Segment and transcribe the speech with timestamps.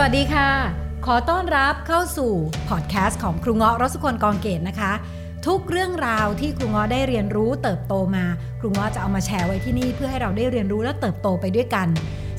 [0.00, 0.50] สวัสดีค่ะ
[1.06, 2.32] ขอต้อนรับเข้าสู่
[2.68, 4.92] พอดแคสต์ของครูเงาะรสุคนกองเกตนะคะ
[5.46, 8.24] ทุกเรื่องราวที่ครูเงาะได้เรียนรู้เติบโตมา
[8.60, 11.88] ครูเงาะจะเอามาแชร์ไว้ที่นี่เพื่อให้เราได้เรียนรู้และเติบโตไปด้วยกัน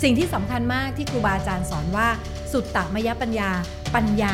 [0.03, 2.07] สิ่งที่สำคัญมากที่ครูบาอาจารย์สอนว่า
[2.51, 3.49] สุตตมยปัญญา
[3.95, 4.33] ปัญญา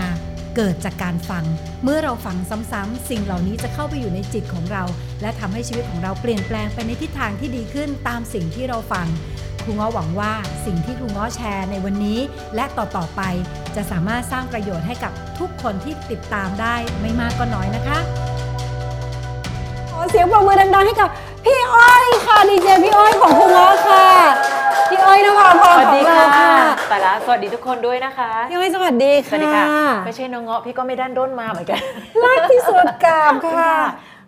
[0.55, 1.43] เกิดจากการฟัง
[1.83, 2.37] เมื่อเราฟัง
[2.71, 4.83] ซ้ำๆสิ่งเหล่านี้จะเข้าไปอยู่ในจิตของเรา
[5.21, 9.07] และทำให้ชีวิตของเราเปลี่ยนแปลงไปในทิศทางที่ดีขึ้นตามสิ่งที่เราฟัง
[9.63, 10.33] ครูง้อหวังว่า
[10.65, 12.19] สิ่งที่ครูง้อแชร์ในวันนี้
[12.55, 13.21] และต่อๆไป
[13.75, 17.99] จะสามารถสร้างประโยชน์ให้กับทุกคนที่ติดตามได้ไม่มากก็น้อยนะคะ
[19.89, 21.09] ขอเสียงปรบมือดังๆให้กับ
[21.45, 24.05] พี่อ้อยค่ะดีเจพี่อ้อยของครูงาะค่ะ
[25.05, 29.65] พี่อ้อยนภาพรสวัสของดีเราค่ะค่ะแต่ละสวัสดีทุกคนด้วยนะคะพี่อ้อยสวัสดีสค่ะวัสดีค่ะ
[30.05, 31.81] ไม่ใช่น้องเงาะพี่ก็ไม่ด้านด้นมาเหมือนกัน
[32.23, 33.77] รักที่สุดกราบขอบคุณค่ะค่ะ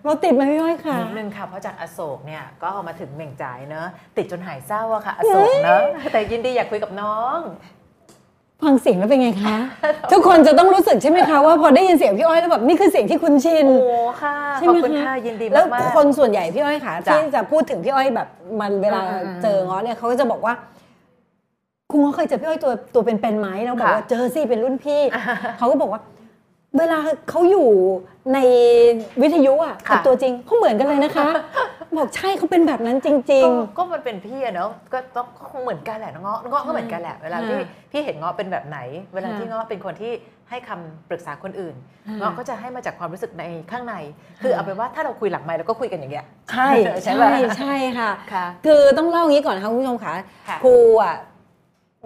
[0.03, 5.81] เราติดไหมพี่อ้อยค่ะนิดนึงค่ะ เพราะจากอโศกเนี่ยก็เอามาถึงเหม่งจ่ายเนอะติดจนหายเศร้าอะค่ะ อโศกเนอะ
[6.13, 7.38] แต่ยินดีอยากคุยกับน้อง
[8.63, 9.55] ฟังเสียงแล้วเป็นไงคะ
[10.11, 18.28] ทุกคนจะต้องรู้สึกใช่ไหมคะว่าพอได้ยินเสียงพี่อ้อยแล้วแบบนี่คือเสียงที่คุ้นชิน โอ้ค่ะใช่ขอบไหมคุณคะ ค่ะยินดีแล้วมากคนส่วนใหญ่พี่อ้อยค่ะจ้ะที่จะพูดถึงพี่อ้อยแบบ
[18.59, 20.53] มันเวลาอืมอืมเจอง้อเนี่ยเขาก็จะบอกว่า
[21.91, 25.02] คุณง้อเคยเจอพี่อ้อยตัวตัวเป็นๆไหมเราบอกค่ะว่าเจอสิเป็นรุ่นพี่
[25.58, 26.02] เขาก็บอกว่า
[26.78, 27.67] เวลาเขาอยู่
[28.33, 28.38] ใน
[29.22, 31.28] วิทยุอะค่ะกับตัวจริงเขาเหมือนกันเลยนะคะ
[31.95, 38.79] บอกใช่เขาเป็นแบบนั้นจริๆงก็ก็มันเป็นพี่อะเนอะก็ต้องคงเหมือนกันแหละน้องเงาะน้องเงาะก็เหมือนกันแหละเวลาที่ค่ะพี่เห็นเงาะเป็นแบบไหน
[39.13, 40.11] เวลาค่ะที่เงาะเป็นคนที่
[40.49, 41.75] ให้คำปรึกษาคนอื่น
[42.07, 43.95] ค่ะเงาะก็จะให้มาจากความรู้สึกในข้างใน
[44.44, 50.13] คือเอาเป็นว่าถ้าเราคุยหลังไมค์เราก็คุยกันอย่างเงี้ย ๆ ใช่ใช่ใช่ปะใช่ค่ะ ค่ะ คือต้องเล่างี้ก่อนนะคะคุณผู้ชมค่ะ
[50.49, 51.16] ค่ะ ครูอะ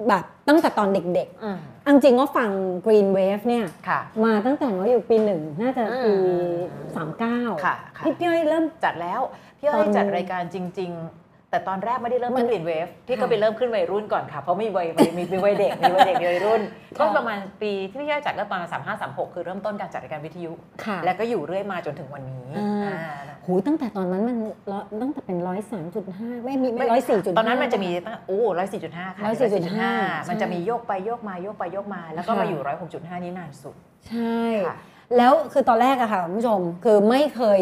[0.08, 2.50] แบบตั้งแต่ตอนเด็ก อืมๆเอาจริงว่าฟัง
[2.86, 6.14] Green Wave เนี่ยค่ะมาตั้งแต่เราอยู่ปีหนึ่งน่าจะปีอื
[6.46, 6.52] ม
[6.96, 9.22] สามเก้าค่ะค่ะพี่พี่อ้อยเริ่มจัดแล้ว
[9.60, 11.21] พี่อ้ตออยนจัดรายการจริงๆ
[11.52, 16.62] แต่ตอนแรกไม่ได้เริ่มมัขึ้นนกลิ่นเวฟพี่ก็ค่ะไปเริ่มขึ้นวัยรุ่นก่อนค่ะ เพราะมีวัยมีมีมีวัยเด็กมีวัยเด็กมีวัยรุ่น
[17.00, 20.52] ก็ค่ะประมาณปีที่พี่อ้อยจัดก็ประมาณสามห้าสามหกคือเริ่มต้นการจัดรายการวิทยุ
[20.86, 22.98] ค่ะแล้วก็อยู่เรื่อยมาจนถึงวันนี้อ่าอ่า
[23.46, 24.38] หูตั้งแต่ตอนนั้นมัน
[24.72, 29.24] ร้อยตั้งแต่เป็นร้อยสามจุดห้าไม่มีไม่ร้อยสี่จุดตอนนั้นมันจะมีตั้งโอ้ร้อยสี่จุดห้าค่ะ
[29.72, 33.76] 104.5มันจะมีโยกไปโยกมาโยกไปโยกมา แล้วก็ค่ะมาอยู่ร้อยหกจุดห้านี้นานสุด
[34.08, 34.38] ใช่
[34.68, 34.76] ค่ะ
[35.18, 37.60] แล้วคือตอนแรกอะค่ะคุณผู้ชมคือไม่เคย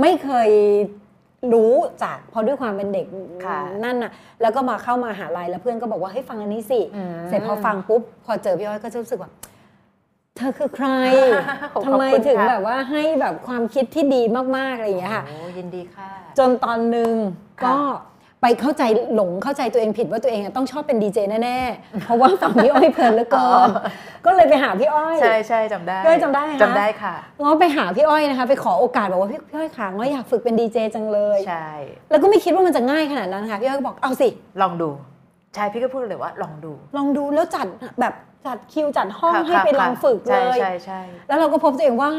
[0.00, 0.50] ไม่เคย
[1.52, 3.06] รู้จากเพราะด้วยความเป็นเด็ก
[3.46, 4.12] ค่ะนั่นน่ะ
[4.42, 9.30] แล้วก็มาเข้ามาหาลัยแล้วเพื่อนก็บอกว่าให้ยฟังอันนี้สิอืมเสร็จพอฟังปุ๊บพอเจอพี่อ้อยก็จะรู้สึกว่า
[10.36, 10.88] เธอคือใคร
[11.72, 14.22] ขอบคุณทำไมถึงค่ะแบบว่าให้แบบความคิดที่ดี
[14.56, 16.08] มากๆอะไรอย่างเงี้ยค่ะโอ้ยินดีค่ะ
[16.38, 17.14] จนตอนหนึ่ง
[17.60, 17.76] ค่ะก็
[18.42, 18.82] ไปเข้าใจ
[19.14, 23.68] หลงเข้าใจตัวเองผิดว่าตัวเองอะต้องชอบเป็นดีเจแน่ๆ เพราะว่าฟังพี่อ้อยเพลินเหลือเกิน
[24.26, 31.68] ก็เลยไปหาพี่อ้อย ใช่ใช่จำได้พี่อ้อยจำได้ไหมคะจำได้ค่ะง้อไปหาพี่อ้อยนะคะ ไปขอโอกาสบอกว่าพี่พี่อ้อยค่ะง้ออยากฝึกเป็นดีเจจังเลยใช่
[32.10, 34.28] แล้วก็ไม่คิดว่ามันจะง่ายขนาดนั้นค่ะพี่อ้อยก็บอกเอาสิ
[34.62, 34.90] ลองดู
[35.54, 37.66] ใช่พี่ก็พูดเลยว่าลองดู ลองดูแล้วจัด
[38.00, 38.14] แบบ
[38.46, 42.10] จัดคิวจัดห้องค่ะให้ไปค่ะลองฝึกเลใช่ยใช่ใช่แล้วเราก็พบตัวเองว่า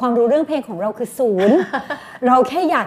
[0.00, 1.56] ความรู้เรื่องเพลงของเราคือศูนย์
[2.26, 2.86] เราแค่อยาก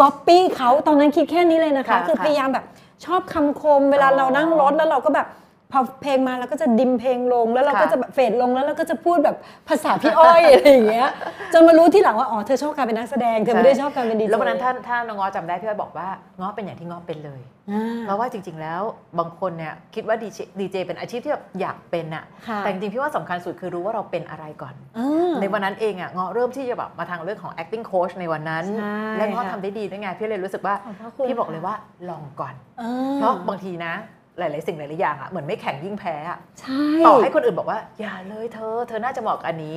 [0.00, 2.64] ก๊อปปี้เขาตอนนั้นคิดแค่นี้เลยนะคะ ค่ะคือค่ะพยายามแบบ
[3.04, 5.26] ชอบคำคมเวลาอ๋อเรานั่งรถแล้วเราก็แบบ
[5.72, 9.36] พอเพลงมาเราก็จะดิมเพลงลง แล้วเราก็ค่ะจะแบบเฟดลงแล้วเราก็จะพูดแบบ
[9.68, 11.08] ภาษาพี่อ้อยอะไรอย่างเงี้ย
[11.52, 16.08] จนมารู้ที่หลังว่าอ๋อเธอชอบการเป็นนักแสดงเธอไม่ได้ชอบการเป็นดีเจแล้ววันนั้นท่านท่านน้องง้อจำได้พี่อ้อยบอกว่า
[16.38, 17.40] ง้อเป็นอย่างที่ง้อเป็นเลย
[17.70, 18.82] อ่าเพราะว่าจริง ๆ แล้ว
[19.18, 31.74] บางคนเนี่ยคิดว่าดีเจดีเจเป็นอาชีพที่แบบอยากเป็นอะค่ะแต่จริงๆพี่ว่าสำคัญสุดคือรู้ว่าเราเป็นอะไรก่อนอ่าในวันนั้นเองอะง้อเริ่มที่จะแบบมาทางเรื่องของ acting coach ในวันนั้นใช่และง้อค่ะทำได้ดีด้วยไงพี่เลยรู้สึกว่าขอบพระคุณพี่บอกค่ะเลยว่า
[32.08, 33.94] ลองก่อนอ่าเพราะบางทีนะ
[34.38, 39.76] หลาย ๆ สิ่งหลาย ๆ อย่างอะเหมือนไม่แข่งยิ่งแพ้อะใช่ต่อให้คนอื่นบอกว่า อย่าเลยเธอ เธอน่าจะเหมาะกับอันนี้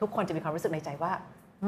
[0.00, 1.12] ทุกคนจะมีความรู้สึกในใจว่า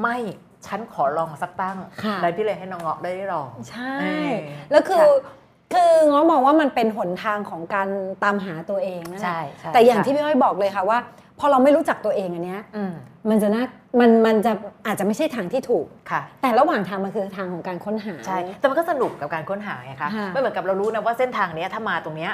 [0.01, 0.17] ไม่
[0.65, 4.35] ฉันขอลองสักตั้งค่ะแล้วพี่เลยให้น้องเงาะได้ลองใช่เออ
[4.71, 5.33] แล้วคือค่ะ
[5.73, 7.89] คือง้อมองว่ามันเป็นหนทางของการ
[8.23, 10.97] ตามหาตัวเองนั่นแหละใช่ใช่แต่อย่างค่ะที่พี่อ้อยบอกเลยค่ะว่า
[11.39, 12.93] พอเราไม่รู้จักตัวเองอันเนี้ยอืม
[13.29, 13.63] มันจะน่า
[13.99, 14.51] มันมันจะ
[14.87, 22.31] อาจจะไม่ใช่ทางที่ถูกค่ะ แต่ระหว่างทางมันคือทางของการค้นหาใช่แต่มันก็สนุกกับการค้นหาไงคะค่ะไม่เหมือนกับเรารู้นะว่าเส้นทางเนี้ยถ้ามาตรงเนี้ย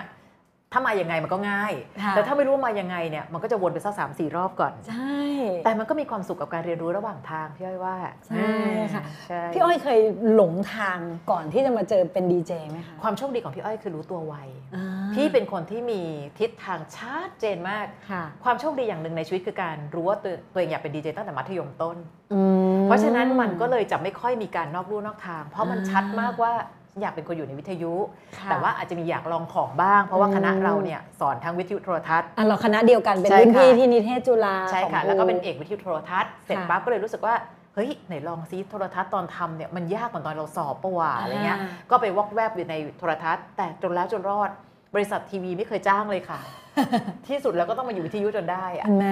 [0.74, 1.74] ถ้ามายังไงมันก็ง่าย
[2.04, 5.20] ค่ะแต่ถ้าไม่รู้ว่ามายังไงเนี่ยมันก็จะวนไปสักสามสี่รอบก่อน ใช่
[5.66, 7.96] แต่มันก็มีความสุขกับการเรียนรู้ระหว่างทางพี่อ้อยว่า
[8.28, 8.48] ใช่
[8.94, 10.00] ค่ะใช่พี่อ้อยเคย
[10.34, 11.00] หลงทาง
[11.32, 14.36] ก่อนที่จะมาเจอเป็นดีเจไหมคะ ความโชคดีของพี่อ้อยคือรู้ตัวไว
[14.76, 14.86] อ่า
[15.16, 16.02] พี่เป็นคนที่มี
[16.40, 21.98] ทิศทางชัดเจนมากค่ะความโชคดีอย่างหนึ่งในชีวิตคือการรู้ว่าตัวตัวเองอยากเป็นดีเจตั้งแต่มัธยมต้น
[22.34, 22.42] อื
[22.78, 26.54] มเพราะฉะนั้นมันก็เลยจะไม่ค่อยมีการนอกลู่นอกทาง เพราะมันอ่าชัดมากว่า
[27.00, 27.94] อยากเป็นคนอยู่ในวิทยุ
[28.38, 37.36] ค่ะแต่ว่าอาจจะมีอยากลองของบ้าง เพราะว่าอืมคณะเราเนี่ยสอนทั้งวิทยุโทรทัศน์อะเราคณะเดียวกันเป็นใช่รุ่นค่ะพี่ที่นิเทศจุฬาใช่ค่ะของแล้วก็เป็นครูเอกวิทยุโทรทัศน์เสร็จค่ะปั๊บก็เลยรู้สึกว่า
[37.76, 44.50] เฮ้ยไหนลองซิโทรทัศน์ตอนทำเนี่ยมันยากเหมือนตอนเราสอบปะวะอะไรเงี้ยอ่าก็ไปวอกแวบอยู่ในโทรทัศน์ แต่จนแล้วจนรอด
[44.96, 46.40] บริษัททีวีไม่เคยจ้างเลยค่ะ
[47.28, 49.08] ที่สุดแล้วก็ต้องมาอยู่วิทยุจนได้อะ เห็นไหม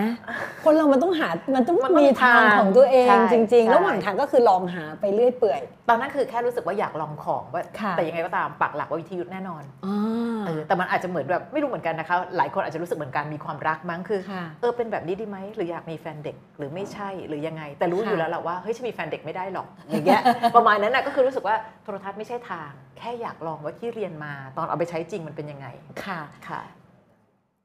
[0.64, 20.22] คนเรามันต้องหา มันต้องมันต้องมีมีทางทางของตัวเองใช่จริง ใช่ ๆ ระหว่างทางก็คือลองหาไปเรื่อยเปื่อย ตอนนั้นคือแค่รู้สึกว่าอยากลองของว่าค่ะ แต่ยังไงก็ตามปักหลักว่าวิทยุแน่นอนอ่าเออแต่มันอาจจะเหมือนแบบไม่รู้เหมือนกันนะคะ หลายคนอาจจะรู้สึกเหมือนกันมีความรักมั้งคือ ค่ะ เออเป็นแบบนี้ดีไหมหรืออยากมีแฟนเด็กหรือไม่ใช่หรือยังไง แต่รู้อยู่ค่ะแล้วแหละว่าเฮ้ยฉันมีแฟนเด็กไม่ได้หรอกอย่างเงี้ย
[20.56, 25.68] ประมาณนั้นน่ะก็คือรู้สึกว่าโทรทัศน์ไม่ใช่ทาง แค่อยากลองว่าที่เรียนมาตอนเอาไปใช้จริงมันเป็นยังไง
[26.06, 26.62] ค่ะ ค่ะ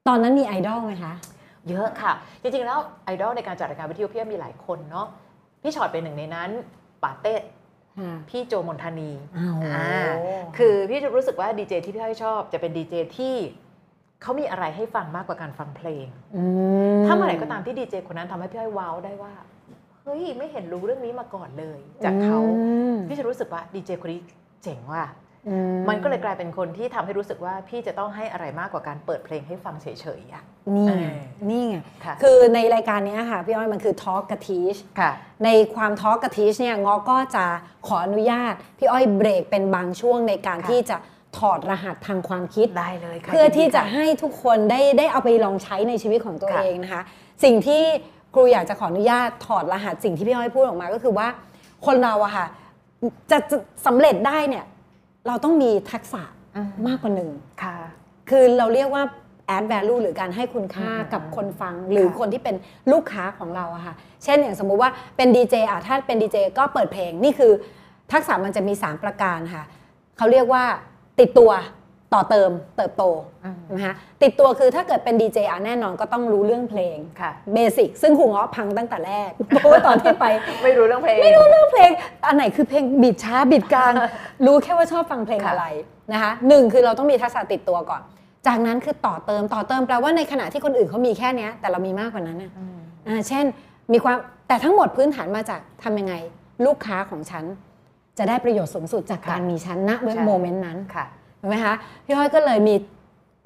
[0.07, 1.13] ตอนนั้นมีไอดอลไหมคะ
[1.69, 2.11] เยอะค่ะ
[2.41, 5.07] จริงๆแล้วไอดอลในการจัดรายการวิทยุพี่มีหลายคนเนาะ
[5.61, 6.49] พี่ชอตเป็นหนึ่งในนั้น
[7.03, 7.35] ปาเต้
[7.99, 9.87] ค่ะพี่โจมนทานีอ้าวอ่า
[10.57, 13.35] คือพี่จะรู้สึกว่าดีเจที่พี่อ้อยชอบจะเป็นดีเจที่
[14.21, 16.07] เขามีอะไรให้ฟังมากกว่าการฟังเพลง
[16.97, 19.33] มถ้าเมื่อไหร่ก็ตามที่ดีเจคนนั้นทำให้พี่อ้อยว้าวได้ว่า
[20.03, 24.21] เฮ้ยไม่เห็นรู้เรื่องนี้มาก่อนเลย จากเขาอืมพี่จะรู้สึกว่าดีเจคนนี้
[24.63, 25.24] เจ๋งว่ะอื
[25.89, 29.87] มันก็เลยกลายเป็นคนที่ทำให้รู้สึกว่าพี่จะต้องให้อะไรมากกว่าการเปิดเพลงให้ฟังเฉ
[30.19, 30.43] ยๆอะ
[30.75, 35.11] นี่ไงเออนี่ไงค่ะคือในรายการเนี้ยค่ะพี่อ้อยมันคือทอ l k กับทีชค่ะ
[35.45, 37.45] ในความทอ l k กับทีชเนี่ยงอก็จะ
[37.87, 40.97] ขออนุญาต พี่อ้อยเบรกเป็นบางช่วงในการค่ะที่จะ
[41.37, 47.01] ถอดรหัสทางความคิดได้เลยค่ะเพื่อที่จะยินดีค่ให้ทุกคนได้ได้เอาไปลองใช้ในชีวิตของตัวค่ะเองนะคะ
[47.43, 47.83] สิ่งที่
[48.33, 51.27] ครูอยากจะขออนุญาตถอดรหัสสิ่งที่พี่อ้อยพูดออกมาก็คือว่า
[51.85, 52.45] คนเราอะค่ะ
[53.31, 54.65] จะจะสำเร็จได้เนี่ย
[55.27, 56.21] เราต้องมีทักษะ
[56.55, 57.29] อืมมากกว่าหนึ่ง
[57.63, 57.75] ค่ะ
[58.29, 59.03] คือเราเรียกว่า
[59.55, 62.55] add value หรือการให้คุณค่าอืมกับคนฟังหรือค่ะคนที่เป็น
[62.91, 67.51] ลูกค้าของเราอะค่ะ เช่นอย่างสมมุติว่าเป็นดีเจอะถ้าเป็นดีเจก็เปิดเพลงนี่คือ
[68.11, 69.63] ทักษะมันจะมี 3 ประการค่ะ
[70.17, 70.63] เขาเรียกว่า
[71.19, 71.51] ติดตัว
[72.13, 73.03] ต่อเติมเติบโต
[73.45, 73.93] อืมนะคะ
[74.23, 80.25] ติดตัวคือถ้าเกิดเป็นดีเจอะแน่นอนก็ต้องรู้เรื่องเพลงค่ะเบสิกซึ่งครูง้อพังตั้งแต่แรกเพราะว่าตอนที่ไป
[80.63, 81.91] ไม่รู้เรื่องเพลง ไม่รู้เรื่องเพลง
[82.27, 83.93] อันไหนคือเพลงบิดช้าบิดกลาง
[84.45, 85.67] รู้แค่ว่าชอบฟังเพลงค่ะอะไร
[86.13, 88.01] นะคะหนึ่งคือเราต้องมีทักษะติดตัวก่อน
[88.47, 93.45] จากนั้นคือต่อเติมต่อเติมแปลว่าในขณะที่คนอื่นเขามีแค่เนี้ยแต่เรามีมากกว่านั้นนะอืมอ่าเช่น
[93.93, 94.17] มีความ
[94.47, 96.13] แต่ทั้งหมดพื้นฐานมาจากทำยังไง
[96.65, 97.45] ลูกค้าของฉัน
[98.17, 101.73] จะได้ประโยชน์สูงสุดจากการค่ะมีฉันณใช่โมเมนต์นั้นค่ะเห็น ไหมคะ
[102.05, 102.75] พี่อ้อยก็เลยมี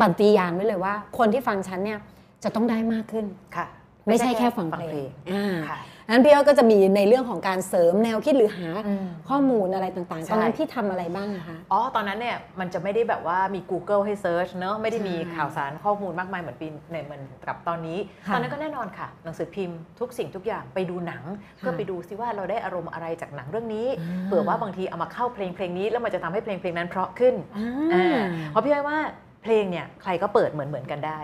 [0.01, 1.99] ปฏิญาณไว้เลยว่า คนที่ฟังฉันเนี่ย
[2.43, 3.25] จะต้องได้มากขึ้น
[3.55, 3.67] ค่ะ
[4.07, 5.77] ไม่ใช่แค่ฟังเพลงอ่าค่ะ
[6.11, 17.97] นั้นพี่อ้อยก็จะมีในเรื่องของการเสริมแนวคิดหรือหาอืมข้อมูลอะไรต่างๆใช่ตอนนั้นพี่ทำอะไรบ้างอะคะ อ๋อ ตอนนั้นเนี่ยมันจะไม่ได้แบบว่ามี Google ให้เซิร์ชเนอะไม่ได้มีใช่ข่าวสารข้อมูลมากมายเหมือนปีในเหมือนกับตอนนี้
[18.27, 21.23] ค่ะตอนนั้นก็แน่นอนค่ะ หนังสือพิมพ์ทุกสิ่งทุกอย่างไปดูหนัง
[21.57, 28.19] เพื่อไปดูซิว่าเราได้อารมณ์อะไรจากหนังเรื่องนี้อ่าเผื่อว่าบางทีเอามาเข้าเพลงเพลงนี้ แล้วมันจะทำให้เพลงเพลงนั้นเพราะขึ้นอ่าอ่า
[28.50, 28.97] เพราะพี่ว่าว่า
[29.44, 31.21] เพลงเนี่ยใครก็เปิดเหมือนเหมือนกันได้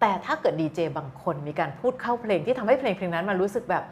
[0.00, 3.84] แต่ถ้าเกิดดีเจบางคนมีการพูดเข้าเพลงที่ทำให้เพลงเพลงนั้นมันรู้สึกแบบ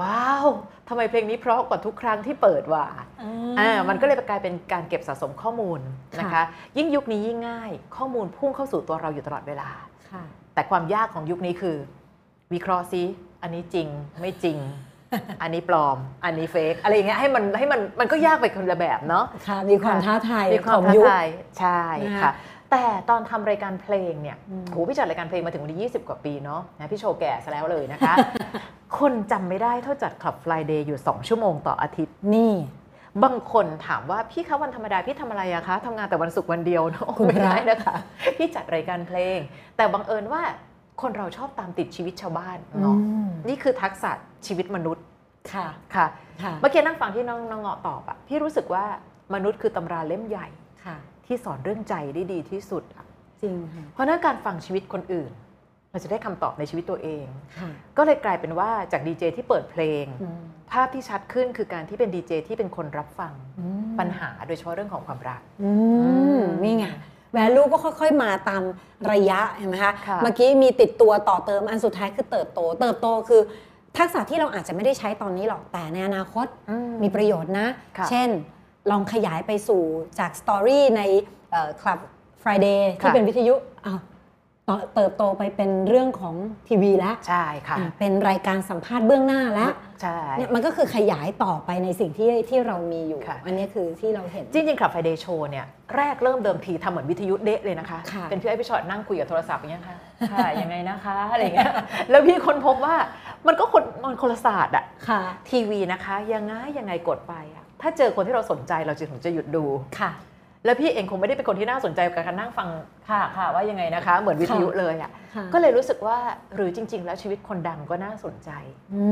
[0.00, 0.46] ว้าว
[0.88, 2.86] ทำไมเพลงนี้เพราะกว่าทุกครั้งที่เปิดว่ะ
[3.58, 5.80] อ่ามันก็เลยกลายเป็นการเก็บสะสมข้อมูล
[6.20, 6.44] นะคะค่ะ
[6.78, 9.70] ยิ่งยุคนี้ยิ่งง่าย ข้อมูลพุ่งเข้าสู่ตัวเราอยู่ตลอดเวลา
[10.10, 10.22] ค่ะ
[10.54, 11.76] แต่ความยากของยุคนี้คือ
[12.52, 13.02] วิเคราะห์ซิ
[13.42, 13.88] อันนี้จริง
[14.20, 14.58] ไม่จริง
[15.42, 21.26] อันนี้ปลอม อันนี้เฟกอะไรอย่างเงี้ยให้มันให้มันมันก็ยากไปคนละแบบเนาะค่ะมีความท้าทายมีควาขมองท้ายุคทาย
[21.58, 22.32] ใช่นะคะค่ะ
[22.70, 28.14] แต่ตอนทำรายการเพลงเนี่ยอืมโหพี่จัดรายการเพลงมาถึงวันที่20 กว่าปีเนาะนะพี่โชว์แก่ซะแล้วเลยนะคะ
[28.98, 32.54] คนจำไม่ได้เท่าจัดคลับ Friday อยู่ 2 ชั่วโมงต่ออาทิตย์นี่
[33.24, 37.96] บางคนถามว่าพี่คะวันธรรมดาพี่ทำอะไรอะคะทำงานแต่วันศุกร์วันเดียวเนอะคุณไม่พระได้นะคะ
[38.36, 39.38] พี่จัดรายการเพลง
[39.76, 40.42] แต่บังเอิญว่า
[41.02, 44.10] คนเราชอบตามติดชีวิตชาวบ้านเนาะอืมนี่คือทักษะ
[44.46, 45.04] ชีวิตมนุษย์
[45.52, 46.06] ค่ะค่ะ
[46.42, 48.84] ค่ะเมื่อกี้นั่งฟังที่น้องน้องเงาะตอบอะพี่รู้สึกว่า
[49.34, 50.46] มนุษย์คือตำราเล่มใหญ่
[50.84, 50.96] ค่ะ
[51.28, 53.06] ที่สอนเรื่องใจได้ดีที่สุดอะ
[53.42, 55.30] จริงค่ะเพราะฉะนั้นการฟังชีวิตคนอื่น
[55.90, 57.24] เราจะได้คำตอบในชีวิตตัวเอง
[57.58, 60.40] ค่ะก็เลยกลายเป็นว่าจากดีเจที่เปิดเพลงอืม
[60.72, 65.70] ภาพที่ชัดขึ้นคือการที่เป็นดีเจที่เป็นคนรับฟังอืมปัญหาโดยเฉพาะเรื่องของความรักอื
[66.04, 66.86] อืมมนี่ไง
[67.36, 68.62] value ก็ค่อยๆ มาตาม
[69.12, 73.42] ระยะเห็นไหมคะค่ะเมื่อกี้มีติดตัวต่อเติมอันสุดท้ายคือเติบโต เติบโตคือ
[73.98, 76.46] ทักษะที่เราอาจจะไม่ได้ใช้ตอนนี้หรอกแต่ในอนาคต
[77.02, 77.66] มีประโยชน์นะ
[77.98, 78.28] ค่ะเช่น
[78.90, 79.82] ลองขยายไปสู่
[80.18, 81.02] จากสตอรี่ใน
[81.80, 81.98] คลับ
[82.42, 83.54] Friday ที่ค่ะเป็นวิทยุ
[83.86, 84.00] อ้าว
[84.68, 86.34] ต่อเติบโตไปเป็นเรื่องของ
[86.68, 95.66] ทีวีแล้วใช่ค่ะอะเป็นรายการสัมภาษณ์เบื้องหน้าแล้วใช่เนี่ยมันก็คือขยายต่อไปในสิ่งที่ที่เรามีอยู่ค่ะอันนี้คือที่เราเห็น จริงๆคลับไฟเดย์โชว์เนี่ย
[95.96, 99.96] แรกเริ่มเดิมทีทำเหมือนวิทยุเดะเลยนะคะค่ะเป็นพี่ไอ้พี่ชอตนั่งคุยกับโทรศัพท์อย่างเงี้ยค่ะ
[100.32, 101.72] ค่ะยังไงนะคะอะไรอย่างเงี้ย
[102.10, 102.96] แล้วพี่คนพบว่า
[103.46, 105.20] มันก็คนมันคนละศาสตร์อะค่ะ
[105.50, 109.64] ทีวีนะคะ ยังไงยังไงกดไปอะ ถ้าเจอคนที่เราสนใจเราจะถึงจะหยุดดู
[110.00, 110.12] ค่ะ
[110.64, 112.68] แล้วพี่เองคงไม่ได้เป็นคนที่น่าสนใจกับการนั่งฟัง
[113.08, 116.18] ค่ะค่ะว่ายังไงนะคะ เหมือนวิทยุเลยอะค่ะก็เลยรู้สึกว่า
[116.54, 118.50] หรือจริง ๆ แล้วชีวิตคนดังก็น่าสนใจ
[118.94, 119.04] อื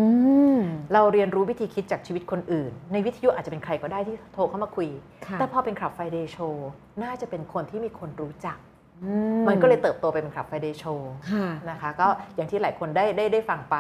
[0.57, 0.59] ม
[0.93, 4.89] เราเรียนรู้วิธีคิดจากชีวิตคนอื่น ในวิทยุอาจจะเป็นใครก็ได้ที่โทรเข้ามาคุย
[5.27, 6.69] ค่ะแต่พอเป็นคลับไฟเดย์โชว์
[7.03, 8.59] น่าจะเป็นคนที่มีคนรู้จัก
[9.05, 9.13] อื
[9.49, 13.77] มันก็เลยเติบโตไปเป็นคลับไฟเดย์โชว์ค่ะนะคะ ก็อย่างที่หลายคนได้ได้ได้ฟังไป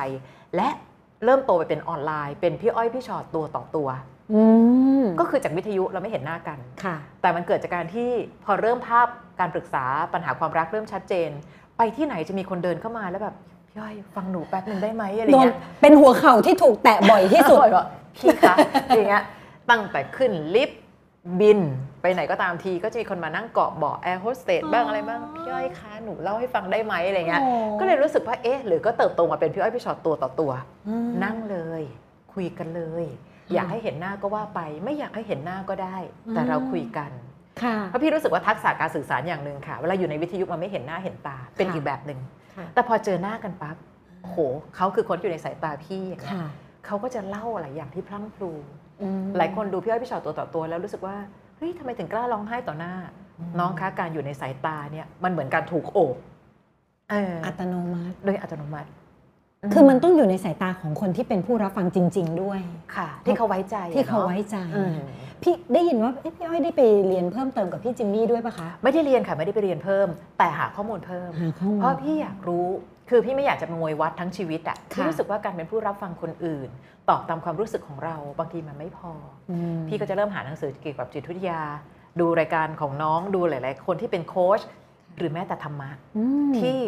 [0.56, 0.68] และ
[1.24, 4.15] เริ่มโตไปเป็นออนไลน์ เป็นพี่อ้อยพี่ชอตตัวต่อตัวอืม
[5.20, 8.10] ก็คือจากวิทยุเราไม่เห็นหน้ากันค่ะแต่มันเกิดจากการที่
[8.44, 9.06] พอเริ่มภาพ
[9.40, 11.30] การปรึกษาปัญหาความรักเริ่มชัดเจน
[11.78, 13.34] ไปที่ไหนจะมีคนเดินเข้ามาแล้วแบบ
[13.68, 18.54] พี่อ้อยฟังหนูแป๊บหนึ่งได้ไหมอะไรโดนเงี้ยเป็นหัวเข่าที่ถูกแตะบ่อยที่สุดบ่อยบอกพี่คะ
[18.96, 19.22] อย่างเงี้ย
[19.70, 20.80] ตั้งแต่ขึ้นลิฟต์
[21.40, 21.60] บิน
[22.02, 30.52] ไปไหนก็ตามทีก็จะมีคนมานั่งเกาะเบาะแอร์โฮสเตสบ้างอะไรบ้างพี่อ้อยคะหนูเล่าให้ฟังได้ไหมอะไรเงี้ยอ๋อก็เลยรู้สึกว่าเอ๊ะหรือก็เติบโตมาเป็นพี่อ้อยพี่ชอตตัวต่อตัว
[30.88, 31.82] อืมนั่งเลย
[32.32, 33.04] คุยกันเลย
[33.46, 35.96] อืมอยากให้เห็นหน้าก็ว่าไป ไม่อยากให้เห็นหน้าก็ได้
[36.34, 37.10] แต่อืมเราคุยกัน
[37.62, 42.18] ค่ะเพราะพี่รู้สึกว่าทักษะการสื่อสารอย่างหนึ่งค่ะ เวลาอยู่ในวิทยุมันไม่เห็นหน้าเห็นตา เป็นค่ะอีกแบบหนึ่ง
[42.56, 43.76] ค่ะแต่พอเจอหน้ากันปั๊บ
[44.22, 44.38] โอ้โห
[44.76, 46.48] เขาคือคนที่อยู่ในสายตาพี่อย่างเงี้ยค่ะ
[46.86, 48.52] เขาก็จะเล่าหลายอย่างที่พลั้งพลู
[49.02, 51.16] อืมหลายคนดูพี่อ้อยพี่ชอตตัวต่อตัว แล้วรู้สึกว่า
[51.56, 52.94] เฮ้ยทำไมถึงกล้าร้องไห้ต่อหน้า
[53.58, 56.16] น้องคะการอยู่ในสายตาเนี่ยมันเหมือนการถูกโอบ
[57.10, 58.88] เอออัตโนมัติ โดยอัตโนมัติ
[59.72, 62.60] คือมันต้องอยู่ในสายตาของคนที่เป็นผู้รับฟังจริง ๆ ด้วย
[62.96, 64.94] ค่ะ ที่เขาไว้ใจที่เขาอะนะไว้ใจอืม
[65.42, 70.08] พี่ได้ยินว่าเอ๊ะพี่อ้อยได้ไปเรียนเพิ่มเติมกับพี่จิมมี่ด้วยปะคะไม่ได้เรียนค่ะไม่ได้ไปเรียนเพิ่ม
[70.38, 72.66] แต่หาข้อมูลเพิ่มหาข้อมูลเพราะพี่อยากรู้
[73.10, 76.68] คือพี่ไม่อยากจะมวยวัดทั้งชีวิตอะค่ะพี่รู้สึกว่าการเป็นผู้รับฟังคนอื่น
[77.08, 79.12] ตอบตามความรู้สึกของเราบางทีมันไม่พอ
[79.50, 81.62] อืมพี่ก็จะเริ่มหาหนังสือเกี่ยวกับจิตวิทยา
[82.20, 84.60] ดูรายการของน้องดูหลาย ๆ คนที่เป็นโค้ช
[85.18, 86.78] หรือแม้แต่ธรรมะอืมที่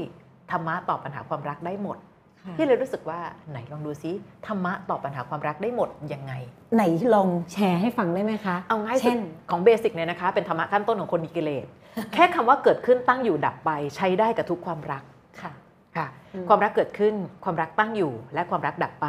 [0.51, 2.08] ธรรมะตอบปัญหาความรักได้หมดค่ะ
[2.57, 4.11] พี่เลยรู้สึกว่าไหนลองดูซิ
[4.47, 6.33] ธรรมะตอบปัญหาความรักได้หมดยังไง
[6.75, 6.83] ไหน
[7.15, 9.19] ลองแชร์ให้ฟังได้ไหมคะเอาง่ายสุเช่ดน
[9.51, 11.67] ของเบสิกเนี่ยนะคะ เป็นธรรมะขั้นต้นของคนมีกิเลส
[12.15, 15.03] แค่คำว่าเกิดขึ้นตั้งอยู่ดับไปใช้ได้กับทุกความรัก
[15.41, 15.53] ค่ะ
[15.97, 17.15] ค่ะอืมความรักเกิดขึ้น
[17.45, 19.07] ความรักตั้งอยู่ และความรักดับไป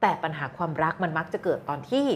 [0.00, 2.06] แต่ปัญหาความรักมันมักจะเกิดตอนที่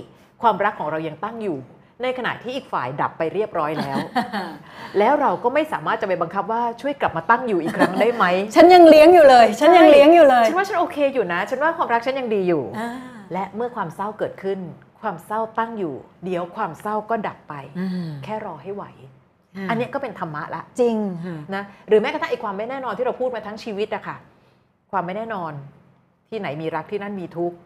[0.42, 1.58] ความรักของเรายังตั้งอยู่
[2.02, 3.98] ในขณะที่อีกฝ่ายดับไปเรียบร้อยแล้ว
[4.98, 8.24] แล้วเราก็ไม่สามารถจะไปบังคับว่าช่วยกลับมาตั้งอยู่อีกครั้งได้ไหม
[8.54, 12.90] ฉันยังเลี้ยงอยู่เลย ฉันยังเลี้ยงอยู่เลย ฉันว่าฉันโอเคอยู่นะ ฉันว่าความรักฉันยังดีอยู่อ่า
[13.32, 14.58] และเมื่อความเศร้าเกิดขึ้น
[15.00, 18.84] ความเศร้าตั้งอยู่ เดี๋ยวความเศร้าก็ดับไปอ่าแค่รอให้ไหว
[19.56, 20.96] ค่ะอันเนี้ยก็เป็นธรรมะละ จริง
[21.26, 24.16] ค่ะนะ หรือแม้กระทั่งไอ้ความไม่แน่นอนที่เราพูดมาทั้งชีวิตอะค่ะ
[24.92, 25.52] ความไม่แน่นอน
[26.28, 27.56] ที่ไหนมีรักที่นั่นมีทุกข์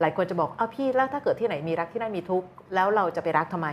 [0.00, 3.68] หลายคนจะบอกอ้าวพี่แล้วถ้าเกิดที่ไหนมีรักที่นั่นมีทุกข์แล้วเราจะไปรักทำไม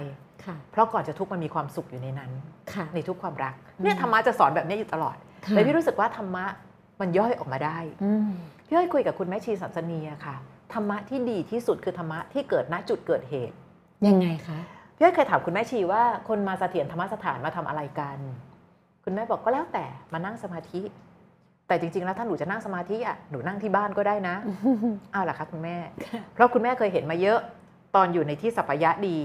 [0.46, 2.32] ค่ะเพราะก่อนจะทุกข์มันมีความสุขอยู่ในนั้น
[2.74, 6.46] ค่ะในทุกความรักอืมเนี่ยธรรมะจะสอนแบบนี้อยู่ตลอดค่ะเลยพี่รู้สึกว่าธรรมะ
[7.02, 8.30] มันย่อยออกมาได้อืม
[8.68, 10.36] พี่อ้อยคุยกับคุณแม่ชีสันสนีอะค่ะ
[10.74, 13.56] ธรรมะที่ดีที่สุดคือธรรมะที่เกิดณจุดเกิดเหตุ
[14.08, 14.60] ยังไงคะ
[14.96, 18.18] พี่อ้อยเคยถามคุณแม่ชีว่าคนมาเสถียรธรรมสถานมาทำอะไรกัน
[19.04, 20.82] คุณแม่บอกก็แล้วแต่มานั่งสมาธิ
[21.68, 24.36] แต่จริงๆแล้วถ้าหนูจะนั่งสมาธิอะหนูนั่งที่บ้านก็ได้นะ
[25.14, 25.78] อ้าวล่ะคะคุณแม่
[26.34, 27.40] เพราะคุณแม่เคยเห็นมาเยอะ
[27.96, 29.18] ตอนอยู่ในที่สัปยะดี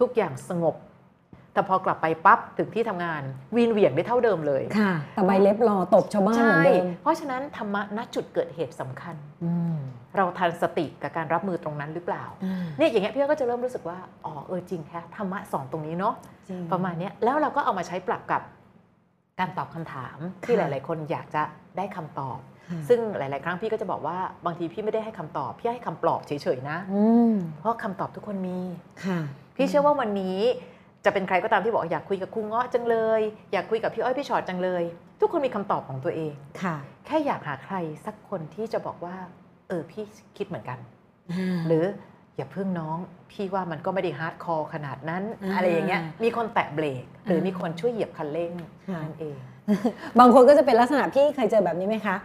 [0.00, 0.76] ทุกอย่างสงบ
[1.52, 3.22] แต่พอกลับไปปั๊บถึงที่ทำงาน
[3.56, 9.76] วีนเหวี่ยงได้เท่าเดิมเลยค่ะแต่ใบเล็บรอตบชาวบ้านเหมืใช่อนเดิมเพราะฉะนั้นธรรมะณจุดเกิดเหตุสำคัญอืม
[10.16, 16.14] เราทันสติกับการรับมือตรงนั้นหรือเปล่าอ่าเนี่ยอย่างเงี้ยพี่อ้อยก็จะเริ่มรู้สึกว่าอ๋อเออจริงแค่ธรรมะสอนตรงนี้เนาะ
[16.48, 18.42] จริงประมาณเนี้ยแล้วเราก็เอามาใช้ปรับกับ
[19.40, 21.42] การตอบคำถามที่หค่ะลาย ๆ คนอยากจะ
[21.78, 27.02] ได้คำตอบค่ะซึ่งหลาย ๆ ครั้งพี่ก็จะบอกว่าบางทีพี่ไม่ได้ให้คำตอบ พี่ให้คำปลอบเฉย ๆ นะอื
[27.32, 28.58] มเพราะคำตอบทุกคนมี
[29.04, 29.18] ค่ะ
[29.56, 30.38] พี่เชื่อว่าวันนี้
[31.04, 33.20] จะเป็นใครก็ตามที่บอกอยากคุยกับครูเงาะจังเลย
[33.52, 34.82] อยากคุยกับพี่อ้อยพี่ฉอดจังเลย
[35.20, 39.16] ทุกคนมีคำตอบของตัวเองค่ะ แค่อยากหาใครสักคนที่จะบอกว่า
[39.68, 40.04] เออพี่
[40.36, 40.78] คิดเหมือนกัน
[41.32, 41.84] อ่าหรือ
[42.36, 42.98] อย่าพึ่งน้อง
[43.30, 48.52] พี่ว่ามันก็ไม่ได้ hardcore ขนาดนั้นอ่าอะไรอย่างเงี้ยมีคนแตะเบรกหรืออ่ามีมีคนช่วยเหยียบคันเร่ง
[48.88, 49.36] ค่ะนั่นเอง
[50.18, 52.16] บางคนก็จะเป็นลักษณะพี่เคยเจอแบบนี้ไหมคะ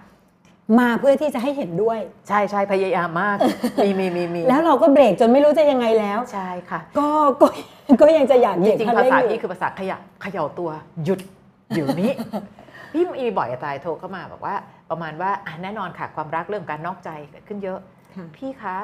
[0.79, 3.37] มาเพื่อที่จะให้เห็นด้วย ใช่ใช่พยายามมาก
[3.83, 7.09] มีมีมีมีแล้วเราก็เบรกจนไม่รู้จะยังไงแล้ว ใช่ค่ะ ก็
[7.41, 7.47] ก็
[8.01, 10.69] ก็ยังจะอยากเหจยียบริงคันๆภาเร่งษาอยู่พี่คือภาษาขยะเขย่าตัว
[11.05, 11.19] หยุด
[11.75, 12.11] อยู่นี้
[12.93, 14.55] พี่มีบ่อยอะตายโทรเข้ามาบอกว่า
[14.89, 17.79] ประมาณว่าอะแน่นอนค่ะความรักเรื่องการนอกใจเกิดขึ้นเยอะ
[18.15, 18.77] ค่ะ พี่คะ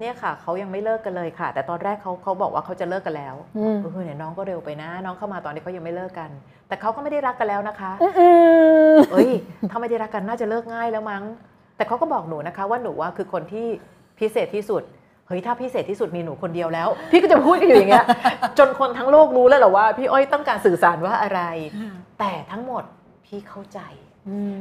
[0.00, 6.30] เนี่ยค่ะเขายังไม่เลิกกันเลยค่ะ แต่ตอนแรกเขาเขาบอกว่าเขาจะเลิกกันแล้วอืมเออเนี่ยน้องก็เร็วไปนะ น้องเข้ามาตอนที่เขายังไม่เลิกกัน
[6.68, 8.08] แต่เขาก็ไม่ได้รักกันแล้วนะคะอื
[8.94, 9.30] มเอ้ย
[9.70, 11.24] ถ้าไม่ได้รักกันน่าจะเลิกง่ายแล้วมั้ง
[11.76, 13.66] แต่เขาก็บอกหนูนะคะ ว่าหนูว่าคือคนที่
[14.18, 14.82] พิเศษที่สุด
[15.26, 18.06] เฮ้ยถ้าพิเศษที่สุดมีหนูคนเดียวแล้ว พี่ก็จะพูดกันอยู่อย่างเงี้ย
[18.58, 21.40] จนคนทั้งโลกรู้แล้วเหรอว่า พี่อ้อยต้องการสื่อสารว่าอะไร
[22.18, 22.84] แต่ทั้งหมด
[23.26, 23.80] พี่เข้าใจ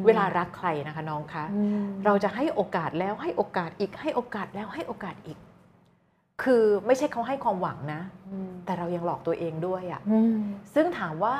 [0.05, 5.37] เวลารักใครนะคะน้องคะอืมเราจะให้โอกาสแล้วให้โอกาสอีกให้โอกาสแล้วให้โอกาสอีก
[6.43, 8.01] คือไม่ใช่เขาให้ความหวังนะ
[8.65, 10.37] แต่เรายังหลอกตัวเองด้วยอะอืม
[10.73, 11.35] ซึ่งถามว่า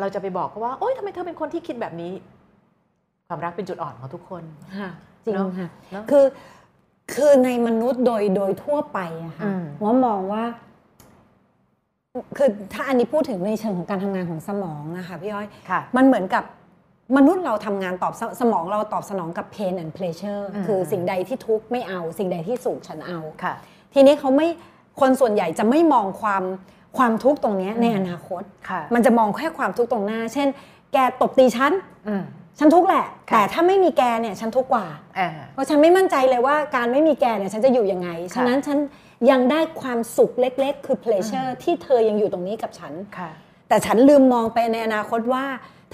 [0.00, 2.12] เราจะไปบอกเขาว่า โอ๊ยทำไมเธอเป็นคนที่คิดแบบนี้
[3.28, 4.42] ความรักเป็นจุดอ่อนของทุกคน
[4.78, 4.90] ค่ะ
[5.24, 6.24] จริงเนอะค่ะเนอะคือ
[7.14, 10.44] คือในมนุษย์โดยโดยทั่วไปอะค่ะอืมว่ามองว่า
[12.36, 16.44] คือถ้าอันนี้พูดถึงในเชิงของการทำงานของสมองนะคะพี่อ้อยค่ะมันเหมือนกับ
[17.16, 23.54] มนุษย์เราทำงานตอบสสมองเราตอบสนองกับ pain and pleasure อืมคือสิ่งใดที่ทุกข์ไม่เอา สิ่งใดที่สุขฉันเอาค่ะ
[23.94, 24.48] ทีนี้เขาไม่
[25.00, 26.42] คนส่วนใหญ่จะไม่มองความ
[26.98, 30.48] ความทุกข์ตรงเนี้ยในอนาคตค่ะมันจะมองแค่ความทุกข์ตรงหน้า เช่น
[30.92, 31.72] แกตบตีฉัน
[32.08, 32.24] อืม
[32.58, 34.86] ฉันทุกข์แหละค่ะแต่ถ้าไม่มีแกเนี่ยฉันทุกข์กว่า
[35.18, 38.78] อ่า เพราะฉันไม่มั่นใจเลยว่าการไม่มีแกเนี่ยฉันจะอยู่ยังไง ฉะนั้นฉัน
[39.30, 43.30] ยังได้ความสุขเล็ก ๆ คือ pleasure ที่เธอยังอยู่ตรงนี้กับฉันค่ะ
[43.68, 45.44] แต่ฉันลืมมองไปในอนาคตว่า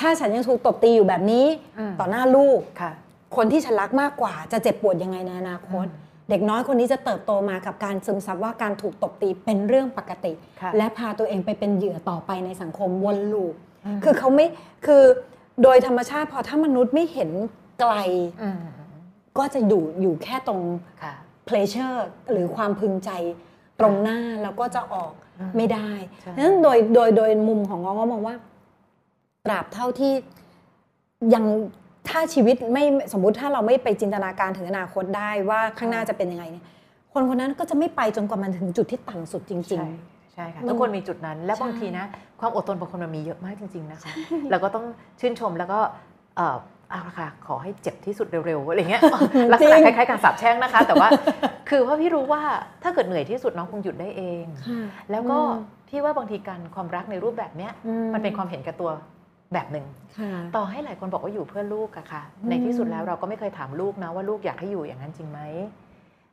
[0.01, 1.47] ถ้าฉันยังถูกตบตีอยู่แบบนี้
[1.79, 2.93] อืมต่อหน้าลูกค่ะ
[3.37, 5.87] คนที่ฉันรักมากกว่าจะเจ็บปวดยังไงในอนาคต
[6.31, 13.55] เด็กน้อยคนนี้จะเติบโตมากับการซึมซับว่าการถูกตบตีเป็นเรื่องปกติค่ะและพาตัวเองไปเป็นเหยื่อต่อไปในสังคมวนลูป
[13.87, 14.47] อืมคือเขาไม่
[14.87, 15.03] คือ
[15.63, 17.31] โดยธรรมชาติพอถ้ามนุษย์ไม่เห็น
[17.81, 17.95] ไกล
[18.43, 18.63] อืม
[19.39, 20.61] ก็จะอยู่อยู่แค่ตรง
[21.03, 21.15] ค่ะ
[21.49, 23.11] pleasure หรือความพึงใจ
[23.81, 25.91] ตรงหน้าแล้วก็จะออกอืมไม่ได้
[26.23, 28.37] ใช่ดังนั้นโดยโดยโดยมุมของงอก็มองว่า
[29.45, 30.13] ตราบเท่าที่
[31.35, 31.45] ยัง
[32.09, 36.65] ถ้าชีวิตไม่สมมุติถ้าเราไม่ไปจินตนาการถึงอนาคตได้ว่าข้างหน้าจะเป็นยังไงเนี่ย
[37.13, 39.89] คนคนนั้นก็จะไม่ไปจนกว่ามันถึงจุดที่ต่ำสุดจริงใช่
[40.35, 42.05] ใช่ค่ะมันทุกคนมีจุดนั้นและใช่บางทีนะ
[42.41, 44.13] ความอดทนบางคนมันมีเยอะมากจริง ๆ นะคะ
[44.51, 44.85] แล้วก็ต้อง
[45.21, 45.79] ชื่นชมแล้วก็
[46.37, 46.57] เอ่อ
[46.91, 49.03] เอาละค่ะขอให้เจ็บที่สุดเร็วๆอะไรเงี้ย
[49.53, 51.09] ลักษณะคล้ายๆการสาบแช่งนะคะ แต่ว่า
[51.69, 52.43] คือเพราะพี่รู้ว่า
[52.83, 54.81] ถ้าเกิดเหนื่อยที่สุดน้องคงหยุดได้เองๆค่ะ
[55.11, 58.91] แล้วก็อืมพี่ว่าบางทีการความรักในรูปแบบเนี้ยอืมันเป็นความเห็นแก่ตัว
[59.55, 59.87] แบบหนึ่ง
[60.19, 65.41] ค่ะต่อให้หลายคนบอกว่าอยู่เพื่อลูกอะค่ะอืมในที่สุดแล้วเราก็ไม่เคยถามลูกนะว่าลูกอยากให้อยู่อย่างนั้นจริงไหม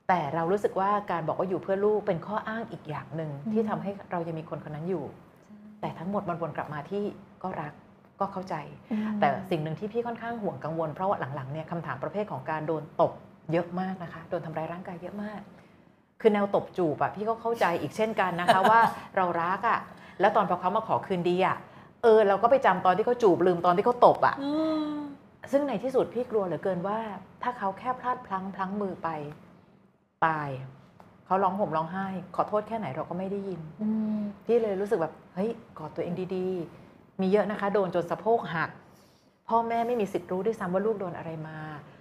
[0.08, 5.06] แต่เรารู้สึกว่าการบอกว่าอยู่เพื่อลูกเป็นข้ออ้างอีกอย่างหนึ่งที่ทำให้เรายังมีคนคนนั้นอยู่
[5.82, 7.04] แต่ทั้งหมดมันวนกลับมาที่
[7.44, 7.74] ก็รัก
[8.20, 8.56] ก็เข้าใจ
[9.20, 13.12] แต่สิ่งหนึ่งที่พี่ค่อนข้างห่วงกังวล เพราะว่าหลังๆเนี่ยคำถามประเภทของการโดนตบ
[13.52, 15.40] เยอะมากนะคะ โดนทำร้ายร่างกายเยอะมาก
[16.22, 18.80] คือแนวตบจูบอะพี่ก็เข้าใจอีกเช่นกันนะคะว่า
[19.18, 19.80] เรารักอะ
[20.20, 21.58] แล้วตอนพอเขามาขอคืนดีอะ
[22.04, 24.52] เออเราก็ไปจำตอนที่เขาจูบลืมตอนที่เขาตบอะอื
[24.88, 24.90] ม
[25.52, 27.00] ซึ่งในที่สุดพี่กลัวเหลือเกินว่า
[27.44, 29.10] ถ้าเขาแค่พลาดพลั้งพลั้งมือไป
[30.26, 30.50] ตาย
[31.26, 38.70] เขาร้องห่มร้องไห้ ขอโทษแค่ไหนเราก็ไม่ได้ยินอืมพี่เลยรู้สึกแบบเฮ้ยกอดตัวเองดีๆ มีเยอะนะคะ โดนจนสะโพกหัก
[39.50, 41.58] พ่อแม่ไม่มีสิทธิ์รู้ด้วยซ้ำว่าลูกโดนอะไรมา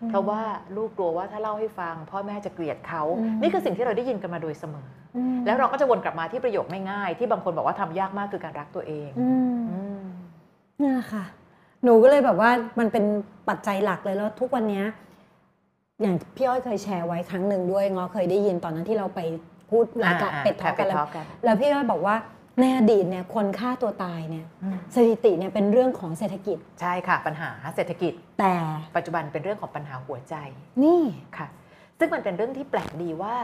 [0.08, 0.40] เพราะว่า
[0.76, 3.02] ลูกกลัวว่าถ้าเล่าให้ฟัง พ่อแม่จะเกลียดเขา
[3.40, 10.02] นี่คือสิ่งที่เราได้ยินกันมาโดยเสมออืมแล้วเราก็จะวนกลับมาที่ประโยคง่ายๆที่บางคนบอกว่าทำยากมากคือการรักตัวเองอืมอืม
[10.80, 11.24] นี่นแหละค่ะ
[11.84, 13.04] หนูก็เลยแบบว่ามันเป็น
[13.48, 14.86] ปัจจัยหลักเลยแล้วทุกวันเนี้ย
[16.02, 19.20] อย่างพี่อ้อยเคยแชร์ไว้ครั้งหนึ่งด้วยงอเคยได้ยินตอนนั้นที่เราไป
[19.70, 22.14] พูดรายการอ่าเป็ดทอล์กกันเป็ดแล้วทอล์กกันแล้วพี่อ้อยบอกว่า
[22.60, 28.54] ในอดีตเนี่ยคนฆ่าตัวตายเนี่ยอืมสถิติเนี่ยเป็นเรื่องของเศรษฐกิจ ใช่ค่ะ ปัญหาเศรษฐกิจ แต่
[28.96, 30.34] ปัจจุบันเป็นเรื่องของปัญหาหัวใจ
[30.84, 31.02] นี่
[31.36, 31.46] ค่ะ
[31.98, 33.36] ซึ่งมันเป็นเรื่องที่แปลกดีว่า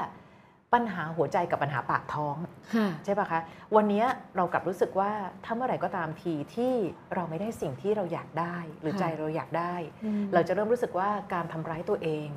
[0.75, 2.37] ปัญหาหัวใจกับปัญหาปากท้อง
[2.75, 3.41] ค่ะใช่ปะคะ
[3.77, 4.05] วันนี้
[4.37, 5.11] เรากลับรู้สึกว่า
[5.45, 6.73] ถ้าเมื่อไหร่ก็ตามทีที่
[7.15, 9.75] เราไม่ได้สิ่งที่เราอยากได้ หรือค่ะใจเราอยากได้
[10.05, 12.29] อืมเราจะเริ่มรู้สึกว่าการทำร้ายตัวเอง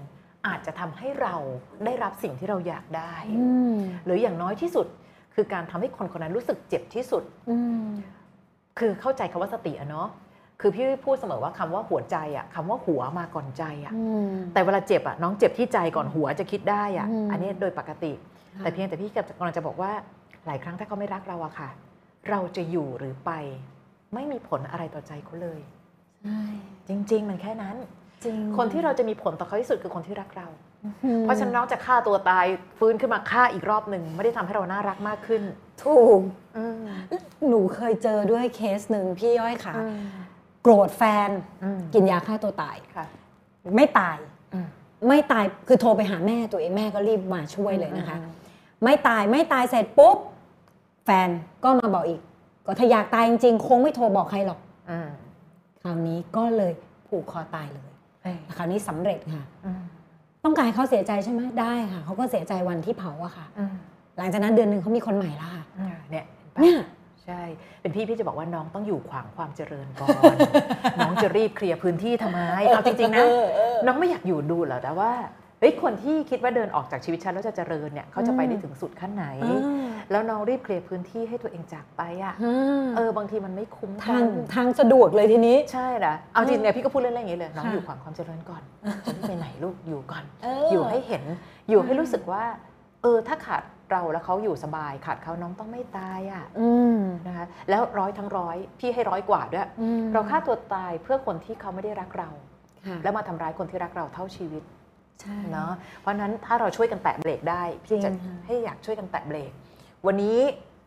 [0.47, 1.35] อาจจะทำให้เรา
[1.85, 4.87] ได้รับสิ่งที่เราอยากได้อืมหรืออย่างน้อยที่สุด
[5.39, 7.87] คือการทำให้คนคนนั้นรู้สึกเจ็บที่สุดอืม
[8.79, 10.07] คือเข้าใจคำว่าสติอะเนาะ
[10.61, 18.13] คือพี่พูดเสมอว่าคำว่าหัวใจอะคำว่าหัวมาก่อนใจอะอืมแต่เวลาเจ็บอะน้องเจ็บที่ใจก่อนหัวจะคิดได้อะอืมอันนี้โดยปกติ
[18.55, 19.91] ค่ะแต่เพียงแต่พี่กำลังจะบอกว่า
[20.45, 21.69] หลายครั้งถ้าเขาไม่รักเราอะค่ะ
[22.29, 23.31] เราจะอยู่หรือไป
[24.13, 25.59] ไม่มีผลอะไรต่อใจเขาเลย
[26.23, 26.41] ใช่
[26.87, 27.75] จริง ๆ มันแค่นั้น
[28.25, 30.76] จริงคนที่เราจะมีผลต่อเขาที่สุดคือคนที่รักเราอืม
[31.21, 32.45] เพราะฉะนั้นน้องจะฆ่าตัวตาย
[32.77, 35.43] ฟื้นขึ้นมาฆ่าอีกรอบหนึ่งไม่ได้ทำให้เราน่ารักมากขึ้น
[35.83, 36.21] ถูก
[36.57, 36.75] อืม
[37.47, 39.97] หนูเคยเจอด้วยเคสหนึ่งพี่ย้อยค่ะอืม
[40.63, 41.29] โกรธแฟน
[41.63, 43.05] อืมกินยาฆ่าตัวตายค่ะ
[43.75, 44.17] ไม่ตาย
[44.53, 44.67] อืม
[45.07, 48.31] ไม่ตายคือโทรไปหาแม่ตัวเองแม่ก็รีบมาช่วยเลยนะคะอืม
[48.83, 50.17] ไม่ตายไม่ตายเสร็จปุ๊บ
[51.05, 51.29] แฟน
[51.63, 52.21] ก็มาบอกอีก
[52.65, 54.59] ก็ถ้าอยากตายจริงๆคงไม่โทรบอกใครหรอก
[54.89, 55.09] อืม
[55.83, 56.73] คราวนี้ก็เลย
[57.07, 57.89] ผูกคอตายเลย
[58.23, 59.81] เอ้ยคราวนี้สำเร็จค่ะอืม
[60.47, 63.73] ต้องการให้เขาเสียใจใช่ไหมได้ค่ะเขาก็เสียใจวันที่เผาอะค่ะอืม
[64.17, 65.63] หลังจากนั้นเดือนหนึ่งเขามีคนใหม่แล้วค่ะ
[66.11, 66.25] เนี่ย
[66.61, 66.77] เนี่ย
[67.23, 67.41] ใช่
[67.81, 70.35] เป็นพี่พี่จะบอกว่าน้องต้องอยู่ขวางความเจริญก่อน
[70.99, 73.25] น้องจะรีบเคลียร์พื้นที่ทำไมเอาจริงๆนะ
[73.85, 75.11] น้องไม่อยากอยู่ดูหรอกแต่ว่า
[75.59, 79.25] เฮ้ยคนที่คิดว่าเดินออกจากชีวิตฉันแล้วจะเจริญเนี่ยเขาจะไปได้ถึงสุดขั้นไหน
[80.11, 82.33] แล้วน้องรีบเคลียร์พื้นที่ให้ตัวเองจากไปอะ
[82.95, 88.61] เออบางทีมันไม่คุ้มกัทางนทางสะดวกเลยทีนี้ใช่นะเอาจริงเนี่ยพี่ก็พูดเล่นๆอย่างนี้เลยน้องค่ะอยู่ขวางความเจริญก่อน
[89.05, 91.23] จะไม่ไปไหนลูกอยู่ก่อนเออยู่ให้เห็น
[91.69, 92.43] อยู่ให้รู้สึกว่า
[93.01, 102.29] เออถ้าขาดเราแล้วเขาอยู่สบายขาดเขาน้องต้องไม่ตายอะอืมนะคะแล้วร้อยทั้งร้อยพี่ให้ร้อยกว่าด้วยอืมเราฆ่าตัวตายเพื่อคนที่เขาไม่ได้รักเรา
[102.87, 104.76] ค่ะแล้วมาทำร้ายคนที่รักเราเท่าชีวิตใช่
[105.51, 109.51] เนาะเพราะฉะนั้นถ้าเราช่วยกันแตะเบรกได้ พี่จะจริงค่ะให้อยากช่วยกันแตะเบรก
[110.05, 110.37] วันนี้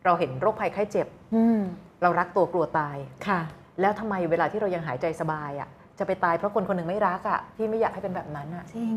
[0.05, 1.59] เราเห็นโรคภัยไข้เจ็บอืม
[2.01, 3.41] เรารักตัวกลัวตายค่ะ
[3.81, 8.95] แล้วทำไมเวลาที่เรายังหายใจสบายอะ จะไปตายเพราะคนคนหนึ่งไม่รักอะพี่ไม่อยากให้เป็นแบบนั้นอะจริง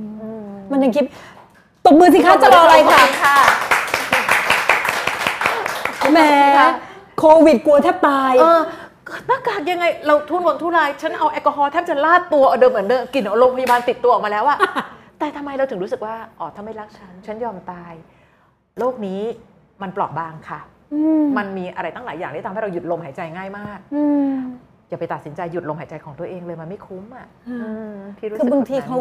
[0.72, 1.04] มันยังคิด
[1.84, 3.38] ตบมือสิคะจะรออะไรค่ะค่ะ
[6.12, 6.20] แหม
[7.18, 8.60] โควิดกลัวแทบตายเออ
[9.26, 14.58] หน้ากากยังไงเราทุรนทุราย ฉันเอาแอลกอฮอล์แทบจะลาดตัวเอาเดิมเหมือนเดิมกลิ่นโรงพยาบาลติดตัวออกมาแล้วอะ
[15.18, 17.92] แต่ทำไมเราถึงรู้สึกว่าอ๋อถ้าไม่รักฉัน ฉันยอมตาย
[18.78, 19.20] โลกนี้
[19.82, 20.60] มันเปลอบบางค่ะ
[20.94, 24.32] อืมมันมีอะไรตั้งหลายอย่างที่ทำให้เราหยุดลมหายใจง่ายมากอืม
[24.88, 27.54] อย่าไปตัดสินใจหยุดลมหายใจของตัวเองเลยมันไม่คุ้มอะอื
[27.92, 29.00] มพี่รู้สึกคือบางทีแบบนั้นเขา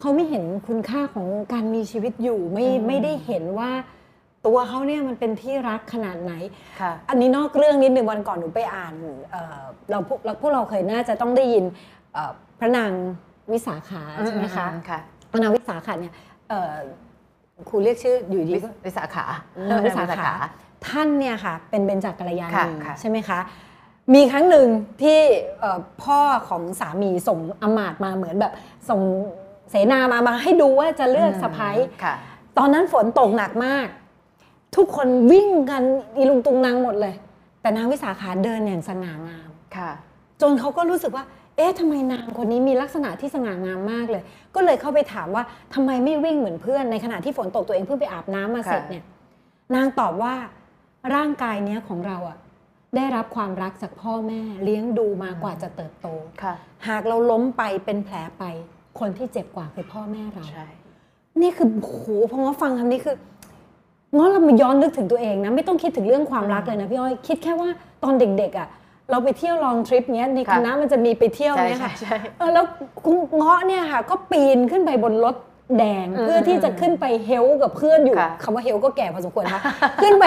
[0.00, 3.70] เขาไม่เห็นคุณค่าของการมีชีวิตอยู่ไม่อืมไม่ได้เห็นว่า
[4.46, 6.32] ตัวเขาเนี่ยมันเป็นที่รักขนาดไหน
[6.80, 8.94] ค่ะอันนี้นอกเรื่องนิดนึงวันก่อนหนูไปอ่าน
[9.30, 11.64] เอ่อเราพวกเราพวกเราเคยน่าจะต้องได้ยิน
[12.12, 12.92] เอ่อพระนาง
[13.52, 14.66] วิสาขาใช่ไหมคะ
[15.32, 16.14] อืค่ะพระนางวิสาขาเนี่ย
[16.48, 16.76] เอ่อ
[17.68, 19.24] ครูเรียกชื่ออยู่ดีวิก็วิสาขา
[19.70, 20.30] นางวิสาขา
[20.86, 23.38] ท่านเนี่ยค่ะ เป็นเบญจกัลยาค่ะณีค่ะใช่ไหมคะ
[24.14, 24.66] มีครั้งหนึ่ง
[25.02, 25.20] ที่
[25.60, 28.52] เอ่อพ่อของสามีส่งอำมาตย์มาเหมือนแบบ
[28.90, 29.00] ส่ง
[29.70, 32.14] เสนามามาให้ดูว่าจะเลือกสะพ้ายค่ะ
[32.58, 33.86] ตอนนั้นฝนตกหนักมาก
[34.76, 35.82] ทุกคนวิ่งกัน
[36.16, 37.14] อีลุงตุงนางหมดเลย
[37.60, 39.90] แต่นางวิสาขาเดินอย่างสง่างามค่ะ
[40.40, 41.24] จนเขาก็รู้สึกว่า
[41.60, 44.22] เอ๊ะทำไมนางคนนี้มีลักษณะที่สง่างามมากเลย
[44.54, 45.44] ก็เลยเข้าไปถามว่า
[45.74, 49.04] ทำไมไม่วิ่งเหมือนเพื่อนในขณะที่ฝนตกตัวเองเพิ่งไปอาบน้ำมาเสร็จค่ะเนี่ย
[49.74, 50.34] นางตอบว่า
[51.14, 52.38] ร่างกายเนี้ยของเราอะ
[52.96, 56.08] ได้รับความรักจากพ่อแม่เลี้ยงดูมากว่าจะเติบโต
[56.42, 56.54] ค่ะ
[56.88, 58.44] หากเราล้มไปเป็นแผลไป
[58.98, 60.66] คนที่เจ็บกว่าคือพ่อแม่เราใช่
[61.42, 63.16] นี่คือโอ้โหพอง้อฟังคำนี้คือ
[64.14, 67.70] ง้อเรามาย้อนนึกถึงตัวเองนะไม่ต้องคิดถึงเรื่องความรักเลยนะพี่อ้อยคิดแค่ว่า
[68.04, 68.68] ตอนเด็กๆอะ
[69.10, 72.64] เราไปเที่ยวลองทริปเนี้ยในค่ะคณะมันจะมีไปเที่ยวใช่เนี้ยใช่ค่ะใช่เออแล้ว
[73.04, 75.36] คุณเงาะเนี่ยค่ะ ก็ปีนขึ้นไปบนรถ
[75.78, 79.62] แดงอืมเพื่อที่จะขึ้นไปเฮลกับเพื่อนอยู่ค่ะคำว่าเฮลก็แก่พอสมควรนะคะ
[80.02, 80.24] ขึ้นไป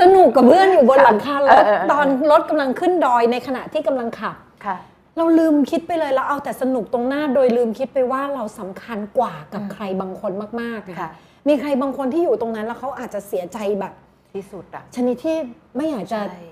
[0.00, 4.36] สนุกกับเพื่อนอยู่บนหลังคารถเออเออเออตอนรถกำลังขึ้นดอยในขณะที่กำลังขับ
[4.66, 4.76] ค่ะ
[5.16, 11.10] เราลืมคิดไปเลยเราเอาแต่สนุกตรงหน้าโดยลืมคิดไปว่าเราสำคัญกว่ากับอืมใครบางคนมากๆนะค่ะคะ
[11.48, 13.92] มีใครบางคนที่อยู่ตรงนั้นแล้วเขาอาจจะเสียใจแบบ
[14.32, 15.36] ที่สุดอะชนิดที่
[15.76, 16.44] ไม่อยากจะใช่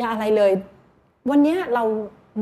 [0.00, 0.52] อยากอะไรเลย
[1.28, 1.84] วันเนี้ยเรา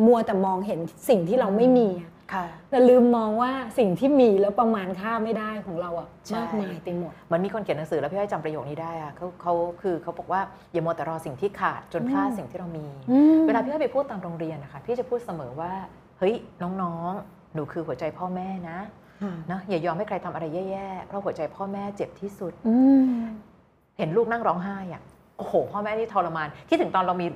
[0.06, 10.40] มัวแต่มองเห็นสิ่งที่เราไม่มีอะค่ะแต่ลืมมองว่าสิ่งที่มีแล้วประมาณค่าไม่ได้ของเราอะใช่มากมายไปหมดมันมีคนเขียนหนังสือแล้วพี่อ้อยจำประโยคนี้ได้อะเขาเขาคือเขาบอกว่า
[10.72, 15.72] อย่ามัวแต่รอสิ่งที่ขาดจนพลาดอืมสิ่งที่เรามีอืมเวลาพี่อ้อยไปพูดตามโรงเรียนนะคะพี่จะพูดเสมอว่า
[16.18, 16.34] เฮ้ย
[16.82, 18.78] น้องๆ หนูคือหัวใจพ่อแม่นะ
[19.22, 22.76] ค่ะนะอย่ายอมให้ใครทำอะไรแย่ๆเพราะหัวใจพ่อแม่เจ็บที่สุดอื
[23.08, 23.10] ม
[23.98, 25.02] เห็นลูกนั่งร้องไห้อะ
[25.38, 27.26] โอ้โห พ่อแม่นี่ทรมานคิดถึงตอนเรามี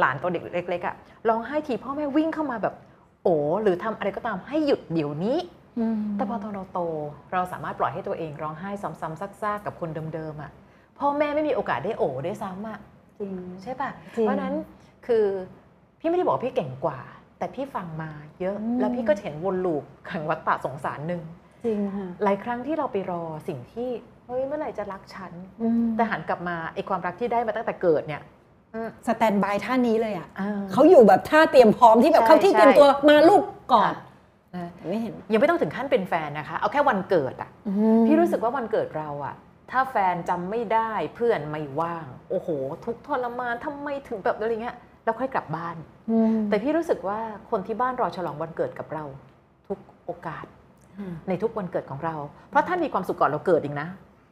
[0.00, 0.94] หลานๆตัวเด็กเล็กๆอะ
[1.28, 2.74] ร้องไห้ทีพ่อแม่วิ่งเข้ามาแบบ
[3.24, 5.38] โอ้หรือทำอะไรก็ตามให้หยุดเดี๋ยวนี้
[6.16, 6.80] แต่พอตอนเราโต
[7.32, 10.50] เราสามารถปล่อยให้ตัวเองร้องไห้ซ้ำๆซากๆกับคนเดิมๆอะ
[10.98, 12.78] พ่อแม่ไม่มีโอกาสได้โอ้ได้วยซ้ำอะ
[13.20, 14.54] จริงใช่ปะจริงเพราะฉะนั้น
[15.06, 15.24] คือ
[16.00, 16.98] พี่ไม่ได้บอกว่าพี่เก่งกว่า
[17.38, 21.22] แต่พี่ฟังมาเยอะอืมแล้วพี่ก็เห็นวนลูปแข่งวัฏฏะสงสารหนึ่ง
[21.64, 28.22] จริงค่ะหลายครั้งที่เราไปรอสิ่งที่เฮ้ยเมื่อไหร่จะรักฉันอืมแต่หันกลับมาไอ้ความรักที่ได้มาตั้งแต่เกิดเนี่ย
[28.74, 33.42] อืมสแตนบายท่านี้เลยอะอ่าเขาอยู่แบบท่าเตรียมพร้อมที่แบบใช่เข้าที่เตรียมตัวมาลูก
[33.72, 33.92] ก่อน
[34.56, 37.50] นะไม่เห็นยังไม่ต้องถึงขั้นเป็นแฟนนะคะ เอาแค่วันเกิดอะ
[38.06, 39.34] พี่รู้สึกว่าวันเกิดเราอะ
[39.70, 42.48] ถ้าแฟนจำไม่ได้เพื่อนไม่ว่าง โอ้โห
[42.84, 45.76] ทุกข์ทรมานทำไมถึงแบบอะไรเงี้ยแล้วค่อยกลับบ้าน
[46.10, 47.18] อืมแต่พี่รู้สึกว่า
[47.50, 49.04] คนที่บ้านรอฉลองวันเกิดกับเรา
[49.68, 50.46] ทุกโอกาส
[50.98, 52.14] อืมในทุกวันเกิดของเรา
[52.50, 53.88] เพราะท่านมีความสุขก่อนเราเกิดอีกนะ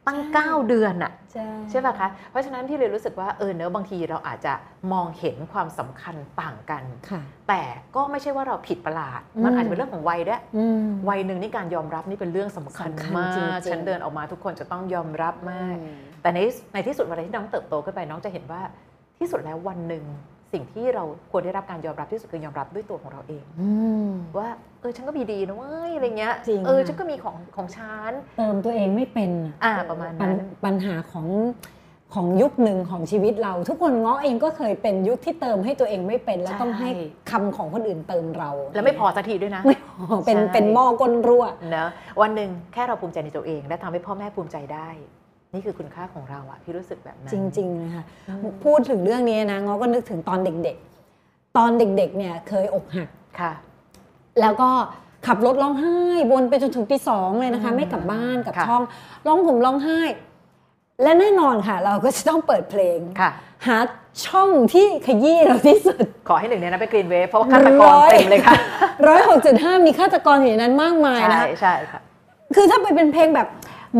[0.07, 4.53] ตั้ง 9 เดือนอะใช่ใช่ป่ะคะ เพราะฉะนั้นพี่เลยรู้สึกว่าเออเนอะบางทีเราอาจจะ
[4.93, 7.61] มองเห็นความสำคัญต่างกันค่ะแต่
[7.95, 15.75] ก็ไม่ใช่ว่าเราผิดประหลาดอืมมันอาจจะเป็นเรื่องของวัยด้วยอืมวัยหนึ่งนี่การยอมรับนี่เป็นเรื่องสำคัญสำคัญมาจริงกๆฉันเดินออกมาทุกคนจะต้องยอมรับมาก
[16.21, 16.39] แต่ใน
[16.73, 18.61] ในที่สุดเวลาที่น้องเติบโตขึ้นไปน้องจะเห็นว่า
[19.19, 20.03] ที่สุดแล้ววันหนึ่ง
[20.53, 23.69] สิ่งที่เราควรได้รับการยอมรับที่สุดคือยอมรับด้วยตัวของเราเองอื
[24.07, 24.49] มว่า
[24.81, 29.31] เออฉันก็มีดีนะเว้ยอะไรเงี้ยจริงเออค่ะฉันก็มีของของฉันเติมตัวเองไม่เป็น
[29.63, 31.27] อะอ่าประมาณปัญนั้นปัญหาของ
[32.13, 36.89] ของยุคหนึ่งของชีวิตเรา ทุกคนง้อเองก็เคยเป็นยุคที่เติมให้ตัวเองไม่เป็น แล้วใช่ต้องให้
[37.31, 41.89] คำของคนอื่นเติมเรา แล้วไม่พอสักทีด้วยนะไม่พอเป็นใช่เป็นหม้อก้นรั่วเนอะ
[42.21, 44.89] วันหนึ่งแค่เราภูมิใจในตัวเอง และทำให้พ่อแม่ภูมิใจได้
[45.53, 53.09] นี่คือคุณค่าของเราอะพี่รู้สึกแบบนั้นจริงๆเลยค่ะอืมพูดถึงเรื่องนี้นะง้อก็นึกถึงตอนเด็กๆ ตอนเด็กๆเนี่ยเคยอกหัก
[53.39, 53.51] ค่ะ
[54.41, 54.69] แล้วก็
[55.27, 55.97] ขับรถร้องไห้
[56.31, 58.83] วนไปจนถึงตีสองเลยนะคะอืมไม่กลับบ้านกลับค่ะช่อง
[59.27, 60.01] ร้องผมร้องไห้
[61.03, 63.29] และแน่นอนค่ะ เราก็จะต้องเปิดเพลงค่ะ
[63.67, 63.77] หา
[64.25, 68.55] ช่องที่ขยี้เราที่สุด ขอให้หนึ่งในนั้นเป็นกรีนเวฟเพราะว่าฆาตกรเต็มเลยค่ะ
[69.07, 71.99] ร้อยหกจุดห้ามีฆาตกรอยู่ในนั้นมากมายใช่นะใช่ค่ะ
[72.55, 73.47] คือถ้าไปเป็นเพลงแบบ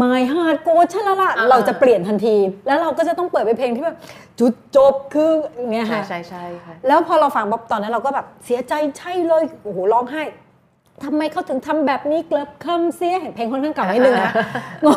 [0.02, 2.36] My Heart Go ชะละละอ่าเราจะเปลี่ยนทันที
[2.68, 3.98] แล้วเราก็จะต้องเปิดเป็นเพลงที่แบบ
[4.40, 10.24] จุดจบคืออย่างเงี้ยใช่ค่ะใช่ใช่ค่ะแล้วพอเราฟังบ๊อบตอนนั้นเราก็แบบเสียใจใช่เลยโอ้โหร้องไห้
[11.04, 14.32] ทำไมเขาถึงทำแบบนี้เกลิบคำเสียเพลงค่อนข้างเก่านิดนึงนะ
[14.86, 14.88] ง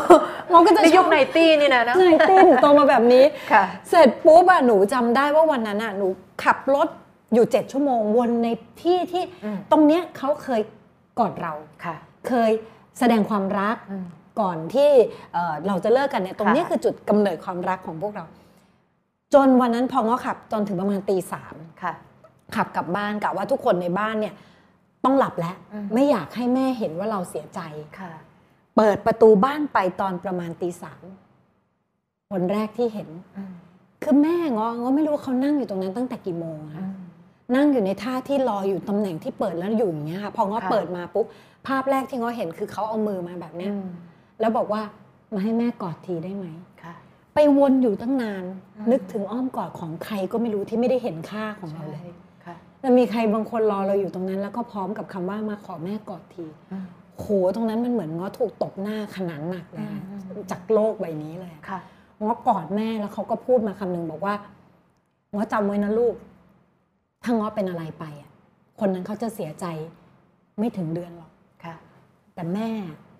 [0.51, 6.07] งงก็จะในชยุอบคไนตี้นี่นะนะไนติ้นโตมาแบบนี้ค่ะเสร็จปุ๊บอะหนูจำได้ว่าวันนั้นอะหนู
[6.43, 6.87] ขับรถ
[7.33, 8.47] อยู่เจ็ดชั่วโมงวนใน
[8.81, 10.61] ที่ที่อืมตรงเนี้ยเขาเคย
[11.19, 11.53] กอดเรา
[11.85, 11.95] ค่ะ
[12.27, 12.51] เคย
[12.99, 14.05] แสดงความรักอืม
[14.39, 14.89] ก่อนที่
[15.33, 18.25] เอ่อเราจะเลิกกันเนี่ยตรงเนี้ยค่ะคือจุดกำเนิดความรักของพวกเรา
[19.33, 21.93] จนวันนั้นพอง้อขับจนถึงประมาณตีสามค่ะ
[22.55, 24.33] ขับกลับบ้านกะว่าทุกคนในบ้านเนี่ย
[25.03, 27.59] ต้องหลับแล้วอืมไม่อยากให้แม่เห็นว่าเราเสียใจ
[27.99, 28.11] ค่ะ
[28.75, 31.03] เปิดประตูบ้านไปตอนประมาณตีสาม
[32.31, 33.53] คนแรกที่เห็นอืม
[34.03, 36.95] คือแม่งอง้อไม่รู้ว่าเขานั่งอยู่ตรงนั้นตั้งแต่กี่โมงอะอืม
[37.55, 41.25] นั่งอยู่ในท่าที่รออยู่ตำแหน่งที่เปิดแล้วอยู่อย่างเงี้ยค่ะพอง้อค่ะเปิดมาปุ๊บ
[41.67, 43.87] ภาพแรกที่ง้อเห็นคือเขาเอามือมาแบบเนี้ยอืม
[44.39, 44.81] แล้วบอกว่า
[45.33, 46.45] มาให้แม่กอดทีได้ไหม
[46.83, 46.93] ค่ะ
[47.33, 48.43] ไปวนอยู่ตั้งนาน
[48.75, 56.85] อืมนึกถึงอ้อมกอดของใครก็ไม่รู้ที่ไม่ได้เห็นค่าของเราใช่เลยค่ะแต่มีใครบางคนรอเราอยู่ตรงนั้น แล้วก็พร้อมกับคำว่ามาขอแม่กอดทีอืม
[57.19, 61.79] โหตรงนั้นมันเหมือนง้อถูกตบหน้าขนาดหนักเลยอะอืมอืมจากโลกใบนี้เลยค่ะ
[62.21, 64.35] ง้อกอดแม่แล้วเขาก็พูดมาคำหนึ่งบอกว่า
[65.33, 66.15] ง้อจำไว้นะลูก
[67.23, 68.31] ถ้าง้อเป็นอะไรไปอะ
[68.79, 69.65] คนนั้นเขาจะเสียใจ
[70.59, 71.31] ไม่ถึงเดือนหรอก
[71.63, 71.75] ค่ะ
[72.35, 72.69] แต่แม่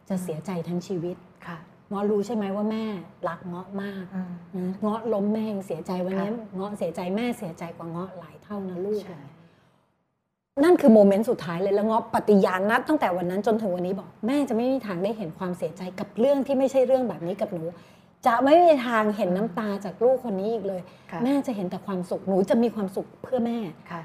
[0.10, 1.16] จะเสียใจทั้งชีวิต
[1.48, 1.58] ค่ะ
[1.92, 2.86] ง้อรู้ใช่ไหมว่าแม่
[3.28, 9.20] รักง้อมากอืมนะง้อล้มแม่ยังเสียใจวันนี้ค่ะง้อเสียใจแม่เสียใจกว่าง้อหลายเท่านะลูกใช่
[10.64, 17.64] นั่นคือโมเมนต์สุดท้ายเลยแล้วง้อปฏิญาณนับตั้งแต่วันนั้นจนถึงวันนี้บอก แม่จะไม่มีทางได้เห็นความเสียใจกับเรื่องที่ไม่ใช่เรื่องแบบนี้กับหนู
[18.26, 23.60] จะไม่มีทางเห็นน้ำตาจากลูกคนนี้อีกเลยค่ะแม่จะเห็นแต่ความสุขหนูจะมีความสุขเพื่อแม่
[23.92, 24.02] ค่ะ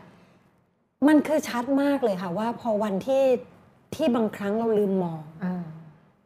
[1.09, 3.25] มันคือชัดมากเลยค่ะว่า พอวันที่
[3.95, 5.63] ที่บางครั้งเราลืมมองอืม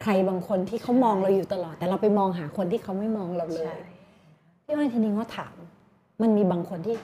[0.05, 3.79] ใครบางคนที่เขามองเราอยู่ตลอด แต่เราไปมองหาคนที่เขาไม่มองเราเลใช่ย
[4.65, 5.55] พี่อ้อยทีนี้ก็ถาม
[6.23, 6.97] มันมีบางคนที่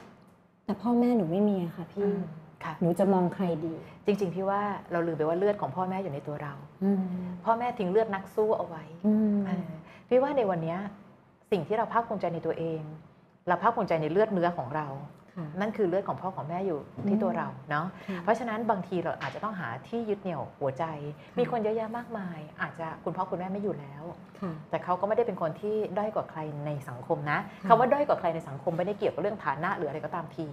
[0.65, 2.19] แต่พ่อแม่หนูไม่มีอะค่ะอืพี่ม
[2.65, 3.75] ค่ะหนูจะมองใครดี
[4.07, 4.61] จริง ๆ พี่ว่า
[4.93, 6.55] เราลืมไปว่าเลือดของพ่อแม่อยู่ในตัวเรา
[7.45, 9.65] พ่อแม่ทิ้งเลือดนักสู้เอาไว้อืมเออ
[10.09, 10.79] พี่ว่าในวันเนี้ย
[11.51, 12.81] สิ่งที่เราภาคภูมิใจในตัวเอง
[13.49, 15.20] เราภาคภูมิใจในเลือดเนื้อของเราค่ะ
[15.61, 20.85] นั่นคือเลือดของพ่อของแม่อยู่ที่ตัวเราเนาะค่ะเพราะฉะนั้นบางทีเราอาจจะต้องหาที่ยึดเหนี่ยวหัวใจ
[21.39, 24.03] มีคนเยอะแยะมากมาย อาจจะคุณพ่อคุณแม่ไม่อยู่แล้ว
[24.41, 30.47] ค่ะแต่เขาก็ไม่ได้เป็นคนที่ด้อยกว่าใครในสังคมนะค่ะคำว่าด้อยกว่าใครในสังคมไม่ได้เกี่ยวกับเรื่องฐานะหรืออะไรก็ตามที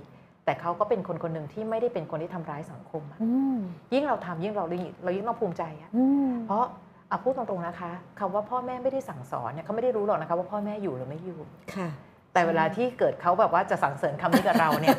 [0.46, 3.58] แต่เขาก็เป็นคนคนหนึ่งที่ไม่ได้เป็นคนที่ทำร้ายสังคมอะอืม
[3.94, 4.66] ยิ่งเราทำยิ่งเรา
[5.04, 6.64] เรายิ่งต้องภูมิใจอะอืมเพราะ
[7.10, 11.40] เอาพูดตรงๆนะคะคำว่าพ่อแม่ไม่ได้สั่งสอนเนี่ยเขาไม่ได้รู้หรอกนะคะว่าพ่อแม่อยู่หรือไม่อยู่
[11.76, 11.90] ค่ะ
[12.38, 14.98] แต่เวลาที่เกิดเขาแบบว่าจะสั่งเสริญคำนี้กับเราเนี่ย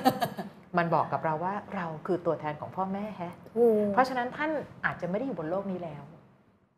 [0.79, 4.51] มันบอกกับเราว่าเราคือตัวแทนของพ่อแม่แฮะอืมเพราะฉะนั้นท่าน
[4.85, 6.03] อาจจะไม่ได้อยู่บนโลกนี้แล้ว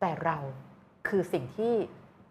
[0.01, 0.37] แต่เรา
[1.07, 1.73] คือสิ่งที่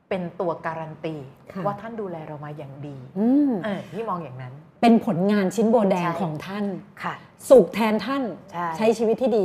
[0.08, 1.16] เป็นตัวการันตี
[1.52, 6.64] ค่ะว่าท่านดูแลเรามาอย่างดีอืมเออพี่มองอย่างนั้น เป็นผลงานชิ้นโบแดงใช่ของท่าน
[7.02, 7.14] ค่ะ
[7.50, 9.42] สุขแทนท่านใช่ใช้ชีวิตที่ดี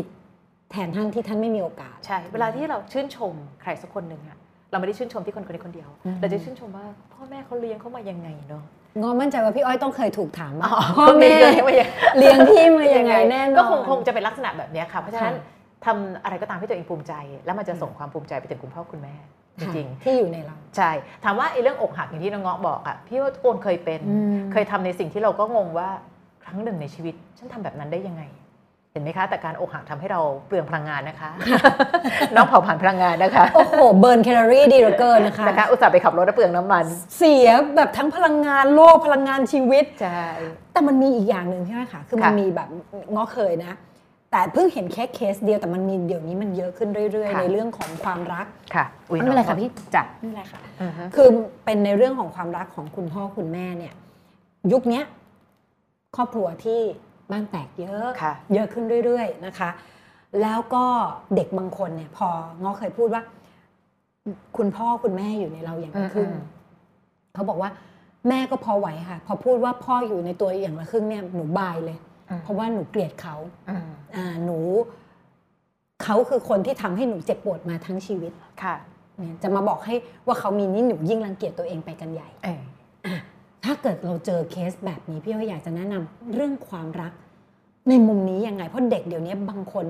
[0.71, 4.37] แทนท่านที่ท่านไม่มีโอกาส ใช่ เวลาที่เราชื่นชมใครสักคนหนึ่งอะ
[4.75, 8.63] เราไม่ได้ชื่นชมที่คนคนนี้คนเดียวอืมเราจะชื่นชมว่าพ่อแม่เขาเลี้ยงเขามายังไงเนาะ
[9.01, 15.53] งอมั่นใจว่าพี่อ้อยต้องเคยถูกถามว่าอ๋อพ่อแม่เลี้ยงมายังเลี้ยงพี่มายังไงแน่นอนก็คงคงจะเป็นลักษณะแบบเนี้ยค่ะเพราะฉะนั้นค่ะ
[15.85, 17.13] ทำอะไรก็ตามที่ตัวเองภูมิใจ
[17.45, 19.15] แล้วมันจะส่งความภูมิใจไปถึงคุณพ่อคุณแม่
[19.61, 20.91] จค่ะริงที่อยู่ในเราๆใช่
[21.23, 25.89] ถามว่าไอ้เรื่องอกหักอย่างที่น้องเงาะบอกอะพี่ว่าทุกคนเคยเป็นอืมเคยทำในสิ่งที่เราก็งงว่า
[26.45, 28.23] ครั้งหนึ่งในชีวิต ฉันทำแบบนั้นได้ยังไง
[28.95, 31.29] เห็นไหมคะ แต่การอกหักทำให้เราเปลืองพลังงานนะคะ
[32.35, 36.85] น้องเผาผ่านพลังงานนะคะ โอ้โห เบิร์นแคลอรี่ดีเหลือเกินนะคะนะคะ อุตส่าห์ไปขับรถแล้วเปลืองน้ำมัน
[37.17, 40.23] เสียแบบทั้งพลังงานโลกพลังงานชีวิตใช่
[40.73, 42.67] แต่มันมีอีกอย่างหนึ่งใช่ไหมคะคือมันค่ะมีแบบ
[43.13, 43.73] ง้อเคยนะ
[44.31, 51.27] แต่เพิ่งเห็นแค่เคสเดียวแต่มันมีเดี๋ยวนี้มันเยอะขึ้นเรื่อยๆค่ะในเรื่องของความรักค่ะอุ๊ยไม่เป็นไรองค่ะพี่จ้ะไม่เป็นไรค่ะอือฮึคือ
[51.65, 53.93] เป็นในเรื่องของความรักของคุณพ่อคุณแม่เนี่ย
[54.71, 55.03] ยุคเนี้ย
[56.15, 56.81] ครอบครัวที่
[57.31, 59.69] บ้านแตกเยอะค่ะเยอะขึ้นเรื่อยๆนะคะ
[60.41, 60.85] แล้วก็
[61.35, 62.27] เด็กบางคนเนี่ย พอ
[62.61, 63.23] ง้อเคยพูดว่า
[64.57, 66.43] คุณพ่อคุณแม่อยู่ในเราอย่างละครึ่งอืม
[67.33, 67.69] เขาบอกว่า
[68.29, 71.97] แม่ก็พอไหวค่ะ พอพูดว่าพ่ออยู่ในตัวอย่างละครึ่งเนี่ยหนูบายเลย
[72.29, 73.35] อืมเพราะว่าหนูเกลียดเขา
[73.69, 74.57] อืมอ่าหนู
[76.03, 78.31] เขาคือคนที่ทำให้หนูเจ็บปวดมาทั้งชีวิต
[78.63, 78.75] ค่ะ
[79.17, 79.95] เนี่ยจะมาบอกให้
[80.27, 82.61] ว่าเขามีนี่หนูยิ่งรังเกียจตัวเองไปกันใหญ่เออ
[83.05, 83.15] อะ
[83.65, 87.13] ถ้าเกิดเราเจอเคสแบบนี้พี่ก็อยากจะแนะนำเรื่องความรัก
[87.89, 89.85] ในมุมนี้ยังไง เพราะเด็กเดี๋ยวนี้บางคน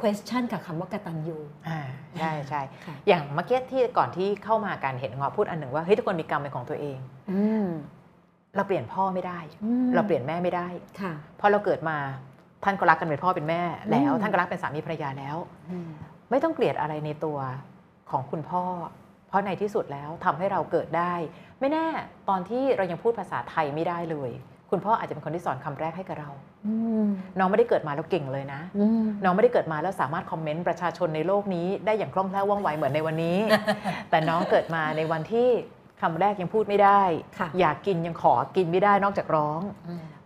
[0.00, 1.80] question กับคำว่ากตัญญูอ่า
[2.18, 6.98] ใช่ใช่ค่ะอย่างเมื่อกี้ที่ก่อนที่เข้ามาการเห็นเงาะพูดอันหนึ่งว่าเฮ้ยทุกคนมีกรรมเป็นของตัวเอง
[7.30, 7.66] อืม
[8.56, 10.68] เราเปลี่ยนพ่อไม่ได้อืมเราเปลี่ยนแม่ไม่ได้
[11.00, 11.96] ค่ะเพราะเราเกิดมา
[12.64, 15.36] ท่านก็รักกันเป็นพ่อเป็นแม่ แล้วอืมท่านก็รักเป็นสามีภรรยาแล้ว
[15.70, 15.90] อืม
[16.30, 17.38] ไม่ต้องเกลียดอะไรในตัว
[18.10, 18.64] ของคุณพ่อ
[19.28, 21.14] เพราะในที่สุดแล้วทำให้เราเกิดได้
[21.60, 21.86] ไม่แน่
[22.28, 24.30] ตอนที่เรายังพูดภาษาไทยไม่ได้เลย
[24.70, 26.30] คุณพ่ออาจจะเป็นคนที่สอนคำแรกให้กับเรา
[26.66, 27.06] อืม
[27.38, 33.38] น้องไม่ได้เกิดมาแล้วเก่งเลยนะอืมน้องไม่ได้เกิดมาแล้วสามารถคอมเมนต์ประชาชนในโลกนี้ได้อย่างคล่องแคล่วว่องไวเหมือนในวันนี้
[34.10, 35.48] แต่น้องเกิดมาในวันที่
[36.02, 37.02] คำแรกยังพูดไม่ได้
[37.38, 39.60] ค่ะอยากกินยังขอกินไม่ได้นอกจากร้อง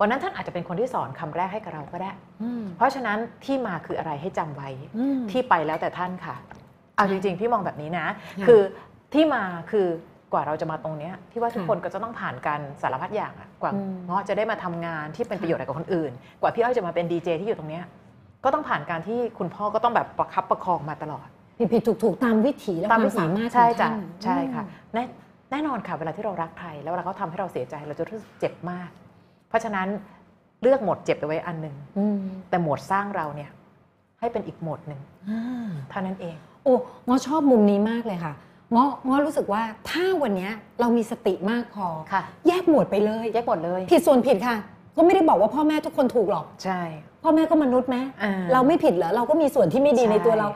[0.00, 4.68] วันนั้นท่านอาจจะเป็นคนที่สอนคำแรกให้กับเราก็ได้อืมเพราะฉะนั้นที่มาคืออะไรให้จำไว้
[4.98, 6.36] อืมที่ไปแล้วแต่ท่านค่ะ
[6.96, 8.06] เอาจริงๆ พี่มองแบบนี้นะ
[8.40, 8.60] ค่ะคือ
[9.14, 9.86] ที่มาคือ
[10.32, 17.84] กว่าเราจะมาตรงเนี้ยพี่ว่าทุกค่ะคนก็จะต้องผ่านการสารพัดอย่างอะกว่าอืมเงาะจะได้มาทำงานที่เป็นค่ะประโยชน์ให้กับคนอื่น กว่าพี่อ้อยจะมาเป็นดีเจที่อยู่ตรงเนี้ย
[18.44, 25.04] ก็ต้องผ่านการที่คุณพ่อก็ต้องแบบประคับประคองมาตลอด ผิดผิดถูกถูกๆตามวิถีและความวิถีสามารถของใช่จ้ะท่านใช่ค่ะอืมแน่
[25.50, 28.88] แน่นอนค่ะเวลาที่เรารักใครแล้วเวลาเขาทำให้เราเสียใจเราจะรู้สึกเจ็บมาก
[29.48, 29.88] เพราะฉะนั้น
[30.62, 33.50] เลือกหมดเจ็บไปไว้อันหนึ่งอืมแต่หมวดสร้างเราเนี่ย
[34.20, 36.74] ให้เป็นอีกหมวดหนึ่งอ่าเท่านั้นเอง โอ้
[37.06, 38.34] ง้อชอบมุมนี้มากเลยค่ะ
[38.76, 44.56] ง้อง้อรู้สึกว่าถ้าวันเนี้ยเรามีสติมากพอค่ะ แยกหมวดไปเลยแยกหมดเลยผิดส่วนผิดค่ะ
[44.96, 46.80] ก็ไม่ได้บอกว่าพ่อแม่ทุกคนถูกหรอก ใช่
[47.22, 50.48] พ่อแม่ก็มนุษย์ไหมอ่าเราไม่ผิดเหรอเราก็มีส่วนที่ไม่ดีใช่ในตัวเรา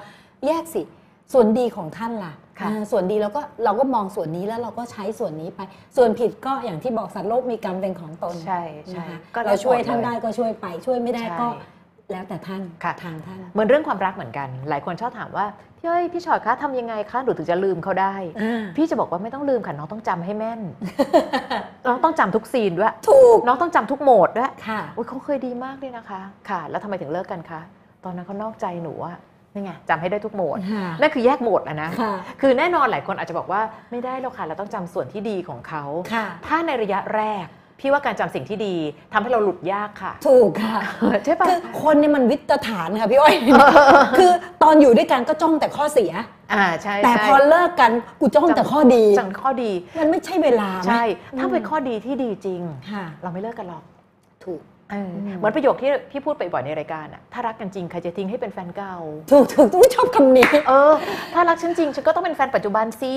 [0.46, 0.82] แยกสิ
[1.32, 5.60] ส่วนดีของท่านล่ะค่ะ อ่าส่วนดีเราก็เราก็มองส่วนนี้แล้วเราก็ใช้ส่วนนี้ไป
[5.96, 11.48] ส่วนผิดก็อย่างที่บอกสัตว์โลกมีกรรมเป็นของตนใช่ใช่นะคะก็เราช่วยท่านหมได้ก็ช่วยไป ช่วยไม่ได้ใช่ก็
[12.12, 15.46] แล้วแต่ท่านค่ะ ทางท่านเหมือนเรื่องความรักเหมือนกัน หลายคนชอบถามว่า
[15.78, 20.60] พี่เอ้ยพี่ชอดคะทำยังไงคะหนูถึงจะลืมเขาได้ อ่าพี่จะบอกว่าไม่ต้องลืมค่ะน้องต้องจำให้แม่น
[21.86, 27.60] น้องต้องจำทุกซีนด้วย ถูกน้องต้องจำทุกโหมดด้วยค่ะ โอ้ยเขาเคยดีมากเลยนะคะ ค่ะ แล้วทำไมถึงเลิกกันคะ
[28.04, 29.16] ตอนนั้นเขานอกใจหนูอะ
[29.54, 37.46] นี่ไงจำให้ได้ทุกโหมดค่ะนั่นคือแยกโหมดแล้วนะ ค่ะคือแน่นอนหลายคนอาจจะบอกว่าไม่ได้หรอกค่ะเราต้องจำส่วนที่ดีของเขา ค่ะ ถ้าในระยะแรก
[37.80, 38.74] พี่ว่าการจำสิ่งที่ดี
[39.12, 40.78] ทำให้เราหลุดยากค่ะ ถูกค่ะ
[41.24, 43.34] ใช่ปะคือคนเนี่ยมันวิตฐานค่ะพี่อ้อย
[44.18, 46.12] คือตอนอยู่ด้วยกันก็จ้องแต่ข้อเสีย
[46.54, 51.04] อ่าใช่แต่ใช่พอเลิกกันกูจ้องแต่ข้อดีจังข้อดี มันไม่ใช่เวลาไหมใช่
[51.38, 52.60] ถ้าเป็นข้อดีที่ดีจริง
[52.90, 53.84] ค่ะเราไม่เลิกกันหรอก
[54.44, 54.60] ถูก
[54.90, 58.96] เอออมเหมือนประโยคที่พี่พูดไปบ่อยในรายการอะถ้ารักกันจริงใครจะทิ้งให้เป็นแฟนเก่า
[59.30, 60.92] ถูกถูกต้องชอบคำนี้เออ
[61.34, 63.14] ถ้ารักฉันจริงฉันก็ต้องเป็นแฟนปัจจุบันสิ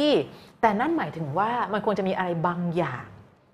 [0.61, 3.03] แต่นั่นหมายถึงว่ามันควรจะมีอะไรบางอย่าง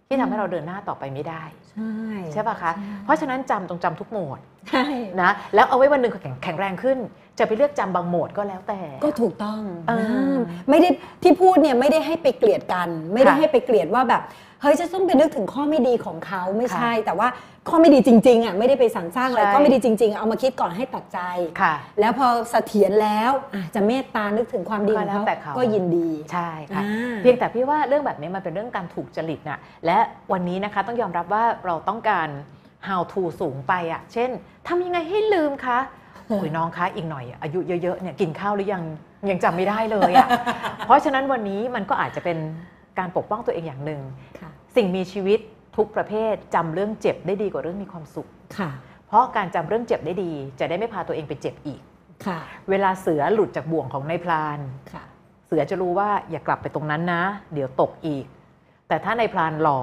[0.07, 1.91] ที่ทำให้เราเดินหน้าต่อไปไม่ได้ ใช่
[2.33, 2.71] ใช่ป่ะคะ
[3.03, 4.39] เพราะฉะนั้นจำตรงจำทุกโหมด
[4.69, 4.85] ใช่
[5.21, 6.97] นะแล้วเอาไว้วันหนึ่งแข็งแข็งแรงขึ้น
[7.39, 10.89] จะไปเลือกจำบางโหมดก็แล้วแต่ ก็ถูกต้องเออนะไม่ได้
[11.23, 14.21] ที่พูดเนี่ยไม่ได้ให้ไปเกลียดกัน ไม่ได้ค่ะให้ไปเกลียดว่าแบบ
[14.61, 17.27] เฮ้ยจะต้องไปนึกถึงข้อไม่ดีของเขาไม่ใช่ค่ะแต่ว่า
[17.69, 21.19] ข้อไม่ดีจริงๆอะไม่ได้ไปสรรสร้างอะไรใช่ข้อไม่ดีจริง ๆ เอามาคิดก่อนให้ตัดใจ
[21.61, 29.97] ค่ะ แล้วพอเสถียรแล้วอะจะเมตตานึกถึงความดีของก็แล้วเขาแต่เขาก็ยินดีใช่ค่ะอ่าเพียงแต่พี่ว่าเรื่องแบบนี้มันเป็นเรื่องการถูกจริตน่ะและ
[30.31, 32.27] วันนี้นะคะต้องยอมรับว่าเราต้องการ
[32.87, 34.29] how to สูงไปอะเช่น
[34.67, 35.79] ทำยังไงให้ลืมคะ
[36.27, 38.83] โอ้ยน้องคะอีกหน่อย อายุเยอะๆเนี่ยกินข้าวหรือยัง
[39.29, 40.27] ยังจำไม่ได้เลยอะ
[40.85, 42.37] เพราะฉะนั้นวันนี้มันก็อาจจะเป็น
[42.99, 44.01] การปกป้องตัวเองอย่างหนึ่ง
[44.39, 45.39] ค่ะสิ่งมีชีวิต
[45.77, 48.69] ทุกประเภทจำเรื่องเจ็บได้ดีกว่าเรื่องมีความสุขค่ะ
[49.07, 51.81] เพราะการจำเรื่องเจ็บได้ดี จะได้ไม่พาตัวเองไปเจ็บอีก
[52.25, 54.59] ค่ะ เวลาเสือหลุดจากบ่วงของนายพราน
[54.93, 55.03] ค่ะ
[55.47, 58.25] เสือจะรู้ว่าอย่ากลับไปตรงนั้นนะ เดี๋ยวตกอีก
[58.87, 59.79] แต่ถ้าในายพรานหล่อ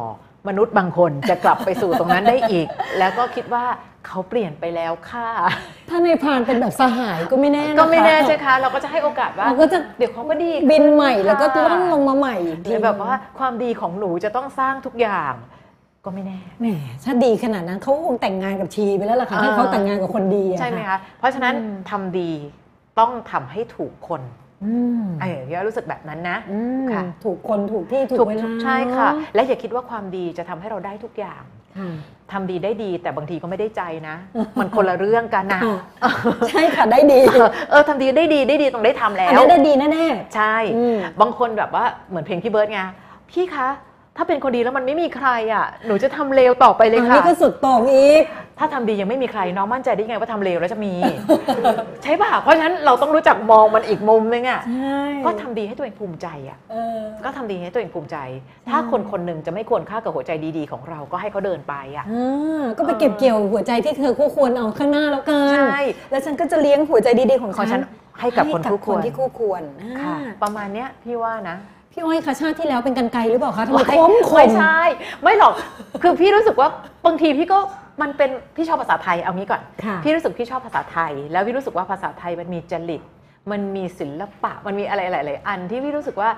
[0.48, 2.66] มนุษย์บางคนจะกลับไปสู่ตรงนั้นได้อีก
[2.98, 3.64] แล้วก็คิดว่า
[4.06, 5.28] เขาเปลี่ยนไปแล้วค่ะ
[5.88, 15.32] ถ้าในพรานเป็นแบบสหายก็ไม่แน่นะคะก็ไม่แน่ใช่คะเราก็จะให้โอกาสว่าเราก็จะเดี๋ยวเขาก็ดีบินใหม่แล้วก็ค่ะล่องลงมาใหม่อีกหทีรือแบบว่าความดีของหนูจะต้องสร้างทุกอย่าง
[16.04, 16.66] ก็ไม่แน่แหม
[17.04, 22.30] ถ้าดีขนาดนั้นเขาคงแต่งงานกับชีไปแล้วล่ะค่ะอ่าถ้าเขาแต่งงานกับคนดีอะใช่ไหมคะเพราะฉะนั้นอืมทำดี
[22.98, 24.41] ต้องทำให้ถูกคนอืม
[25.20, 31.42] เออพี่ว่ารู้สึกแบบนั้นนะอืมค่ะถูกคนถูกที่ถูถูกกเวลาใช่ค่ะ และอย่าคิดว่าความดีจะทำให้เราได้ทุกอย่าง
[31.78, 31.90] ค่ะ
[32.32, 34.16] ทำดีได้ดีแต่บางทีก็ไม่ได้ใจนะ
[34.58, 35.76] มันคนละเรื่องกันนะค่ะ
[36.48, 42.80] ใช่ค่ะได้ดีเออเออทำดีได้ดีได้ดีต้องได้ทำแล้อันวนี้ได้ดีแน่ใช่ๆอืมบางคนแบบว่าเหมือนเพลงพี่เบิร์ดไง
[43.30, 43.68] พี่คะ
[44.16, 48.22] ถ้าเป็นคนดีแล้วมันไม่มีใครอะ หนูจะทำเลวต่อไปเลยอันค่ะนี้ก็สุดโต่งอีก
[48.58, 50.92] ถ้าทำดียังไม่มีใครน้องมั่นใจได้ไงว่าทำเลวแล้วจะมี
[52.02, 58.16] ใช่ป่ะ เพราะฉะนั้นเราต้องรู้จักมองมันอีกมุมนึงอะใช่ก็ทำดีให้ตัวเองภูมิใจอะเออก็ทำดีให้ตัวเองภูมิใจ
[58.70, 65.78] ถ้าคนคนหนึ่งจะไม่ควรค่ากับหัวใจดีๆ ของเราก็ให้เขาเดินไปอะอ่าก็ไปเก็บเกี่ยวหัวใจที่เธอคู่ควรเอาข้างหน้าแล้วกันใช่
[66.10, 67.84] แล้วฉันก็จะเลี้ยงหัวใจดีๆของของฉัฉันน
[68.20, 69.62] ให้กับคนคู่ควรที่คู่ควร
[70.00, 71.56] ค่ะอ่าประมาณเนี้ยพี่ว่านะ
[71.92, 74.78] พี่อ้อยคะชาติที่แล้วเป็นกันไกลหรือเปล่าคะทำไมคมคไม่มใช่
[75.22, 75.54] ไม่หรอก
[76.02, 76.68] คือพี่รู้สึกว่า
[77.06, 77.58] บางทีพี่ก็
[78.02, 83.02] มันเป็นพี่ชอบภาษาไทยเอางี้ก่อน ค่ะ พี่รู้สึกพี่ชอบภาษาไทย แล้วพี่รู้สึกว่าภาษาไทยมันมีจริต
[83.50, 86.30] มันมีศิลปะ มันมีอะไรหลายๆอันที่พี่รู้สึกว่า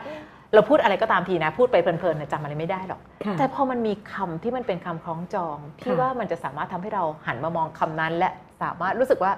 [0.54, 8.30] เราพูดอะไรก็ตามทีนะ พูดไปเพลินๆเนี่ยจำอะไรไม่ได้หรอก ค่ะแต่พอมันมีคำที่มันเป็นคำคล้องจองพี่ค่ะ ว่ามันจะสามารถทำให้เราหันมามองคำนั้น และ
[8.62, 9.32] สามารถรู้สึกว่า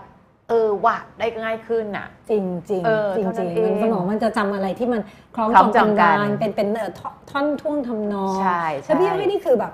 [0.49, 5.01] เออว่ะได้ง่ายขึ้นอะ จริงจริงเออจริงเท่าจนั้ริงนเองมันสมองมันจะจำอะไรที่มัน
[5.35, 9.73] คล้องคล้จอองงจกัองนกันดานเป็นเป็นเอ่อท่อนท่อนท่วงทำนองใช่ใช่แล้วพี่อ้อยนี่คือแบบ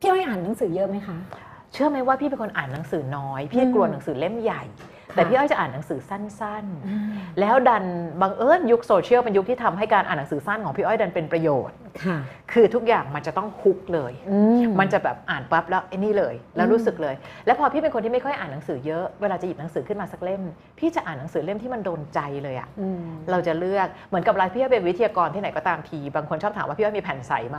[0.00, 1.16] พี่อ้อยอ่านหนังสือเยอะไหมคะ
[1.72, 7.84] เชื่อไหมว่าพี่เป็นคนอ่านหนังสือน้อย พี่อืมกลัวหนังสือเล่มใหญ่ค่ะ แต่พี่อ้อยจะอ่านหนังสือสั้นๆ แล้วดัน
[8.22, 12.18] บังเอิญยุคโซเชียลเป็นยุคที่ทำให้การอ่านหนังสือสั้นของพี่อ้อยดันเป็นประโยชน์ค่ะ
[12.52, 14.38] คือทุกอย่างมันจะต้องฮุกเลยอื
[14.80, 17.14] มันจะแบบอ่านปั๊บแล้วไอ้นี่เลย แล้วอืมรู้สึกเลย
[17.46, 20.42] แล้วพอพี่เป็นคนที่ไม่ค่อยอ่านหนังสือเยอะเวลาจะหยิบหนังสือขึ้นมาสักเล่ม
[20.78, 27.58] พี่จะอ่านหนังสือเล่มที่มันโดนใจเลยอะอืมเราจะเลือกเหมือนกับเราพี่อ้อยเป็นวิทยากรที่ไหนก็ตามทีบางคนชอบถามว่าพี่อ้อยมีแผ่นใสไหม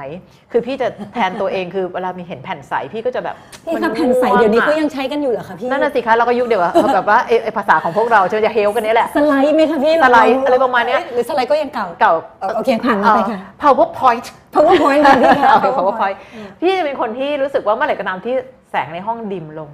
[0.51, 3.35] คือพี่จะแทนตัวเองคือเวลามีเห็นแผ่นใสพี่ก็จะแบบ
[3.65, 16.17] พี่มัคะแผ่นใสเดี๋ยวนี้ง่เขาวงอะยังใช้กันอยู่เหรอคะพี่นั่นน่ะสิคะเราก็ยุคเดียวกับแบบว่าไอ้ไอ้ภาษาของพวกเราจะจะเฮลกันนี้แหละ สไลด์ไหมคะพี่สไลด์อะไรประมาณเนี้ยหรือสไลด์ก็ยังเก่าเก่าเออโอเคผ่านมาไปค่ะเอ่อ powerpoint powerpoint ค่ะพี่คะเอา powerpoint
[16.61, 18.33] พี่จะเป็นคนที่รู้สึกว่าเมื่อไหร่ก็ตามที่
[18.71, 19.69] แสงในห้องดิมลง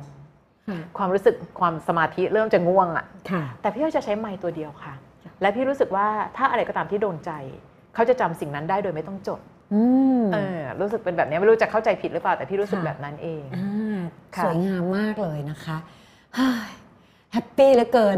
[0.69, 4.93] ค่ะความรู้สึกความสมาธิเริ่มจะง่วงอะค่ะแต่พี่ก็จะใช้ไมค์ตัวเดียวค่ะ
[5.41, 6.07] และพี่รู้สึกว่า
[6.37, 7.31] ถ้าอะไรก็ตามที่โดนใจ
[7.95, 9.41] เขาจะจำสิ่งนั้นได้โดยไม่ต้องจด
[9.73, 9.81] อื
[10.19, 13.99] มเออรู้สึกเป็นแบบนี้ไม่รู้จะเข้าใจผิดหรือเปล่าแต่พี่รู้สึกค่ะแบบนั้นเองอ่า
[14.35, 15.77] ค่ะสวยงามมากเลยนะคะ
[16.35, 16.71] เฮ้ย
[17.33, 18.15] แฮปปี้เหลือเกิน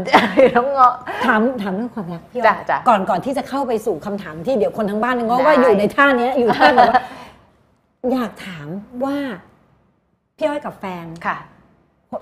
[0.56, 0.94] น้องเงาะ
[1.24, 7.02] ถามถามเรื่องความรักพี่อ้อยจ้ะจ้ะก่อนก่อนที่จะเข้าไปสู่คำถามที่เดี๋ยวคนทั้งบ้านก็ได้ ว่าอยู่ในท่าเนี้ยอยู่ท่าแบบว่า
[8.12, 8.66] อยากถาม
[9.04, 9.16] ว่า
[10.36, 11.36] พี่อ้อยกับแฟนค่ะ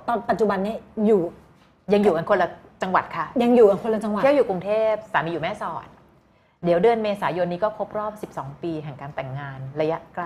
[0.07, 0.75] ตอนปัจจุบันเนี้
[1.07, 1.21] อยู่
[1.93, 2.49] ยังอยู่กันคนละ
[2.83, 5.87] จังหวัดค่ะยังอยู่กันคนละจังหวัด เที่ยวอยู่กรุงเทพสามีอยู่แม่สอด
[6.65, 10.25] เดี๋ยวเดือนเมษายนนี้ก็ครบรอบ 12 ปีแห่งการแต่งงานระยะไกล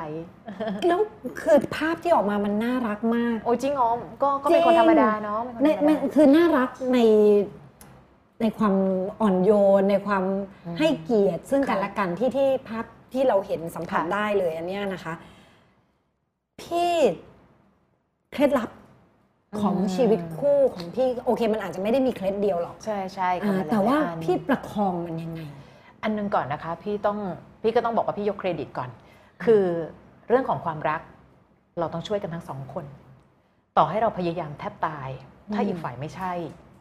[0.89, 1.01] แล้ว
[1.43, 3.89] คือภาพที่ออกมามันน่ารักมาก โอ้จริงอ๋อ
[4.23, 6.99] ก็ก็เป็นคนธรรมดาเนาะเป็นคนในธรรมในดา คือน่ารักใน
[8.43, 8.75] ในความ
[9.21, 10.25] อ่อนโยน ในความ
[10.67, 15.15] อืมให้เกียรติซึ่งกันค่ะและกันที่ที่ภาพที่เราเห็นสัมผัสค่ะ ได้เลยอันเนี้ยนะคะ
[16.61, 16.95] พี่
[18.33, 18.71] เคล็ดลับ
[19.63, 25.41] ของชีวิตคู่ของพี่โอเค มันอาจจะไม่ได้มีเคล็ดเดียวหรอกใช่ใช่ค่ะอ่ามันหลยแต่ว่าอันพี่ประคองมันยังไง
[26.03, 27.19] อันหนึงก่อนนะคะพี่ต้อง
[27.63, 28.91] พี่ก็ต้องบอกว่าพี่ยกเครดิตก่อน
[29.45, 29.65] คือ
[30.29, 31.01] เรื่องของความรัก
[31.79, 32.85] เราต้องช่วยกันทั้งสองคน
[33.77, 35.09] ต่อให้เราพยายามแทบตาย
[35.55, 36.33] ถ้าอืมอีกฝ่ายไม่ใช่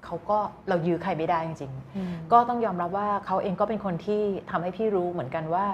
[0.05, 0.38] เขาก็
[0.69, 5.65] เรายื้อใครไม่ได้จริงๆ ก็ต้องยอมรับว่าเขาเองก็เป็นคนที่ทำให้พี่รู้เหมือนกันว่า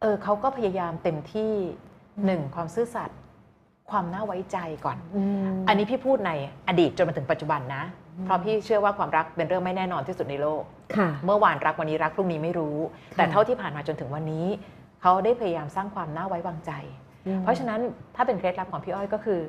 [0.00, 1.52] เออเขาก็พยายามเต็มที่
[2.24, 3.18] หนึ่งความซื่อสัตย์
[3.90, 6.30] ความน่าไว้ใจก่อนอืมอันนี้พี่พูดใน
[6.68, 7.82] อดีตจนมาถึงปัจจุบันนะ
[8.24, 10.73] เพราะพี่เชื่อว่าความรักเป็นเรื่องไม่แน่นอนที่สุดในโลกค่ะ
[11.26, 12.76] เมื่อวานรักวันนี้รักพรุ่งนี้ไม่รู้
[13.16, 14.46] แต่เท่าที่ผ่านมาจนถึงวันนี้
[15.02, 16.72] เขาได้พยายามสร้างความน่าไว้วางใจ
[17.42, 17.80] เพราะฉะนั้น
[18.16, 19.40] ถ้าเป็นเคล็ดลับของพี่อ้อยก็คือ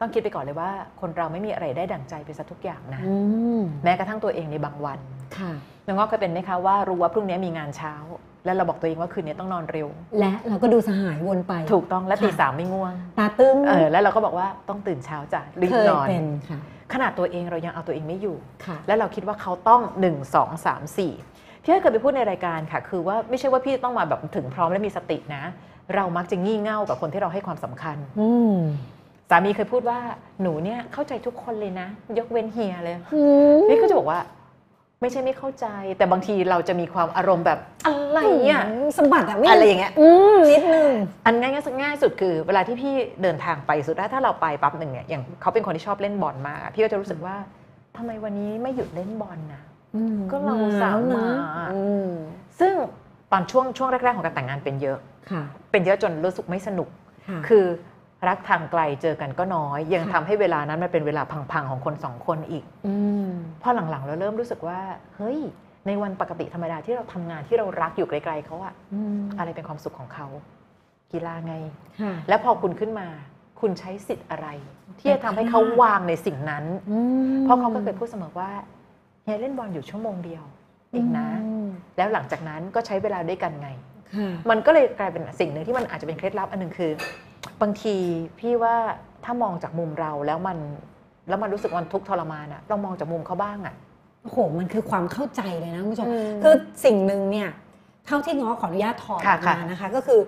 [0.00, 0.70] ต้องคิดไปก่อนเลยว่า
[1.00, 3.14] คนเราไม่มีอะไรได้ดั่งใจไปซะทุกอย่างนะอื
[3.60, 4.98] มแม้กระทั่งตัวเองในบางวัน
[5.38, 5.52] ค่ะ
[5.86, 7.94] น้องงอกเคยเป็นไหมคะว่ารู้ว่าพรุ่งนี้มีงานเช้า
[8.44, 9.88] แล้วเราบอกตัวเองว่าคืนนี้ต้องนอนเร็ว
[10.20, 16.58] และเราก็ดูสหายวนไป ถูกต้องและค่ะตีสามไม่ง่วง ตาตึ้งเออแล้วเราก็บอกว่าต้องตื่นเช้าจ้ะรีบเคยนอนเป็นค่ะ
[16.92, 25.42] ขนาดตัวเองเรายังเอาตัวเองไม่อยู่ค่ะแล้วเราคิดว่าเขาต้อง 1 2 3 4 พี่อ้อยเคยไปพูดในรายการค่ะ คือว่าไม่ใช่ว่าพี่ต้องมาแบบถึงพร้อมและมีสตินะ
[25.94, 28.58] เรามักจะงี่เง่ากับคนที่เราให้ความสำคัญอืม
[29.30, 29.98] สามีเคยพูดว่า
[30.42, 33.22] หนูเนี่ยเข้าใจทุกคนเลยนะ ยกเว้นเฮียเลยอื
[33.56, 34.20] มพี่ก็จะบอกว่า
[35.00, 35.66] ไม่ใช่ไม่เข้าใจ
[35.98, 38.62] แต่บางทีเราจะมีความอารมณ์แบบอะไรเนี่ย
[38.98, 40.90] สมบัติอะไม่อะไรอย่างเงี้ยอืมนิดนึง
[41.26, 47.36] อันง่ายๆง่ายสุดคือ เวลาที่พี่เดินทางไปสุดท้ายถ้าเราไปปั๊บหนึ่งเนี่ยอย่างเขาเป็นคนที่ชอบเล่นบอลมากพี่ก็จะรู้สึกว่า
[47.96, 49.62] ทำไมวันนี้ไม่หยุดเล่นบอลนะ
[50.30, 51.40] ก็เราสามารถ
[51.72, 52.10] อืม
[52.60, 52.72] ซึ่ง
[53.32, 54.98] ตอนช่วงช่วงแรกๆของการแต่งงานเป็นเยอะ
[55.30, 56.88] ค่ะเป็นเยอะจนรู้สึกไม่สนุก
[57.28, 57.64] ค่ะคือ
[58.28, 62.64] รักทางไกลเจอกันก็น้อย ยังค่ะทำให้เวลานั้นมันเป็นเวลาพังๆของคนสองคนอีก
[63.26, 63.28] ม
[63.62, 64.80] พอหลังๆเราเริ่มรู้สึกว่า
[65.16, 65.38] เฮ้ย
[65.86, 70.26] ในวันปกติธรรมดาที่เราทำงานที่เรารักอยู่ไกลๆเขาอะอืมอะไรเป็นความสุขของเขา
[71.12, 71.54] กีฬาไง
[72.00, 73.06] ค่ะแล้วพอคุณขึ้นมา
[73.60, 74.48] คุณใช้สิทธิ์อะไร
[74.98, 76.98] ที่จะทำให้เขาวางในสิ่งนั้นอื
[77.32, 78.50] มเพราะเขาก็เคยพูดเสมอว่า
[79.24, 80.44] เฮียเล่นบอลอยู่ชั่วโมงเดียว
[80.92, 81.28] เองนะ
[81.66, 83.68] มแล้วหลังจากนั้นก็ใช้เวลาด้วยกันไง
[84.14, 86.90] ค่ะมันก็เลยกลายเป็นสิ่งหนึ่งที่มันอาจจะเป็นเคล็ดลับอันหนึ่งคือ
[87.62, 87.94] บางที
[88.38, 88.74] พี่ว่า
[89.24, 90.58] ถ้ามองจากมุมเราแล้วมัน
[91.28, 93.74] แล้วมันรู้สึกมันทุกข์ทรมานอะเรามองจากมุมเขาบ้างอะ
[94.22, 97.48] โอ้โหมันคือความเข้าใจเลยนะคุณผู้ชมอืมคือสิ่งหนึ่งเนี่ย
[98.06, 100.20] เท่าที่ง้อขออนุญาตถอดอค่ะอกค่ะมานะคะก็คือ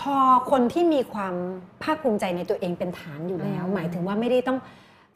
[0.00, 0.16] พอ
[0.50, 1.34] คนที่มีความ
[1.82, 4.58] ภาคภูมิใจในตัวเองเป็นฐานอยู่แล้ว หมายถึงว่าไม่ได้ต้อง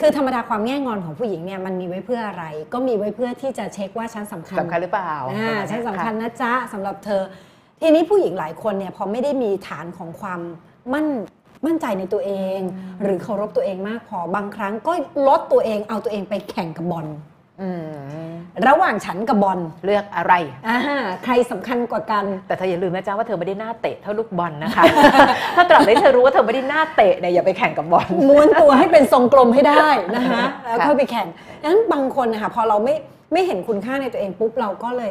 [0.01, 7.23] คือธรรมดาความแง่งอนของผู้หญิงเนี่ยมันมีไว้เพื่ออะไร ก็มีไว้เพื่อที่จะเช็คว่าฉันสำคัญสำคัญหรือเปล่าอ่าประมาณฉันเยสำคัญะนะจ๊ะสำหรับเธอ
[7.87, 10.41] ทีนี้ผู้หญิงหลายคนเนี่ยพอไม่ได้มีฐานของความ
[10.93, 11.07] มั่น
[11.67, 12.61] มั่นใจในตัวเอง
[13.03, 14.93] หรือเคารพตัวเองมากพอบางครั้งก็
[15.29, 17.07] ลดตัวเองเอาตัวเองไปแข่งกับบอล
[17.61, 18.33] อืม
[18.67, 20.35] ระหว่างฉันกับบอลเลือกอะไร
[20.69, 20.79] อ่า
[21.25, 24.83] ใครสำคัญกว่ากัน แต่เธออย่าลืมนะจ๊ะว่าเธอไม่ได้หน้าเตะเท่าลูกบอลนะคะ
[25.57, 31.27] ถ้าตราบใดเธอรู้ว่าเธอไม่ได้หน้าเตะเนี่ยอย่าไปแข่งกับบอลม้วนตัวให้เป็นทรงกลมให้ได้นะคะแล้วค่ะค่อยไปแข่ง
[31.65, 32.95] นั้นบางคนนะคะพอเราไม่
[33.33, 35.03] ไม่เห็นคุณค่าในตัวเองปุ๊บเราก็เล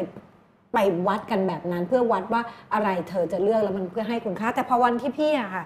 [0.74, 2.42] ไปวัดกันแบบนั้น เพื่อวัดว่า
[2.74, 5.64] อะไรเธอจะเลือกแล้วมันเพื่อให้คุณค่า แต่พอวันที่พี่อะค่ะ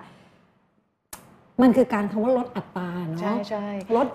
[1.62, 4.06] มันคือการคำว่าลดอัตราเนาะใช่ใช่ลด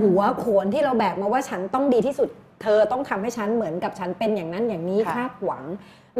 [0.00, 2.28] หัวโขนที่เราแบกมาว่าฉันต้องดีที่สุด
[2.62, 5.64] เธอต้องทำให้ฉันเหมือนกับฉันเป็นอย่างนั้นอย่างนี้ค่ะคาดหวัง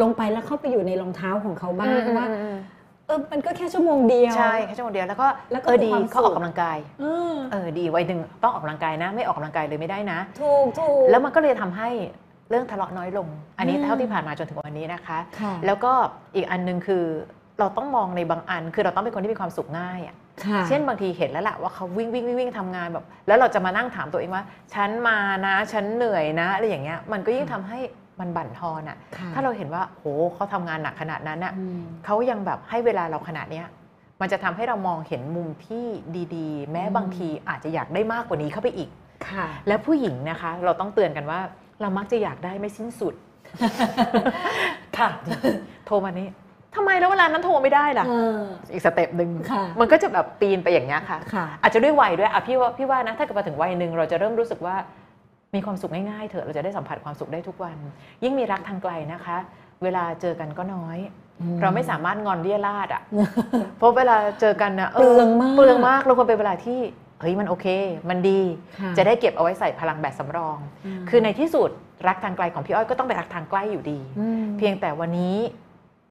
[0.02, 2.58] ลงไปแล้วเข้าไปอยู่ในรองเท้าของเขาบ้างว่าอืมอืม
[3.06, 11.88] เออ มันก็แค่ชั่วโมงเดียว ใช่ แค่ชั่วโมงเดียว แล้วก็แล้วก็เออดีความสุขเขาออกกำลังกายเออเออ ดี วัยหนึ่งต้องออกกำลังกายนะ ไม่ออกกำลังกายเลยไม่ได้นะ ถูกถูกแล้วมันก็เลยทำให้
[12.50, 13.28] เรื่องทะเลาะน้อยลง
[13.58, 15.92] อันนี้อืมเท่าที่ผ่านมาจนถึงวันนี้นะคะค่ะแล้วก็
[16.34, 17.04] อีกอันหนึงคือ
[17.60, 24.44] เราต้องมองในบางอัน คือเราต้องเป็นคนที่มีความสุขง่ายอะค่ะเช่นบางทีเห็นแล้วแหละว่าเขาวิ่งวิ่งวิ่งวิ่งทำงานแบบ แล้วเราจะมานั่งถามตัวเองว่า
[24.74, 27.78] ฉันมานะ ฉันเหนื่อยนะอะไรอย่างเงี้ยมันก็ยิ่งทำให้
[28.20, 33.66] มันบั่นทอนอะค่ะ ถ้าเราเห็นว่าโหเขาทำงานหนักขนาดนั้นอะอืมเขายังแบบให้เวลาเราขนาดเนี้ย
[34.20, 35.84] มันจะทำให้เรามองเห็นมุมที่
[36.36, 38.90] ดีๆ แม้อืมบางทีอาจจะอยากได้มากกว่านี้เข้าไปอีก
[39.28, 41.40] ค่ะและผู้หญิงนะคะ เราต้องเตือนกันว่า
[41.80, 43.14] เรามักจะอยากได้ไม่สิ้นสุด
[44.98, 45.08] ค่ะ
[45.86, 46.28] โทรมานี่
[46.74, 48.38] ทำไมแล้วเวลานั้นโทรไม่ได้ล่ะเออ
[48.72, 54.76] อีก step หนึ่งค่ะมันก็จะแบบปีนไปอย่างเงี้ยค่ะค่ะ อาจจะด้วยวัยด้วยอะพี่ว่าพี่ว่านะถ้าเกิดมาถึงวัยหนึ่งเราจะเริ่มรู้สึกว่า
[55.54, 57.76] มีความสุขง่ายๆเถอะเราจะได้สัมผัสความสุขได้ทุกวัน
[58.22, 59.36] ยิ่งมีรักทางไกลนะคะ
[59.82, 60.98] เวลาเจอกันก็น้อย
[61.40, 63.02] อืมเราไม่สามารถงอนเลี่ยราดอะ
[63.78, 66.80] เพราะเวลาเจอกันนะเปลืองมากเปลืองมากเราควรเป็นเวลาที่
[67.20, 67.66] เฮ้ยมันโอเค
[68.08, 68.40] มันดี
[68.80, 70.58] ค่ะจะได้เก็บเอาไว้ใส่พลังแบตสำรอง
[71.08, 71.70] คือในที่สุด
[72.08, 75.36] รักทางไกลของพี่อ้อยก็ต้องเป็นรักทางใกล้อยู่ดีอืมเพียงแต่วันนี้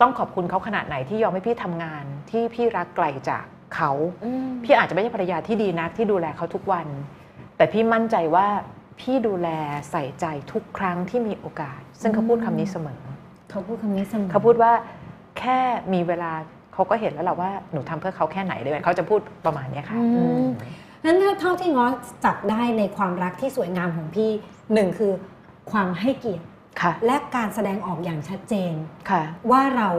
[0.02, 3.46] ต้องขอบคุณเขาขนาดไหนที่ยอมให้พี่ทำงานที่พี่รักไกลจาก
[3.76, 3.92] เขา
[4.26, 6.88] อืมพี่อาจจะไม่ใช่ภรรยาที่ดีนักที่ดูแลเขาทุกวัน
[7.58, 8.48] แต่พี่มั่นใจว่า
[9.00, 9.50] พี่ดูแล
[9.92, 13.02] ใส่ใจทุกครั้งที่มีโอกาส ซึ่งเขาพูดคำนี้เสมอ
[13.52, 14.72] เขาพูดคำนี้เสมอเขาพูดว่า
[15.40, 15.60] แค่
[15.94, 16.32] มีเวลา
[16.74, 20.48] เขาก็เห็นแล้วแหละว่าหนูทำเพื่อเขาแค่ไหนเลยเขาจะพูดประมาณเนี้ยค่ะอือืมม
[21.06, 21.88] นั้นถ้าเท่าที่ง้อ
[22.26, 24.30] จับได้ในความรักที่สวยงามของพี่
[24.74, 25.12] หนึ่งคือ
[25.72, 26.46] ความให้เกียรติ
[26.82, 28.74] ค่ะและการแสดงออกอย่างชัดเจน
[29.10, 29.90] ค่ะว่าเรา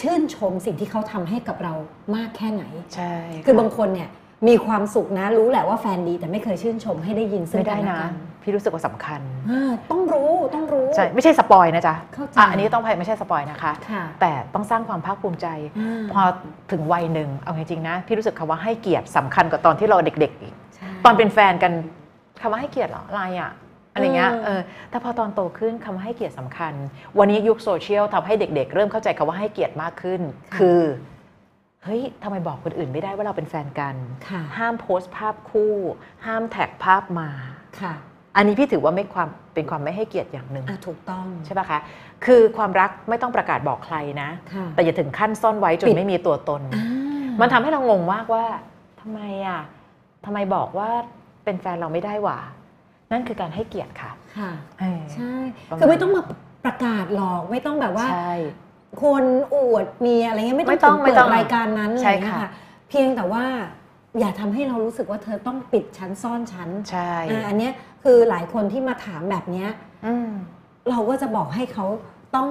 [0.00, 1.74] ชื่นชมสิ่งที่เขาทำให้กับเรา
[2.16, 3.14] มากแค่ไหน ใช่
[3.46, 4.08] คือบางคนเนี่ย
[4.48, 8.14] มีความสุขนะรู้แหละว่าแฟนดีแต่ไม่เคยชื่นชมให้ได้ยินซึ่งไม่ได้กัและนะกัน
[8.46, 9.20] พี่รู้สึกว่าสำคัญ
[9.50, 15.46] อ่าต้องรู้ต้องรู้ใช่ไม่ใช่ spoil นะจ๊ะเข้าใจอะอันนี้ต้องไม่ใช่ spoil นะคะค่ะแต่ต้องสร้างความภาคภูมิใจ
[15.78, 16.22] อ่าพอ
[16.72, 21.72] ถึงวัยหนึ่งเอาจริงๆนะ พี่รู้สึกคำว่าให้เกียรติสำคัญกว่าตอนที่เราเด็กๆอีกใช่ตอนเป็นแฟนกัน
[22.40, 23.52] คำว่าให้เกียรติเหรออะไรอะ
[23.94, 26.72] อะไรเงี้ยอืมเออแต่พอตอนโตขึ้นคำว่าให้เกียรติสำคัญ
[27.18, 30.20] วันนี้ยุคโซเชียลทำให้เด็ก ๆ เริ่มเข้าใจคำว่าให้เกียรติมากขึ้น
[30.58, 30.80] คือ
[31.84, 33.94] เฮ้ยทำไมบอกคนอื่นไม่ได้ว่าเราเป็นแฟนกัน
[34.28, 35.74] ค่ะห้ามโพสต์ภาพคู่
[36.26, 37.28] ห้ามแท็กภาพมา
[37.80, 37.94] ค่ะ
[38.36, 41.78] อันนี้พี่ถือว่าไม่ความเป็นความไม่ให้เกียรติอย่างหนึ่งอะถูกต้อง ใช่ปะคะ
[42.24, 46.84] คือความรักไม่ต้องประกาศบอกใครนะ ค่ะ แต่อย่าถึงขั้นซ่อนไว้จนปิด ไม่มีตัวตนอ่า
[47.40, 48.44] มันทำให้เรางงมากว่า
[49.00, 49.60] ทำไมอะ
[50.24, 50.88] ทำไมบอกว่า
[51.44, 52.38] เป็นแฟนเราไม่ได้หว่า
[53.12, 55.32] นั่นคือการให้เกียรติค่ะค่ะ เออ ใช่
[55.68, 56.22] ประมาณ คือไม่ต้องมา
[56.64, 58.32] ประกาศหรอก ไม่ต้องแบบว่า ใช่
[59.02, 59.24] คน
[59.54, 62.50] อวดมีอะไรเงี้ยไม่ไม่ต้ต้อองงถึไม่เปิต้ดองรายการนั้นใช่อะไรเงี้ยค่ะ
[62.88, 63.44] เพียงแต่ว่า
[64.20, 69.68] อย่าทำให้เรารู้สึกว่าเธอต้องปิดชั้นซ่อนชั้นใช่อ่าอันเนี้ยคือหลายคนที่มาถามแบบเนี้ย
[70.06, 70.30] อืม
[70.90, 71.86] เราก็จะบอกให้เขา
[72.36, 72.48] ต้อง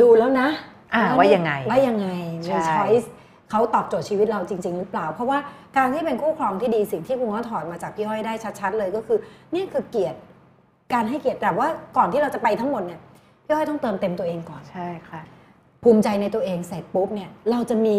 [0.00, 0.48] ดูแล้วนะ
[0.94, 2.08] อ่าว่ายังไงว่ายังไง
[2.44, 3.10] ใช่มีช้อยส์
[3.50, 5.38] เขาตอบโจทย์ชีวิตเราจริง ๆ หรือเปล่า เพราะว่า
[5.76, 9.18] การที่เป็นคู่ครองที่ดีสิ่งที่คุณว่าถอดมาจากพี่อ้อยได้ชัดๆ เลยก็คือ
[9.52, 10.18] เนี่ยคือเกียรติ
[10.92, 13.00] การให้เกียรติแต่ว่าก่อนที่เราจะไปทั้งหมดเนี่ย
[13.44, 15.20] พี่อ้อยต้องเติมเต็มตัวเองก่อนใช่ค่ะ
[15.82, 17.96] ภูมิใจในตัวเองเสร็จปุ๊บเนี่ยเราจะมี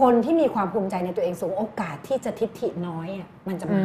[0.00, 3.82] คนที่มีความภูมิใจในตัวเองสูงโอกาสที่จะทิฐิน้อยอะมันจะมา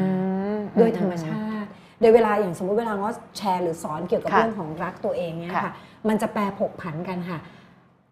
[0.77, 1.33] โดยธรรมชา
[1.63, 1.69] ติ
[2.01, 3.03] โดยเวลาอย่างสมมุติเวลาเรา
[3.37, 5.73] แชร์หรือสอนเกี่ยวกับค่ะเรื่องของรักตัวเองเนี่ยค่ะค่ะ
[6.07, 7.39] มันจะแปรผกผันกันค่ะ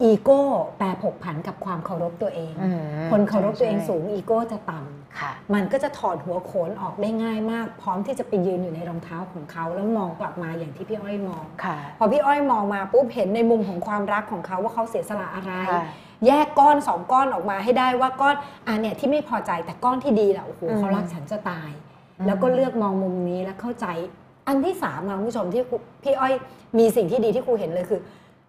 [0.03, 0.41] อีโก้
[0.77, 2.79] แปรผกผันกับความเคารพตัวเองอืม
[3.11, 15.85] คนเคารพตัวเองใช่สูงอีโก้จะต่ำค่ะมันก็จะถอดหัวโขนออกได้ง่ายมาก พร้อมที่จะไปยืนอยู่ในรองเท้าของเขา แล้วมองกลับมาอย่างที่พี่อ้อยมองค่ะพอพี่อ้อยมองมาปุ๊บเห็นในมุมของความรักของเขาว่าเขาเสียสละอะไรค่ะ
[16.25, 18.35] แยกก้อนสองก้อนออกมาให้ได้ว่าก้อน
[18.67, 21.71] อะเนี่ยที่ไม่พอใจแต่ก้อนที่ดีแหละโอ้โหอืมเขารักฉันจะตาย
[22.17, 23.85] อืมแล้วก็เลือกมองมุมนี้และเข้าใจ
[24.47, 26.33] อันที่สามค่ะคุณผู้ชมที่ครูพี่อ้อย
[26.79, 27.99] มีสิ่งที่ดีที่ครูเห็นเลยคือ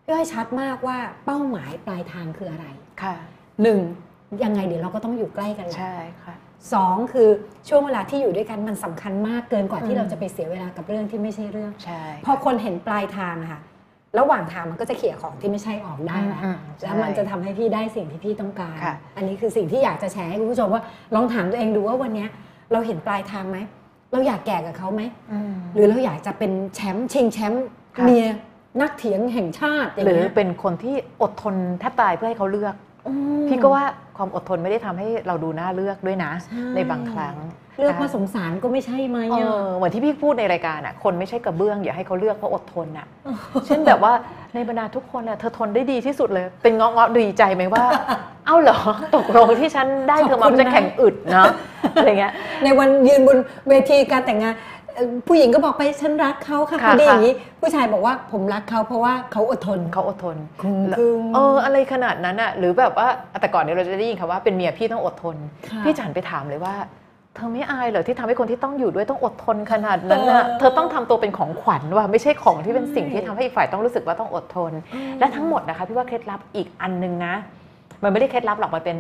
[0.05, 2.67] พี่อ้อยชัดมากว่าเป้าหมายปลายทางคืออะไร
[3.03, 3.15] ค่ะ
[3.63, 3.79] หนึ่ง
[4.45, 6.35] ยังไงเดี๋ยวเราก็ต้องอยู่ใกล้กันแหละใช่ค่ะ
[6.73, 7.29] สองคือ
[7.69, 13.61] ช่วงเวลาที่อยู่ด้วยกันมันสำคัญมากเกินกว่าอืที่มเราจะไปเสียเวลากับเรื่องที่ไม่ใช่เรื่องใช่พอคนเห็นปลายทางอะค่ะ
[14.19, 20.83] ระหว่างทางมันก็จะเขี่ยของที่ไม่ใช่ออกได้แล้วอืมแล้วมันจะทำให้พี่ได้สิ่งที่พี่ต้องการค่ะอันนี้คือสิ่งที่อยากจะแชร์ให้คุณผู้ชมว่า
[21.15, 22.29] ลองถามตัวเองดูว่าวันเนี้ย
[22.73, 23.59] เราเห็นปลายทางไหม
[24.13, 25.03] เราอยากแก่กับเขาไหม
[25.33, 27.65] อืมหรือเราอยากจะเป็นแชมป์ชิงแชมป์
[27.97, 28.27] ค่ะเมีย
[28.81, 32.75] นักเถียงแห่งชาติอย่างหรือเงี้ยเป็นคนที่อดทนแทบตายเพื่อให้เขาเลือก
[33.07, 33.85] อืมพี่ก็ว่า
[34.17, 37.37] ความอดทนไม่ได้ทำให้เราดูน่าเลือกด้วยนะใช่ในบางครั้ง
[37.79, 43.07] เลือกนะเพราะสงสารก็ไม่ใช่ไหมเออะอเหมือนที่พี่พูดในรายการอะคนไม่ใช่กระเบื้องอย่าให้เขาเลือกเพราะอดทนอะ
[43.67, 44.13] เช่นแบบว่า
[44.55, 47.85] ในบรรดาทุกคนน่ะเธอทนได้ดีที่สุดเลย เป็นเงาะเงาะดีใจไหมว่า
[48.47, 48.79] เอ้าเหรอ
[49.17, 51.47] ตกลงที่ฉันได้เธอมามันจะแข่งอึดเนาะ
[51.95, 52.33] อะไรเงี้ย
[52.65, 54.55] ในวันยืนบนเวทีการแต่งงาน
[54.95, 63.09] เอ่อผู้หญิงก็บอกไปฉันรักเขาค่ะค่ะเขาดีค่ะอย่างนี้ผู้ชายบอกว่าผมรักเขาเพราะว่าเขาอดทนเขาอดทนคุ้มแล้วคึงเอออะไรขนาดนั้นอะหรือแบบว่า
[63.41, 65.37] แต่ก่อนเนี่ยเราจะได้ยินคำว่าเป็นเมียพี่ต้องอดทน
[65.71, 66.75] ค่ะพี่จันไปถามเลยว่า
[67.39, 74.73] เธอไม่อายเหรอที่ทำให้คนที่ต้องอยู่ด้วยต้องอดทนขนาดนั้นน่ะเออเธอต้องทำตัวเป็นของขวัญว่ะไม่ใช่ของที่เป็นสิ่งที่ทำให้อีกฝ่ายต้องรู้สึกว่าต้องอดทน
[75.19, 77.35] และทั้งหมดนะคะพี่ว่าเคล็ดลับอีกอันหนึงนะ
[78.03, 78.97] มันไม่ได้เคล็ดลับหรอกมันเป็น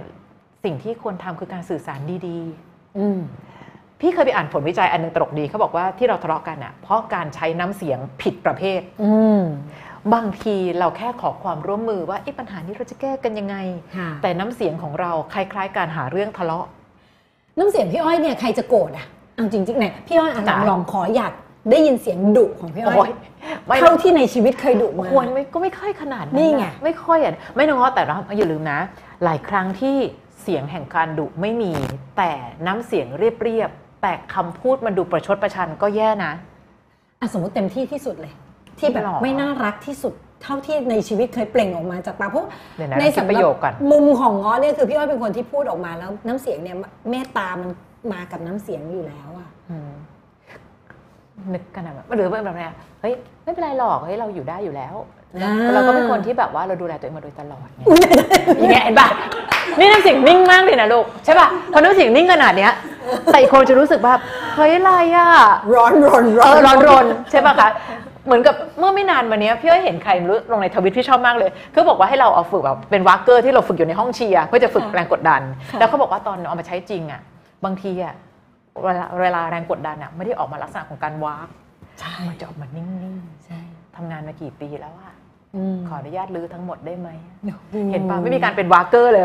[0.64, 2.38] สิ่งที่ควรทำคือการสื่อสารดี
[2.98, 9.42] อืมๆพี่เคยไปอ่านผลวิจัยอันหนึงตลกดีเขาบอกว่าที่เราทะเลาะกันอะ เพราะการใช้น้ำเสียงผิดประเภท อืม
[10.14, 13.56] บางทีเราแค่ขอความร่วมมือว่าไอ้ปัญหานี้เราจะแก้กันยังไง
[13.96, 16.66] ค่ะแต่น้ำเสียงของเราคล้ายๆ การหาเรื่องทะเลาะ
[17.58, 19.06] น้ำเสียงพี่อ้อยเนี่ยใครจะโกรธอะ
[19.36, 21.32] เอาจริงๆเนี่ยพี่อ้อยอะลองจ้ะลองขออยาก
[21.70, 23.12] ได้ยินเสียงดุของพี่อ้โอ้อยย
[23.66, 28.78] ไม่เท่าที่ในชีวิตเคยดุมาควรไม่ก็ไม่ค่อยขนาดนี่นั้นไงนะไม่ค่อยอะไม่น้อยแต่เราอย่าลืมนะ
[29.24, 29.96] หลายครั้งที่
[30.42, 31.72] เสียงแห่งการดุไม่มี
[32.16, 32.32] แต่
[32.66, 36.32] น้ำเสียงเรียบๆแต่คำพูดมันดูประชดประชันก็แย่นะ
[37.20, 38.32] อะสมมติเต็มที่ที่สุดเลย
[38.78, 46.76] ที่แบบหรอไม่น่ารักที่สุด เท่าที่ในชีวิตเคยเปล่งออกมาจากปากเพราะเดี๋ยวนะในคิดสำหประรัโยบคก่อน มุมของง้อเนี่ยคือพี่อ้อยเป็นคนที่พูดออกมาแล้วน้ำเสียงเนี่ย
[47.10, 47.70] เมตตามัน
[48.12, 49.90] มากับน้ำเสียงอยู่แล้วอะ อืม
[51.54, 53.14] นึกกันนะหรือแบบไหนอะเฮ้ย
[53.44, 54.94] ไม่เป็นไรหรอกเฮ้ยเราอยู่ได้อยู่แล้ว
[55.74, 57.82] เราก็เป็นคนที่แบบว่าเราดูแลตัวเองมาโดยตลอดไง
[58.58, 59.08] อย่างเงี้ยเห็นปะ
[59.78, 62.72] นี่น้ำเสียงนิ่งมากเลยนะลูกใช่ปะพอน้ำเสียงนิ่งขนาดเนี้ย
[63.24, 64.20] แต่อีกคนจะรู้สึกแบบ
[64.54, 65.28] เฮ้ยอะไรอะ
[65.74, 67.68] ร้อนรนเออร้อนรนใช่ปะคะ
[68.28, 75.42] เหมือนกับเมื่อไม่นานมาเนี้ยพี่อ้อยเห็นใครไม่รู้ลงในทวิตพี่ชอบมากเลยคือบอกว่าให้เราเอาฝึกแบบเป็นวากเกอร์ที่เราฝึกอยู่ในห้องเชียร์เพื่อจะฝึกแรงกดดัน
[75.78, 77.20] แล้วเขาบอกว่าตอนเอามาใช้จริงอะ
[77.64, 78.14] บางทีอะ
[78.84, 81.48] เวลาเวลาแรงกดดันอะไม่ได้ออกมาลักษณะของการวาก
[82.00, 82.88] ใช่มันจะออกมานิ่ง
[83.44, 85.14] ใช่ๆทำงานมากี่ปีแล้วอะ
[85.74, 87.08] มขออนุญาตลื้อทั้งหมดได้ไหม
[87.74, 89.24] อืเห็นปะไม่มีการเป็นวากเกอร์เลย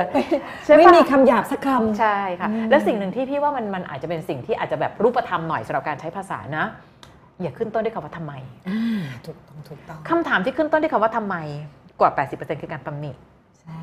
[0.65, 6.65] ใช่ไม่ปะมีคำหยาบสักคำใช่ค่ะอืมและสิ่งหนึ่งที่พี่ว่ามันมันอาจจะเป็นสิ่งที่อาจจะแบบรูปธรรมหน่อยสำหรับการใช้ภาษานะ
[7.41, 8.33] อย่าขึ้นต้นด้วยคำว่าทำไม
[8.69, 11.35] อ่าถูกต้องถูกต้องคำถามที่ขึ้นต้นด้วยคำว่าทำไม
[11.99, 13.11] กว่า 80%คือการตำหนิ
[13.61, 13.81] ใช่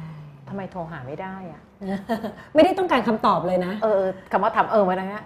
[0.48, 1.62] ทำไมโทรหาไม่ได้อะ
[2.54, 5.24] ไม่ได้ต้องการคำตอบเลยนะ เออคำว่าทำเออมาแล้วเนี่ย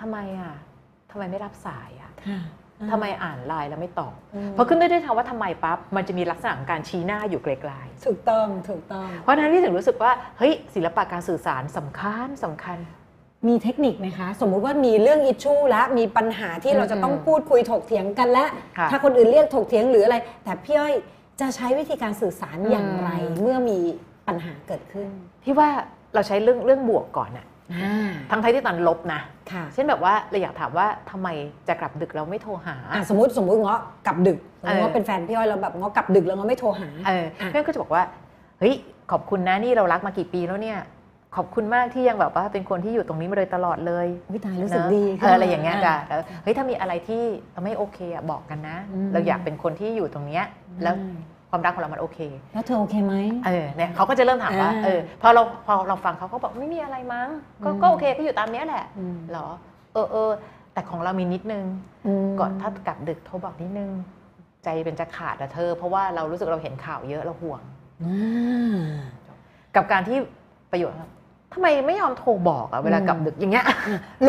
[0.00, 0.54] ทำไมอะ
[1.10, 2.40] ทำไมไม่รับสายอะค่ะ
[2.90, 12.78] ทำไมอ่านไลน์แล้วไม่ตอบอืมพอขึ้นด้วยด้วยคำว่าทำไมปั๊บมันจะมีลักษณะของการชี้หน้าอยู่ไกลๆถูกต้องถูกต้อง เพราะฉะนั้นพี่ถึงรู้สึกว่าเฮ้ยศิลปะการสื่อสารสำคัญสำคัญ
[13.46, 18.44] มีเทคนิคไหมคะ สมมุติว่ามีเรื่องอิชชูและมีปัญหาที่เราจะต้องพูดคุยถกเถียงกันและ
[18.78, 20.94] ค่ะถ้าคนอื่นเรียกถกเถียงหรืออะไร แต่พี่อ้อย
[21.40, 23.78] จะใช้วิธีการสื่อสารอย่างไร อืม เมื่อมี
[24.28, 25.08] ปัญหาเกิดขึ้น
[25.44, 25.68] พี่ว่า
[26.14, 29.20] เราใช้เรื่องเรื่องบวกก่อนอะอ่าทั้งที่ที่ตอนลบนะ
[29.52, 31.28] ค่ะเช่นแบบว่าเราอยากถามว่าทำไม
[31.68, 38.02] จะกลับดึกเราไม่โทรหา อะสมมติสมมติเงาะกลับดึกสมมติว่าเออเป็นแฟนพี่อ้อยแล้วแบบเงาะกลับดึกแล้วเงาะไม่โทรหา เอออะเพื่อนก็จะบอกว่า
[38.60, 38.74] เฮ้ย
[39.10, 40.78] ขอบคุณนะนี่เรารักมากี่ปีแล้วเนี่ย
[41.36, 47.22] ขอบคุณมากที่ยังแบบว่าเป็นคนที่อยู่ตรงนี้มาโดยตลอดเลยวิตายรู้สึกเนอะดีเอออะไรอย่างเงี้ยจ้ะอ่แล้วเฮ้ยถ้ามีอะไรที่
[47.64, 50.44] ไม่โอเคอะบอกกันนะอืมเราอยากเป็นคนที่อยู่ตรงเนี้ย
[50.82, 51.14] แล้วอืม
[51.50, 52.18] ความรักของเรามันโอเค
[52.54, 53.14] แล้วเธอโอเคไหม
[53.46, 57.28] เออเนี่ยเขาก็จะเริ่มถามว่าอ่าเออ พอเราพอเราฟังเขาเขาบอกไม่มีอะไรมั้ง
[57.64, 59.48] ก็อืมก็โอเคก็อยู่ตามเนี้ยแหละอืมเหรอ
[59.92, 60.30] เออเออ
[60.72, 61.64] แต่ของเรามีนิดนึง
[62.26, 63.90] มก่อนถ้ากลับดึกโทรบอกนิดนึง
[64.64, 67.62] ใจเป็นจะขาดอะเธอ เพราะว่าเรารู้สึกเราเห็นข่าวเยอะเราห่วง
[68.04, 68.76] อ่า
[69.76, 70.18] กับการที่
[70.72, 70.98] ประโยชน์
[71.52, 73.64] ทำไมไม่ยอมโทรบอกอะเวลากลับดึกอย่างเงี้ย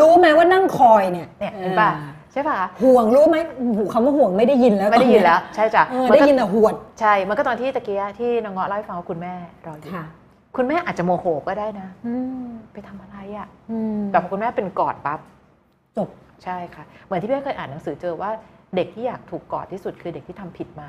[0.00, 3.36] รู้ไหมว่านั่งคอยเนี่ยเนี่ยเห็นป่ะอ่าใช่ป่ะห่วงรู้ไหม
[3.76, 9.34] หูคำว่าห่วงไม่ได้ยินแล้วไม่ได้ยินแล้ว ใช่จ้ะเออมัได้ก็ยินแต่หวดใช่มันก็ตอนที่ตะเกียที่น้องเงาะเล่าให้ฟังว่าคุณแม่
[9.66, 10.04] รออยู่ค่ะ
[10.56, 12.14] คุณแม่อาจจะโมโหก็ได้นะอื
[12.44, 15.20] มไปทำอะไรอะอืมแต่พอคุณแม่เป็นกอดปั๊บ
[15.96, 16.08] จบ
[16.44, 18.30] ใช่ค่ะ เหมือนที่พี่เคยอ่านหนังสือเจอว่า
[18.76, 20.88] เด็กที่อยากถูกกอดที่สุดคือเด็กที่ทำผิดมา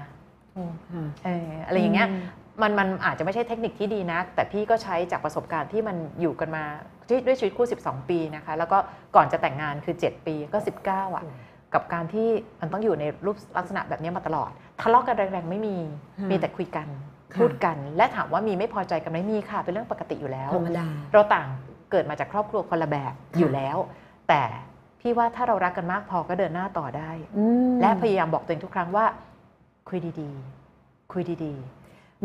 [0.93, 2.15] ค่ะเอออะไรอย่างเงี้ยอื
[2.61, 6.63] มมันมันอาจจะไม่ใช่เทคนิคที่ดีนักแต่พี่ก็ใช้จากประสบการณ์ที่มันอยู่กันมา
[7.07, 8.77] ที่ด้วยชีวิตคู่ 12 ปีนะคะ แล้วก็
[9.15, 11.23] ก่อนจะแต่งงานคือ 7 ปีก็ 19 อะ
[11.73, 12.27] กับการที่
[12.61, 14.51] มันต้องอยู่ในรูปลักษณะแบบนี้มาตลอด
[14.81, 15.77] ทะเลาะกันแรงๆไม่มี
[16.19, 16.87] ค่ะมีแต่คุยกัน
[17.33, 21.47] ค่ะพูดกัน และถามว่ามีไม่พอใจกันไหมมีค่ะ เป็นเรื่องปกติอยู่แล้วธรรมดาเราต่าง
[21.91, 23.77] เกิดมาจากครอบครัวคนละแบบค่ะอยู่แล้ว
[24.29, 24.41] แต่
[25.01, 29.05] พี่ว่าถ้าเรารักกันมากพอก็เดินหน้าต่อได้อืมและพยายามบอกตัวเองทุกครั้งว่า
[29.89, 31.53] คุยดีๆ คุยดี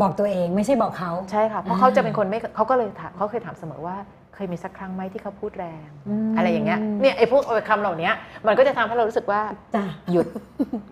[0.01, 3.97] บอกตัวเองไม่ใช่บอกเขาๆใช่ค่ะ เพราะอ่าเขาจะเป็นคนไม่เขาก็เลยถามเขาเคยถามเสมอว่า
[4.35, 5.89] เคยมีสักครั้งไหมที่เขาพูดแรง
[6.29, 8.11] มอะไรอย่างเงี้ยเนี่ยไอ้พวกคำเหล่านี้
[8.47, 9.41] มันก็จะทำให้เรารู้สึกว่า
[9.75, 10.27] จ้ะหยุด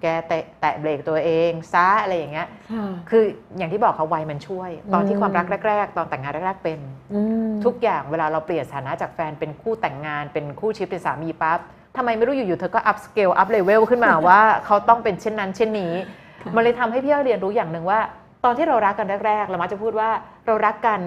[0.03, 3.25] แกแตะแตะเบรกตัวเองซะอะไรอย่างเงี้ยค่ะคือ
[3.59, 6.81] อย่างที่บอกเขาวัยมันช่วย ตอนที่อืมความรักแรก ๆ ตอนแต่งงานแรก ๆ เป็น
[7.15, 11.59] อืมทุกอย่างเวลาเราเปลี่ยนสถานะจากแฟนเป็นคู่แต่งงานเป็นคู่ชีวิตเป็นสามีปั๊บ
[11.97, 15.93] ทำไมไม่รู้อยู่ๆเธอก็ up scale up level ขึ้นมาว่าเขาต้องเป็นเช่นนั้นเช่นนี้
[16.43, 18.01] ค่ะมันเลยทำให้พี่อ้อยเรียนรู้อย่างหนึ่งว่า
[18.45, 20.11] ตอนที่เรารักกันแรกๆเรามักจะพูดว่า
[20.47, 21.01] เรารักกัน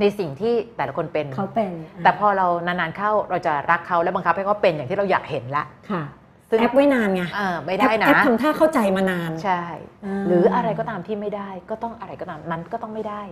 [0.00, 1.72] ในสิ่งที่แต่ละคนเป็นเขาเป็น
[2.04, 6.02] แต่พอเรานานๆเข้าเราจะรักเขาและบังคับให้เขาเป็นอย่างที่เราอยากเห็นละค่ะ
[6.50, 13.22] ซึ่งแอ๊บไว้นานไงเออไม่ได้นะแอ๊บทำท่าเข้าใจมานานใช่าหรืออะไรก็ตามที่ไม่ได้ ก็ต้องอะไรก็ตามนั้นก็ต้องไม่ได้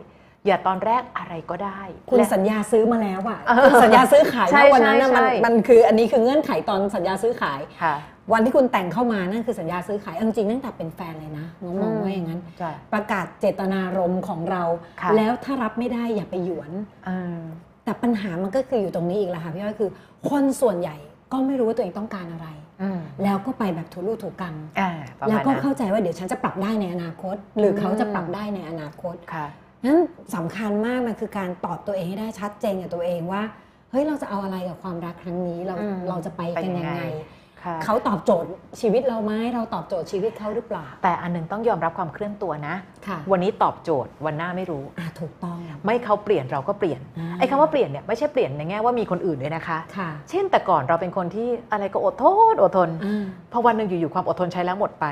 [0.46, 7.94] อย่าตอนแรกอะไรก็ได้ คุณและสัญญาซื้อมาแล้วอะเออคุณสัญญาซื้อขายใช่นะวันนั้นน่ะใช่มันใช่มันคืออันนี้คือเงื่อนไขตอนสัญญาซื้อขายค่ะ
[8.32, 14.62] วันที่คุณแต่งเข้ามานั่นคือสัญญาซื้อขายเอาจริงๆตั้งแต่เป็นแฟนเลยนะน้องมองว่าอย่างนั้น ใช่ประกาศเจตนารมณ์ของเรา
[15.00, 16.70] ค่ะ แล้วถ้ารับไม่ได้อย่าไปหยวน
[17.06, 17.38] เออ
[17.84, 19.90] แต่ปัญหามันก็คืออยู่ตรงนี้อีกแหละค่ะพี่อ้อยคือ
[20.30, 20.96] คนส่วนใหญ่
[21.32, 22.48] ก็ไม่รู้ว่าตัวเองต้องการอะไร
[22.82, 29.46] อืมแล้วก็ไปแบบถูรูถูกกัง อ่าประแล้วมาณก็นั้น เข้าใจว่าเดี๋ยวฉันจะปรับได้ในอนาคต หรือเขาจะอืมปรับได้ในอนาคตค่ะ
[29.84, 29.98] นั้น
[30.34, 33.42] สำคัญมากมันคือการตอบตัวเองให้ได้ชัดเจนกับตัวเองว่า
[33.90, 37.43] เฮ้ยเราจะเอาอะไรกับความรักครั้งนี้เราอืมเราจะไปกันยังไงค่ะ
[37.84, 38.48] เขาตอบโจทย์
[38.80, 42.74] ชีวิตเราไหมเราตอบโจทย์ชีวิตเขาหรือเปล่า แต่อันหนึงต้องยอมรับความเคลื่อนตัวนะ
[43.06, 55.06] ค่ะวันนี้ตอบโจทย์วันหน้าไม่รู้อ่าถูกต้อง ไม่เขาเปลี่ยนเราก็เปลี่ยนอ่าไอ้คำว่าเปลี่ยนเนี่ยไม่ใช่เปลี่ยนในแง่ว่ามีคนอื่นด้วยนะคะค่ะเช่นแต่ก่อนเราเป็นคนที่อะไรก็อดทนอดทนอ่าพอวันหนึ่งอยู่ๆความอดทนใช้แล้วหมดไป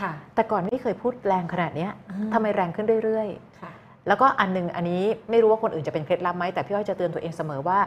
[0.00, 3.70] ค่ะ แต่ก่อนไม่เคยพูดแรงขนาดเนี้ยอ่าทำไมแรงขึ้นเรื่อยๆค่ะ
[4.08, 7.78] แล้วก็อันหนึงอันนี้ไม่รู้ว่าคนอื่นจะเป็นเคล็ดลับไหมแต่พี่อ้อยจะเตือนตัวเองเสมอว่า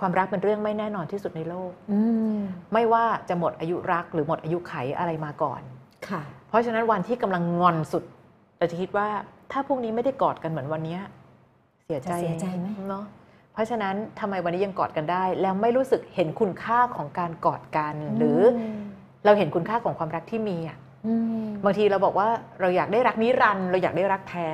[0.00, 2.00] ความรักเป็นเรื่องไม่แน่นอนที่สุดในโลกอื
[2.34, 2.38] ม
[2.72, 5.60] ไม่ว่าจะหมดอายุรักหรือหมดอายุไขอะไรมาก่อน
[6.08, 8.04] ค่ะ เพราะฉะนั้นวันที่กำลังงอนสุด
[8.58, 9.08] เราจะคิดว่า
[9.52, 11.00] ถ้าพรุ่งนี้ไม่ได้กอดกันเหมือนวันเนี้ย
[11.86, 13.04] เสียใจจะเสียใจไหมเนาะ
[13.52, 18.40] เพราะฉะนั้นทำไมวันนี้ยังกอดกันได้ แล้วไม่รู้สึกเห็นคุณค่าของการกอดกัน หรือ
[19.24, 22.28] เราเห็นคุณค่าของความรักที่มีอะอืมบางทีเราบอกว่า
[22.60, 24.48] เราอยากได้รักนิรันดร์เราอยากได้รักแท้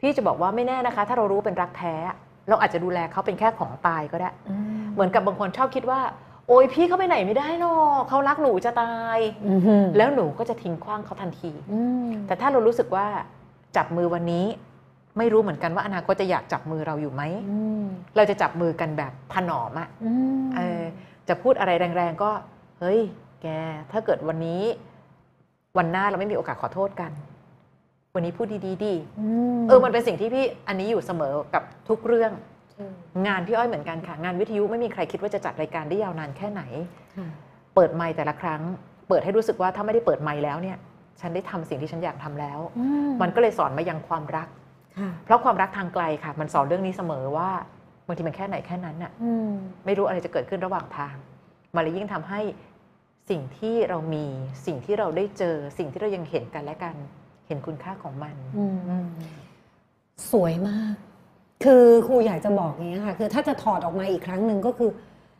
[0.00, 1.94] พี่จะบอกว่าไม่แน่นะคะ ถ้าเรารู้เป็นรักแท้
[2.50, 6.00] เราอาจจะดูแลเขาเป็นแค่ของตายก็ได้อืมเหมือนกับบางคนชอบคิดว่า
[6.48, 13.06] โอ้ยพี่เขาไปไหนไม่ได้หรอกเขารักหนูจะตายอืมแล้วหนูก็จะทิ้งขว้างเขาทันทีอืมแต่ถ้าเรารู้สึกว่า
[13.76, 14.46] จับมือวันนี้
[15.18, 17.84] ไม่รู้เหมือนกันว่าอนาคตจะอยากจับมือเราอยู่ไหมอืม
[18.16, 20.82] เราจะจับมือกันแบบถนอมอะอืมเออ
[21.28, 22.30] จะพูดอะไรแรงๆ ก็
[22.80, 23.00] เฮ้ย
[23.42, 23.46] แก
[23.92, 24.62] ถ้าเกิดวันนี้
[25.78, 27.10] วันหน้าเราไม่มีโอกาสขอโทษกัน
[28.14, 28.94] วันนี้พูดดีๆดี
[29.58, 32.32] มเออมันเป็นสิ่งที่พี่อันนี้อยู่เสมอกับทุกเรื่อง
[33.26, 36.62] งานพี่อ้อยเหมือนกันค่ะ งานวิทยุไม่มีใครคิดว่าจะจัดรายการได้ยาวนานแค่ไหน
[37.16, 37.28] ค่ะ
[37.74, 38.62] เปิดไมค์แต่ละครั้ง
[39.08, 40.76] เปิดให้รู้สึกว่าถ้าไม่ได้เปิดไมค์แล้วเนี่ย
[41.20, 42.84] ฉันได้ทำสิ่งที่ฉันอยากทำแล้วอื
[43.22, 44.48] มันก็เลยสอนมายังความรัก
[44.98, 47.50] ค่ะเพราะความรักทางไกลค่ะ มันสอนเรื่องนี้เสมอว่า
[48.06, 49.50] บางทีมันแค่ไหนแค่นั้นน่ะอืม
[49.86, 51.14] ไม่รู้อะไรจะเกิดขึ้นระหว่างทาง
[51.74, 52.40] มันเลยยิ่งทำให้
[53.30, 54.24] สิ่งที่เรามี
[54.66, 56.96] สิ่งที่เราได้เจอสิ่งที่เรายังเห็นกันและกัน
[57.50, 59.08] เห็นคุณค่าของมันอืมอืม
[60.30, 60.94] สวยมาก
[61.64, 64.90] คือครูอยากจะบอกอย่างนี้ยค่ะ คือถ้าจะถอดออกมาอีกครั้งหนึ่งก็คือ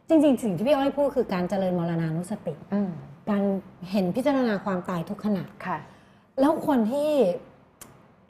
[0.09, 2.91] จริง ๆ สิ่งที่พี่อ้อยพูดคือการเจริญมรณานุสติอืม
[3.31, 3.43] การ
[3.91, 5.79] เห็นพิจารณาความตายทุกขณะค่ะ
[6.41, 7.11] แล้วคนที่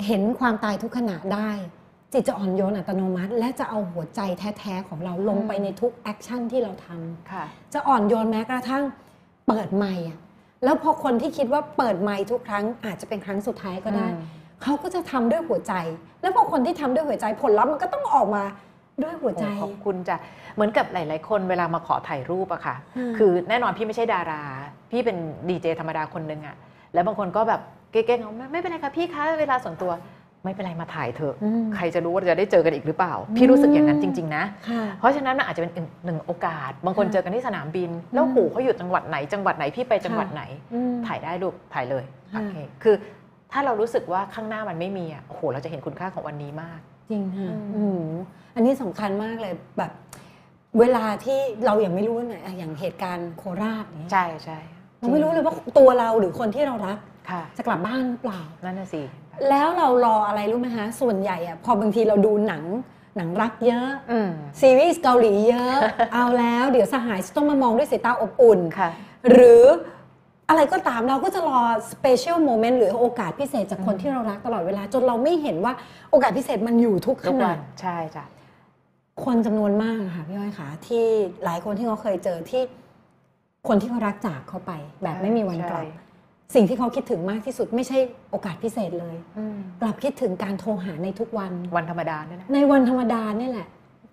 [0.06, 1.50] เห็นความตายทุกขณะได้
[2.12, 4.20] จิตจะอ่อนโยนอัตโนมัติ และจะเอาหัวใจ
[4.58, 8.84] แท้ๆของเราลงไปในทุก action ที่เราทำค่ะจะอ่อนโยนแม้กระทั่ง
[9.46, 10.18] เปิดไมค์อะ
[10.64, 14.20] แล้วพอคนที่คิดว่าเปิดไมค์ทุกครั้งอาจจะเป็นครั้งสุดท้ายก็ได้อืม
[14.62, 15.74] เขาก็จะทำด้วยหัวใจ
[16.20, 18.44] แล้วพอคนที่ทำด้วยหัวใจผลลัพธ์มันก็ต้องออกมา
[19.02, 20.16] ด้วยหัวใจโอ้ขอบคุณจ้ะ
[20.54, 24.42] เหมือนกับหลาย ๆ คนเวลามาขอถ่ายรูปอะค่ะอืมคือแน่นอนพี่ไม่ใช่ดารา
[24.90, 25.16] พี่เป็น
[25.48, 26.56] ดีเจธรรมดาคนหนึ่งอะ
[26.94, 27.60] แล้วบางคนก็แบบ
[27.92, 29.92] เก๊ๆเอาไม่ไม่เป็นไรค่ะพี่คะเวลาส่วนตัว
[30.44, 40.42] ไม่เป็นไรมาถ่ายเถอะอืมใครจะรู้ว่าจะได้เจอกันอีกหรือเปล่า พี่รู้สึกอย่างนั้นจริง ๆ นะค่ะเพราะฉะนั้นมันอาจจะเป็นอีกหนึ่งโอกาส บางคนค่ะเจอกันที่สนามบิน แล้วอืมโหเขาอยู่จังหวัดไหน จังหวัดไหนพี่ไปจังหวัดไหน
[40.74, 42.94] อืมถ่ายได้ลูกถ่ายเลยค่ะโอเคคือ
[43.52, 46.80] ถ้าเรารู้สึกว่าข้างหน้ามันไม่มีอะโอ้โหเราจะเห็นคุณค่าของวันนี้มาก
[47.10, 48.04] จริงค่ะอืมอืม
[48.54, 49.92] อันนี้สำคัญมากเลยแบบ
[50.78, 54.58] เวลาที่เรายังไม่รู้ว่าไหนอะอย่างเหตุการณ์โคราชเนี่ยใช่ใช่
[54.98, 56.98] เราไม่รู้เลยว่าตัวเราหรือคนที่เรารัก
[57.30, 59.02] ค่ะจะกลับบ้านหรือเปล่านั่นน่ะสิ
[59.48, 62.64] แล้วเรารออะไรรู้ไหมคะส่วนใหญ่อะพอบางทีเราดูหนัง
[63.16, 64.30] หนังรักเยอะอืม
[64.60, 65.76] ซีรีส์เกาหลีเยอะ
[66.14, 68.90] เอาแล้วเดี๋ยวสหายจะต้องมามองด้วยสายตาอบอุ่นค่ะ
[69.32, 69.64] หรือ
[70.48, 71.60] อะไรก็ตามเราก็จะรอ
[71.92, 75.72] special moment หรือโอกาสพิเศษจากคนที่เรารักตลอดเวลา จนเราไม่เห็นว่า
[76.10, 78.24] โอกาสพิเศษมันอยู่ทุกขทุกณะวันใช่จ้ะ
[79.24, 81.04] คนจำนวนมากอะค่ะพี่อ้อยค่ะที่
[81.44, 82.62] หลายคนที่เขาเคยเจอที่
[83.68, 84.72] คนที่เขารักจากเขาไป
[85.02, 85.99] แบบไม่มีวันกลับใช่
[86.54, 87.98] สิ่งที่เขาคิดถึงมากที่สุดไม่ใช่
[88.30, 93.68] โอกาสพิเศษเลยอืมกลับคิดถึงการโทรหาในทุกวันวันธรรมดาเนี่ยนะในวันธรรมดาเนี่ยแหละ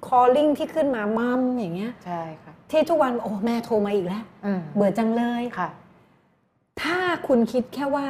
[0.08, 5.70] calling ที่ขึ้นมามัมอย่างเงี้ยใช่ค่ะที่ทุกวันโอ้แม่โทรมาอีกแล้วอืมเบื่อจังเลยค่ะ
[6.82, 8.06] ถ้าคุณคิดแค่ว่า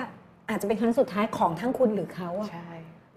[0.50, 2.70] อาจจะเป็นครั้งสุดท้ายของทั้งคุณหรือเขาอะใช่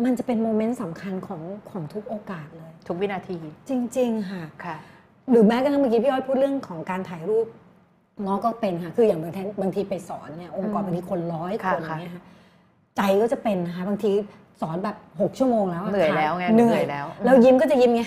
[0.04, 3.38] มันจะเป็นโมเมนต์สำคัญของของทุกโอกาสเลย ทุกวินาที
[3.68, 4.76] จริง ๆ ค่ะค่ะ
[5.30, 7.46] หรือแม้กระทั่งเมื่อกี้พี่อ้อยพูดเรื่องของการถ่ายรูป
[8.24, 12.22] ง้อก็เป็นค่ะ คืออย่างบางทีบางทีไปสอนเนี่ยองค์กรอืมบางทีคนร้อยคค่ะนอค่ะย่างเงี้ยค่ะ
[12.96, 14.10] ใจก็จะเป็นนะคะบางที
[14.60, 18.02] สอนแบบหกชั่วโมงแล้วะเหนื่อยแล้วไงเหนื่อยเหนื่อยแล้ว แล้วยิ้มก็จะยิ้มไง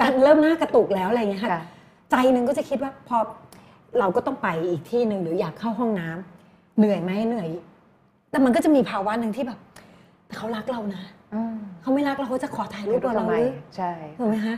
[0.00, 1.62] การเริ่มหน้ากระตุกแล้วอะไรเงี้ยค่ะค่ะ
[2.10, 3.18] ใจหนึ่งก็จะคิดว่าพอ
[3.98, 7.48] เราก็ต้องไปอีกที่หนึ่งหรืออยากเข้าห้องน้ำเหนื่อยไหมเหนื่อย
[8.30, 9.58] แต่มันก็จะมีภาวะหนึ่งที่แบบ
[10.26, 11.02] แต่เขารักเรานะ
[11.34, 14.56] อืมเขาไม่รักเราเขาจะขอถ่ายรูปกับเราทำไมหรือใช่ถูกไหมคะ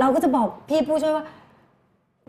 [0.00, 1.24] เราก็จะบอกพี่ผู้ช่วยว่า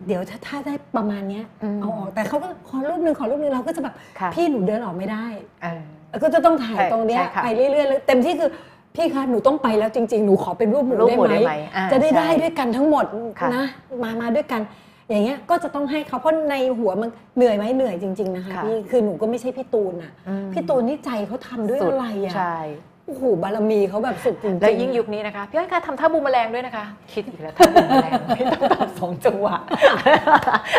[0.07, 5.25] เดี๋ยวถ้าถ้าได้ประมาณเนี้ยอืมเอาออกแต่เขาก็ขอรูปหนึ่งขอรูปหนึ่งเราก็จะแบบค่ะ พี่หนูเดินออกไม่ได้
[5.61, 8.49] เออ ก็จะต้องถ่ายใช่ตรงเนี้ยใช่ค่ะ ไปเรื่อยๆเลยเต็มที่คือ
[8.95, 13.05] พี่คะหนูต้องไปแล้วจริง ๆ หนูขอเป็นรูปหมูรูปได้หมู่ไหมได้ไหมอ่าจะได้ใช่ ได้ด้วยกันทั้งหมด
[13.39, 13.65] ค่ะ นะ
[14.03, 14.61] มามาด้วยกัน
[15.09, 22.57] อย่างเงี้ยก็จะต้องให้เขาเพราะในหัวมันเหนื่อยไหมเหนื่อยจริง ๆนะคะค่ะ พี่คือหนูก็ไม่ใช่พี่ตูนอะอืมพี่ตูนนี่ใจเขาทำด้วยสุดอะไรอะใช่
[22.90, 29.55] โอ้โหบารมีเขาแบบสุดจริงๆและยิ่งยุคนี้นะคะพี่อ้อยคะทำท่าบูมแมลงด้วยนะคะ คิดอีกแล้วท่าบูมแมลงพี่ต้องทำสองจังหวะ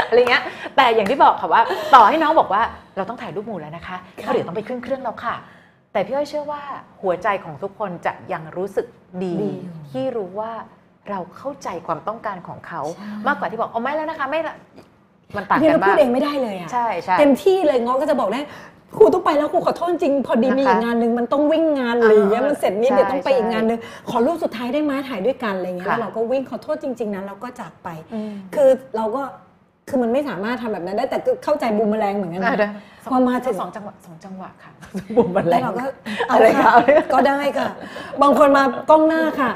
[0.09, 0.43] อะไรเงี้ย
[0.77, 1.63] แต่อย่างที่บอกค่ะว่า
[1.95, 2.63] ต่อให้น้องบอกว่า
[2.97, 5.35] เราต้องถ่ายรูปหมู่แล้วนะคะเพราะเดี๋ยวต้องไปขึ้นเครื่องแล้วค่ะ
[5.93, 6.63] แต่พี่อ้อยเชื่อว่า
[7.03, 8.87] หัวใจของทุกคนจะยังรู้สึก
[9.23, 9.53] ดีดี
[9.91, 10.53] ที่รู้ว่า
[11.11, 14.57] เราเข้าใจความต้องการของเขาใช่มากกว่าที่บอกเอาไม่แล้วนะคะ ไม่ละ
[15.37, 18.41] มันต่างพี่กันเราพูมาดกเองไม่ได้เลยอะใช่ใช่เต็มที่เลยง้อก็จะบอกได้
[18.97, 23.79] ครูต้องไปแล้วครูขอโทษจริง พอดีนะคะมีอีกงานหนึ่งมันต้องวิ่งงานอะไรอย่างเงี้ยอ่ามัมันเสร็จนี่ใช่เดี๋ยวต้องไปใช่อีกงานหนึ่ง
[24.11, 29.23] ขอรูปสุดท้ายได้ไหมถ่ายด้วยกันอะไรเงี้ยค่ะแล้วเราก็วิ่งขอโทษจริง ๆนะเราก็จากไปอืมคือเราก็
[29.89, 32.73] คือมันไม่สามารถทำแบบนั้นได้แต่ก็เข้าใจบูมแมลงเหมือนกันอะนะเดี๋ยว
[33.11, 34.73] พอมาถึงสองจังหวะสองจังหวะค่ะ
[35.17, 35.85] บุมแมลแล้วงเราก็
[36.29, 36.75] เอาอะไรค่ะคะ
[37.13, 37.69] ก็ได้ค่ะ
[38.23, 39.51] บางคนมากล้องหน้าค่ะ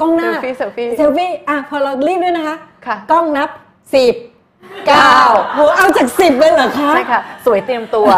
[0.00, 3.48] กล้องหน้าเซลฟี่เซลฟี่เซลฟี่อะพอเรารีบด้วยนะคะค่ะกล้องนับ
[3.94, 4.14] สิบ
[4.88, 5.16] เก้า
[5.54, 8.08] โหเอาจากสิบเลยเหรอคะ ใช่ค่ะ สวยเตรียมตัว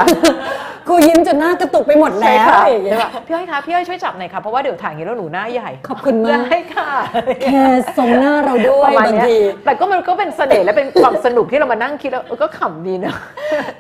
[0.89, 6.91] ครูยิ้มจนหน้ากระตุกไปหมดใช่แล้วค่ะอย่างเงี้ยพี่อ้อยคะพี่อ้อยช่วยจับหน่อยค่ะเพราะว่าเดี๋ยวถ่ายอย่างนี้แล้วหนูหน้าใหญ่ขอบคุณมาก ได้ค่ะ
[7.43, 7.63] แค่
[7.97, 13.15] ทรงหน้าเราด้วปยระมาณบางเนี้ยทีแต่ก็มันก็เป็นเสน่ห์และเป็นความสนุกที่เรามานั่งคิดแล้วเออก็ขำดีนะ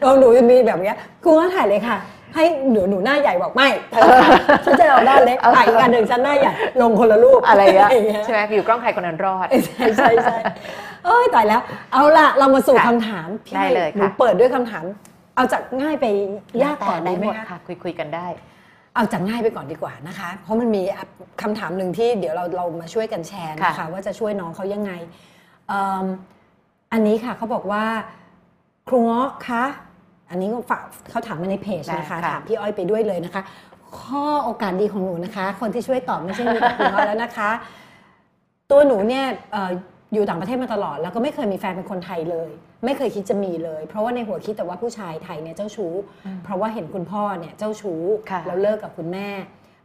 [0.03, 1.97] เราหนูจะมีแบบเนี้ยครูก็ถ่ายเลยค่ะ
[2.35, 10.37] ให้หนูหนูหน้าใหญ่บอกไม่เธอค่ะฉันจะเอาหน้าเล็กถ่ายอีกอันหนึ่งฉันหน้าใหญ่ลงคนละรูปอะไรเงี้ยอย่างเงี้ยใช่ไหมอยู่กล้องใครคนนั้นรอดใช่ใช่ใช่
[11.05, 11.61] เอ้ยตายแล้ว
[11.93, 14.85] เอาล่ะเรามาสู่ค่ะคำถามพี่ได้เลยหนูค่ะเปิดด้วยคำถาม
[15.37, 16.07] เอาจากง่ายไป
[16.63, 18.27] ยากก่อนได้ดีไหหมมดคะค่ะคุยคุยกันได้
[18.95, 20.83] เอาจากง่ายไปก่อนดีกว่านะคะ เพราะมันมี
[21.43, 24.93] คำถามหนึ่งที่เดี๋ยวเราเรามาช่วยกันแชร์นะคะค่ะว่าจะช่วยน้องเขายังไง
[25.69, 26.07] เอิ่ม
[26.93, 27.85] อันนี้ค่ะเขาบอกว่า
[28.89, 29.65] ครูเงาะคะ
[30.35, 33.43] อันนี้ก็ฝากเขาถามมาในเพจนะคะได้ค่ะถามพี่อ้อยไปด้วยเลยนะคะ
[34.01, 37.51] ข้อโอกาสดีของหนูนะคะ คนที่ช่วยตอบไม่ใช่มีแต่ครูเงาะแล้วนะคะ
[38.71, 39.71] ตัวหนูเนี่ยเอ่อ
[40.15, 42.51] อยู่ต่างประเทศมาตลอด แล้วก็ไม่เคยมีแฟนเป็นคนไทยเลย
[42.85, 45.93] ไม่เคยคิดจะมีเลย เพราะว่าในหัวคิดแต่ว่าผู้ชายไทยเนี่ยเจ้าชู้
[46.45, 49.29] เพราะว่าเห็นคุณพ่อเนี่ยเจ้าชู้ค่ะแล้วเลิกกับคุณแม่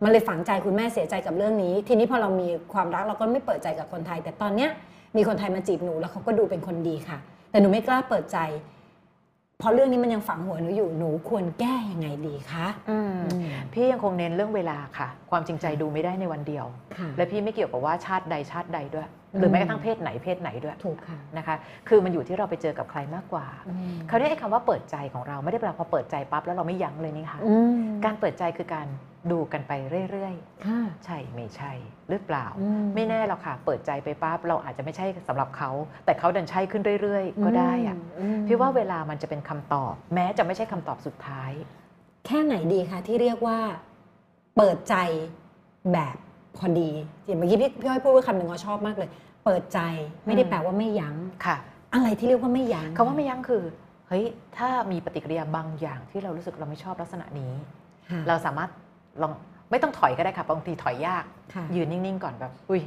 [0.04, 4.70] มันเลยฝังใจคุณแม่เสียใจกับเรื่องนี้ ทีนี้พอเรามีความรักเราก็ไม่เปิดใจกับคนไทย แต่ตอนเนี้ย
[5.18, 7.18] มีคนไทยมาจีบหนูแล้วเขาก็ดูเป็นคนดีค่ะ
[7.52, 8.38] แต่หนูไม่กล้าเปิดใจ
[8.79, 13.20] เพราะเรื่องนี้มันยังฝังหัวหนูอยู่หนูควรแก้ยังไงดีคะอืม
[13.74, 16.66] พี่ยังคงเน้นเรื่องเวลาค่ะ ความจริงใจดูไม่ได้ในวันเดียว
[16.98, 19.08] ค่ะและพี่ไม่เกี่ยวกับว่าชาติใดชาติใดด้วย
[19.38, 21.56] หรือแม้กระทั่งเพศไหนเพศไหนด้วยถูกค่ะนะคะ
[21.88, 23.48] คือมันอยู่ที่เราไปเจอกับใครมากกว่า
[24.10, 28.88] คราวนี้ไอ้คำว่าเปิดใจของเราไม่ได้แปลว่าพอเปิดใจปั๊บแล้วเราไม่ยั้งเลยนี่ค่ะอืมการเปิดใจคือการ
[29.32, 29.72] ดูกันไป
[30.12, 31.72] เรื่อยค่ะๆใช่ไม่ใช่
[32.10, 35.70] หรือเปล่าอืมไม่แน่หรอกค่ะ เปิดใจไปปั๊บเราอาจจะไม่ใช่สำหรับเขา
[36.06, 41.52] แต่เขาดันใช่ขึ้นเรื่อย ๆ ก็ได้อะอืมพี่ว่าเวลามันจะเป็นคำตอบ แม้จะไม่ใช่คำตอบสุดท้าย
[42.26, 43.60] แค่ไหนดีคะที่เรียกว่า
[44.58, 44.96] เปิดใจ
[45.94, 46.16] แบบ
[46.58, 46.90] พอดี
[47.26, 49.10] อย่างเมื่อกี้พี่พี่อ้อยพูดว่าคำหนึ่งเราชอบมากเลย
[49.46, 49.80] เปิดใจ
[50.26, 51.58] ไม่ได้แปลว่าไม่ยั้งค่ะ
[51.94, 53.64] อะไรที่เรียกว่าไม่ยั้งคำว่าไม่ยั้งคือ
[54.08, 54.26] เฮ้ย
[54.58, 57.54] ถ้ามีปฏิกิริยาบางอย่างที่เรารู้สึกเราไม่ชอบลักษณะนี้
[58.10, 58.70] ค่ะเราสามารถ
[59.22, 59.32] ลอง
[59.72, 61.24] ไม่ต้องถอยก็ได้ค่ะบางทีถอยยาก
[61.54, 62.82] ค่ะยืนนิ่งๆก่อนแบบ อุ้ย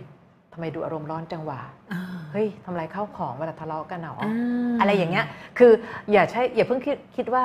[0.52, 1.60] ทำไมดูอารมณ์ร้อนจังหวะ
[1.92, 2.02] อ่า
[2.32, 4.32] เฮ้ยทำอะไรเข้าของเวลาทะเลาะกันเหรออ่า
[4.80, 5.26] อะไรอย่างเงี้ย
[5.58, 5.72] คือ
[6.12, 7.44] อย่าใช่อย่าเพิ่งคิดคิดว่า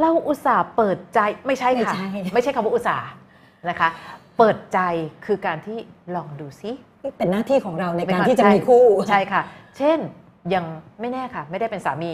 [0.00, 3.08] เราอุตส่าห์เปิดใจไม่ใช่ค่ะ ไม่ใช่ไม่ใช่คำว่าอุตส่าห์
[3.68, 3.88] นะคะ
[4.38, 4.78] เปิดใจ
[5.26, 5.78] คือการที่
[6.16, 6.70] ลองดูซิ
[7.18, 9.42] เป็นหน้าที่ของเราในการเป็นที่จะใช่มีคู่ใช่ค่ะ
[9.78, 9.98] เช่น
[10.54, 10.64] ยัง
[11.00, 12.12] ไม่แน่ค่ะ ไม่ได้เป็นสามี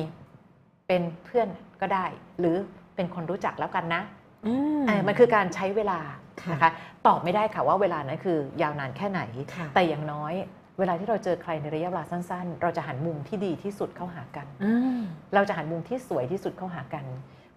[0.88, 1.48] เป็นเพื่อน
[1.80, 2.06] ก็ได้
[2.40, 2.56] หรือ
[2.96, 4.02] เป็นคนรู้จักแล้วกันนะ
[4.46, 5.98] อืมเออมันคือการใช้เวลา
[6.42, 6.70] ค่ะนะคะ
[7.06, 9.20] ตอบไม่ได้ค่ะว่าเวลานั้นคือยาวนานแค่ไหน
[9.54, 10.32] ค่ะแต่อย่างน้อย
[10.78, 15.00] เวลาที่เราเจอใครในระยะเวลาสั้น ๆ เราจะหันมุมที่ดีที่สุดเข้าหากันอ่า
[15.34, 17.04] เราจะหันมุมที่สวยที่สุดเข้าหากัน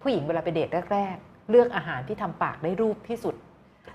[0.02, 3.34] ผู้หญิงเวลาไปเดทแรก ๆ เลือกอาหารที่ทำปากได้รูปที่สุด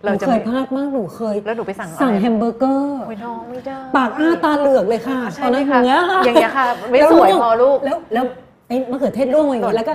[0.04, 8.26] หนูเราจะเคไม่ยพลาดมากหนูเคย แล้วหนูไปสั่งสั่งอะไรแฮมเบอร์เกอร์ โอ้ยน้องไม่ได้ปากอ้าตาเหลือกเลยค่ะใช่ตอนไหมนั้นอคะย่างเงี้ยค่ะอย่างเงี้ยค่ะ ไม่แล้วสวยลูกพอลูก แล้วแล้ว
[8.68, 9.94] ไอ้มะเขือเทศร่วงมาอย่างนี้แล้วก็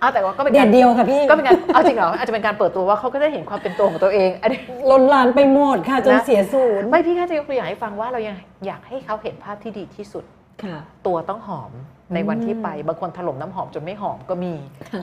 [0.00, 4.60] เอาแต่ว่าก็เป็นเด็การดเดียวค่ะพี่ก็เป็นการเอาจริงเหรออาจจะเป็นการเปิดตัวว่าเขาก็ได้เห็นความเป็นตัวของตัวเองอันนี้
[4.90, 10.37] ลนลานไปหมดค่ะจนนะ เสียศูนย์ ไม่พี่แค่จะยกตัวอย่างให้ฟังว่าเรายังอยากให้เขาเห็นภาพที่ดีที่สุดค่ะ
[11.06, 11.72] ตัวต้องหอม
[12.14, 14.52] ในวันที่อืมไปบางคนถล่มน้ำหอมจนไม่หอมก็มี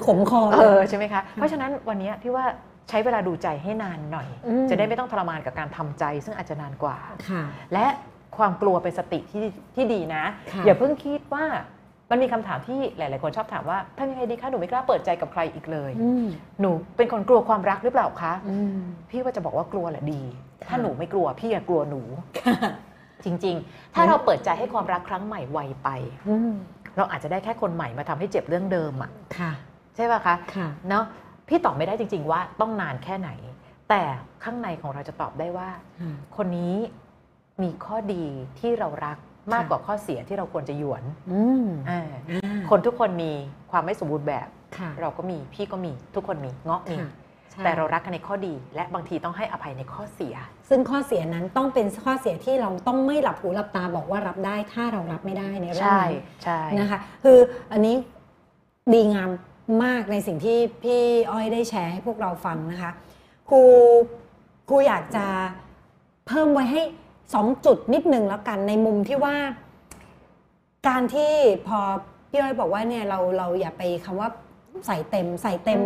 [0.06, 2.46] ขมคอเออใช่ไหมคะ เพราะฉะนั้นวันนี้พี่ว่า
[2.90, 6.98] ใช้เวลาดูใจให้นานหน่อยอืมจะได้ไม่ต้องทรมานกับการทำใจ ซึ่งอาจจะนานกว่า
[7.30, 7.44] ค่ะ
[7.74, 7.86] และ
[8.38, 9.46] ความกลัวเป็นสติที่
[9.76, 11.46] ที่ดีนะค่ะอย่าเพิ่งคิดว่า
[12.12, 16.26] มันมีคำถามที่หลาย ๆ คนชอบถามว่าทำยังไงดีคะหนูไม่กล้าเปิดใจกับใครอีกเลยอืม
[16.62, 18.80] หนูเป็นคนกลัวความรักหรือเปล่าคะอืม
[19.10, 20.22] พี่ว่าจะบอกว่ากลัวแหละดี
[20.64, 22.02] ค่ะถ้าหนูไม่กลัวพี่อะกลัวหนู
[22.40, 22.56] ค่ะ
[23.26, 25.90] จริง ๆ ถ้าเราเปิดใจให้ความรักครั้งใหม่ไวไป
[26.30, 26.52] อืม
[26.98, 29.52] เราอาจจะได้แค่คนใหม่มาทำให้เจ็บเรื่องเดิมอะค่ะ
[29.96, 31.06] ใช่ป่ะคะค่ะเนาะ
[31.48, 33.30] พี่ตอบไม่ได้จริง ๆ ว่าต้องนานแค่ไหน
[33.90, 34.02] แต่
[34.44, 35.70] ข้างในของเราจะตอบได้ว่า
[36.38, 36.76] คนนี้
[37.64, 38.24] มีข้อดี
[38.60, 39.18] ที่เรารัก
[39.54, 43.32] มากค่ะกว่าข้อเสียที่เราควรจะหยวนอืมอ่าอ่าคนทุกคนมี
[43.72, 44.48] ความไม่สมบูรณ์แบบ
[44.78, 47.25] ค่ะเราก็มีพี่ก็มีทุกคนมีเงาะมีค่ะใช่
[47.64, 50.36] แต่เรารักกันในข้อดี และบางทีต้องให้อภัยในข้อเสีย
[50.70, 57.38] ซึ่งข้อเสียนั้นต้องเป็นข้อเสียที่เราต้องไม่หลับหูหลับตาบอกว่ารับได้ ถ้าเรารับไม่ได้ในเรื่องใช่นั้นใช่นะคะคือ
[57.72, 57.96] อันนี้
[58.94, 59.30] ดีงาม
[59.84, 61.02] มากในสิ่งที่พี่
[61.32, 62.92] อ้อยได้แชร์ให้พวกเราฟังนะคะ
[63.50, 63.62] ครู
[64.70, 65.26] ครูอยากจะ
[66.28, 66.82] เพิ่มไว้ให้
[67.34, 69.36] สองจุดนิดนึงแล้วกันในมุมที่ว่า
[70.88, 71.34] การที่
[71.68, 71.80] พอ
[72.30, 74.30] พี่อ้อยบอกว่าเนี่ยเราเราอย่าไปคำว่า
[74.88, 75.82] ใส่เต็มใส่เต็ม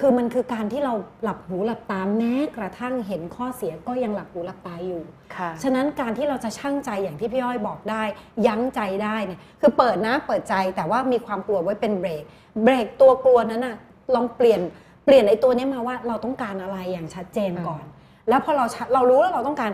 [0.00, 5.02] คือมันคือการที่เราหลับหูหลับตาแม้กระทั่งเห็นข้อเสียก็ยังหลับหูหลับตาอยู่
[5.34, 8.02] ค่ะฉะนั้นการที่เราจะชั่งใจอย่างที่พี่อ้อยบอกได้
[8.46, 12.22] ยั้งใจได้เนี่ยคือเปิดนะเปิดใจแต่ว่ามีความกลัวไว้เป็นเบรก
[12.64, 13.76] เบรกตัวกลัวนั้นน่ะ
[14.14, 14.60] ลองเปลี่ยน
[15.04, 17.84] เปลี่ยนไอ้ตัวเนี้ยมาว่าเราต้องการอะไรอย่างชัดเจนก่อน
[18.28, 19.70] แล้วพอเราชัดเรารู้แล้วเราต้องการ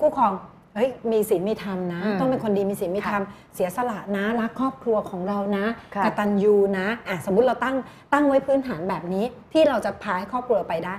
[0.00, 0.32] คู่ครอง
[0.74, 3.22] เฮ้ยมีศีลมีธรรมนะ อืมต้องเป็นคนดีมีศีลมีธรรม
[3.54, 5.64] เสียสละนะรักครอบครัวของเรานะ
[5.94, 7.76] ค่ะ กตัญญูนะอะสมมุติเราตั้ง
[8.12, 10.94] ตั้งไว้พื้นฐานแบบนี้ที่เราจะพาให้ครอบครัวไปได้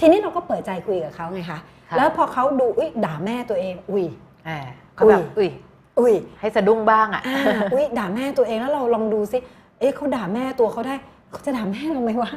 [0.00, 1.58] ทีนี้เราก็เปิดใจคุยกับเขาไงคะ
[1.88, 4.04] ค่ะ แล้วพอเขาดูอุ้ยด่าแม่ตัวเองอุ้ย
[4.48, 4.58] อ่า
[4.94, 5.50] เขาแบบอุ้อุ้ยย
[5.98, 9.38] อุ้ย ให้สะดุ้งบ้างอะ อ่าอุ้ยด่าแม่ตัวเองแล้วเราลองดูซิ
[9.80, 10.96] เอ๊ะเขาด่าแม่ตัวเขาได้
[11.32, 12.30] เขาจะด่าแม่เราไหมวะ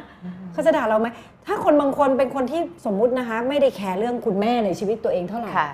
[0.52, 1.08] เขาจะด่าเราไหม
[1.46, 5.70] ถ้าคนบางคนเป็นคนที่สมมุตินะคะ ไม่ได้แคร์เรื่องคุณแม่ในชีวิตตัวเองเท่าไหร่ ค่ะ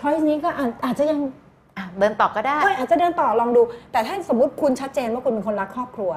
[0.00, 1.18] ช้อยส์นี้ก็อาจอาจจะยัง
[1.76, 6.12] อะเดินต่อก็ได้เอ้ยอาจจะเดินต่อลองดู แต่ถ้าสมมติคุณชัดเจนว่าคุณเป็นคนรักครอบครัว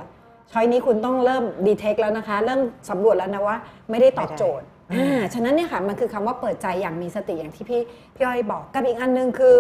[0.51, 3.55] ช้อยนี้คุณต้องเริ่มดีเทคแล้วนะคะ เริ่มสำรวจแล้วนะว่า
[3.89, 7.82] ไม่ได้ตอบโจทย์ไม่ได้อ่าฉะนั้นเนี่ยค่ะมันคือคำว่าเปิดใจอย่างมีสติอย่างที่พี่
[8.15, 9.55] พี่อ้อยบอกกับอีกอันหนึงคือ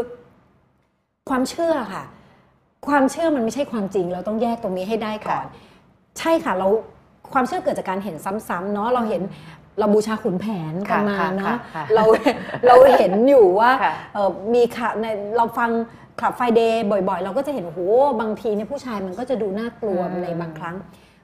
[1.29, 2.03] ความเชื่อค่ะ
[2.87, 5.45] ความเชื่อมันไม่ใช่ความจริง เราต้องแยกตรงนี้ให้ได้ก่อน
[6.19, 6.67] ใช่ค่ะเรา
[7.33, 8.15] ความเชื่อเกิดจากการเห็น
[8.49, 9.21] ซ้ำๆเนาะเราเห็น
[9.79, 12.03] เราบูชาขุนแผนกันมาค่ะเนาะค่ะค่ะเรา
[12.67, 15.05] เราเห็นอยู่ว่าค่ะเอ่อมีค่ะใน
[15.37, 15.69] เราฟัง
[16.19, 17.79] คลับไฟเดย์บ่อยๆ เราก็จะเห็นโอ้โห
[18.21, 20.75] บางทีเนี่ยผู้ชายมันก็จะดูน่ากลัวอืมในบางครั้ง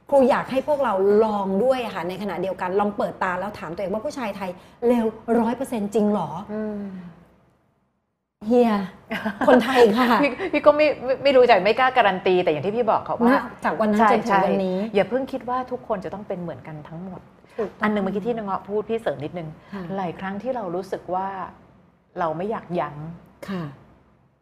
[0.10, 0.94] ครูอยากให้พวกเรา
[1.24, 4.50] ลองด้วยอะค่ะในขณะเดียวกันลองเปิดตาแล้วถามตัวเองว่าผู้ชายไทย
[4.88, 5.06] เร็ว
[5.40, 6.30] ร้อยเปอร์เซ็นต์จริงเหรอ
[8.48, 8.72] เฮีย
[9.48, 17.33] คนไทยค่ะ พี่พี่ก็ไม่ไม่ไม่รู้ใจไม่กล้าการันตี แต่อย่างที่พี่บอกเขาว่าณจากวันนั้นจนถึงวันนี้ อย่าเพิ่งคิดว่าทุกคนจะต้องเป็นเหมือนกันทั้งหมดถูกต้ง
[17.84, 21.28] อันหนึ่งเมื่อกี้ที่นางเงาะพูดพี่เสริมนิดนึงค่ะหลายครั้งที่เรารู้สึกว่า
[22.20, 22.96] เราไม่อยากยั้ง
[23.50, 23.64] ค่ะ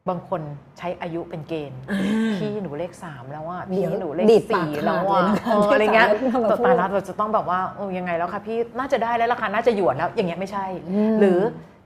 [0.10, 0.42] บางคน
[0.78, 11.40] ใช้อายุเป็นเกณฑ์อ่าพี่หนูเลขสามแล้วอะเดี๋พี่ยวหนูเลขดีดปากสี่ขาดแล้วอะเลยนะคะเอออะไรเงี้ยที่สามารถมาพูดตายแล้วเราจะต้องแบบว่าโอ้ยังไงแล้วคะพี่น่าจะได้แล้วราคาน่าจะหยวนแล้วอย่างเงี้ยไม่ใช่อืมหรือ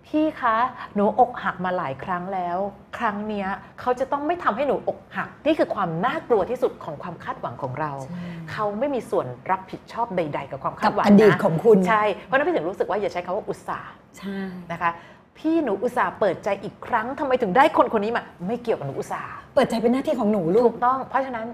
[0.07, 0.55] พี่คะ
[0.95, 2.57] หนูอกหักมาหลายครั้งแล้ว
[2.97, 3.47] ครั้งเนี้ย
[3.79, 14.37] เขาจะต้องไม่ทำให้หนูอกหักนี่คือความน่ากลัวที่สุดของความคาดหวังของเราใช่เขาไม่มีส่วนรับผิดชอบใด ๆ กับความคากัดบหวังอดีตนะของคุณใช่เพราะฉะนั้นพี่ถึงรู้สึกว่าอย่าใช้คำว่าอุตส่าห์ใช่
[14.71, 14.91] นะคะ
[15.37, 21.45] พี่หนูอุตส่าห์เปิดใจอีกครั้งทำไมถึงได้คนคนนี้มา ไม่เกี่ยวกับหนูอุตส่าห์เปิดใจเป็นหน้าที่ของหนูลูถูกกต้อง เพราะฉะนั้น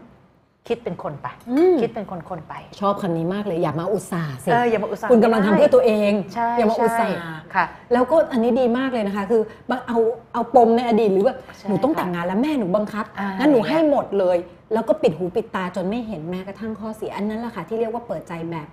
[0.67, 7.15] คิดเป็นคนไปอืมคิดเป็นคนคนๆไป ชอบคำนี้มากเลยอย่ามาอุตส่าห์สิเอออย่ามาอุตส่าห์คุณกำลังทำเพื่อตัวเองใช่อย่ามาอุตส่าใช่ห์
[7.55, 9.41] ค่ะ แล้วก็อันนี้ดีมากเลยนะคะ คือ
[9.87, 9.97] เอา
[10.33, 14.37] เอาปมในอดีตหรือว่าใช่หนูต้องค่ะแต่งงานแล้วแม่หนูบังคับอ่างั้นหนูให้หมดเลย
[14.73, 18.67] แล้วก็ปิดหูปิดตาจนไม่เห็นแม้กระทั่งข้อเสียอันนั้นแหละค่ะที่เรียกว่าเปิดใจแบบ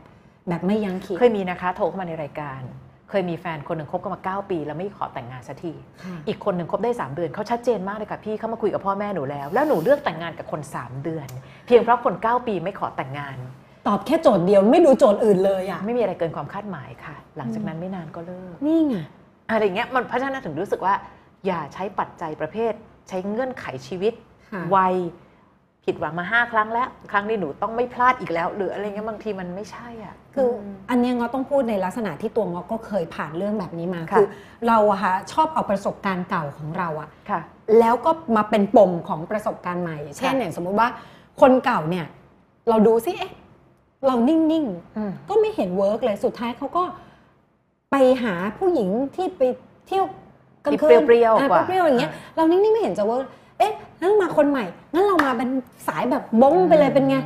[0.49, 2.61] แบบไม่ยั้งคิดเคยมีนะคะ โทรเข้ามาในรายการ
[3.11, 11.29] เคยมีแฟนคนหนึ่งคบกันมา 9 ปี แล้วไม่ขอแต่งงานสักทีค่ะอีกคนหนึ่งคบได้ 3 เดือนเขาชัดเจนมากเลยค่ะพี่เขามาคุยกับพ่อแม่หนูแล้ว แล้วหนูเลือกแต่งงานกับคน 3 เดือน
[11.67, 13.37] เพียงเพราะคน 9 ปีไม่ขอแต่งงาน
[13.87, 18.97] ตอบแค่โจทย์เดียวไม่ดูโจทย์อื่นเลยอะไม่มีอะไรเกินความคาดหมายค่ะ หลังจากนั้นไม่นานก็เลิกนี่ไง
[19.51, 20.95] อะไรอย่างเงี้ยมันเพราะฉะนั้นถึงรู้สึกว่า
[21.47, 22.73] อย่าใช้ปัจจัยประเภท
[23.09, 24.13] ใช้เงื่อนไขชีวิต
[24.53, 24.95] ค่ะวัย
[25.89, 34.29] ผิดหวังมาห้าครั้งแล้ว ครั้งนี้หนูต้องไม่พลาดอีกแล้ว หรืออะไรเงี้ยบางทีมันไม่ใช่อะ คืออันเนี้ยเงาะต้องพูดในลักษณะที่ตัวเงาะก็เคยผ่านเรื่องแบบนี้มาค่ะคือ
[34.69, 37.41] เราอะค่ะชอบเอาประสบการณ์เก่าของเราอะค่ะ
[37.79, 40.89] แล้วก็มาเป็นปมของประสบการณ์ใหม่ เช่นอย่างสมมุติว่า
[41.41, 42.07] คนเก่าเนี่ย
[42.69, 43.33] เราดูซิเอ๊ะ
[44.07, 44.41] เรานิ่ง
[44.97, 46.85] อืมๆก็ไม่เห็น work เลยสุดท้ายเขาก็
[47.91, 49.43] ไปหาผู้หญิงที่ไป
[49.87, 50.05] เที่ยว
[50.65, 53.25] กลางคืนที่เปรี้ยวๆอะกว่าเปรี้ยวๆอย่างเงี้ยเรานิ่งๆไม่เห็นจะ work
[53.59, 55.49] เอ๊ะงั้นมาคนใหม่งั้นเรามาเป็น
[55.89, 57.17] สายแบบบ้งไปเลยเป็นไง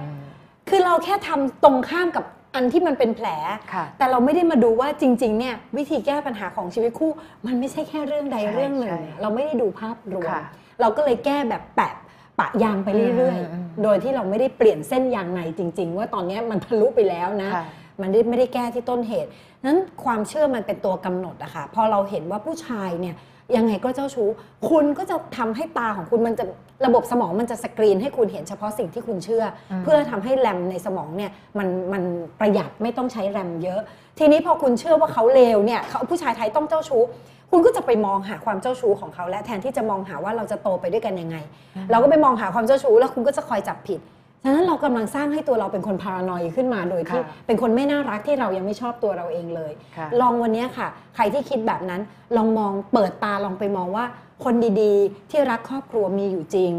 [0.68, 2.24] คือเราแค่ทำตรงข้ามกับ
[2.54, 3.28] อันที่มันเป็นแผล
[3.72, 7.10] ค่ะแต่เราไม่ได้มาดูว่าจริง ๆ เนี่ยวิธีแก้ปัญหาของชีวิตคู่
[7.46, 10.42] มันไม่ใช่แค่เรื่องใดใช่เรื่องหนึ่งใช่เราไม่ได้ดูภาพรวมค่ะ
[10.80, 11.94] เราก็เลยแก้แบบแปะ
[12.38, 17.64] ปะยางไปเรื่อยอืมๆโดยที่เราไม่ได้เปลี่ยนเส้นยางในจริง ๆ ว่าตอนเนี้ยมันทะลุไปแล้วนะค่ะ
[18.00, 19.30] มันได้ไม่ได้แก้ที่ต้นเหตุ
[19.64, 23.14] นั้นความเชื่อมันเป็นตัวกำหนดอะค่ะพอเราเห็นว่าผู้ชายเนี่ย
[23.56, 24.28] ยังไงก็เจ้าชู้
[24.70, 26.44] คุณก็จะทำให้ตาของคุณมันจะ
[26.86, 32.02] ระบบสมองมันจะสกรีนให้คุณเห็นเฉพาะสิ่งที่คุณเชื่ออมเพื่อทำให้แรมในสมองเนี่ยมันมัน
[32.40, 33.80] ประหยัดไม่ต้องใช้แรมเยอะ
[34.18, 37.02] ทีนี้พอคุณเชื่อว่าเขาเลวเนี่ยเขาผู้ชายไทยต้องเจ้าชู้
[37.50, 41.36] คุณก็จะไปมองหาความเจ้าชู้ของเขาและแทนที่จะมองหาว่าเราจะโตไปด้วยกันยังไง
[41.90, 44.00] เราก็ไปมองหาความเจ้าชู้แล้วคุณก็จะคอยจับผิด
[44.42, 52.00] ฉะนั้นเรากำลังสร้างให้ตัวเราเป็นคนพารานอยขึ้นมาโดยที่ค่ะเป็นคนไม่น่ารักที่เรายังไม่ชอบตัวเราเองเลยค่ะลองวันเนี้ยค่ะ ใครที่คิดแบบนั้น
[52.36, 54.04] ลองมองเปิดตาลองไปมองว่า
[54.44, 56.72] คนดีๆ ที่รักครอบครัวมีอยู่จริง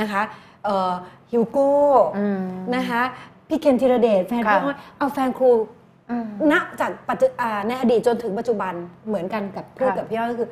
[0.00, 0.22] นะคะ
[0.64, 0.92] เอ่อ
[1.32, 1.70] ฮิวโก้
[2.18, 2.42] อืม
[2.76, 3.02] นะคะ
[3.48, 5.50] พี่เคนธีรเดชแฟนค่ะพี่อ้อยเอาแฟนครู
[6.10, 8.72] อืมณจากปัจจุอ่าในอดีตจนถึงปัจจุบัน
[9.08, 10.48] เหมือนกันกับพูดค่ะกับพี่อ้อยก็คือ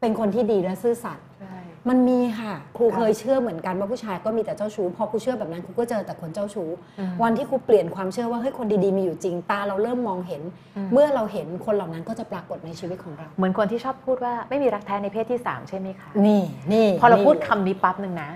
[0.00, 1.55] เป็นคนที่ดีและซื่อสัตย์ใช่
[1.88, 6.68] มันมีค่ะ ครูค่ะเคยเชื่อเหมือนกันว่าผู้ชายก็มีแต่เจ้าชู้พอครูเชื่อแบบนั้นครูก็เจอแต่คนเจ้าชู้
[6.98, 10.42] อืมวันที่ครูเปลี่ยนความเชื่อว่าเฮ้ยคนดีๆมีอยู่จริงตาเราเริ่มมองเห็น
[10.76, 18.30] อืมเมื่อเราเห็นคนเหล่านั้นก็จะปรากฏในชีวิตของเรา เหมือนคนที่ชอบพูดว่าไม่มีรักแท้ในเพศที่สามใช่ไหมคะนี่นี่พอเรานี่พูดคำนี้ปั๊บหนึ่งนะ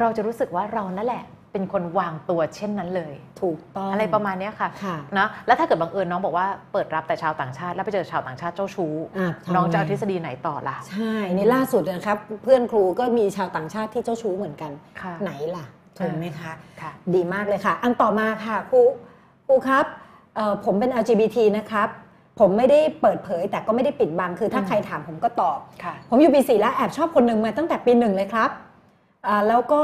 [0.00, 15.64] เราจะรู้สึกว่าเรานั่นแหละ เป็นคนวางตัวเช่นนั้นเลย ถูกต้องอะไรประมาณเนี้ยค่ะค่ะนะแล้วถ้าเกิดบังเอิญน้องบอกว่าเปิดรับแต่ชาวต่างชาติ แล้วไปเจอชาวต่างชาติเจ้าชู้อะทำไงน้องจะเอาทฤษฎีไหนต่อล่ะ ใช่ในล่าสุดนะครับ เพื่อนครูก็มีชาวต่างชาติที่เจ้าชู้เหมือนกันค่ะไหนล่ะ
[15.98, 18.80] ถูกไหมคะค่ะดีมากเลยค่ะ อันต่อมาค่ะครู
[19.46, 19.84] ครูครับ
[20.36, 21.88] เอ่อผมเป็น LGBT นะครับ
[22.40, 28.50] ผมไม่ได้เปิดเผยแต่ก็ไม่ได้ปิดบังคือถ้าอืมใครถามผมก็ตอบค่ะผมอยู่ปีสี่แล้วแอบชอบคนหนึ่งมาตั้งแต่ปีหนึ่งเลยครับ
[29.26, 29.82] อ่าแล้วก็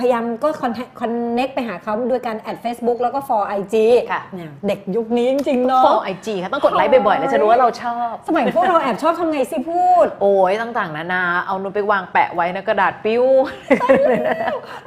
[0.00, 3.74] พยายามก็คอนคอนเน็กไปหาเขาโดยการแอด Facebook แล้วก็ for IG
[4.12, 13.24] ค่ะเนี่ยเด็กยุคนี้จริงๆเนาะฟอไอจีค่ะต้องกดไลค์บ่อยๆ แล้วจะรู้ว่าเราชอบ สมัยพวกเราแอบชอบทำไงสิพูด โอ้ยต่างๆ นานา เอานูนไปวางแปะไว้นะกระดาษปิ้ว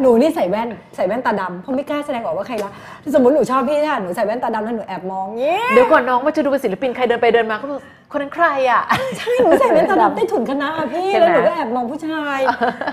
[0.02, 2.72] หนูนี่ใส่แว่นใส่แว่นตาดำเพราะไม่กล้าแสดงออกว่าใครรัก
[3.16, 7.82] สมมติหนูชอบพี่ค่ะหนูใส่แว่นตาดำแล้วหนูแอบมองเงี้ยเดี๋ยวก่อนน้องมาจะดูเป็นศิลปินใครเดินไปเดินมาก็บอก
[8.12, 8.82] คนนั้นใครอะ
[9.18, 12.40] ใช่หนูใส่แว่นตาดำใต้ถุนคณะอะพี่ใช่ไหมแล้วหนูก็แอบมองผู้ชาย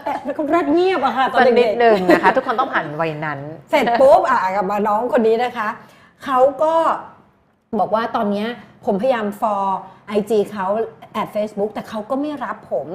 [0.04, 5.68] แอบแล้วก็รัดเงียบอะค่ะตอนสักนิเด็ดกหนึ่งนะคะ ทุกคนต้องผ่านวัยนั้นๆเสร็จปุ๊บอะกลับมาน้องคนนี้นะคะ
[6.24, 6.74] เขาก็
[7.78, 8.48] บอกว่าตอนเนี้ย
[8.86, 9.62] ผมพยายาม for
[10.18, 10.66] IG เขา
[11.12, 12.88] แอด Facebook แต่เขาก็ไม่รับผม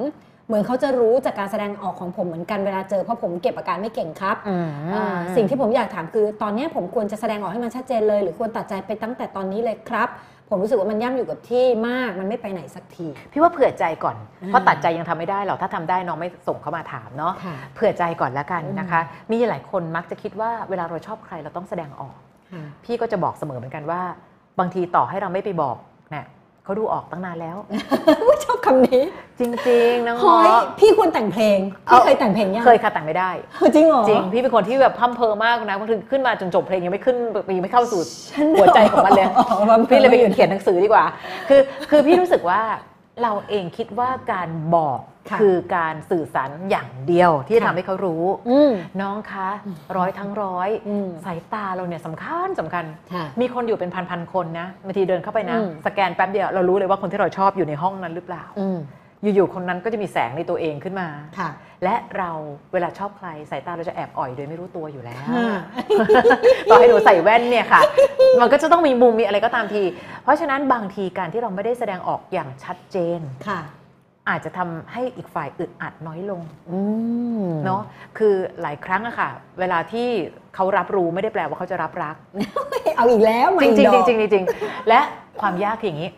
[0.46, 4.36] เหมือนเขาจะรู้จากการแสดงออกของผมเหมือนกันเวลาเจอเพราะผมเก็บอาการไม่เก่งครับ
[4.94, 10.08] อ่าสิ่งที่ผมอยากถามคือ ตอนเนี้ยผมควรจะแสดงออกให้มันชัดเจนเลย หรือควรตัดใจไปตั้งแต่ตอนนี้เลยครับ
[10.50, 19.00] ผมรู้สึกว่ามันย่ำอยู่กับที่มากมันไม่ไปไหนสักที พี่ว่าเผื่อใจก่อนอ่าเพราะตัดใจยังทำไม่ได้หรอกถ้าทำได้น้องไม่ส่งเข้ามาถามเนาะค่ะเผื่อใจก่อนแล้วกันนะคะ
[19.32, 22.16] มีหลายคนมักจะคิดว่าเวลาเราชอบใครเราต้องแสดงออก
[22.84, 24.00] พี่ก็จะบอกเสมอเหมือนกันว่า
[24.58, 25.76] บางทีต่อให้เราไม่ไปบอก
[26.10, 26.26] เนี่ย
[26.64, 27.56] เขาดูออกตั้งนานแล้ว
[28.22, 29.02] อุ๊ยชอบคำนี้
[29.38, 31.58] จริงๆน้องเฮ้ยเงาะ พี่ควรแต่งเพลง
[31.90, 33.30] พี่เคยแต่งเพลงยังเคยค่ะแต่งไม่ได้
[33.74, 37.16] จริงเหรอ จริง พี่เป็นคนที่แบบพัมเพอมากนะบางทีขึ้นมาจนจบเพลงยังไม่ขึ้น
[37.56, 38.00] ยังไม่เข้าสู่
[38.32, 41.04] ฉันหัวใจของมันเลยอ๋อมันพี่เลยไปเขียนหนังสือดีกว่า
[41.48, 41.60] คือ
[41.90, 42.60] คือพี่รู้สึกว่า
[43.22, 45.00] เราเองคิดว่าการบอก
[45.30, 49.48] ค่ะคือการสื่อสารอย่างเดียวที่จะค่ะทำให้เขารู้อืมน้องคะ
[49.96, 58.44] ร้อยทั้งร้อยอืมสายตาเราเนี่ยสำคัญสำคัญค่ะมีคนอยู่เป็นพันพันๆคนนะบางทีเดินเข้าไปนะอืมสแกนแป๊บเดียวเรารู้เลยว่าคนที่เราชอบอยู่ในห้องนั้นหรือเปล่า
[59.22, 61.08] อืมอยู่ๆคนนั้นก็จะมีแสงในตัวเองขึ้นมา
[61.38, 61.50] ค่ะ
[61.84, 62.30] และเรา
[62.72, 65.50] เวลาชอบใครสายตาเราจะแอบอ่อยโดยไม่รู้ตัวอยู่แล้วค่ะ
[66.70, 67.80] ต่อให้หนูใส่แว่นเนี่ยค่ะ
[68.40, 69.82] มันก็จะต้องมีมุมมีอะไรก็ตามที
[70.22, 73.60] เพราะฉะนั้นบางทีการที่เราไม่ได้แสดงออกอย่างชัดเจนค่ะ
[74.28, 76.80] อาจจะทำให้อีกฝ่ายอึดอัดน้อยลงอื
[77.42, 77.82] มเนาะ
[78.18, 79.28] คือหลายครั้งอะค่ะ
[79.58, 80.08] เวลาที่
[80.54, 82.16] เขารับรู้ไม่ได้แปลว่าเขาจะรับรัก
[82.96, 85.00] เอาอีกแล้วจริงไม่จริงดอกจริงจริงๆและ
[85.40, 86.10] ความยากคืออย่างนี้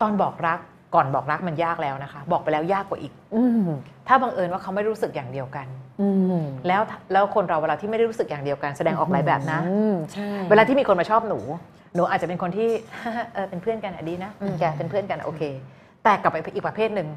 [0.00, 0.58] ตอนบอกรัก
[0.94, 3.68] ก่อนบอกรักมันยากแล้วนะคะ บอกไปแล้วยากกว่าอีก อืม
[4.08, 5.66] ถ้าบังเอิญว่าเขาไม่รู้สึกอย่างเดียวกัน
[6.00, 6.08] อื
[6.40, 6.82] มแล้ว
[7.12, 11.40] แล้วคนเราเวลาที่ไม่ได้รู้สึกอย่างเดียวกันแสดงออกหลายแบบนะอืมใช่เวลาที่มีคนมาชอบหนู
[11.94, 12.68] หนูอาจจะเป็นคนที่
[13.34, 15.42] เออเป็นเพื่อนกันอะดีนะอืมแกเป็นเพื่อนกันอะโอเค
[16.04, 17.08] แต่กลับไปอีกประเภทหนึ่ง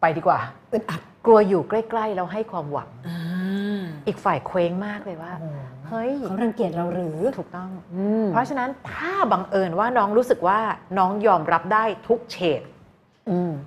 [0.00, 0.38] ไปดีกว่า
[0.72, 5.56] อึดอัดกลัวอยู่ใกล้ๆแล้วให้ความหวังอ่าอีกฝ่ายเคว้งมากเลยว่าโอ้โห
[5.88, 10.58] เฮ้ยเขารังเกียจเราหรือถูกต้องอืมเพราะฉะนั้นถ้าบังเอิญว่าน้องรู้สึกว่า
[10.98, 12.75] น้องยอมรับได้ทุกเฉดอืม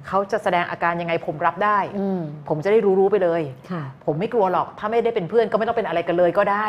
[0.08, 3.42] เขาจะแสดงอาการยังไงผมรับได้อืมผมจะได้รู้ๆไปเลย
[3.72, 6.68] ค่ะผมไม่กลัวหรอกถ้าไม่ได้เป็นเพื่อนก็ไม่ต้องเป็นอะไรกันเลยก็ได้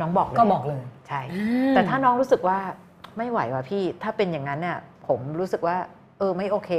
[0.00, 1.20] น้องบอกเลยก็บอกเลยใช่
[1.70, 2.58] แต่ถ้าน้องรู้สึกว่า
[3.18, 5.76] ไม่ไหวว่ะพี่ ถ้าเป็นอย่างนั้นเนี่ยผมรู้สึกว่า
[6.18, 6.70] เออไม่โอเค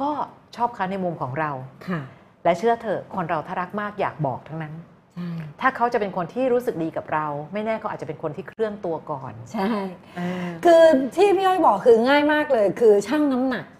[0.00, 0.10] ก็
[0.56, 1.50] ชอบเขาในมุมของเรา
[1.88, 2.00] ค่ะ
[2.44, 4.74] และเชื่อเถอะคนเราถ้ารักมากอยากบอกทั้งนั้น
[5.14, 5.28] ใช่
[5.60, 9.70] ถ้าเขาจะเป็นคนที่รู้สึกดีกับเรา ไม่แน่เขาอาจจะเป็นคนที่เคลื่อนตัวก่อน ใช่
[10.16, 10.84] เออคือ
[11.16, 13.73] ที่พี่อ้อยบอกคือง่ายมากเลย คือชั่งน้ำหนักม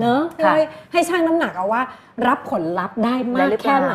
[0.00, 1.82] เนอะพี่ค่ะอ้อยให้ชั่งน้ำหนักเอาว่า
[2.26, 3.94] รับผลลัพธ์ได้มาได้กหรือเปล่าแค่ไหน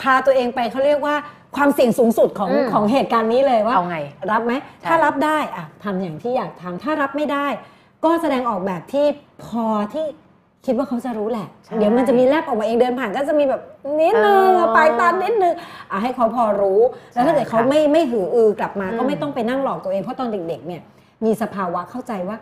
[0.00, 1.14] พาตัวเองไปเขาเรียกว่า
[1.56, 3.98] ความเสี่ยงสูงสุดของอืมของเหตุการณ์นี้เลยว่าเอาไง
[4.30, 7.46] รับไหมใช่ถ้ารับได้อะทำอย่างที่อยากทำถ้ารับไม่ได้
[8.04, 9.06] ก็แสดงออกแบบที่
[9.44, 10.06] พอที่
[10.66, 13.62] คิดว่าเขาจะรู้แหละใช่เดี๋ยวมันจะมีแลบออกมาเองเดินผ่านก็จะมีแบบ
[14.00, 15.54] นิดนึงเออปลายตานิดนึง
[15.90, 16.80] อะให้เขาพอรู้
[17.14, 20.82] แล้วถ้าเกิดเขาใช่ค่ะไม่ไม่หืออือกลับมาอืมก็ไม่ต้องไปนั่งหลอกตัวเองเพราะตอนเด็กๆเนี่ย
[21.24, 22.36] มีสภาวะเข้าใจว่า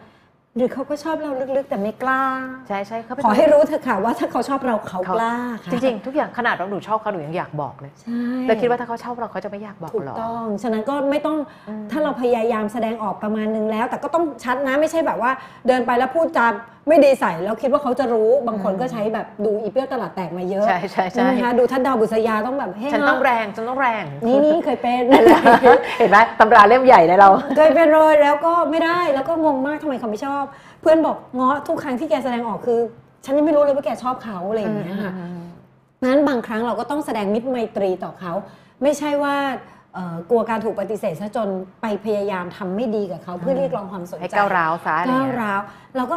[0.58, 2.22] หรือเขาก็ชอบเราลึกๆ แต่ไม่กล้า
[2.68, 11.36] ใช่ใช่เขาเป็นขอให้รู้เถอะค่ะว่าถ้าเขาชอบเราเขากล้าค่ะจริงๆ ทุกอย่างขนาดเราหนูชอบเขาหนูยังอยากบอกเลยใช่แล้วคิดว่าถ้าเขาชอบเราเขาจะไม่อยากบอกถูกหรอต้อง ฉะนั้นก็ไม่ต้อง
[11.68, 15.30] อืมถ้าเราพยายามแสดงออกประมาณนึงแล้ว แต่ก็ต้องชัดนะไม่ใช่แบบว่า
[15.66, 16.46] เดินไปแล้วพูดจา
[16.88, 25.02] ไม่ดีใส่แล้วคิดว่าเขาจะรู้บางคนก็ใช้แบบดูอีเปี้ยวตลาดแตกมาเยอะใช่ใช่ใช่ใช่ไหมคะดูท่านดาวบุษยาต้องแบบเฮ้ยฉันต้องแรงฉันต้องแรง นี่นี่เคยเป็น
[25.98, 30.42] เห็นไหมตำราเล่มใหญ่เลยเราเคยเป็นเลยแล้วก็ไม่ได้แล้วก็งงมากทำไมเขาไม่ชอบ
[30.80, 32.78] เพื่อนบอกง้อทุกครั้งที่แกแสดงออกคือ
[33.24, 35.12] ฉันยังไม่รู้เลยว่าแกชอบเขาอะไรอย่างเงี้ยค่ะ
[36.04, 38.32] นั้นบางครั้งเราก็ต้องแสดงมิตรไมตรีต่อเขา
[38.82, 39.36] ไม่ใช่ว่า
[39.94, 41.48] เอ่อกลัวการถูกปฏิเสธซะจน
[41.82, 45.60] ไปพยายามทำไม่ดีกับเขาเพื่อเรียกร้องความสนใจให้ก้าวร้าวซะอะไรก้าวเงี้ยร้าว
[45.96, 46.16] เราก็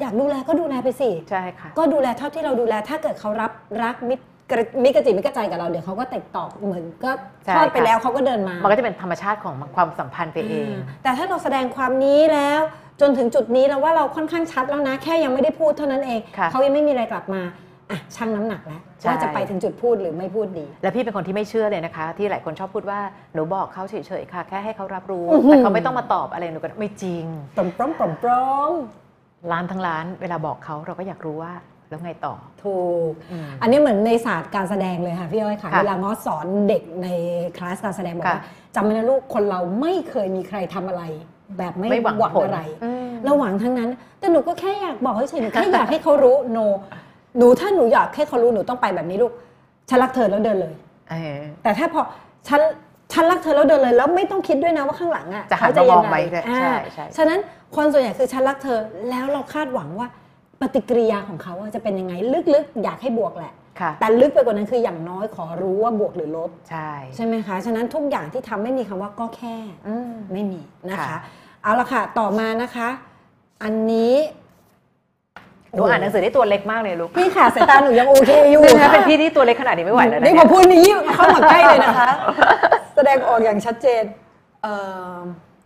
[0.00, 3.52] อยากดูแลก็ดูแลไปสิ ใช่ค่ะ ก็ดูแลเท่าที่เราดูแลถ้าเกิดเขารับ
[3.82, 7.10] รักมิตรกระมิตรกระจิตมิตรกระใจกับเราเดี๋ยวเขาก็ติดต่อเหมือนก็
[7.44, 12.60] ใช่ทอดไปค่ะ แล้วเขาก็เดินมามันก็จะเป็นธรรมชาติของความสัมพันธ์ไปเองาแต่ถ้าเราแสดงความนี้แล้ว
[13.00, 17.42] จนถึงจุดนี้เราว่าเราค่อนข้างชัดแล้วนะ แค่ยังไม่ได้พูดเท่านั้นเองค่ะเขายังไม่มีอะไรกลับมา
[17.90, 23.00] อะชั่งน้ำหนักแล้วใช่ ว่าจะไปถึงจุดพูดหรือไม่พูดดี และพี่เป็นคนที่ไม่เชื่อเลยนะคะ ที่หลายคนชอบพูดว่า
[23.34, 27.24] หนูบอกเขาเฉยๆค่ะ แค่ให้เขารับรู้ อื้อหือ แต่เขาไม่ต้องมาตอบอะไรหนูก็ไม่จริง
[27.56, 28.72] ปลอมปลอมปลอมปลอม
[29.50, 31.52] ร้านทั้งร้านเวลาบอกเขาเราก็อยากรู้ว่า
[31.88, 32.78] แล้วไงต่อ ถู
[33.10, 37.08] กอืมอันนี้เหมือนในศาสตร์การแสดงเลยค่ะพี่อ้อยค่ะค่ะเวลาง้อสอนเด็กใน
[37.56, 38.44] คลาสการแสดงบอกค่ะว่า
[38.74, 41.02] จำไว้นะลูกคนเราไม่เคยมีใครทำอะไร
[41.58, 46.58] แบบไม่ไม่หวังหวังผลอะไรอืมเราหวังทั้งนั้น แต่หนูก็แค่อยากบอกเฉยๆหนูแค่อยากให้เขารู้โน
[47.38, 49.32] หนูถ้าหนูอยากให้เขารู้หนูต้องไปแบบนี้ลูก
[49.88, 50.74] ฉันรักเธอแล้วเดินเลย
[51.10, 52.02] เออแต่ถ้าพอ
[52.48, 52.60] ฉัน
[53.12, 57.38] ฉันรักเธอแล้วเดินเลยแล้วไม่ต้องคิดด้วยนะว่าข้างหลังอะจะหันเขามามยัองไงไหมด้วยอ่าใช่ใช่ฉะนั้น
[57.76, 58.78] คนส่วนใหญ่คือฉันรักเธอ
[59.10, 60.08] แล้วเราคาดหวังว่า
[60.60, 62.14] ปฏิกิริยาของเขาอะจะเป็นยังไง
[62.54, 69.56] ลึกๆ อยากให้บวกแหละค่ะแต่ลึกไปกว่านั้นคืออย่างน้อยขอรู้ว่าบวกหรือลบ ใช่ใช่ไหมคะ ฉะนั้นทุกอย่างที่ทำไม่มีคำว่าก็แค่
[69.86, 70.60] อืมไม่มี
[70.90, 71.18] นะคะค่ะ
[71.62, 72.88] เอาละค่ะ ต่อมานะคะ
[73.62, 74.14] อันนี้
[75.74, 80.84] หนูอ่านหนังสือได้ตัวเล็กมากเลยลูกพี่ค่ะสายตาหนูยังโอเคอยู่ซึ่งถ้าค่ะเป็นพี่ที่ตัวเล็กขนาดนี้ไม่ไหวแล้วนะนี่พเนี่อยพูดนี้
[81.14, 82.08] เข้ามาใกล้เลยนะคะ
[82.61, 82.61] แส
[83.08, 84.02] ดงออกอย่างชัดเจน
[84.62, 84.66] เอ
[85.16, 85.18] อ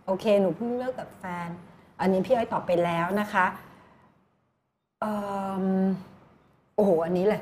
[0.05, 1.49] โอเค หนูเพิ่งเลิกกับแฟน
[1.99, 3.45] อันนี้พี่อ้อยตอบไปแล้วนะคะ
[5.01, 5.13] เอิ่
[5.63, 5.65] ม
[6.75, 7.41] โอ้โห อันนี้เลย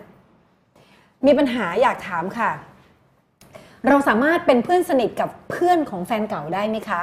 [1.26, 2.52] มีปัญหาอยากถามค่ะ
[3.88, 7.02] เราสามารถเป็นเพื่อนสนิทกับเพื่อนของแฟนเก่าได้ไหมคะ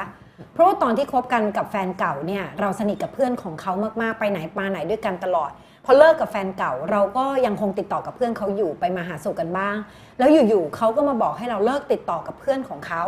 [0.52, 5.50] เพราะว่าตอนที่คบกันกับแฟนเก่าเนี่ย เราสนิทกับเพื่อนของเขามากๆ ไปไหนมาไหนด้วยกันตลอด
[5.84, 9.76] พอเลิกกับแฟนเก่าเราก็ยังคงติดต่อกับเพื่อนเขาอยู่ไปมาหาสู่กันบ้าง
[10.18, 13.02] แล้วอยู่ๆเขาก็มาบอกให้เราเลิกติดต่อกับเพื่อนของเขา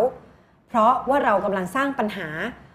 [0.68, 2.28] เพราะว่าเรากำลังสร้างปัญหา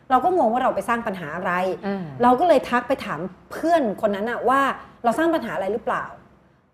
[0.10, 1.52] เราก็งงว่าเราไปสร้างปัญหาอะไร
[1.86, 3.20] อืมเราก็เลยทักไปถาม
[3.52, 4.62] เพื่อนคนนั้นอะว่า
[5.04, 6.04] เราสร้างปัญหาอะไรหรือเปล่า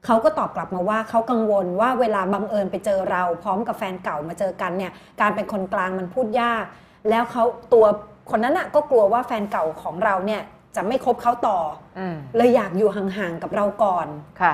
[0.05, 4.91] เขาก็ตอบกลับมาว่าเขากังวลว่าเวลาบังเอิญไปเจอเรา พร้อมกับแฟนเก่ามาเจอกันเนี่ย
[5.21, 6.63] การเป็นคนกลางมันพูดยาก
[7.09, 7.43] แล้วเขา
[7.73, 7.85] ตัว
[8.31, 10.41] คนนั้นอะก็กลัวว่าแฟนเก่าของเราเนี่ย
[10.75, 11.59] จะไม่คบเขาต่อ
[11.99, 14.07] อืมเลยอยากอยู่ห่างๆกับเราก่อน
[14.41, 14.53] ค่ะ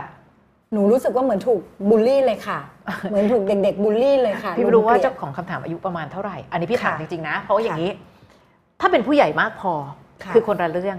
[0.73, 2.59] หนูรู้สึกว่าเหมือนถูกบูลลี่เลยค่ะ
[3.09, 7.91] เหมือนถูกเด็กๆบูลลี่เลยค่ะ พี่ไม่รู้ว่าหนูเกลียดเจ้าของคำถามอายุประมาณเท่าไหร่ อันนี้พี่ถามค่ะจริงๆนะ เพราะว่าอย่างนี้
[8.81, 9.73] ถ้าเป็นผู้ใหญ่มากพอ
[10.23, 10.97] ค่ะคือคนละเรื่อง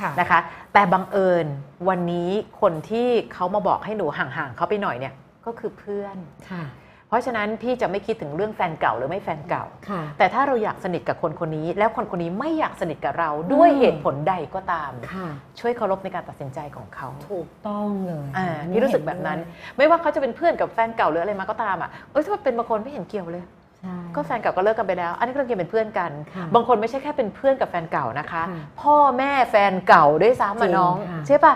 [0.00, 0.38] ค่ะนะคะ
[0.72, 1.46] แต่บังเอิญ
[1.88, 2.30] วันนี้
[2.60, 5.14] คนที่เขามาบอกให้หนูห่างๆเขาไปหน่อยเนี่ย
[5.46, 6.16] ก็คือเพื่อน
[6.50, 6.62] ค่ะ
[7.12, 15.28] เพราะฉะนั้นพี่จะไม่คิดถึงเรื่องแฟนเก่าหรือไม่แฟนเก่าค่ะแต่ถ้าเราอยากสนิทกับคนคนนี้ แล้วคนคนนี้ไม่อยากสนิทกับเราด้วยอืมเหตุผลใดก็ตามค่ะ
[15.60, 23.44] ช่วยเคารพในการตัดสินใจของเขา ถูกต้องเลยอ่าอันนี้พี่รู้สึกแบบนั้นเห็ด้วยไม่ว่าเขาจะเป็นเพื่อนกับแฟนเก่าหรืออะไรมาก็ตามอะเอ้ยถ้าเป็นบางคนไม่เห็นเกี่ยวเลย
[23.80, 31.54] ใช่ก็แฟนเก่าก็เลิกกันไปแล้ว อันนี้ก็ยังเป็นเพื่อนกันค่ะบางคนไม่ใช่แค่เป็นเพื่อนกับแฟนเก่านะคะค่ะพ่อแม่แฟนเก่าด้วยซ้ำจริอะงน้องค่ะใช่ปะ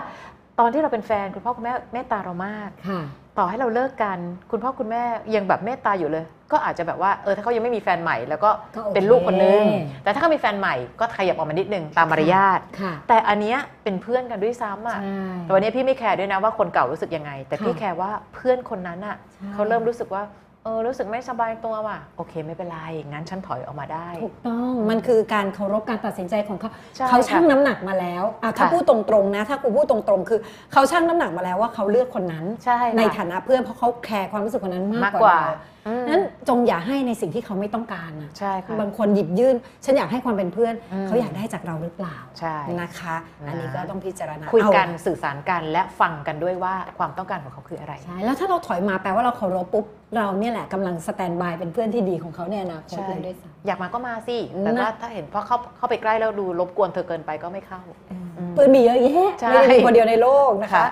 [0.59, 3.01] ตอนที่เราเป็นแฟนคุณพ่อคุณแม่เมตตาเรามากค่ะ
[3.37, 4.17] ต่อให้เราเลิกกัน
[4.51, 5.03] คุณพ่อคุณแม่
[5.35, 9.63] ยังแบบเมตตาอยู่เลย ก็อาจจะแบบว่าเออถ้าเขายังไม่มีแฟนใหม่ แล้วก็ก็โอเคเป็นลูกคนนึง
[10.03, 22.79] แต่ถ้าเขามีแฟนใหม่ก็ขยับออกมานิดนึงตามมารยาทค่ะแต่อันเนี้ยเป็นเพื่อนกันด้วยซ้ำอะใช่แต่วันนี้พี่ไม่ care ด้วยนะว่าคนเก่ารู้สึกยังไง แต่พี่ค่ะ care ว่าเพื่อนคนนั้นอะใช่เขาเริ่มรู้สึกว่าเออรู้สึกไม่สบายตัวว่ะโอเคไม่เป็นไร
[23.09, 30.39] งั้นฉันถอยออกมาได้ ถูกต้องมันคือการเคารพการตัดสินใจของเขาใช่เขาชั่งค่ะน้ำหนักมาแล้วอะถ้าค่ะ พูดตรงๆนะ ถ้ากูพูดตรงๆ คือ
[30.73, 35.76] เขาชั่งน้ำหนักมาแล้วว่าเขาเลือกคนนั้น ใช่ค่ะ ในฐานะเพื่อนเพราะเขาแคร์ความรู้สึกคนนั้นมามากกกกว่า ว่าเราอืม
[36.09, 39.55] นั้นจงอย่าให้ในสิ่งที่เขาไม่ต้องการนะใช่ค่ะบางคนหยิบยื่น
[39.85, 43.15] ฉันอยากให้ความเป็นเพื่อนอืมเขาอยากได้จากเราหรือเปล่าใช่นะคะ
[43.47, 49.85] อันนี้นะก็ต้องพิจารณาคุยเอากันสื่อสารกันและฟังกันด้วยว่าความต้องการของเขาคืออะไรใช่แล้วถ้าเราถอยมาแปลว่าเราเคารพปุ๊บ
[50.15, 57.81] เราเนี่ยแหละกำลังสแตนบายเป็นเพื่อนที่ดีของเขาในอนาคตใช่เลยด้วยซ้ำอยากมาก็มาสิแต่นะว่าถ้าเห็นเพราะเข้าเข้าไปใกล้แล้วดูรบกวนเธอเกินไปก็ไม่เข้า
[58.11, 58.15] อื
[58.49, 60.89] มเพื่อนมีเยอะแยะใช่ไม่ได้มีคนเดียวในโลกนะคะค่ะ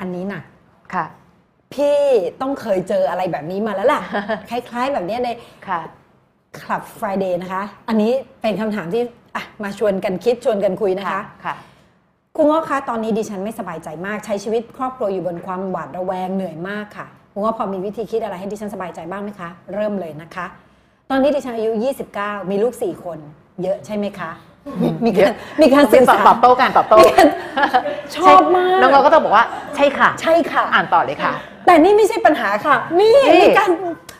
[0.00, 0.44] อันนี้หนัก
[0.94, 1.04] ค่ะ
[1.74, 1.98] พี่
[2.40, 4.00] ต้องเคยเจออะไรแบบนี้มาแล้วล่ะ
[4.50, 5.28] คล้ายๆ แบบเนี้ยใน
[5.68, 5.80] ค่ะ
[6.58, 9.02] Club Friday นะคะ อันนี้เป็นคำถามที่
[9.36, 11.54] อะมาชวนกันคิดชวนกันคุยนะคะ ค่ะ
[12.36, 20.46] คุณง้อคะตอนนี้ดิฉันไม่สบายใจมากใช้ชีวิตครอบครัวอยู่บนความหวาดระแวงเหนื่อยมากค่ะคุณง้อพอมีวิธีคิดอะไรให้ดิฉันสบายใจบ้างไหมคะ เริ่มเลยนะคะ
[21.10, 21.70] ตอนนี้ดิฉันอายุ
[22.10, 23.18] 29 มีลูก 4 คน
[23.62, 24.30] เยอะใช่ไหมคะ
[25.04, 26.96] มีเยการอะ มีการสื่อตอบสารตอบโต้กันตอบโต้
[28.16, 29.44] ชอบมาก น้องๆก็ต้องบอกว่า
[29.76, 31.32] ใช่ค่ะ ใช่ค่ะ อ่านต่อเลยค่ะ
[31.66, 33.70] แต่นี่ไม่ใช่ปัญหาค่ะ นี่นี่ มีการ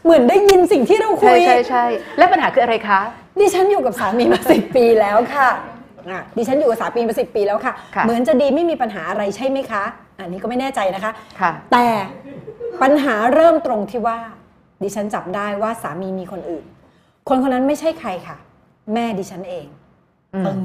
[0.04, 1.84] เหมือนได้ยินสิ่งที่เราคุใช่ย ใช่ใช่
[2.18, 3.00] และปัญหาคืออะไรคะ
[3.40, 5.48] ดิฉันอยู่กับสามีมาสิปีแล้วค่ะ
[6.10, 9.84] อะ ดิฉันอยู่กับสามีมาสิปีแล้วค่ะ ค่ะเหมือนจะดีไม่มีปัญหาอะไรใช่ไหมคะ
[10.18, 11.86] อันนี้ก็ไม่แน่ใจนะคะ ค่ะ แต่
[12.82, 14.18] ปัญหาเริ่มตรงที่ว่า
[14.82, 16.64] ดิฉันจับได้ว่าสามีมีคนอื่น
[17.28, 18.36] คนคนนั้นไม่ใช่ใครค่ะ
[18.94, 19.66] แม่ดิฉันเอง
[20.34, 20.58] อืมปึ้ง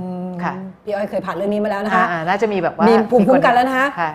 [0.43, 0.53] ค่ะ
[0.83, 4.11] พี่อ้อยเคยผ่านเรื่องนี้มาแล้วนะคะ อ่าๆน่าจะมีแบบว่ามีมีภูมิคุ้มกันแล้วนะคะ ค่ะ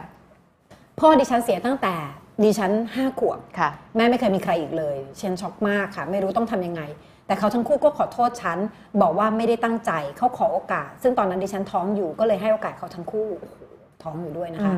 [1.01, 1.95] พ่อดิฉันเสียตั้งแต่
[2.43, 6.83] ดิฉันห้าขวบค่ะ แม่ไม่เคยมีใครอีกเลยฉันช็อกมากค่ะ ไม่รู้ต้องทำยังไง
[7.27, 8.59] แต่เขาทั้งคู่ก็ขอโทษฉัน
[9.03, 13.57] บอกว่าไม่ได้ตั้งใจเขาขอโอกาส ซึ่งตอนนั้นดิฉันท้องอยู่ก็เลยให้โอกาสเขาทั้งคู่โอ้โห
[14.03, 14.75] ท้องอยู่ด้วยนะคะ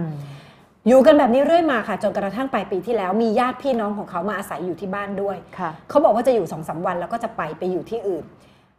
[0.89, 8.25] อยู่กันแบบนี้เรื่อยมาค่ะจนกระทั่งปลายปีที่แล้วมีญาติพี่น้องของเขามาอาศัยอยู่ที่บ้านด้วยค่ะเขาบอกว่าจะอยู่สองสาวันแล้วก็จะไปไปอยู่ที่อื่น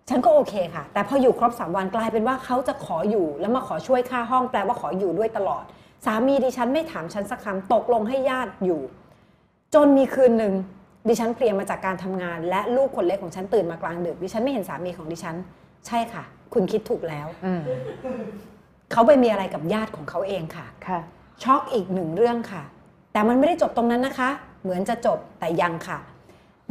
[0.10, 5.64] ฉันก็โอเคค่ะ แต่พออยู่ครบสามวันกลายเป็นว่าเขาจะขออยู่แล้วมาขอช่วยค่าห้องแปลว่าขออยู่ด้วยตลอด
[6.06, 8.82] สามีดิฉันไม่ถามฉันสักคำตกลงให้ญาติอยู่
[9.74, 10.54] จนมีคืนหนึ่ง
[11.08, 15.36] ดิฉันเพลียมาจากการทำงาน และลูกคนเล็กของฉันตื่นมากลางดึกดิฉันไม่เห็นสามีของดิฉัน
[15.88, 17.62] ใช่ค่ะ คุณคิดถูกแล้วอืม
[18.92, 21.00] เขาไปมีอะไรกับญาติของเขาเองค่ะค่ะ
[21.44, 22.64] ช็อกอีกหนึ่งเรื่องค่ะ
[23.14, 24.30] แต่มันไม่ได้จบตรงนั้นนะคะ
[24.62, 25.98] เหมือนจะจบแต่ยังค่ะ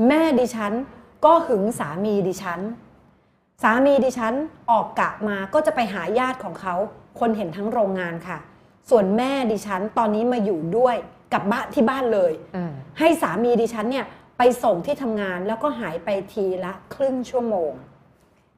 [0.06, 0.72] แม่ดิฉัน
[1.24, 2.60] ก็หึงสามีดิฉัน
[3.62, 4.34] สามีดิฉัน
[4.70, 6.74] ออกกะมาก็จะไปหาญาติของเขา
[7.20, 8.38] คนเห็นทั้งโรงงานค่ะ
[8.90, 10.96] ส่วนแม่ดิฉันตอนนี้มาอยู่ด้วย
[11.34, 14.06] กับบ้านที่บ้านเลยอืมให้สามีดิฉันเนี่ย
[14.38, 17.72] ไปส่งที่ทำงานแล้วก็หายไปทีละครึ่งชั่วโมง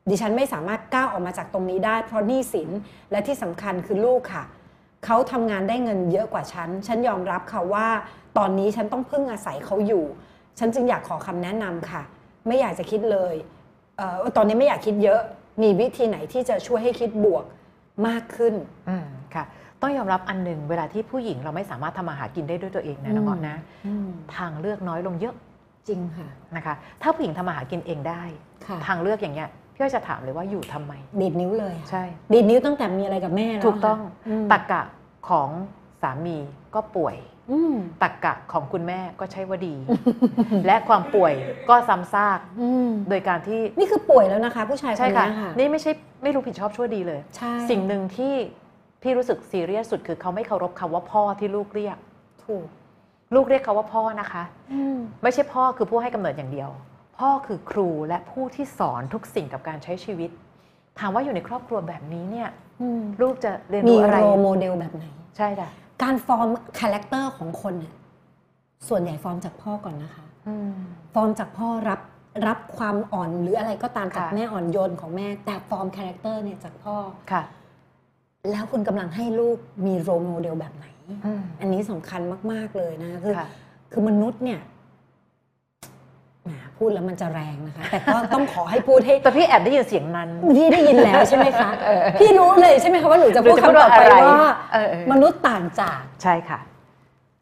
[0.09, 2.71] ดิฉันไม่สามารถก้าวออกมาจากตรงนี้ได้ เพราะหนี้สิน
[3.11, 4.45] และที่สำคัญคือลูกค่ะ
[5.05, 7.89] เขาทำงานได้เงินเยอะกว่าฉัน ฉันยอมรับค่ะว่า
[8.39, 10.05] ตอนนี้ฉันต้องพึ่งอาศัยเขาอยู่
[10.59, 12.03] ฉันจึงอยากขอคำแนะนำค่ะ
[12.47, 13.35] ไม่อยากจะคิดเลย
[13.97, 15.21] เออตอนนี้ไม่อยากคิดเยอะ
[15.63, 17.45] มีวิธีไหนที่จะช่วยให้คิดบวก
[18.07, 18.55] มากขึ้น
[18.89, 19.45] อืมค่ะ
[19.83, 23.57] ต้องยอมรับอันหนึ่งเวลาที่ผู้หญิงเราไม่สามารถทำมาหากินได้ด้วยตัวเองนะน้องอืมออนนะ
[24.37, 25.35] ทางเลือกน้อยลงเยอะ
[25.89, 28.23] จริงค่ะ นะคะ ถ้าผู้หญิงทำมาหากินเองได้
[28.67, 34.83] ค่ะ ทางเลือกอย่างเงี้ยพี่อ้อยจะถามเลยว่าอยู่ทำไม ดีดนิ้วเลยค่ะใช่ ดีดนิ้วตั้งแต่มีอะไรกับแม่แล้วถูกต้องค่ะมตักกะ
[35.29, 35.49] ของ
[36.03, 36.39] สามี
[36.75, 37.17] ก็ป่วย
[37.51, 39.75] อืมตักกะของคุณแม่ก็ใช่ว่าดี
[40.67, 41.33] และความป่วย
[41.69, 45.93] ก็ซ้ำซาก อืมโดยการที่ นี่คือป่วยแล้วนะคะ ผู้ชายคนใช่ค่ะนี้ค่ะ นี่ไม่ใช่
[46.23, 48.35] ไม่รู้ผิดชอบชั่วดีเลย ใช่ สิ่งหนึ่งที่
[49.03, 51.97] พี่รู้สึกซีเรียสสุดคือเขาไม่เคารพคำว่าพ่อที่ลูกเรียก
[52.45, 52.66] ถูก
[53.35, 54.43] ลูกเรียกเขาว่าพ่อนะคะ
[54.73, 56.70] อืมไม่ใช่พ่อคือผู้ให้กำเนิดอย่างเดียว
[57.19, 60.31] พ่อคือครูและผู้ที่สอนทุกสิ่งกับการใช้ชีวิต
[60.99, 62.49] ถามว่าอยู่ในครอบครัวแบบนี้เนี่ย
[62.83, 65.05] อืมลูกจะเรียนมีรู้อะไร role model แบบไหน
[65.37, 65.69] ใช่ค่ะ
[66.03, 66.49] การ form
[66.81, 67.95] character ของคนเนี่ย
[68.89, 70.73] ส่วนใหญ่ฟอร์มจากพ่อก่อนนะคะอืม
[71.15, 72.01] ฟอร์มจากพ่อรับ
[72.49, 76.97] รับความอ่อนหรืออะไรก็ตามจากค่ะแม่อ่อนโยนของแม่ แต่ form character เนี่ยจากพ่อ
[77.33, 77.43] ค่ะ
[78.51, 80.87] แล้วคุณกำลังให้ลูกมีโรโมเดลแบบไหน
[81.27, 82.20] อืมอันนี้สำคัญ
[82.53, 83.49] มาก ๆ เลยนะคือค่ะ
[83.93, 84.61] คือมนุษย์เนี่ย
[86.45, 96.59] แหมพูดแล้วมันจะแรงนะคะ แต่ก็ต้องขอให้พูดให้แต่พี่แอบได้ยินเสียงนั้นพี่ได้ยินแล้วใช่ไหมคะเออพี่รู้เลยใช่ไหมคะว่าหนูจะพูดหนูจะพูดคำต่อไปว่าอะไรว่าเออเออมนุษย์ต่างจากใช่ค่ะ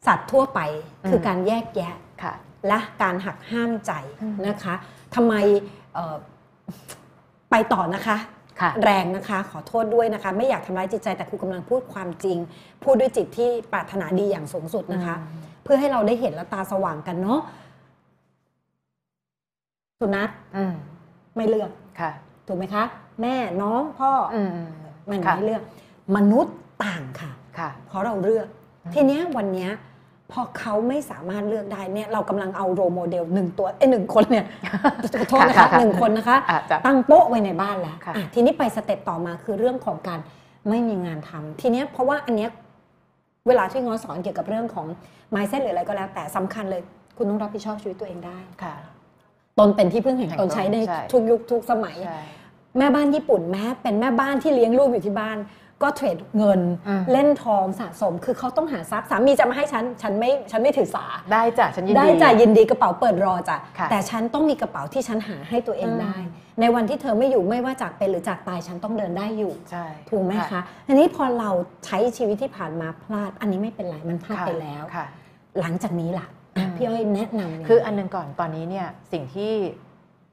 [0.07, 0.59] สัตว์ทั่วไป
[1.03, 2.33] อืมคือการแยกแยะค่ะ
[2.67, 4.75] และการหักห้ามใจอืมนะคะ
[5.15, 5.33] ทำไม
[5.93, 6.15] เอ่อ
[7.51, 8.17] ไปต่อนะคะค่ะ
[8.83, 12.37] แรงนะคะขอโทษด้วยนะคะ ไม่อยากทำร้ายจิตใจแต่ครูกำลังพูดความจริง
[12.83, 15.15] พูดด้วยจิตที่ปรารถนาดีอย่างสูงสุดนะคะ
[15.63, 17.39] เพื่อให้เราได้เห็นและตาสว่างกันเนาะ
[19.99, 20.73] สุนัขอืม
[21.35, 22.11] ไม่เลือกค่ะ
[22.47, 22.83] ถูกไหมคะ
[23.21, 24.69] แม่น้องพ่อออืมอืม
[25.09, 25.63] มันค่ะไม่เลือก
[26.15, 28.47] มนุษย์ต่างค่ะค่ะ เพราะเราเลือก
[28.93, 29.69] ทีเนี้ยวันเนี้ย
[30.31, 34.45] พอเขาไม่สามารถเลือกได้เนี่ยเรากำลังเอาโรโมเดลหนึ่งตัวเอ้ยหนึ่งคนเนี่ย
[35.29, 40.19] โทษนะคะค่ะค่ะหนึ่งคนนะคะอาจจะตั้งโป๊ะไว้ในบ้านแล้วค่ะอะทีนี้ไปสเต็ปต่อมาคือเรื่องของการ
[40.69, 42.49] ไม่มีงานทำทีเนี้ยเพราะว่าอันเนี้ย
[43.47, 44.87] เวลาที่ง้อสอนเกี่ยวกับเรื่องของ
[45.33, 46.81] mindset หรืออะไรก็แล้ว แต่สำคัญเลย
[47.17, 48.75] คุณต้องรับผิดชอบชีวิตตัวเองได้ค่ะ
[49.59, 52.21] ตนเป็นที่พึ่งแห่งตนใช้ในใช่ทุกยุคทุกสมัยใช่
[52.77, 55.37] แม่บ้านญี่ปุ่นแม้เป็นแม่บ้านที่เลี้ยงลูกอยู่ที่บ้าน
[55.83, 66.17] ก็เทรดเงินอืมเล่นทองสะสม คือเขาต้องหาทรัพย์สามีจะมาให้ฉันฉันไม่ฉันไม่ถือสาได้จ้ะฉันยินดีได้จ่ายยินดีกระเป๋าเปิดรอจ้ะค่ะแต่ฉันต้องมีกระเป๋าที่ฉันหาให้ตัวเองอืมได้
[66.59, 71.49] ในวันที่เธอไม่อยู่ไม่ว่าจากเป็นหรือจากตายฉันต้องเดินได้อยู่ใช่ถูกไหมคะอันนี้พอเรา
[71.85, 75.05] ใช้ชีวิตที่ผ่านมาพลาด อันนี้ไม่เป็นไรมันพลาดค่ะไปแล้วค่ะ
[75.59, 76.27] หลังจากนี้ล่ะ
[76.57, 79.51] อะอืมพี่อ้อยแนะนำยังไงคืออันหนึงก่อนตอนนี้เนี่ยสิ่งที่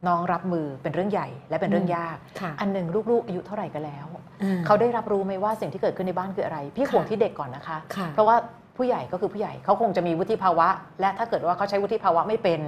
[0.09, 4.07] น้องรับมือเป็นเรื่องใหญ่และเป็นเรื่องยากค่ะอันหนึ่งลูกๆ อายุเท่าไหร่กันแล้ว
[4.43, 8.37] อ่าเขาได้รับรู้ไหมว่าสิ่งที่เกิดขึ้นในบ้านคืออะไร พี่ค่ะห่วงที่เด็กก่อนนะคะค่ะเพราะว่า
[8.77, 10.69] ผู้ใหญ่ก็คือผู้ใหญ่เขาคงจะมีวุฒิภาวะ
[11.01, 12.61] และถ้าเกิดว่าเขาใช้วุฒิภาวะไม่เป็น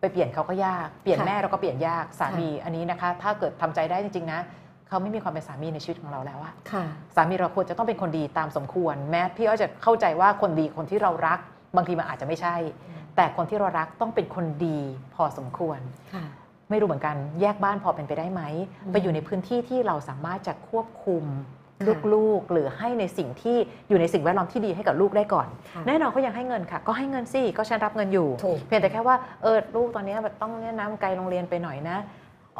[0.00, 4.40] ไปเปลี่ยนเขาก็ยาก เปลี่ยนค่ะแม่เราก็เปลี่ยนยากสามีอันนี้นะคะ ถ้าเกิดทำใจได้จริงๆนะ
[4.88, 6.84] เขาไม่มีความเป็นสามีในชีวิตของเราแล้วอะค่ะ
[7.16, 11.38] สามีเราควรจะต้องเป็นคนดีตามสมควร แม้พี่อ้อยจะเข้าใจว่าคนดีคนที่เรารัก
[11.76, 12.56] บางทีมันอาจจะไม่ใช่
[13.16, 14.78] แต่คนที่เรารักต้องเป็นคนดี
[15.14, 15.80] พอสมควร
[16.14, 16.24] ค่ะ
[16.70, 18.42] ไม่รู้เหมือนกันแยกบ้านพอเป็นไปได้ไหม
[18.84, 21.24] อืมไปอยู่ในพื้นที่ที่เราสามารถจะควบคุม
[21.78, 23.56] ค่ะลูกๆ หรือให้ในสิ่งที่
[23.88, 31.96] อยู่ในสิ่งแวดล้อมที่ดีให้กับลูกได้ก่อนค่ะแน่นอนเขายังให้เงินค่ะ ก็ให้เงินสิก็ฉันรับเงินอยู่ถูกเพียงแต่แค่ว่าเออลูกตอนนี้แบบต้องเนี่ยน้ำไกลโรงเรียนไปหน่อยนะ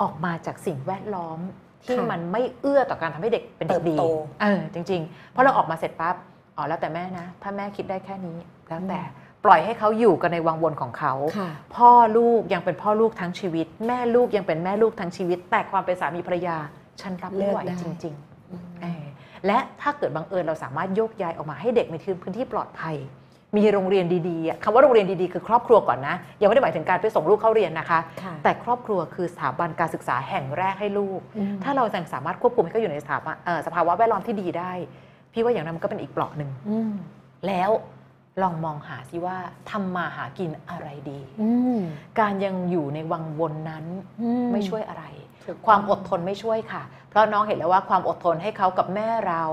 [0.00, 1.38] ออกมาจากสิ่งแวดล้อม
[1.84, 4.04] ที่ค่ะมันไม่เอื้อต่อการทำให้เด็กเป็นเด็กดีเติบโต
[4.42, 6.16] เออจริง ๆ เพราะเราออกมาเสร็จปั๊บ
[6.56, 8.38] อ๋อแล้วแต่แม่นะ ถ้าแม่คิดได้แค่นี้
[8.68, 9.00] แล้วแต่
[9.44, 16.56] ปล่อยให้เขาอยู่กันในวังวนของเขาค่ะพ่อลูกยังเป็นพ่อลูกทั้งชีวิต แม่ลูกยังเป็นแม่ลูกทั้งชีวิต แต่ความเป็นสามีภรรยา
[17.00, 19.04] ฉันรับไม่ไหวเลือกได้จริงๆเออ
[19.46, 22.96] และถ้าเกิดบังเอิญเราสามารถโยกย้ายออกมาให้เด็กในพื้นที่ปลอดภัย
[23.56, 34.72] มีโรงเรียนดีๆอะคำว่าโรงเรียนดีๆ คือครอบครัวก่อนนะ ยังไม่ได้หมายถึงการไปส่งลูกเข้าเรียนนะคะค่ะแต่ครอบครัวคือสถาบันการศึกษาแห่งแรกให้ลูกอืมถ้าเรายังสามารถควบคุมให้เขาอยู่ในสถาบันเอ่อสภาวะแวดล้อมที่ดีได้
[35.32, 36.92] พี่ว่าอย่างนั้นมันก็เป็นอีกเปราะหนึ่งอืม
[37.46, 37.70] แล้ว
[38.42, 39.36] ลองมองหาสิว่า
[39.70, 41.80] ทำมาหากินอะไรดีอืม
[42.20, 43.84] การยังอยู่ในวังวนนั้น
[44.22, 45.04] อืไม่ช่วยอะไร
[45.46, 49.44] ถูกความอดทนไม่ช่วยค่ะ เพราะน้องเห็นแล้วว่าความอดทนให้เขากับแม่เรา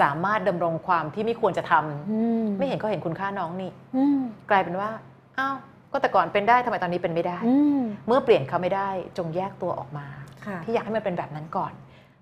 [0.00, 4.90] สามารถดำรงความที่ไม่ควรจะทำอืมไม่เห็นเขาเห็นคุณค่าน้องนี่อืมกลายเป็นว่า
[5.38, 5.56] อ้าว
[5.92, 8.88] ก็แต่ก่อนเป็นได้ทำไมตอนนี้เป็นไม่ได้อืมเมื่อเปลี่ยนเขาไม่ได้
[9.18, 10.06] จงแยกตัวออกมา
[10.46, 11.72] ค่ะพี่อยากให้มันเป็นแบบนั้นก่อน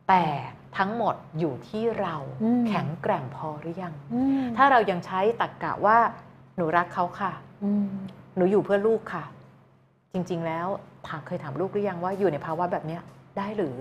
[0.08, 0.22] แต่
[0.78, 5.98] ทั้งหมดอยู่ที่เราอืมแข็งแกร่งพอหรือยังอืมถ้าเรายังใช้ตรรกกะว่า
[6.56, 7.32] หนูรักเขาค่ะ
[7.64, 7.86] อืม
[8.36, 9.24] หนูอยู่เพื่อลูกค่ะ
[10.12, 10.66] จริง ๆ แล้ว
[11.09, 13.02] ถามเคยถามลูกหรือยังว่าอยู่ในภาวะแบบเนี้ย
[13.38, 13.76] ได้หรือ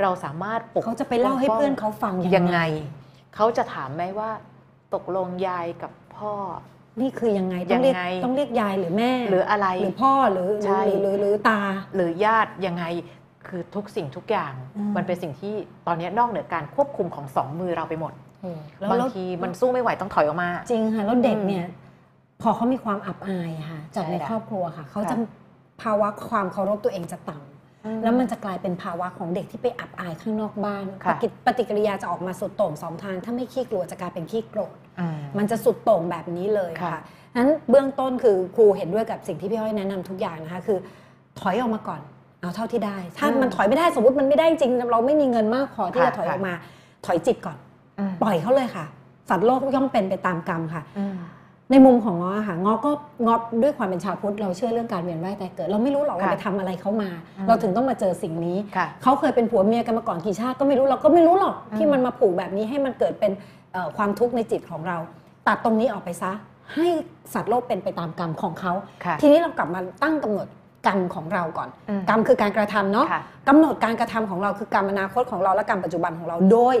[0.00, 2.60] เราสามารถปกเขาจะไปเล่าให้เพื่อนเขาฟังยังไง
[3.34, 4.30] เขาจะถามไหมว่า
[4.94, 6.32] ตกลงยายกับพ่อ
[7.00, 11.60] นี่คือยังไงต้องเรียกยังไงต้องเรียกยายหรือแม่ หรืออะไรหรือพ่อหรือหใช่รือหรือหรือตา
[11.94, 12.84] หรือญาติยังไง
[13.48, 15.54] คือทุกสิ่งทุกอย่างอืมมันเป็นสิ่งที่
[15.86, 18.12] ตอนนี้นอกเหนือการควบคุมของสองมือเราไปหมด
[18.78, 21.66] แล้วบางแล้วทีมันสู้ไม่ไหวต้องถอยออกมา จริงค่ะแล้วเด็กอืมเนี่ย
[22.42, 25.16] พอเขามีความอับอายค่ะจากใช่ในค่ะครอบครัวค่ะเขาค่ะจะ
[25.82, 37.00] ภาวะความเคารพตัวเองจะต่ำแล้วมันจะกลายเป็นภาวะของเด็กที่ไปอับอายข้างนอกบ้านค่ะปฏิปฏิกิริยาจะออกมาสุดโต่งสองทาง ถ้าไม่ขี้กลัวจะกลายเป็นขี้โกรธอืมมันจะสุดโต่งแบบนี้เลยค่ะค่ะ
[37.36, 40.78] นั้นเบื้องต้นคือครูเห็นด้วยกับสิ่งที่พี่อ้อยแนะนำทุกอย่างนะคะคือ
[41.40, 42.00] ถอยออกมาก่อน
[42.46, 46.54] เอาเท่าที่ได้ ถ้าอืมมันถอยไม่ได้สมมติมันไม่ได้จริงเราไม่มีเงินมากพอที่ค่ะจะถอยค่ะออกมา
[47.06, 47.56] ถอยจิตก่อน
[47.98, 48.84] อืมปล่อยเขาเลยค่ะ
[49.28, 51.16] สัตว์โลกย่อมเป็นไปตามกรรมค่ะอืม
[51.70, 52.90] ในมุมของง้อค่ะง้อก็
[53.26, 63.32] ง้อด้วยความเป็นชาวพุทธเราเชื่อเรื่องการเวียนว่ายแต่เกิด เราไม่รู้หรอกเราค่ะไปทำอะไรเขามาอืมเราถึงต้องมาเจอสิ่งนี้ค่ะเขาเคยเป็นผัวเมียกันมาก่อนกี่ชาติก็ไม่รู้เราก็ไม่รู้หรอกอืมที่มันมาผูกแบบนี้ให้มันเกิดเป็น
[63.72, 64.96] เอ่อความทุกข์ในจิตของเรา
[65.46, 66.32] ตัดตรงนี้ออกไปซะ
[66.74, 66.88] ให้
[67.34, 68.72] สัตว์โลกเป็นไปตามกรรมของเขา
[69.04, 70.46] ค่ะทีนี้เรากลับมาตั้งกำหนด
[70.86, 76.76] กรรมของเราก่อนอืมกรรมคือการกระทำเนาะค่ะกำหนดการกระทำของเราคือกรรมอนาคตของเราและกรรมปัจจุบันของเราโดย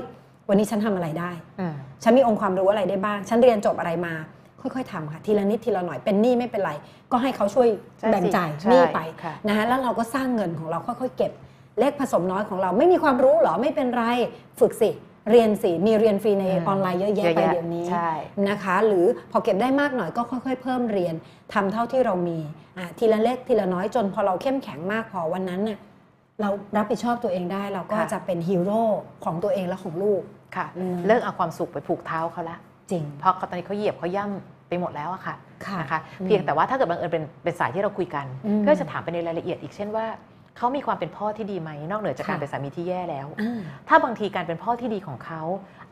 [0.48, 1.30] วันนี้ฉันทำอะไรได้
[1.60, 4.14] อืมฉันมีองค์ความรู้อะไรได้บ้าง ฉันเรียนจบอะไรมา
[4.60, 6.72] ค่อยๆทำค่ะทีละนิดทีละหน่อยเป็นหนี้ไม่เป็นไร
[7.12, 7.68] ก็ให้เขาช่วย
[8.00, 11.32] ใช่สิแบ่งจ่ายใช่หนี้ไปค่ะนะคะแล้วเราก็สร้างเงินของเราค่อยๆเก็บ
[11.80, 14.04] เลขผสมน้อยของเราไม่มีความรู้เหรอไม่เป็นไร
[14.60, 14.90] ฝึกสิ
[15.30, 18.10] เรียนสิมีเรียนฟรีในอืมออนไลน์เยอะแยะไปเดี๋ยวนี้ใช่
[18.48, 21.14] นะคะ หรือพอเก็บได้มากหน่อยก็ค่อยๆ เพิ่มเรียน
[21.54, 22.38] ทำเท่าที่เรามี
[22.78, 25.78] อะทีละเล็กทีละน้อยจนพอเราเข้มแข็งมากพอวันนั้นน่ะ
[26.40, 28.82] เรารับผิดชอบตัวเองได้ เราก็ค่ะจะเป็นฮีโร่
[29.24, 30.22] ของตัวเองและของลูก
[30.56, 32.56] ค่ะอืมเลิกเอาความสุขไปผูกเท้าเขาละ
[32.90, 35.34] จริงเพราะเขาตอนนี้เขาเหยียบเขาย่ำไปหมดแล้วอะค่ะ
[35.66, 40.06] ค่ะนะคะอืมเพียงแต่ว่าถ้าเกิดบังเอิญเป็นเป็นสายที่เราคุยกันอืมก็จะถามไปในรายละเอียดอีกเช่นว่า
[40.56, 45.42] เขามีความเป็นพ่อที่ดีไหมนอกเหนือจากการค่ะเป็นสามีที่แย่แล้วอ่าถ้าบางทีการเป็นพ่อที่ดีของเขา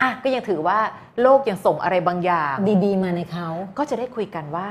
[0.03, 0.79] อะก็ยังถือว่า
[1.23, 2.55] โลกยังส่งอะไรบางอย่าง
[2.85, 4.67] ดีๆ มาในเขาก็จะได้คุยกันว่า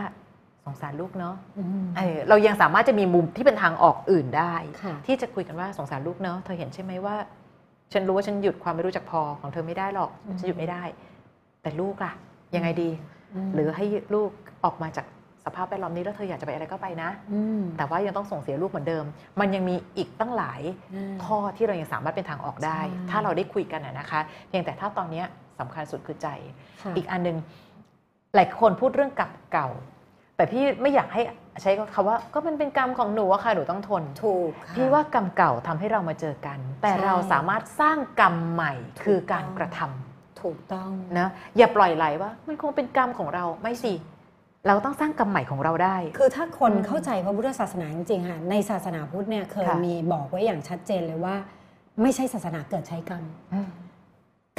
[0.66, 4.54] สงสารลูกเนาะอืมเออเรายังสามารถจะมีมุมที่เป็นทางออกอื่นได้
[4.84, 7.16] ค่ะที่จะคุยกันว่าสงสารลูกเนาะเธอเห็นใช่ไหมว่า
[7.94, 10.84] ฉันรู้ว่าฉันหยุดความไม่รู้จักพอของเธอไม่ได้หรอกอืมฉันหยุดไม่ได้
[11.62, 12.12] แต่ลูกล่ะ
[12.56, 12.90] ยังไงดี
[13.46, 14.30] มหรือให้ลูก
[14.64, 15.06] ออกมาจาก
[15.46, 17.10] สภาพแวดล้อมนี้แล้วเธออยากจะไปอะไรก็ไปนะ
[17.60, 19.06] มแต่ว่ายังต้องส่งเสียลูกเหมือนเดิม
[19.40, 20.62] มันยังมีอีกตั้งหลาย
[20.94, 25.26] อืมข้อที่เรายังสามารถเป็นทางออกได้ใช่ถ้าเราได้คุยกันนะนะคะเพียงแต่ถ้าตอนเนี้ย
[25.60, 26.28] สำคัญสุดคือใจ
[26.82, 27.38] ค่ะอีกอันหนึ่ง
[28.36, 29.70] หลายคนพูดเรื่องกรรมเก่า
[30.36, 31.22] แต่พี่ไม่อยากให้
[31.62, 40.90] ใช้คำว่าก็มันเป็นกรรมของหนูอะค่ะหนูต้องทนถูกค่ะพี่ว่ากรรมเก่าทำให้เรามาเจอกัน แต่ใช่เราสามารถสร้างกรรมใหม่ถูกคือการต้องกระทำถูกต้อง
[41.20, 43.94] นะอย่าปล่อยไหลว่า มันคงเป็นกรรมของเราไม่สิ
[44.68, 51.36] เราต้องสร้างกรรมใหม่ของเราได้ คือถ้าคนอืมเข้าใจพระพุทธศาสนาจริงๆค่ะในศาสนาพุทธเนี่ยเคยค่ะมีบอกไว้อย่างชัดเจนเลยว่า
[52.02, 53.24] ไม่ใช่ศาสนาเกิดใช้กรรม
[53.54, 53.70] อืม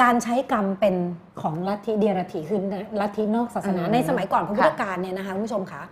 [0.02, 0.94] การใช้กรรมเป็น
[1.40, 2.60] ของลัทธิเดียรถีคือ
[3.00, 5.82] ลัทธินอกศาสนาอืมในสมัยก่อนพระพุทธค่ะการเนี่ยนะคะคุณผู้ชมคะ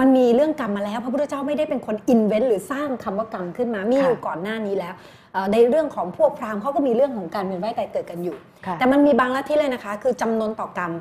[0.00, 4.94] มันมีเรื่องกรรมมาแล้วพระพุทธเจ้าไม่ได้เป็นคนอินเวนต์หรือสร้างคำว่ากรรมขึ้นมา มีอยู่ก่อนหน้านี้แล้ว
[5.32, 10.92] เอ่อในเรื่องของพวกพราหมณ์เขาก็มีเรื่องของการเวียนว่ายตายเกิดกันอยู่ค่ะแต่มันมีบางลัทธิเลยนะคะ คือจำนวนต่อกรรม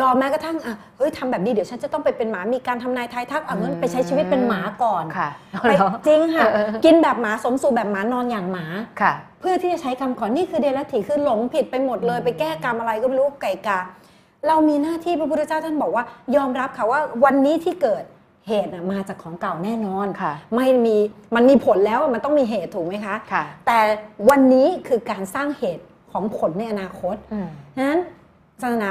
[0.00, 5.28] ยอมแม้กระทั่งอะเฮ้ยทำแบบนี้เดี๋ยวฉันจะต้องไปเป็นหมามีการทำนายทายทักเอางั้นไปใช้ชีวิตเป็นหมาก่อนค่ะ
[5.62, 5.72] ไป
[6.06, 8.66] จริงค่ะ เออเออกินแบบหมาสมสู่แบบหมานอนอย่างหมา
[9.00, 13.80] ค่ะ เพื่อที่จะใช้กรรมก่อนนี่คือเดรัจฉีคือหลงผิดไปหมดเลยอืมไปแก้กรรมอะไรก็ไม่รู้ไก่กา
[14.48, 16.04] เรามีหน้าที่พระพุทธเจ้าท่านบอกว่า
[16.36, 18.04] ยอมรับค่ะว่าวันนี้ที่เกิด
[18.48, 20.96] เหตุน่ะมาจากของเก่าแน่นอนค่ะ ไม่มี
[21.34, 23.78] มันมีผลแล้วมันต้องมีเหตุถูกไหมคะ ค่ะ แต่
[24.30, 28.00] วันนี้คือการสร้างเหตุของผลในอนาคต อืม ฉะนั้น
[28.62, 28.90] ศาสนา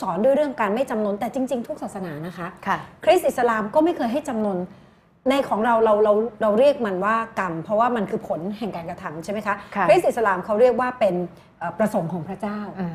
[0.00, 4.58] สอนด้วยเรื่องการไม่จำนนแต่จริง ๆ ทุกศาสนานะคะค่ะ คริสต์อิสลามก็ไม่เคยให้จำนน
[5.30, 11.14] ในของเราเราเราเราเรียกมันว่ากรรม เพราะว่ามันคือผลแห่งการกระทำใช่ไหมคะค่ะคริสต์อิสลามเขาเรียกว่าเป็น
[11.58, 12.86] เอ่อประสงค์ของพระเจ้าอื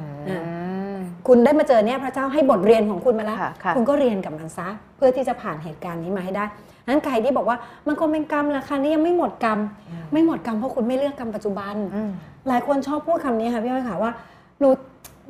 [0.95, 0.97] ม
[1.27, 6.45] คุณได้มาเจอเนี่ยพระเจ้าให้บทเรียนของคุณมาแล้วค่ะค่ะคุณก็เรียนกับมันซะ เพื่อที่จะผ่านเหตุการณ์นี้มาให้ได้
[6.87, 7.57] นั้นใครที่บอกว่า
[7.87, 9.59] มันคงเป็นกรรมแหละค่ะนี่ยังไม่หมดกรรม
[10.13, 12.11] ไม่หมดกรรมเพราะคุณไม่เลือกกรรมปัจจุบันอืม
[12.47, 14.11] หลายคนชอบพูดคำนี้ค่ะพี่อ้อยค่ะว่า
[14.59, 14.69] หนู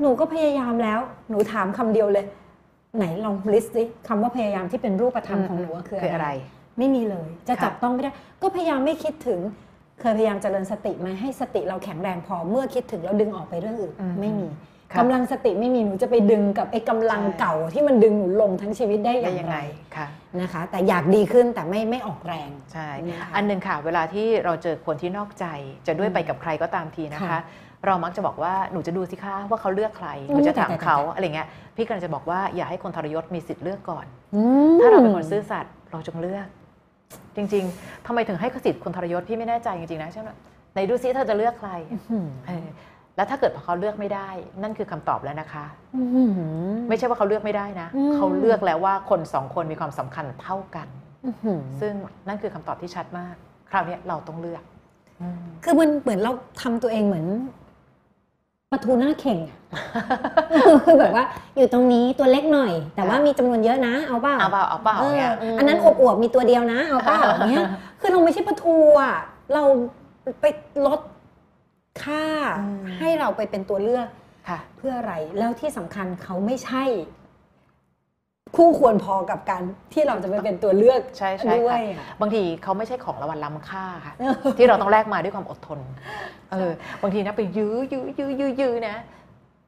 [0.01, 0.99] หนูก็พยายามแล้ว
[1.29, 2.25] หนูถามคำเดียวเลย
[2.97, 6.29] ไหนลองลิสต์สิคำว่าพยายามที่เป็นรูปธรรมของหนูอะคือคืออะอะไรไร
[6.77, 8.11] ไม่มีเลยจะค่ะจับต้องไม่ได้
[8.41, 9.39] ก็พยายามไม่คิดถึง
[9.99, 14.47] เคยพยายามเจริญสติไหมาให้สติเราแข็งแรงพอเมื่อคิดถึงแล้วดึงออกไปเรื่องอื่นอืมไม่มี
[14.91, 19.59] ค่ะกำลังสติไม่มีหนูจะไปดึงกับไอ้กำลังใช่เก่าที่มันดึงหนูลงทั้งชีวิตได้อได้ย่างยังไรไง
[19.95, 20.07] ค่ะ
[20.41, 25.45] นะคะ แต่อยากดีขึ้นแต่ไม่ไม่ออกแรงใช่นะคะอันหนึ่งค่ะ เวลาที่เราเจอคนที่นอกใจ
[25.87, 27.39] จะด้วยอืมไปกับใครก็ตามทีนะคะค่ะ
[27.87, 34.41] เรามักจะบอกว่าหนูจะดูสิคะว่าเขาเลือกใครอืหมนูจะถามแต่แต่เขาแต่อะไรเงี้ยพี่กำลังจะบอกว่าอย่าให้คนทรยศมีสิทธิ์เลือกก่อนอื
[34.75, 36.47] มถ้าเราเป็นคนซื่อสัตย์เราจงเลือก
[37.35, 40.29] จริง ๆทำไมถึงให้สิทธิ์คนทรยศพี่ไม่แน่ใจจริงๆนะใช่ไหม
[40.73, 41.71] ไหนดูซิเธอจะเลือกใคร
[42.11, 42.67] อืมเออ
[43.15, 44.29] แล้วถ้าเกิดเขาเลือกไม่ได้
[44.63, 45.65] นั่นคือคำตอบแล้วนะคะ
[45.95, 46.31] อืม
[46.89, 50.87] ไม่ใช่ว่าเขาเลือกไม่ได้นะอืมเขาเลือกแล้วว่าคนสองคนมีความสำคัญเท่ากัน
[51.25, 51.93] อืมซึ่ง
[52.27, 53.35] นั่นคือคำตอบที่ชัดมาก
[53.71, 54.63] คราวนี้เราต้องเลือก
[55.63, 56.31] คือมันเหมือนเรา
[56.61, 57.27] ทำตัวเองเหมือน
[58.71, 59.57] ปลาทูหน้าเข่งอะ
[60.85, 61.25] คือแบบว่า
[61.57, 67.65] อยู่ตรงนี้ตัวเล็กหน่อย แต่ว่ามีจำนวนเยอะนะเอาเปล่าเอาเปล่าเอาเปล่าเออเนี่ยมอันนั้นอบอวบๆมีตัวเดียวนะเอาเปล่าอย่างเงี้ย
[67.99, 69.15] คือเราไม่ใช่ปลาทูอะ
[69.53, 69.63] เรา
[70.41, 70.45] ไป
[70.85, 70.99] ลด
[72.03, 72.25] ค่า
[72.59, 74.07] อืมให้เราไปเป็นตัวเลือก
[74.49, 76.83] ค่ะเพื่ออะไรแล้วที่สำคัญเขาไม่ใช่
[78.55, 79.63] คู่ควรพอกับการ
[79.93, 84.13] ที่เราจะไปเป็นตัวเลือกใช่ใช่ด้วยค่ะอะบางทีเขาไม่ใช่ของรางวัลล้ำค่าค่ะ
[84.57, 85.79] ที่เราต้องแลกมาด้วยความอดทน
[86.51, 86.71] เออ
[87.01, 88.95] บางทีนะไปยื้อยื้อยื้อยื้อยื้อนะ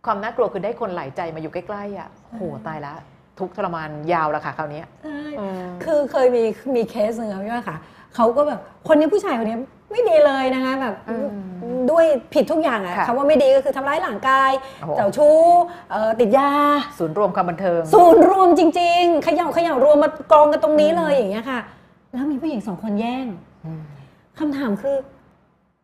[0.05, 2.93] ความน่ากลัวคือได้คนหลายใจมาอยู่ใกล้ๆอะโหตายละ
[3.39, 6.43] ทุกข์ทรมานยาวแล้วค่ะคราวนี้ใช่อืมคือเคยมี
[6.75, 7.77] มีเคสหนึ่งค่ะพี่ว่าค่ะ
[8.15, 9.57] เขาก็แบบคนนี้ผู้ชายคนนี้
[9.91, 11.27] ไม่ดีเลยนะคะแบบอืม
[11.91, 14.51] ด้วยผิดทุกอย่างอะค่ะคำว่าไม่ดีก็คือทำร้ายร่างกาย
[14.81, 15.37] โอ้โหเจ้าชู้
[15.91, 16.51] เอ่อติดยา
[16.97, 21.59] ศูนย์รวมความบันเทิง ศูนย์รวมจริงๆเขย่าเขย่ารวมมากองกันตรงนี้เลยอย่างเงี้ยค่ะ
[22.13, 23.25] แล้วมีผู้หญิงสองคนแย่ง
[23.65, 23.81] อืม
[24.39, 24.97] คำถามคือ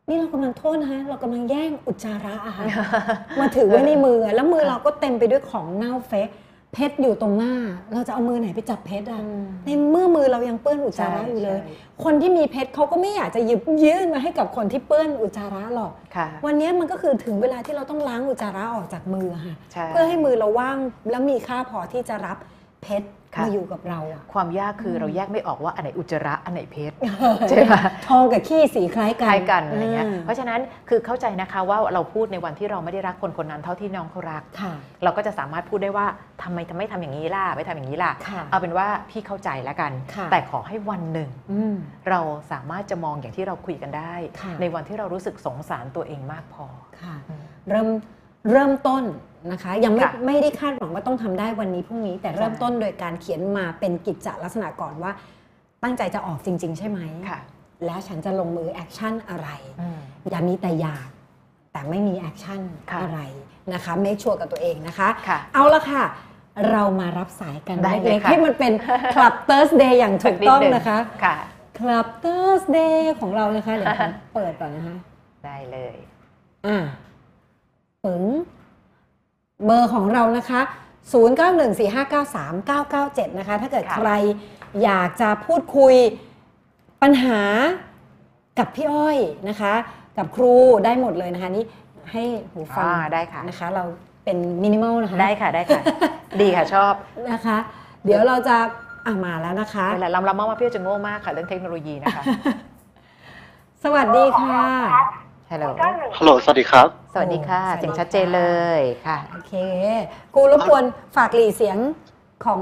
[0.09, 2.65] นี่เรากำลังโทษนะคะเรากำลังแย่งอุจจาระอะค่ะ
[3.39, 6.29] มาถือไว้ในมืออะแล้วมือเราก็เต็มไปด้วยของเน่าเฟะ
[6.73, 7.53] เพชรอยู่ตรงหน้า
[7.93, 9.21] เราจะเอามือไหนไปจับเพชรอะ
[9.65, 11.73] ในเมื่อมือเรายังเปื้อนอุจจาระอยู่เลยใช่
[12.03, 20.77] คนที่มีเพชรเขาก็ไม่อยากจะหยิบยื่นมาให้กับคนที่เปื้อนอุจจาระหรอกค่ะวันนี้มันก็คือถึงเวลาที่เราต้องล้างอุจจาระออกจากมือค่ะใช่เพื่อให้มือเราว่าง
[21.11, 22.37] แล้วมีค่าพอที่จะรับ
[22.81, 26.95] เพเพชรค่ะ มาอยู่กับเราอะความยากคืออมเราแยกไม่ออกว่าอันไหนอุจจาระอันไหนเพชร
[27.49, 27.73] ใช่ไหม
[28.07, 30.59] ทองกับขี้สีคล้ายคกันล้ายกันอะไรเงี้ยมเพราะฉะนั้น
[30.89, 34.73] คือเข้าใจนะคะว่าเราพูดในวันที่เราไม่ได้รักคนคนนั้นเท่าที่น้องเขารักค่ะ
[35.03, 36.05] เราก็จะสามารถพูดได้ว่า
[36.43, 41.75] ทำไมทำไมทำอย่างนี้ล่ะไม่ทำอย่างนี้ล่ะค่ะ เอาเป็นว่าพี่เข้าใจแล้วกันค่ะแต่ขอให้วันหนึ่งอืม
[42.09, 42.19] เรา
[42.51, 46.65] สามารถจะมองอย่างที่เราคุยกันได้ค่ะในวันที่เรารู้สึกสงสารตัวเองมากพอ
[47.01, 47.87] ค่ะอืมเริ่ม
[48.51, 49.03] เริ่มต้น
[49.51, 55.11] นะคะ ยังไม่ค่ะ ไม่ได้คาดหวังว่าต้องทำได้วันนี้พรุ่งนี้ แต่เริ่มใช่ต้นโดยการเขียนมาเป็นกิจจลักษณะก่อนว่า
[55.83, 56.99] ตั้งใจจะออกจริง ๆ ใช่ไหม
[57.29, 57.39] ค่ะ
[57.85, 59.49] แล้วฉันจะลงมือ action อะไร
[59.81, 59.99] อืม
[60.29, 61.09] อย่ามีแต่อยาก
[61.73, 63.19] แต่ไม่มี action ค่ะ อะไร
[63.73, 66.03] นะคะ make sure กับตัวเองนะคะ ค่ะ เอาละค่ะ
[66.71, 68.73] เรามารับสายกันได้เลยเล็กๆค่ะ ให้มันเป็น
[69.15, 71.37] Club Thursday อย่างถูกต้องสันิดนะคะ ค่ะ
[71.79, 74.95] Club Thursday ของเรานะคะ เดี๋ยวผมเปิดก่อนนะคะ
[75.45, 75.95] ได้เลย
[76.67, 76.77] อ่า
[78.05, 78.23] ปึ๋ง
[79.65, 80.61] เบอร์ของเรานะคะ
[81.13, 84.11] 0914593997 นะคะ ถ้าเกิดค่ะใคร
[84.83, 85.95] อยากจะพูดคุย
[87.01, 87.41] ปัญหา
[88.59, 89.17] กับพี่อ้อย
[89.49, 89.73] นะคะ
[90.17, 90.53] กับครู
[90.85, 91.65] ได้หมดเลยนะคะนี่
[92.11, 93.83] ให้หูฟังอ่าได้ค่ะ นะคะ เรา
[94.23, 95.81] เป็นมินิมอลนะคะได้ค่ะได้ค่ะ
[96.41, 96.93] ดีค่ะชอบ
[97.31, 97.57] นะคะ
[98.05, 98.57] เดี๋ยวเราจะ
[99.05, 102.23] อะมาแล้วนะคะ เวลาลำลำมากว่าพี่จะโง่มากค่ะ เรื่องเทคโนโลยีนะคะ
[103.83, 104.63] สวัสดีค่ะ
[105.51, 105.65] ฮัลโหล
[106.17, 108.43] ฮัลโหล สวัสดีครับ สวัสดีค่ะสวัสดี เสียงชัดเจนเล
[108.79, 109.53] ยค่ะ โอเค
[110.33, 110.83] ครูรบกวน
[111.15, 111.77] ฝากหลีเสียง
[112.45, 112.61] ของ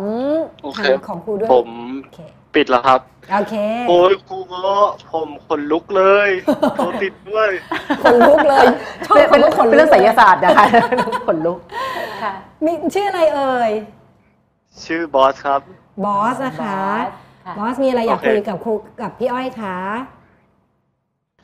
[0.63, 1.69] โอเค ทางของครูด้วย ผม
[2.01, 2.19] โอเค
[2.55, 2.99] ปิดแล้วครับ
[3.33, 3.55] โอเค
[3.89, 4.75] โอ้ยครูก็
[5.11, 6.29] ผมขนลุกเลย
[6.75, 7.49] โทรติดด้วย
[8.03, 8.65] คนลุกเลย
[9.05, 10.65] ชอบเป็นคำว่าขนเป็นลุเรื่อกงไสยศาสตร์นะคะ
[11.27, 11.57] ขนลุก
[12.21, 12.31] ค่ะ
[12.65, 13.71] มีชื่ออะไรเอ่ย
[14.85, 15.61] ชื่อบอสครับ
[16.05, 16.79] บอสนะคะ
[17.45, 19.77] ค่ะ บอสมีอะไรอยากโอเค คุยกับครูกับพี่อ้อยคะ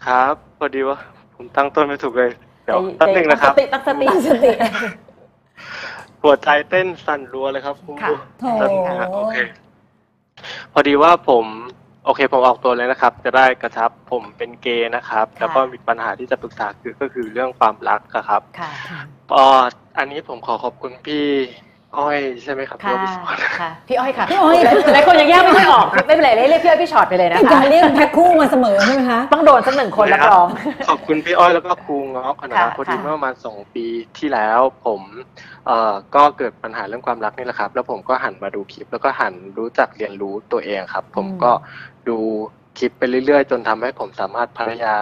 [0.05, 0.97] ครับ พอดีว่า
[1.41, 2.31] ผมตั้งต้นไม่ถูกเลย
[2.65, 4.51] เดี๋ยวใจแป๊บหนึงนะครับ ตั้งสติตั้งสติ
[6.23, 9.37] หัวใจเต้นสั่นรัวเลยครับครูค่ะโถแป๊บนึงนะฮะโอเค
[10.73, 11.45] พอดีว่าผม
[12.05, 18.71] โอเค ผมออกตัวเลยนะครับ จะได้กระชับผมเป็นเกย์นะครับค่ะแล้วก็มีปัญหาที่จะปรึกษาคือก็คือเรื่องความรักอะครับ ค่ะ
[19.31, 19.43] ก็
[19.97, 21.25] อันนี้ผมขอขอบคุณพี่
[21.97, 24.57] อ้อยใช่ไหมครับค่ะพี่อ้อยพี่สอนค่ะพี่อ้อยค่ะพี่อ้อย
[24.93, 30.47] หลายคนยังแยกไม่ค่อยออกไม่เป็นไรเรียกพี่อ้อยพี่ช็อตไปเลยนะเป็นคะการเรียกแพ็คคู่มาเสมอใช่ไหมคะต้องโดนสักหนึ่งคนรับรอง
[30.89, 33.85] ขอบคุณพี่อ้อยแล้วก็ครูเงาะคณะค่ะพอดีค่ะเมื่อประมาณสองปี
[34.17, 35.01] ที่แล้วผม
[35.67, 41.51] เอ่อก็เกิดปัญหาเรื่องความรักนี่แหละครับ แล้วผมก็หันมาดูคลิป แล้วก็หันรู้จักเรียนรู้ตัวเองครับ ผมก็
[42.09, 42.17] ดู
[42.77, 44.95] คลิปไปเรื่อยๆ จนทำให้ผมสามารถพัฒนา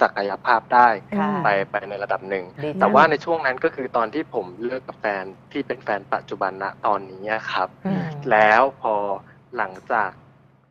[0.00, 0.88] ศักยภาพได้
[1.18, 8.94] ค่ะไปไปในระดับหนึ่ง ดีจัง แต่ว่าในช่วงนั้นก็คือตอนที่ผมเลิกกับแฟนที่เป็นแฟนปัจจุบันณตอนนี้ครับ อืม แล้วพอ
[9.56, 10.10] หลังจาก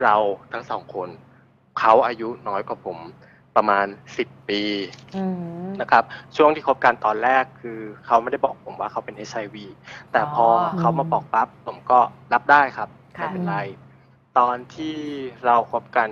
[0.04, 0.16] เรา
[0.52, 1.10] ทั้งสองคน
[1.80, 2.98] เขาอายุน้อยกว่าผม
[3.56, 3.88] ประมาณ
[4.18, 4.62] สิบปี
[5.16, 6.04] อืม นะครับ
[6.38, 9.56] ช่วงที่คบกันตอนแรกคือเขาไม่ได้บอกผมว่าเขาเป็น HIV
[10.12, 12.00] แต่พอออเขามาบอกปั๊บผมก็
[12.34, 13.58] รับได้ครับ ค่ะ ไม่เป็นไร
[14.40, 14.96] ตอนที่
[15.46, 16.10] เราคบกัน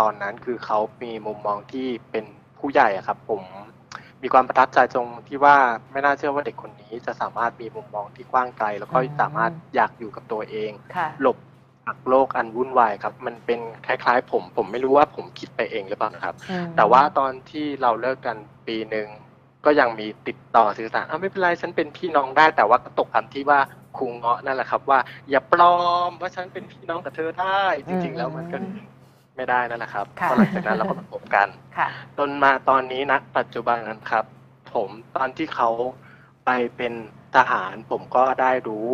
[0.00, 2.24] ตอนนั้นคือเขามีมุมมองที่เป็น
[2.58, 3.42] ผู้ใหญ่อะครับ ผม
[4.22, 5.56] มีความประทับใจตรงที่ว่า
[5.92, 11.36] ไม่น่าเชื่อว่าเด็กคนนี้จะสามารถมีมุมมองที่กว้างไกล แล้วก็อืมสามารถอยากอยู่กับตัวเอง ค่ะ หลบ
[11.84, 19.08] จากโลกอันวุ่นวายครับ มันเป็นคล้ายๆ ผมผมไม่รู้ว่าผมคิดไปเองหรือเปล่านะครับ อืมแต่ว่าตอนที่เราเลิกกันปีหนึ่ง
[19.64, 23.60] ก็ยังมีติดต่อสื่อสารอะไม่เป็นไรฉันเป็นพี่น้องได้ แต่ว่าก็ตกคำที่ว่า
[23.96, 24.98] ครูเงาะนั่นแหละครับ ว่า
[25.30, 25.76] อย่าปลอ
[26.08, 28.58] มว่าฉันเป็นพี่น้องกับเธอได้ จริง ๆ แล้วมันก็
[29.36, 34.24] ไม่ได้นั่นแหละครับค่ะพอหลังจากนั้นเราก็มาพบกัน ค่ะ จนมาตอนนี้นะปัจจุบันนั้นครับ
[34.74, 35.70] ผมตอนที่เขา
[36.44, 36.92] ไปเป็น
[37.36, 38.88] ทหาร ผมก็ได้รู้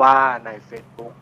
[0.00, 1.14] ว่าใน Facebook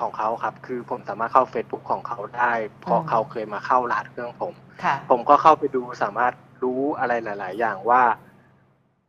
[0.00, 4.54] ของเขาครับ คือผมสามารถเข้า Facebook ของเขาได้ เพราะอืม เขาเคยมาเข้ารหัสเครื่องผม
[4.84, 8.02] ค่ะ ผมก็เข้าไปดูสามารถรู้อะไรหลาย ๆ อย่างว่า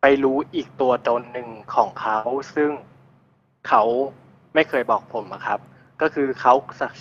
[0.01, 2.19] ไปรู้อีกตัวตนหนึ่งของเขา
[2.55, 2.71] ซึ่ง
[3.67, 3.83] เขา
[4.53, 5.59] ไม่เคยบอกผมอะครับ
[6.01, 6.53] ก็คือเขา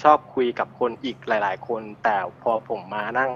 [0.02, 3.30] ชอบคุยกับคนอีกหลาย ๆ คน แต่พอผมมานั่ง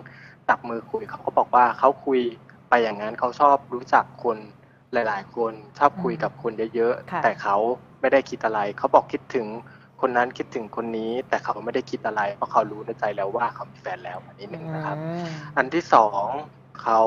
[0.48, 2.20] ตักมือคุยเขาก็บอกว่าเขาคุย
[2.68, 4.38] ไปอย่างนั้นเขาชอบรู้จักคน
[4.92, 7.56] หลาย ๆ คนชอบคุยกับคนเยอะค่ะๆแต่เขา
[8.00, 9.46] ไม่ได้คิดอะไร เขาบอกคิดถึง
[10.00, 15.26] คนนั้นคิดถึงคนนี้ แต่เขาไม่ได้คิดอะไร เพราะเขารู้ในใจแล้วว่าเขามีแฟนแล้วอันนี้หนึ่งนะครับอืม
[15.56, 16.26] อันที่สอง
[16.82, 17.00] เขา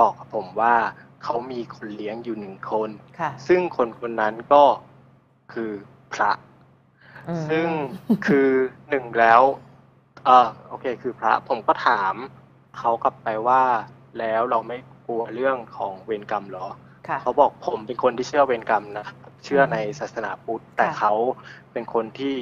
[0.00, 0.74] บอกกับผมว่า
[1.22, 4.62] เขามีคนเลี้ยงอยู่หนึ่งคนค่ะซึ่งคนคนนั้นก็
[5.52, 5.70] คือ
[6.12, 6.55] พระอืม
[7.50, 7.66] ซึ่ง
[8.26, 8.48] คือ
[8.90, 9.42] หนึ่งแล้ว
[10.24, 12.14] เออโอเค คือพระผมก็ถาม
[12.78, 13.62] เขากลับไปว่า
[14.18, 16.66] แล้วเราไม่กลัวเรื่องของเวรกรรมเหรอ
[17.08, 19.06] ค่ะเขาบอกผมเป็นคนที่เชื่อเวรกรรมนะ
[19.44, 21.12] เชื่อในศาสนาพุทธ แต่ค่ะเขา
[21.72, 22.36] เป็นคนที่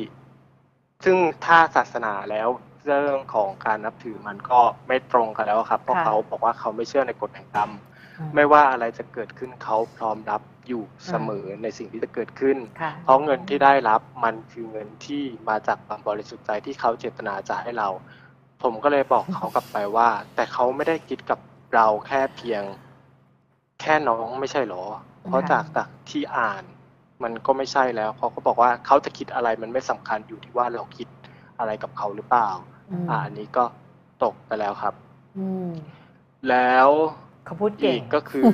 [1.05, 2.49] ซึ่งถ้าศาสนาแล้ว
[2.87, 7.94] เรื่องของการนับถือมันก็ไม่ตรงกันแล้วครับ เพราะเขาบอกว่าเขาไม่เชื่อในกฎแห่งกรรมอืม
[8.35, 17.89] ไม่ว่าอะไรจะเกิดขึ้นเขาพร้อมรับอยู่เสมอในสิ่งที่จะเกิดขึ้นค่ะเพราะเงินที่ได้รับมันคือเงินที่มาจากความบริสุทธิ์ใจที่เขาเจตนาจะให้เรา
[18.63, 21.39] ผมก็เลยบอกเขากลับไปว่า แต่เขาไม่ได้คิดกับ
[21.75, 22.63] เราแค่เพียง
[23.81, 24.85] แค่น้องไม่ใช่หรอ
[25.27, 26.65] เพราะจากจากที่อ่าน
[27.23, 31.09] มันก็ไม่ใช่แล้วเขาก็บอกว่าเขาจะคิดอะไรมันไม่สำคัญอยู่ที่ว่าเราคิด
[31.59, 32.49] อะไรกับเขาหรือเปล่า
[32.91, 33.65] อืมอ่าอันนี้ก็
[34.25, 34.95] ตกไปแล้วครับ
[35.39, 35.73] อืม
[36.51, 36.89] แล้ว
[37.45, 38.45] เขาพูดอีเก่งกก็คือ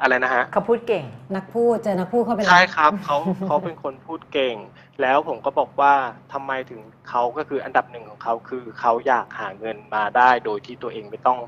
[0.00, 4.56] อะไรนะฮะ เขาพูดเก่ง นักพูดเจอนักพูดเข้าไปแล้วใช่ครับเขาเขาเป็นคนพูดเก่ง
[5.02, 5.94] แล้วผมก็บอกว่า
[6.32, 11.38] ทำไมถึงเขาก็คืออันดับหนึ่งของเขาคือเขาอยากหาเงินมาได้ โดยที่ตัวเองไม่ต้อง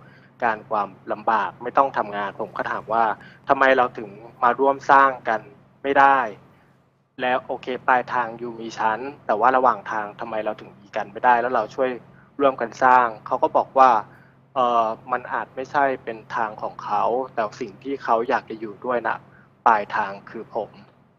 [0.44, 3.04] การความลำบากไม่ต้องทำงาน ผมก็ถามว่า
[3.48, 4.08] ทำไมเราถึง
[4.42, 5.40] มาร่วมสร้างกัน
[5.82, 6.18] ไม่ได้
[7.20, 11.90] แล้วโอเคปลายทางอยู่มีชั้น แต่ว่าระหว่างทางทำไมเราถึงมีกันไม่ได้ แล้วเราช่วย
[12.40, 13.90] ร่วมกันสร้างเขาก็บอกว่า
[14.54, 17.02] เออมันอาจไม่ใช่เป็นทางของเขา
[17.34, 19.16] แต่สิ่งที่เขาอยากจะอยู่ด้วยนะ
[19.66, 20.70] ปลายทางคือผม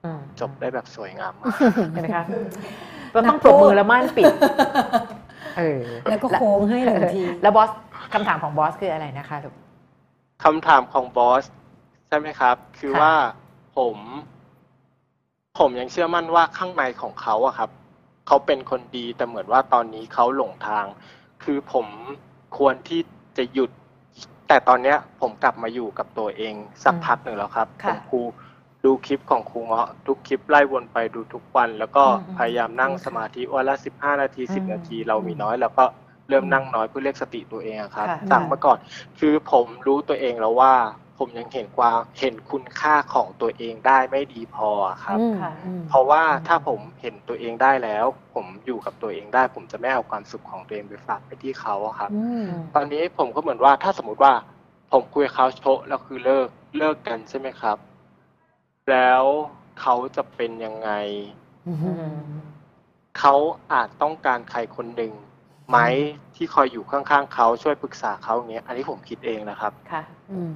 [0.05, 1.55] อืมจบได้แบบสวยงามมาก
[1.93, 2.25] เห็นไหมคะ
[3.11, 4.25] เราต้องปรบมือแล้วม่านปิด
[5.57, 5.79] เออ
[6.09, 7.69] แล้วก็โค้งให้หนึ่งทีแล้วบอส
[8.13, 9.55] คำถามของบอสคืออะไรนะคะลูก
[10.43, 11.45] คำถามของบอส
[12.07, 13.13] ใช่ไหมครับ คือค่ะว่า
[13.77, 13.97] ผม
[15.59, 17.69] ผมยังเชื่อมั่นว่าข้างในของเขาอะครับ
[18.27, 20.85] เขาเป็นคนดีแต่เหมือนว่าตอนนี้เขาหลงทาง
[21.43, 21.87] คือผม
[22.57, 23.01] ควรที่
[23.37, 23.69] จะหยุด
[24.47, 26.53] แต่ตอนเนี้ยผมกลับมาอยู่กับตัวเอง
[26.83, 28.21] สักพักหนึ่งแล้วครับผค่ะมครู
[28.85, 35.85] ดูคลิปของครูเงาะทุกคลิปไล่วนไปดูทุกวัน แล้วก็อืมพยายามนั่งสมาธิวันละสิบห้านาทีสิบอืมนาทีเรามีน้อยแล้วก็
[36.29, 38.77] เริ่มนั่งน้อยเพื่อเรียกสติตัวเองอะครับค่ะจากเมื่อก่อน
[39.19, 40.73] คือผมรู้ตัวเองแล้วว่า
[41.17, 54.33] ผมยังเห็นความเห็นคุณค่าของตัวเองได้ไม่ดีพออะครับอืมค่ะอืมเพราะว่าถ้าผมเห็นตัวเองได้แล้ว ผมอยู่กับตัวเองได้ ผมจะไม่เอาความสุขของตัวเองไปฝากไปที่เขาอะครับ อืม ตอนนี้ผมก็เหมือนว่าถ้าสมมติว่า
[54.91, 57.77] ผมคุยกับเขาโชะแล้วคือเลิกเลิกกันใช่ไหมครับ
[58.91, 59.23] แล้ว
[59.81, 60.89] เขาจะเป็นยังไง
[61.67, 62.15] อืมอืม
[63.19, 63.35] เขา
[63.73, 65.11] อาจต้องการใครคนหนึ่ง
[65.69, 65.77] ไหม
[66.35, 70.53] ที่คอยอยู่ข้างๆเขาช่วยปรึกษาเขาอย่างเงี้ยอันนี้ผมคิดเองนะครับ ค่ะ อืม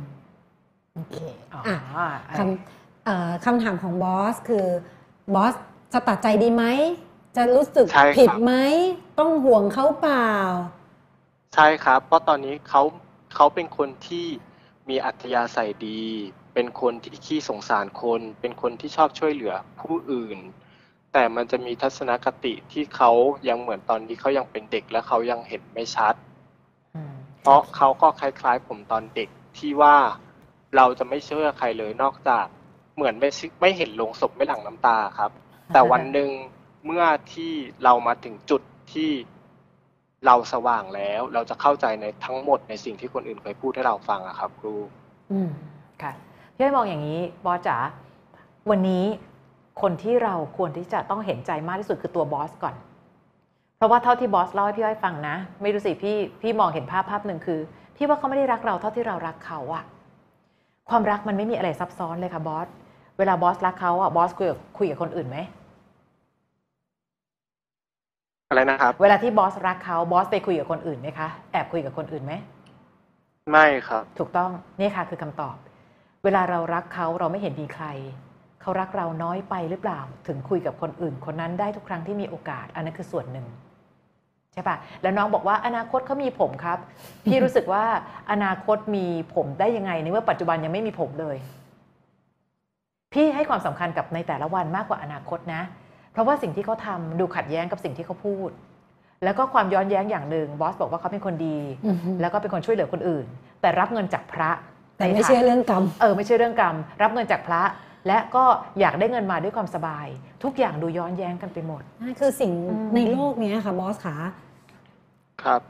[0.98, 1.18] โอเค
[1.54, 2.08] อ๋ออะอะ
[2.38, 4.66] คำเอ่อคำถามของบอสคือ
[5.34, 5.54] บอส
[5.94, 6.64] จะตัดใจดีไหม
[7.36, 8.54] จะรู้สึกใช่ครับผิดไหม
[9.20, 10.32] ต้องห่วงเขาเปล่า
[11.54, 12.82] ใช่ครับ เพราะตอนนี้เขา
[13.36, 14.28] เขาเป็นคนที่
[14.90, 16.02] มีอัธยาศัยดี
[16.54, 20.38] เป็นคนที่ขี้สงสารคน เป็นคนที่ชอบช่วยเหลือผู้อื่น
[21.14, 23.12] แต่มันจะมีทัศนคติที่เขา
[23.50, 26.14] ยังเหมือนตอนนี้เขายังเป็นเด็กและเขายังเห็นไม่ชัด
[26.96, 29.98] อืมเพราะเขาก็คล้ายๆผมตอนเด็กที่ว่า
[30.76, 32.46] เราจะไม่เชื่อใครเลยนอกจาก
[32.96, 35.32] เหมือนไม่ชิไม่เห็นลงศพไม่หลั่งน้ำตาครับ
[35.74, 36.30] แต่วันหนึ่ง
[36.86, 37.04] เมื่อ
[37.34, 37.54] ที่
[37.84, 38.62] เรามาถึงจุด
[38.94, 39.10] ที่
[40.26, 44.76] เราสว่างแล้ว เราจะเข้าใจในทั้งหมดในสิ่งที่คนอื่นเคยพูดให้เราฟังอะครับ ครู
[45.32, 45.50] อืม
[46.02, 46.12] ค่ะ
[46.56, 47.78] พี่อ้อยมองอย่างนี้บอสจ๋า
[48.70, 49.06] วันนี้
[49.82, 52.76] คนที่เราควรที่จะต้องเห็นใจมากที่สุดคือตัวบอสก่อน
[53.78, 57.60] เพราะว่าเท่าที่บอสเล่าให้พี่อ้อยฟังนะ ไม่รู้สิพี่พี่มองเห็นภาพภาพหนึ่งคือ
[57.96, 59.84] พี่ว่าเขาไม่ได้รักเราเท่าที่เรารักเขาอะ
[60.90, 62.68] ความรักมันไม่มีอะไรซับซ้อนเลยค่ะบอส
[63.18, 65.38] เวลาบอสรักเขาอะบอสคุยกับคุยกับคนอื่นไหม
[68.50, 72.34] อะไรนะครับ เวลาที่บอสรักเขาบอสไปคุยกับคนอื่นไหมคะ แอบคุยกับคนอื่นไหม
[73.52, 75.56] ไม่ครับ ถูกต้อง นี่ค่ะคือคำตอบ
[76.24, 77.86] เวลาเรารักเขาเราไม่เห็นมีใคร
[78.62, 86.78] เขารักเราน้อยไปหรือเปล่า ถึงคุยกับคนอื่น คนนั้นได้ทุกครั้งที่มีโอกาส อันนั้นคือส่วนหนึ่งใช่ปะแล้วน้องบอกว่าอนาคตเขามีผมครับ
[87.26, 87.84] พี่รู้สึกว่า
[88.32, 89.06] อนาคตมี
[89.36, 91.38] ผมได้ยังไงในเมื่อปัจจุบันยังไม่มีผมเลย
[93.14, 95.62] พี่ให้ความสำคัญกับในแต่ละวันมากกว่าอนาคตนะ
[96.12, 98.50] เพราะว่าสิ่งที่เขาทำดูขัดแย้งกับสิ่งที่เขาพูด
[99.24, 101.58] แล้วก็ความย้อนแย้งอย่างหนึ่งบอสบอกว่าเขาเป็นคนดี
[101.88, 103.26] อือฮึแล้วก็เป็นคนช่วยเหลือคนอื่น
[103.62, 104.50] แต่รับเงินจากพระ
[104.98, 107.64] แต่ไม่เชื่อเรื่องกรรมเออไม่ใช่เรื่องกรรม รับเงินจากพระ
[108.08, 108.44] และก็
[108.80, 110.08] อยากได้เงินมาด้วยความสบาย
[110.44, 114.16] ทุกอย่างดูย้อนแย้งกันไปหมดนั่นคือสิ่งอืมในโลกเนี้ยค่ะบอสขา
[115.44, 115.62] ครับ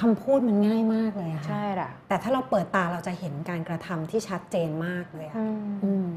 [0.00, 5.36] คำพูดมันง่ายมากเลยอะค่ะใช่ล่ะแต่ถ้าเราเปิดตาเราจะเห็นการกระทำที่ชัดเจนมากเลยอะ
[5.84, 6.08] อืม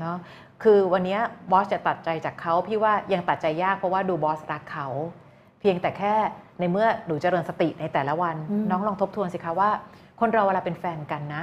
[0.00, 0.16] เนาะ
[0.62, 4.88] คือวันเนี้ยบอสจะตัดใจจากเขาพี่ว่ายังตัดใจยากเพราะว่าดูบอสรักเขา
[5.60, 6.14] เพียงแต่แค่
[6.58, 9.70] ในเมื่อหนูเจริญสติในแต่ละวันอืมน้องลองทบทวนสิคะว่า
[10.20, 11.42] คนเราเวลาเป็นแฟนกันนะ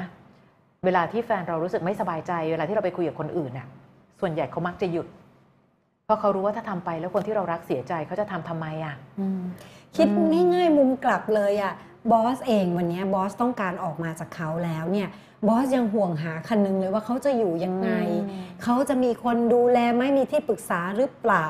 [0.86, 3.68] เวลาที่แฟนเรารู้สึกไม่สบายใจ เวลาที่เราไปคุยกับคนอื่นน่ะ
[4.22, 5.08] ส่วนใหญ่เขามักจะหยุด
[6.06, 9.42] เพราะเขารู้ว่าถ้าทำไปแล้วคนที่เรารักเสียใจเขาจะทำทำไมอะอืม
[9.96, 11.74] คิดอืมง่ายๆมุมกลับเลยอะ
[12.12, 15.10] บอสเองวันเนี้ยบอสต้องการออกมาจากเขาแล้วเนี่ย
[15.48, 17.90] บอสยังห่วงหาคันนึงเลยว่าเขาจะอยู่ยังไง
[18.64, 21.46] เขาจะมีคนดูแลไหมมีที่ปรึกษาหรือเปล่า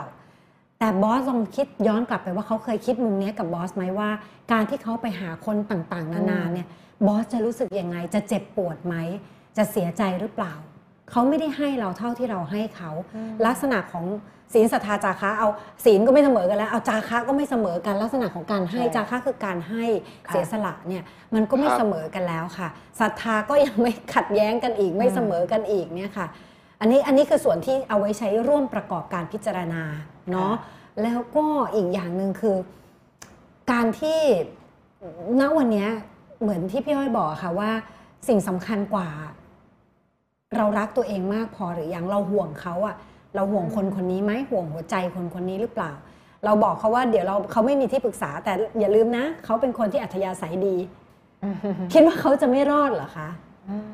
[0.80, 4.10] แต่บอสลองคิดย้อนกลับไปว่าเขาเคยคิดมุมเนี้ยกับบอสไหมว่า
[4.52, 6.68] การที่เขาไปหาคนต่างๆ นานาเนี่ย
[7.08, 8.96] บอสจะรู้สึกยังไง จะเจ็บปวดไหม
[9.58, 10.54] จะเสียใจหรือเปล่า
[11.12, 12.92] เขาไม่ได้ให้เราเท่าที่เราให้เขา
[13.46, 14.06] ลักษณะของ
[14.54, 15.48] ศีลศรัทธาจาคะเอา
[15.86, 19.86] ศีลก็ไม่เสมอกันแล้วเอาจาคะก็ไม่เสมอกันลักษณะของการให้ใช่จาคะคือการให้
[20.28, 21.04] ค่ะเสียสละเนี่ย
[21.36, 22.68] มันก็ไม่ครับ เสมอกันแล้วค่ะ
[23.00, 26.28] ศรัทธาก็ยังไม่ขัดแย้งกันอีกไม่อืมเสมอกันอีกเนี่ยค่ะ
[26.80, 29.84] อันนี้อันนี้คือส่วนที่เอาไว้ใช้ร่วมประกอบการพิจารณา
[30.32, 30.54] เนาะ
[31.04, 31.46] แล้วก็
[31.76, 32.58] อีกอย่างหนึ่งคือ
[33.72, 34.20] การที่
[35.40, 35.90] ณวันเนี้ย
[36.42, 37.72] เหมือนที่พี่อ้อยบอกค่ะว่า
[38.28, 39.10] สิ่งสำคัญกว่า
[40.58, 42.96] เรารักตัวเองมากพอหรือยังเราห่วงเขาอะ
[43.36, 45.92] เราห่วงคนคนนี้ไหมห่วงหัวใจคนคนนี้หรือเปล่า
[46.46, 50.76] เราบอกเขาว่าเดี๋ยวเราเขาไม่มีที่ปรึกษา แต่อย่าลืมนะ เขาเป็นคนที่อัธยาศัยดี
[51.94, 53.30] คิดว่าเขาจะไม่รอดเหรอคะ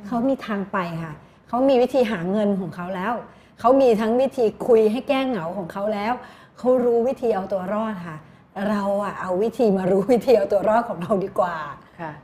[0.07, 1.13] เขามีทางไปค่ะ
[1.47, 3.13] เขามีวิธีหาเงินของเขาแล้ว
[3.59, 6.13] เขามีทั้งวิธีคุยให้แก้เหงาของเขาแล้ว
[6.57, 8.17] เขารู้วิธีเอาตัวรอดค่ะ
[8.69, 11.77] เราอะเอาวิธีมารู้วิธีเอาตัวรอดของเราดีกว่าค่ะ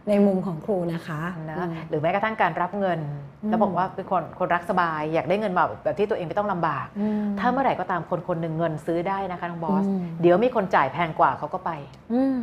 [0.09, 2.99] ในมุมของครูนะคะนะอืมหรือแม้กระทั่งการรับเงิน
[3.43, 11.71] อืมแล้วบอกว่าเป็นคนคนรักสบาย อยากได้เงินแบบแบบที่ตัวเองไม่ต้องลำบากอืมถ้าเมื่อไหร่ก็ตามคนคนหนึ่งเงินซื้อได้นะคะน้องบอสอืมเดี๋ยวมีคนจ่ายแพงกว่าเขาก็ไป
[12.13, 12.37] อืม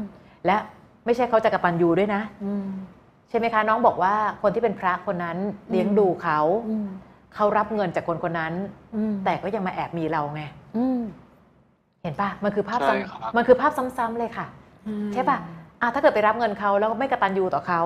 [0.47, 0.57] และ
[1.05, 2.67] ไม่ใช่เขาจะกระตันยูด้วยนะอืม
[3.31, 5.37] ใช่ไหมคะน้องบอกว่าคนที่เป็นพระคนนั้น
[5.71, 6.89] เลี้ยงดูเขาอืม
[7.35, 8.55] เขารับเงินจากคนคนนั้น
[8.97, 10.43] อืมแต่ก็ยังมาแอบมีเราไง
[10.77, 11.01] อืม
[12.03, 14.47] เห็นปะมันคือภาพใช่ครับซ้ำมันคือภาพซ้ำๆเลยค่ะ
[15.15, 15.39] ใช่ปะ
[15.81, 17.83] อะถ้าเกิดไปรับเงินเขาแล้วไม่กระตันยูต่อเขา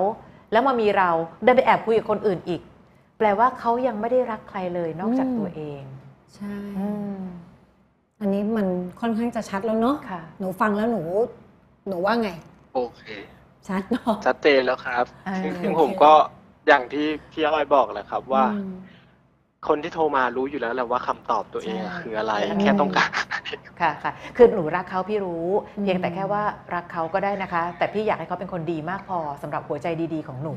[0.52, 1.10] แล้วมามีเรา
[1.42, 2.60] เดินไปแอบคุยกับคนอื่นอีก
[3.18, 5.82] แปลว่าเขายังไม่ได้รักใครเลยนอกจากตัวเอง
[6.34, 7.20] ใช่อืม
[8.20, 8.66] อันนี้มัน
[9.00, 11.02] ค่อนข้างจะชัดแล้วเนาะค่ะหนูฟังแล้วหนู
[11.88, 12.30] หนูว่าไง
[12.74, 13.02] โอเค
[13.68, 16.12] ชัดเนาะชัดเจนแล้วครับอ่าซึ่งซึ่งโอเคผมก็
[16.68, 18.72] อย่างที่พี่อ้อยบอกแหละครับว่าอืม
[19.68, 23.10] คนที่โทรมารู้อยู่แล้วแหละว่าคำตอบตัวเองอะใช่ คืออะไรอืมแค่ต้องการ
[23.80, 26.42] ค่ะค่ะ คือหนูรักเขาพี่รู้ อืม เพียงแต่แค่ว่า
[26.74, 30.54] รักเขาก็ได้นะคะ แต่พี่อยากให้เขาเป็นคนดีมากพอสำหรับหัวใจดีๆของหนู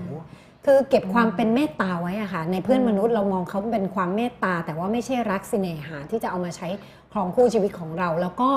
[0.66, 6.68] คือเก็บความเป็นเมตตาไว้อะค่ะ ในเพื่อนอืมมนุษย์เรามองเขาเป็นความเมตตา แต่ว่าไม่ใช่รักสิเนหาที่จะเอามาใช้
[7.12, 8.50] ครองคู่ชีวิตของเรา แล้วก็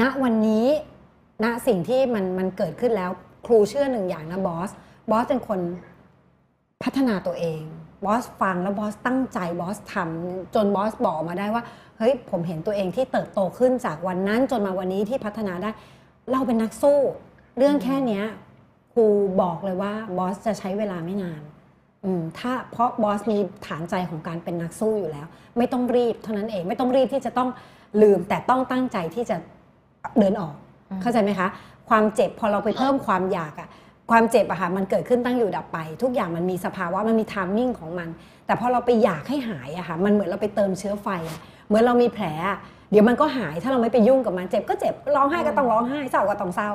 [0.00, 0.66] ณวันนี้
[1.44, 3.10] ณสิ่งที่มันมันเกิดขึ้นแล้ว
[3.46, 4.70] ครูเชื่อหนึ่งอย่างนะบอส
[5.10, 5.60] บอสเป็นคน
[6.82, 7.62] พัฒนาตัวเอง
[8.04, 11.62] บอสฟังแล้วบอสตั้งใจบอสทำจนบอสบอกมาได้ว่า
[11.98, 15.70] เฮ้ยผมเห็นตัวเองที่เติบโตขึ้นจากวันนั้นจนมาวันนี้ที่พัฒนาได้
[16.32, 16.98] เราเป็นนักสู้
[17.58, 18.24] เรื่องแค่เนี้ย
[18.92, 19.06] ครู
[19.42, 21.42] บอกเลยว่าบอสจะใช้เวลาไม่นาน
[22.04, 25.26] อืมถ้าเพราะบอสมีฐานใจของการเป็นนักสู้อยู่แล้ว
[25.58, 27.48] ไม่ต้องรีบเท่านั้นเองไม่ต้องรีบที่จะต้อง
[28.02, 29.36] ลืม แต่ต้องตั้งใจที่จะ
[30.18, 30.54] เดินออก
[30.90, 31.48] อืมเข้าใจไหมคะ
[31.88, 33.68] ความเจ็บพอเราไปเพิ่มความอยากอะ
[34.10, 38.08] ความเจ็บอะค่ะมันเกิดขึ้นตั้งอยู่ดับไป ทุกอย่างมันมีสภาวะมันมีไทามมิ่งของมัน
[38.46, 42.58] แต่พอเราไปอยากให้หายอะค่ะมันเหมือนเราไปเติมเชื้อไฟอะเหมือนเรามีแผลอะ
[42.90, 46.70] เดี๋ยวมันก็หายถ้าเราไม่ไปยุ่งกับมันเจ็บก็เจ็บร้องไห้ก็ต้องร้องไห้เศร้าก็ต้องเศร้า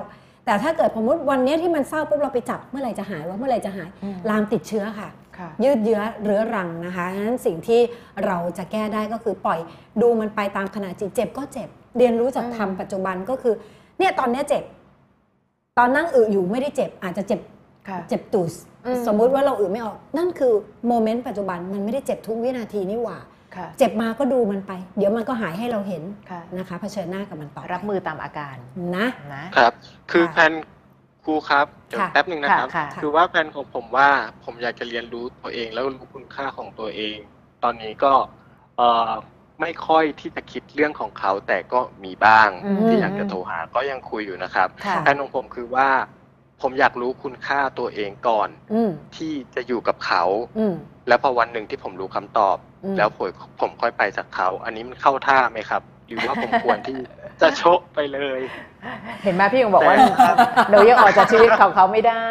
[0.46, 7.82] แต่ถ้าเกิดสมมติวันเนี้ยที่มันเศร้าปุ๊บเราไปจับเมื่อไหร่จะหายว่าเมื่อไหร่จะหายอืมลามติดเชื้อค่ะค่ะ ยืดเยื้อเรื้อรังนะคะฉะนั้นสิ่งที่
[8.26, 9.60] เราจะแก้ได้ก็คือปล่อย
[10.02, 13.54] ดูมันไปตามขณะจิตเจ็บก็เจ็บ เรียนรู้จากอืมทำปัจจุบันก็คือ
[14.00, 14.64] เนี่ยตอนเนี้ยเจ็บ
[15.80, 17.40] ตอนนั่งอึอยู่ไม่ได้เจ็บอาจจะเจ็บ
[17.88, 18.54] ค่ะเจ็บตูส
[18.86, 20.54] อืมสมมุติว่าเราอึไม่ออก นั่นคือ
[20.88, 23.18] โมเมนต์ปัจจุบันมันไม่ได้เจ็บทุกวินาทีนี่หว่า
[23.56, 28.56] ค่ะเจ็บมาก็ดูมันไป เดี๋ยวมันก็หายให้เราเห็นค่ะนะคะเผชิญหน้ากับมันต่อไปรับมือตามอาการ
[28.96, 29.74] นะนะครับ
[30.12, 30.54] คือค่ะแผน
[31.24, 34.08] ครูครับเดี๋ยวค่ะแป๊บหนึ่งนะครับค่ะคือว่าแผนของผมว่า
[34.44, 37.16] ผมอยากจะเรียนรู้ตัวเองแล้วรู้คุณค่าของตัวเอง
[37.64, 38.14] ตอนนี้ก็
[38.78, 39.12] เอ่อ
[39.62, 45.90] ไม่ค่อยที่จะคิดเรื่องของเขาแต่ก็มีบ้างอืม ที่อยากจะโทรหาก็ยังคุยอยู่นะครับค่ะแผนของผมคือว่า
[46.62, 50.24] ผมอยากรู้คุณค่าตัวเองก่อนอืมที่จะอยู่กับเขา
[50.58, 50.76] อืม
[51.08, 53.30] แล้วพอวันหนึ่งที่ผมรู้คำตอบ อืมแล้วผม
[53.60, 55.82] ผมค่อยไปจากเขา อันนี้มันเข้าท่าไหมครับ
[56.12, 57.00] หรือว่าผมควรที่
[57.42, 58.40] จะโชะไปเลย
[59.24, 60.38] เห็นไหมพี่ยังบอกว่าแต่ครับ
[60.70, 62.28] หนูยังออกจากชีวิตของเขาไม่ได้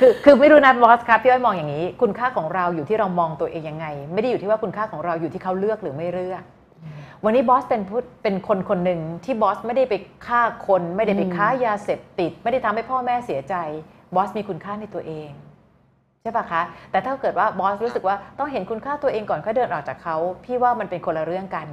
[0.00, 6.42] คือคือไม่รู้นะบอสครับพี่อ้อยมองอย่างนี้ คุณค่าของเราอยู่ที่เรามองตัวเองยังไง ไม่ได้อยู่ที่ว่าคุณค่าของเราอยู่ที่เขาเลือกหรือไม่เลือก
[7.24, 9.94] วันนี้บอสเป็นผู้เป็นคนคนหนึ่งที่บอสไม่ได้ไป
[10.26, 13.54] ฆ่าคน ไม่ได้ไปอืมค้ายาเสพติด ไม่ได้ทำให้พ่อแม่เสียใจ
[14.14, 15.30] บอสมีคุณค่าในตัวเอง
[16.22, 21.68] ใช่ปะคะ แต่ถ้าเกิดว่าบอสรู้สึกว่าต้องเห็นคุณค่าตัวเองก่อนค่อยเดินออกจากเขา พี่ว่ามันเป็นคนละเรื่องกัน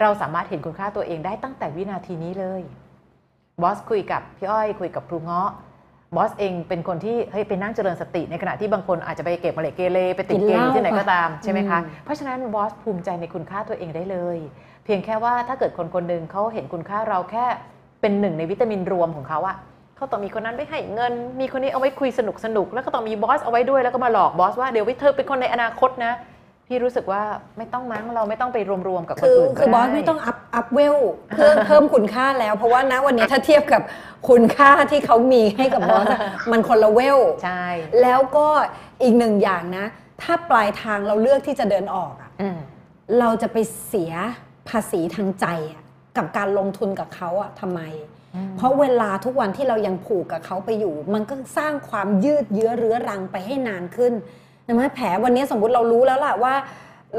[0.00, 2.62] เราสามารถเห็นคุณค่าตัวเองได้ตั้งแต่วินาทีนี้เลย
[3.62, 5.50] บอสคุยกับพี่อ้อยคุยกับครูเงาะ
[6.16, 14.38] บอสเองเป็นคนที่เฮ้ยไปนั่งเจริญสติในขณะที่บางคนอาจจะไปเก็บมาเหล็กเกเรไปติดเกมอยู่ที่ไหนก็ตามใช่ไหมคะอืมเพราะฉะนั้นบอสภูมิใจในคุณค่าตัวเองได้เลย
[14.84, 17.46] เพียงแค่ว่าถ้าเกิดคนคนหนึ่งเขาเห็นคุณค่าเราแค่
[18.00, 19.56] เป็นหนึ่งในวิตามินรวมของเขาอะ
[19.96, 26.12] เขาต้องมีคนนั้นไว้ให้เงิน มีคนนี้เอาไว้คุยสนุกสนุกแล้วก็ต้องมีบอสเอาไว้ด้วยแล้วก็มาหลอกบอสว่าเดี๋ยวไว้เธอเป็นคนในอนาคตนะ
[26.66, 27.22] พี่รู้สึกว่า
[27.58, 28.58] ไม่ต้องมั้งเราไม่ต้องไป
[28.88, 30.96] รวมๆกับคนคืออื่นก็คือบอสด้ไม่ต้องอัพอัพเวล
[31.34, 33.82] เพื่อเพิ่มคุณค่าแล้ว เพราะว่าณวันนี้ถ้าเทียบกับ
[34.28, 36.20] คุณค่าที่เขามีให้กับบอสอะ
[36.50, 37.64] มันคนละเวล ใช่
[38.02, 38.46] แล้วก็
[39.02, 39.86] อีกหนึ่งอย่างนะ
[40.22, 42.58] ถ้าปลายทางเราเลือกที่จะเดินออกอะอืม
[43.18, 44.12] เราจะไปเสีย
[44.68, 45.82] ภาษีทางใจอะ
[46.16, 47.80] กับการลงทุนกับเขาอะทำไม
[48.56, 54.12] เพราะเวลาทุกวันที่เรายังผูกกับเขาไปอยู่ มันก็สร้างความยืดเยื้อเรื้อรังไปให้นานขึ้น
[54.66, 56.54] นะไหมแผลวันนี้สมมุติเรารู้แล้วล่ะว่า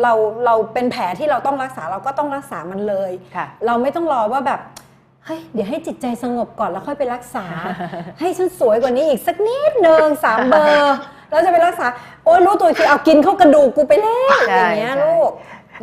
[0.02, 0.14] เรา
[0.46, 4.60] เราเป็นแผลที่เราต้องรักษาเราก็ต้องรักษามันเลยค่ะเราไม่ต้องรอว่าแบบ
[5.26, 7.46] เฮ้ยเดี๋ยวให้จิตใจสงบก่อนแล้วค่อยไปรักษา
[8.20, 10.96] ให้ฉันสวยกว่านี้อีกสักนิดหนึ่งสามเบอร์
[11.30, 11.88] แล้วจะไปรักษา
[12.26, 15.32] โอ้ยรู้ตัวอีกทีเอากินเข้ากระดูกกูไปแล้วใช่อย่างเงี้ยใช่ลูก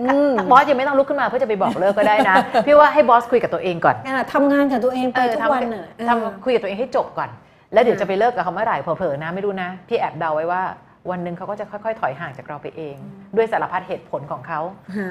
[0.00, 2.34] อืมบอสยังไม่ต้องลุกขึ้นมาเพื่อจะไปบอกเลิกก็ได้นะ
[2.66, 7.30] พี่ว่าให้บอสคุยกับตัวเองก่อนอะทำงานกับตัวเองไปเออทุกทำวันน่ะทำคุยกับตัวเองให้จบก่อน
[7.72, 10.62] แล้วเดี๋ยวจะไปเลิกกับเขาเมื่อไหร่เผลอๆนะไม่รู้นะ พี่แอบเดาไว้ว่า
[11.10, 12.96] วันหนึ่งเขาก็จะค่อยๆ ถอยห่างจากเราไปเอง
[13.36, 14.60] ด้วยสารพัดเหตุผลของเขา
[14.98, 15.10] ฮะ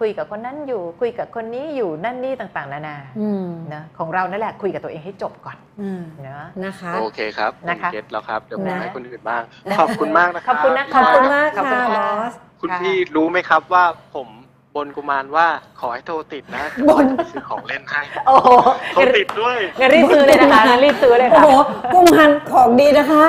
[0.00, 9.42] คุยกับคนนั้นอยู่คุยกับคนนี้อยู่นั่นนี่ต่างๆ นานาอืมนะของเรานั่นแหละคุยกับตัวเองให้จบก่อนอืมนะนะคะโอเคครับผมนะคะเก็ตแล้วครับเดี๋ยวผมนะให้คนอื่นบ้าง
[9.78, 13.84] ขอบคุณมากนะขอบคุณนะขอบคุณมากขอบคุณค่ะค่ะบอสคุณค่ะพี่รู้ไหมครับว่า
[14.14, 14.28] ผม
[14.76, 15.46] บนกุมารว่า
[15.80, 18.48] ขอให้โทรติดนะบนจะซื้อของเล่นให้โอ้โห
[18.94, 21.48] โทรติดด้วย งั้นรีบซื้อเลยนะคะงั้นรีบซื้อเลยโอ้ค่ะโห
[21.92, 23.22] กุ้งหันของดีนะคะ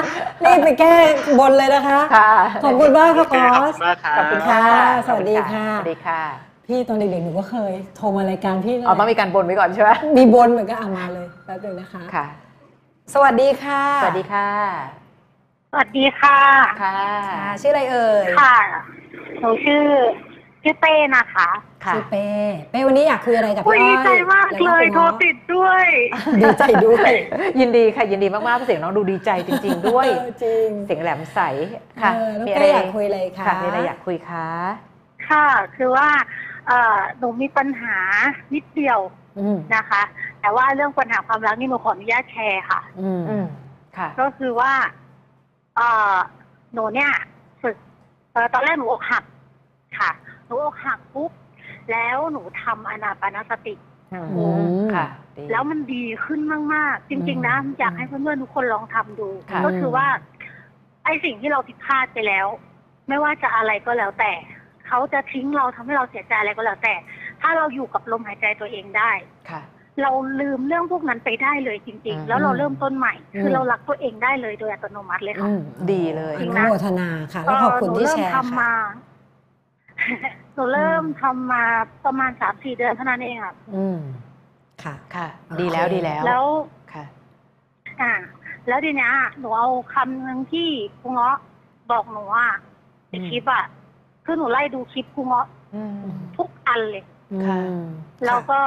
[0.45, 0.93] รีบไปแก้
[1.39, 2.31] บนเลยนะคะ ค่ะ
[2.63, 4.63] ขอบคุณมากค่ะโอบเคอขอบส คุณมากครับ ขอบคุณค่ะ
[5.07, 6.21] สวัสดีค่ะ สวัสดีค่ะ
[6.67, 12.25] พี่ตอนเด็กๆหนูก็เคยโทรมารายการพี่นั่นแหอ๋อละต้องมีการบนไว้ก่อนใช่ไหมมีบนเหมือนก็เอามาเลยแป๊บนึงนะคะ ค่ะ
[13.13, 14.49] สวัสดีค่ะสวัสดีค่ะ
[15.71, 16.39] สวัสดีค่ะ
[16.83, 16.97] ค่ะ
[17.33, 18.55] ค่ะ ชื่ออะไรเอ่ยค่ะ
[19.39, 19.83] หนูชื่อ
[20.63, 21.49] ชื่อเต้นะคะ
[21.85, 22.25] ค่ะ ชื่อเป้
[22.71, 25.85] เป้วันนี้อยากคุยอะไรกับอุ้พี่ยอ้อยดีใจมากเลยแวโทรคุณติดด้วย
[26.41, 27.11] ดีใจด้วย
[27.59, 31.39] ยินดีค่ะยินดีมากๆเพราะเสียงน้องดูดีใจจริง ๆ ด้วย เออจริง เสียงแหลมใส
[32.01, 34.47] ค่ะเออน้องมีเป้อยากคุยอะไรคะค่ะมีอะไรอยากคุยคะ
[35.29, 36.09] ค่ะ คือว่า
[36.67, 37.97] เอ่อหนูมีปัญหา
[38.53, 38.99] นิดเดียว
[39.39, 40.01] อืมนะคะ
[40.41, 43.45] แต่ว่าเรื่องปัญหาความรักนี่หนูขออนุญาตแชร์ค่ะ อืมอืม
[43.97, 44.71] ค่ะ ก็คือว่า
[45.75, 46.15] เอ่อ
[46.73, 47.11] หนูเนี่ย
[47.61, 47.75] ฝึก
[48.31, 49.23] เอ่อตอนแรกหนูอกหัก
[49.99, 51.31] ค่ะห นูอกหักปุ๊บ
[51.91, 53.75] แล้วหนูทำอนาปานสติ
[54.13, 55.07] อืมอืมค่ะ
[55.37, 56.41] ดีแล้วมันดีขึ้น
[56.73, 60.07] มาก ๆ จริง ๆ นะอืมอยากให้เพื่อนๆทุกคนลองทำดู ค่ะ ก็คือว่า
[61.05, 62.47] ไอ้สิ่งที่เราผิดพลาดไปแล้ว
[63.07, 64.31] ไม่ว่าจะอะไรก็แล้วแต่
[64.87, 66.93] เขาจะทิ้งเราทำให้เราเสียใจอะไรก็แล้วแต่
[67.41, 69.11] ถ้าเราอยู่กับลมหายใจตัวเองได้
[69.49, 69.61] ค่ะ
[70.01, 70.11] เรา
[70.41, 75.61] ลืมเรื่องพวกนั้นไปได้เลยจริง อืมๆ แล้วเราเริ่มต้นใหม่ อืม คือเรารักตัวเองได้เลยโดยอัตโนมัติเลยค่ะ อืม
[75.91, 78.71] ดีเลยอนุโมทนาค่ะ แล้วขอบคุณที่แชร์เอ่อหนูเริ่มทำค่ะ มา
[80.53, 81.63] หนูเริ่มทำมา
[82.05, 83.99] ประมาณสามสี่เดือนเท่านั้นเองค่ะอืม
[84.83, 85.27] ค่ะ ค่ะ
[85.61, 86.45] ดีแล้วดีแล้วแล้ว
[86.93, 87.05] ค่ะ
[88.01, 88.13] อ่า
[88.67, 90.67] แล้วทีเนี้ยหนูเอาคำหนึ่งที่
[90.99, 91.37] ครูเงาะ
[91.91, 92.45] บอกหนูว่า
[93.11, 93.65] อืมคลิปอะ
[94.25, 95.93] คือหนูไล่ดูคลิปครูเงาะอืม
[96.37, 97.03] ทุกอันเลย
[97.47, 97.85] ค่ะ อืม
[98.25, 98.59] แล้วก็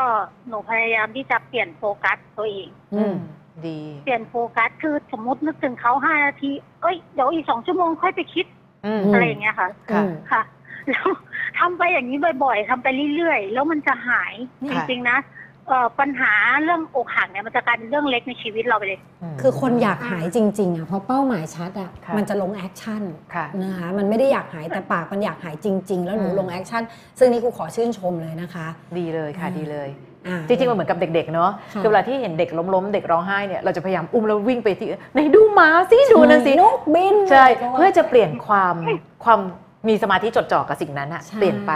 [0.49, 3.17] หนูพยายามที่จะเปลี่ยนโฟกัสตัวเอง อืม
[3.67, 6.51] ดี เปลี่ยนโฟกัสคือสมมตินึกถึงเขาห้านาที
[6.83, 8.47] เอ้ย เดี๋ยวอีกสองชั่วโมงค่อยไปคิด
[8.87, 10.43] อืม อะไรอย่างเงี้ยค่ะ ค่ะอืมค่ะ
[10.91, 11.09] แล้ว
[11.59, 14.35] ทำไปอย่างนี้บ่อย ๆทำไปเรื่อยๆ แล้วมันจะหาย
[14.71, 15.19] จค่ะ ริงๆนะ
[15.69, 16.33] เอ่อปัญหา
[16.65, 19.01] เรื่องอกหักเนี่ยมันจะกลายเป็นเรื่องเล็กในชีวิตเราไปเลย
[19.41, 23.03] คือคนอยากหายจริงๆอะเพราะเป้าหมายชัดอะค่ะ มันจะลง action
[23.35, 26.83] ค่ะ นะคะมันไม่ได้อยากหายแต่ปากมันอยากหายจริง ๆ แล้วหนูอืม ลง action
[27.19, 28.67] ซึ่งนี่ครูขอชื่นชมเลยนะคะ
[28.99, 29.89] ดีเลยค่ะดีเลย
[30.29, 38.75] อ่า จริงๆมันเหมือนกับเด็กๆเนาะค่ะคือเวลาที่เห็นเด็กล้มๆ เด็กร้องไห้เนี่ยเราจะพยายามอุ้มแล้ววิ่งไปที่ไหนดูหมาสิดูนั่นสิ นกบินใช่ก็ว่าเพื่อจะเปลี่ยนความ
[39.25, 39.41] ความ
[39.89, 41.73] มีสมาธิจดจ่อกับสิ่งนั้นอะใช่เปลี่ยนไป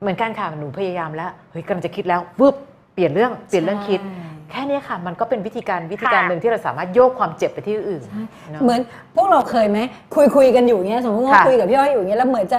[0.00, 2.54] เหมือนกันค่ะหนูพยายามแล้วเฮ้ยกำลังจะคิดแล้ววึบ
[2.94, 8.80] เปลี่ยนเรื่องเปลี่ยนเรื่องคิดใช่แค่เนี้ยค่ะ มันก็เป็นวิธีการวิธีการหนึ่งที่เราสามารถโยกความเจ็บไปที่อื่นใช่เนอะเหมือน
[9.16, 9.78] พวกเราเคยไหม
[10.14, 12.58] คุยคุยกันอยู่เงี้ยสมมติว่าค่ะคุยกับพี่อ้อยอยู่เงี้ยแล้วเหมือนจะ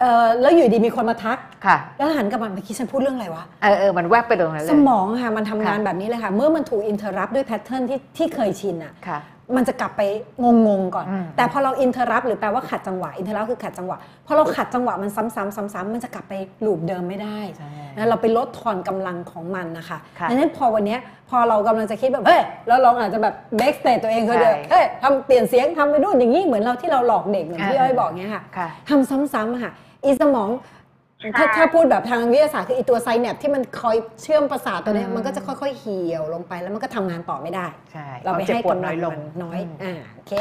[0.00, 9.18] เออแล้วอยู่ดีมีคนมาทักค่ะ แล้วหันกลับมาเมื่อกี้ฉันพูดเรื่องอะไรวะเออเออมันแวบไปตรงนั้นเลยสมองค่ะมันทำงานค่ะแบบนี้เลยค่ะ เมื่อมันถูก interrupt ด้วย pattern ที่ที่เคยชินอะค่ะ
[9.56, 10.02] มันจะกลับไป
[10.66, 13.96] งงๆก่อนอืมแต่พอเรา interrupt หรือแปลว่าขัดจังหวะ interrupt คือขัดจังหวะ
[14.26, 16.32] พอเราขัดจังหวะมันซ้ำๆซ้ำๆมันจะกลับไป
[16.64, 21.00] loop เดิมไม่ได้ใช่นะเราไปลดทอนกำลังของมันนะคะค่ะดังนั้นพอวันเนี้ย
[21.30, 29.72] พอเรากำลังจะคิดแบบเฮ้ยแล้วเราอาจจะแบบ break state ตัวเองก็เดินใช่เฮ้ยทำเปลี่ยนเสียงทำไปนู่นอย่างนี้เหมือนเราที่เราหลอกเด็กเหมือนที่อ่าอ้อยบอกเนี้ยค่ะค่ะทำซ้ำๆอะค่ะ
[30.04, 30.50] อีสมอง
[31.36, 40.32] ถ้าค่ะถ้าพูดแบบทางวิทยาศาสตร์คืออีตัวไซแนปที่มันคอยเชื่อมประสาทตัวเนี้ยอืมมันก็จะค่อยๆเหี่ยวลงไปแล้วมันก็ทำงานต่อไม่ได้ ใช่เราไปควมจ็บให้ปวดกำลังลมันน้อยมอ่าโอเค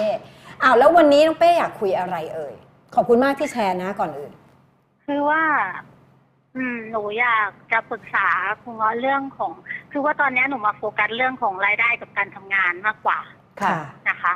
[0.64, 2.54] อ้าวแล้ววันนี้น้องเป้อยากคุยอะไรเอ่ย
[2.96, 4.32] ขอบคุณมากที่แชร์นะก่อนอื่น
[5.06, 5.44] คือว่า
[6.56, 8.28] อืมหนูอยากจะปรึกษา
[8.62, 9.52] คุณเงาะเรื่องของ
[9.92, 13.20] คือว่าตอนนี้หนูมาโฟกัสเรื่องของรายได้กับการทำงานมากกว่า
[13.62, 13.78] ค่ะ
[14.10, 14.34] นะคะ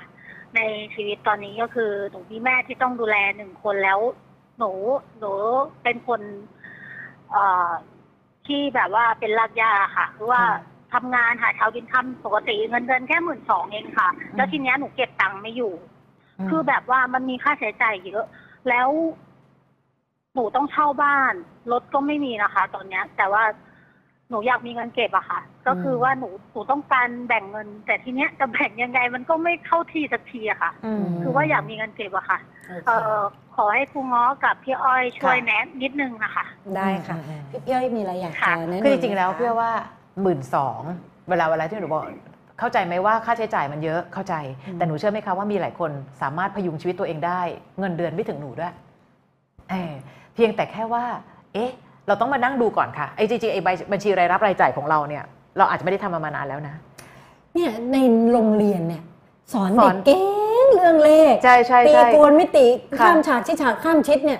[0.56, 0.62] ใน
[0.96, 4.00] ชีวิตตอนนี้ก็คือหนูมีแม่ที่ต้องดูแลหนึ่งคนแล้ว
[4.58, 4.72] หนู
[5.20, 5.32] หนู
[5.84, 6.22] เป็นคน
[7.32, 7.70] เอ่อ
[8.48, 10.44] ที่แบบว่าเป็นรากหญ้าค่ะคือว่า
[10.94, 15.74] ทำงานหาเช้ากินค่ำปกติเงินเดือนแค่หมื่นสองเองค่ะ แล้วทีเนี้ยหนูเก็บตังค์ไม่อยู่
[16.50, 18.24] คือแบบว่ามันมีค่าใช้จ่ายเยอะ
[18.70, 18.90] แล้ว
[20.34, 21.34] หนูต้องเช่าบ้าน
[21.72, 23.44] รถก็ไม่มีนะคะ ตอนเนี้ย แต่ว่า
[24.30, 33.20] หนูอยากมีเงินเก็บอะค่ะ ก็คือว่าหนูหนูต้องการแบ่งเงิน แต่ทีเนี้ยจะแบ่งยังไงมันก็ไม่เข้าที่สักทีอะค่ะ อืม คือว่าอยากมีเงินเก็บอะค่ะโอเคเอ่อ
[33.56, 36.46] ขอให้ครูง้อกับพี่อ้อยช่วยค่ะ แนะนิดนึงนะคะ
[36.76, 39.72] ได้ค่ะอืมอืมพี่พี่อ้อยมีอะไรอยากจะค่ะ แนะนำคือจริงๆแล้วไหมคะเพื่อว่า
[40.22, 40.82] หมื่นสอง
[41.30, 42.06] เวลาเวลาที่หนูบอก
[42.60, 44.34] เข้าใจไหมว่าค่าใช้จ่ายมันเยอะเข้าใจ
[44.76, 45.92] แต่หนูเชื่อไหมคะว่ามีหลายคน
[46.22, 47.42] สามารถพยุงชีวิตตัวเองได้
[47.80, 48.74] เงินเดือนไม่ถึงหนูด้วย
[49.70, 49.94] เออ
[50.34, 51.06] เพียงแต่แค่ว่า
[51.54, 51.72] เอ๊ะ
[52.08, 55.24] เราต้องมานั่งดูก่อนค่ะไอ้จริงๆไอ้ใบบัญชีรายรับรายจ่ายของเราเนี่ย
[55.58, 56.76] เราอาจจะไม่ได้ทำมามานานแล้วนะ
[57.54, 57.98] เนี่ยใน
[58.32, 59.04] โรงเรียนเนี่ย
[59.54, 60.20] สอนสอเด็น กเก่
[60.66, 62.68] งเรื่องเลขใช่ใช่ตีใช่ โกนมิติ
[63.00, 64.40] ค่ะ ข้ามฉากชิดฉากข้ามชิดเนี่ย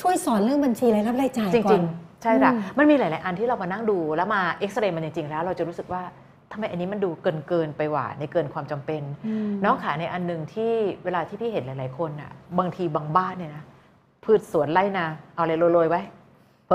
[0.00, 6.02] ช่วยสอนเรื่องบัญชีรายรับรายจ่ายจก่อริน ง ๆ ใช่ค่ะอืม มันมีหลาย ๆ อันที่เรามานั่งดูแล้วมาเอ็กซเรย์มันจริง ๆ แล้ว เราจะรู้สึกว่า
[6.52, 9.02] ทำไมอันนี้มันดูเกินเกินๆไปหว่าในเกินความจำเป็น
[9.50, 10.72] มน้องขาในอันหนึ่งที่
[11.04, 13.64] เวลาที่พี่เห็นหลาย ๆ คนอะ บางทีบางบ้านเนี่ยนะ
[14.24, 16.00] พืชสวนไร่นา เอาอะไรโรยๆไว้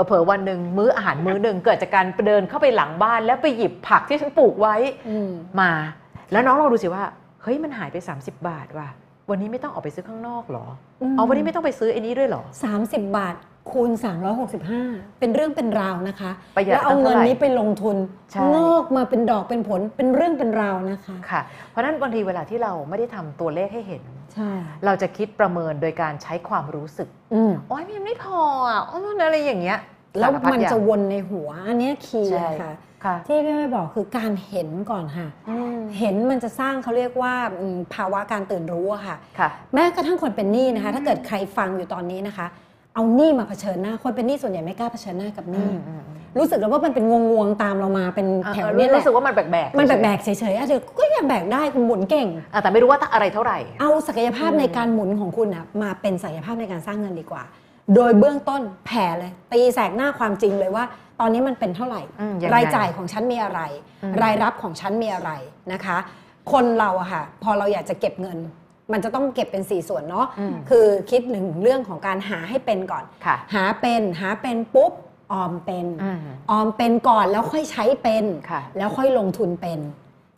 [0.04, 4.76] เผลอๆวันหนึ่งมื้ออาหารมื้อหนึ่งเกิดจากการเดินเข้าไปหลังบ้านแล้วไปหยิบผักที่ฉันปลูกไว้
[5.08, 5.72] อืมมา
[6.32, 7.04] แล้วน้องลองดูสิว่า
[7.42, 8.88] เฮ้ยมันหายไป 30 บาทว่ะ
[9.30, 10.66] วันนี้ไม่ต้องออกไปซื้อข้างนอกเหรอ
[11.16, 13.34] เอาวันนี้ไม่ต้องไปซื้อไอ้นี้ด้วยเหรอสามสิบบาท
[13.72, 13.90] คูณ
[14.54, 17.96] 365 เป็นเรื่องเป็นราวนะคะ ประหยัดแล้วเอาตั้งเงิเท่านไหร่นี้ไปลงทุน
[18.32, 21.40] ใช่ งอกมาเป็นดอกเป็นผลเป็นเรื่องเป็นราวนะคะ ค่ะ
[21.70, 24.02] เพราะฉะนั้นบางทีเวลาที่เราไม่ได้ทำตัวเลขให้เห็น
[24.34, 24.50] ใช่
[24.84, 29.78] เราจะคิดประเมินโดยการใช้ความรู้สึกอืมโอ้ยมันไม่พออะโอ้ยมันอะไรอย่างเงี้ย
[30.18, 32.72] แล้วสารพัดมันอย่างจะวนในหัวอันเนี้ยคีย์ใช่ค่ะ
[33.04, 35.28] ค่ะ ที่พี่ไม่บอกคือการเห็นก่อนค่ะ
[35.98, 42.46] เห็นมันจะสร้างเขาเรียกว่าอืมภาวะการตื่นรู้อะค่ะ ค่ะ แม้กระทั่งคนเป็นหนี้นะคะ ถ้าเกิดใครฟังอยู่ตอนนี้นะคะ
[42.96, 45.66] เอาหนี้มาเผชิญหน้า คนเป็นหนี้ส่วนใหญ่ไม่กล้าเผชิญหน้ากับหนี้
[46.38, 57.42] รู้สึกแล้วว่ามันเป็นงวงๆตามเรามาเป็นแถวเนี้ยแหละรู้สึกว่ามันแบกๆมันเฉยๆแบกๆเฉยๆอะเดี๋ยวก็ยังแบกได้คุณหมุนเก่งอะแต่ไม่รู้ว่าอะไรเท่าไหร่ เอาศักยภาพอืมในการหมุนของคุณนะมาเป็นศักยภาพในการสร้างเงินดีกว่า
[57.94, 60.84] โดยเบื้องต้นแผ่เลย ตีแสกหน้าความจริงเลยว่า
[61.20, 63.60] ตอนนี้มันเป็นเท่าไหร่อืมยังไงรายจ่ายของฉันมีอะไร
[64.02, 65.30] อืมรายรับของฉันมีอะไร
[65.72, 65.96] นะคะ
[66.52, 68.38] คนเราอะค่ะ พอเราอยากจะเก็บเงิน
[68.92, 74.92] มันจะต้องเก็บเป็นสี่ส่วนเนาะอืมคือคิดหนึ่งเรื่องของการหาให้เป็นก่อนค่ะหาเป็นหาเป็นปุ๊บ
[75.32, 76.18] ออมเป็นอืม
[76.50, 79.78] ออมเป็นก่อนแล้วค่อยใช้เป็นค่ะแล้วค่อยลงทุนเป็น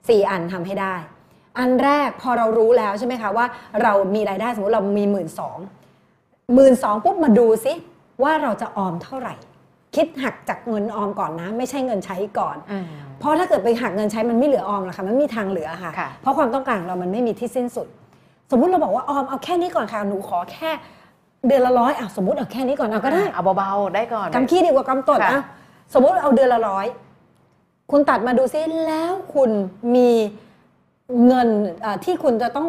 [0.08, 0.94] สี่อันทำให้ได้
[1.58, 3.46] อันแรกพอเรารู้แล้วใช่ไหมคะว่า
[3.82, 5.58] เรามีรายได้สมมติเรามีหมื่นสอง
[6.54, 7.72] หมื่นสองปุ๊บมาดูซิ
[8.22, 9.34] ว่าเราจะออมเท่าไหร่
[9.96, 12.86] คิดหักจากเงินออมก่อนนะ ไม่ใช่เงินใช้ก่อนอืม
[13.18, 17.88] เพราะถ้าเกิดไปหักเงินใช้มันไม่เหลือออมหรอกค่ะมันไม่มีทางเหลือค่ะค่ะ เพราะความต้องการของเรามันไม่มีที่สิ้นสุด
[18.50, 20.70] สมมุติเราบอกว่าออมเอาแค่นี้ก่อนค่ะหนูขอแค่
[21.46, 25.42] เดือนละร้อยอะสมมติเอาแค่นี้ก่อนเอาก็ได้เอาเบาๆได้ก่อนกำขี้ดีกว่ากำตดค่ะอะ
[25.94, 26.86] สมมุติเอาเดือนละร้อย
[27.90, 29.50] คุณตัดมาดูซิแล้วคุณ
[29.94, 30.10] มี
[31.26, 31.48] เงิน
[31.80, 32.68] เอ่อที่คุณจะต้อง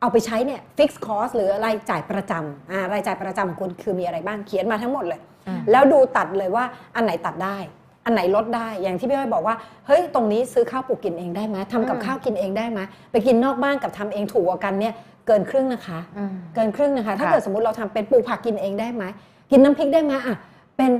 [0.00, 6.64] เอาไปใช้เนี่ยฟิกซ์คอสหรือรายจ่ายประจำอ่ารายจ่ายประจำของคุณคือมีอะไรบ้างเขียนมาทั้งหมดเลยอืมแล้วดูตัดเลยว่า
[6.96, 7.58] อันไหนตัดได้
[8.04, 9.56] อันไหนลดได้อย่างที่พี่อ้อยบอกว่า
[9.86, 12.80] เฮ้ยตรงนี้ซื้อข้าวปลูกกินเองได้ไหมทำกับข้าวกินเองได้ไหม
[13.12, 14.94] ไปกินนอกบ้านกับทำเองถูกกว่ากันเนี่ย
[15.26, 19.04] เกินครึ่งนะคะอืมเกินครึ่งนะคะ ถ้าค่ะเกิดสมมติเราทำเป็นปลูกผักกินเองได้ไหม
[19.50, 20.36] กินน้ำพริกได้ไหมอะ
[20.76, 20.90] เป็น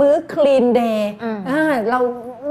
[0.00, 1.98] มื้อคลีนเดย์อืมอ่าเรา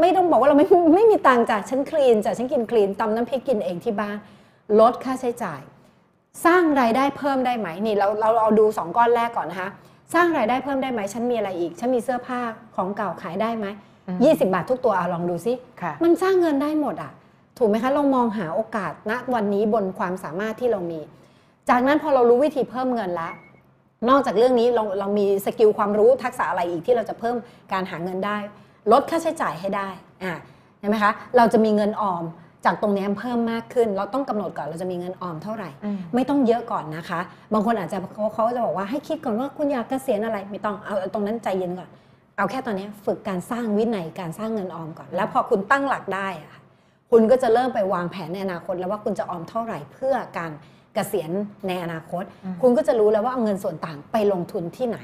[0.01, 4.17] ไม่ต้องบอกว่าเราไม่ไม่มีตังค์จ้ะฉันคลีนจ้ะฉันกินคลีนตำน้ำพริกกินเองที่บ้าน
[4.79, 5.61] ลดค่าใช้จ่าย
[6.45, 9.69] สร้างรายได้เพิ่มได้ไหมนี่เราเราเราดูสองก้อนแรกก่อนนะคะ
[10.13, 12.39] สร้างรายได้เพิ่มได้ไหมฉันมีอะไรอีก ฉันมีเสื้อผ้า
[12.75, 13.67] ของเก่าขายได้ไหม
[14.07, 17.11] อืมยี่สิบาททุกตัวเอาลองดูซิค่ะมันสร้างเงินได้หมดอะ
[17.57, 20.99] ถูกไหมคะเรามองหาโอกาสณวันนี้บนความสามารถที่เรามี
[21.69, 23.33] จากนั้นพอเรารู้วิธีเพิ่มเงินแล้ว
[24.09, 27.35] นอกจากเรื่องนี้เราเรามีสกิลความรู้ทักษะอะไรอีกที่เราจะเพิ่ม
[27.71, 28.37] การหาเงินได้
[28.91, 29.89] ลดค่าใช้จ่ายให้ได้
[30.23, 30.33] อ่า
[30.79, 32.23] เห็นไหมคะเราจะมีเงินออม
[32.65, 37.19] จากตรงนี้เพิ่มมากขึ้น เราต้องกำหนดก่อนเราจะมีเงินออมเท่าไหร่อืมไม่ต้องเยอะก่อนนะคะ
[37.53, 41.89] บางคนอาจจะเขาเขาจะบอกว่าให้คิดก่อนว่าคุณอยากเกษียณอะไรไม่ต้องเอาเอาตรงนั้นใจเย็นก่อน
[42.37, 46.55] เอาแค่ตอนนี้ฝึกการสร้างวินัยการสร้างเงินออมก่อน แล้วพอคุณตั้งหลักได้อะ
[47.05, 50.51] ค่ะคุณก็จะเริ่มไปวางแผนในอนาคต แล้วว่าคุณจะออมเท่าไหร่เพื่อการ
[50.93, 51.31] เกษียณ
[51.67, 54.99] ในอนาคตอืมคุณก็จะรู้แล้วว่าเอาเงินส่วนต่างไปลงทุนที่ไหน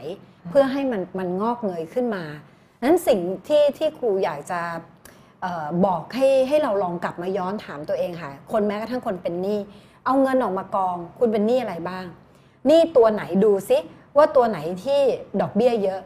[0.49, 2.23] เพื่อให้มันมันงอกเงยขึ้นมา
[2.83, 4.61] นั้นสิ่งที่ที่ครูอยากจะ
[5.41, 9.59] เออบอกให้ให้เราลองกลับมาย้อนถามตัวเองค่ะ คนแม้กระทั่งคนเป็นหนี้
[10.05, 12.05] เอาเงินออกมากอง คุณเป็นหนี้อะไรบ้าง
[12.67, 13.77] หนี้ตัวไหนดูซิ
[14.17, 14.99] ว่าตัวไหนที่
[15.41, 15.99] ดอกเบี้ยเยอะ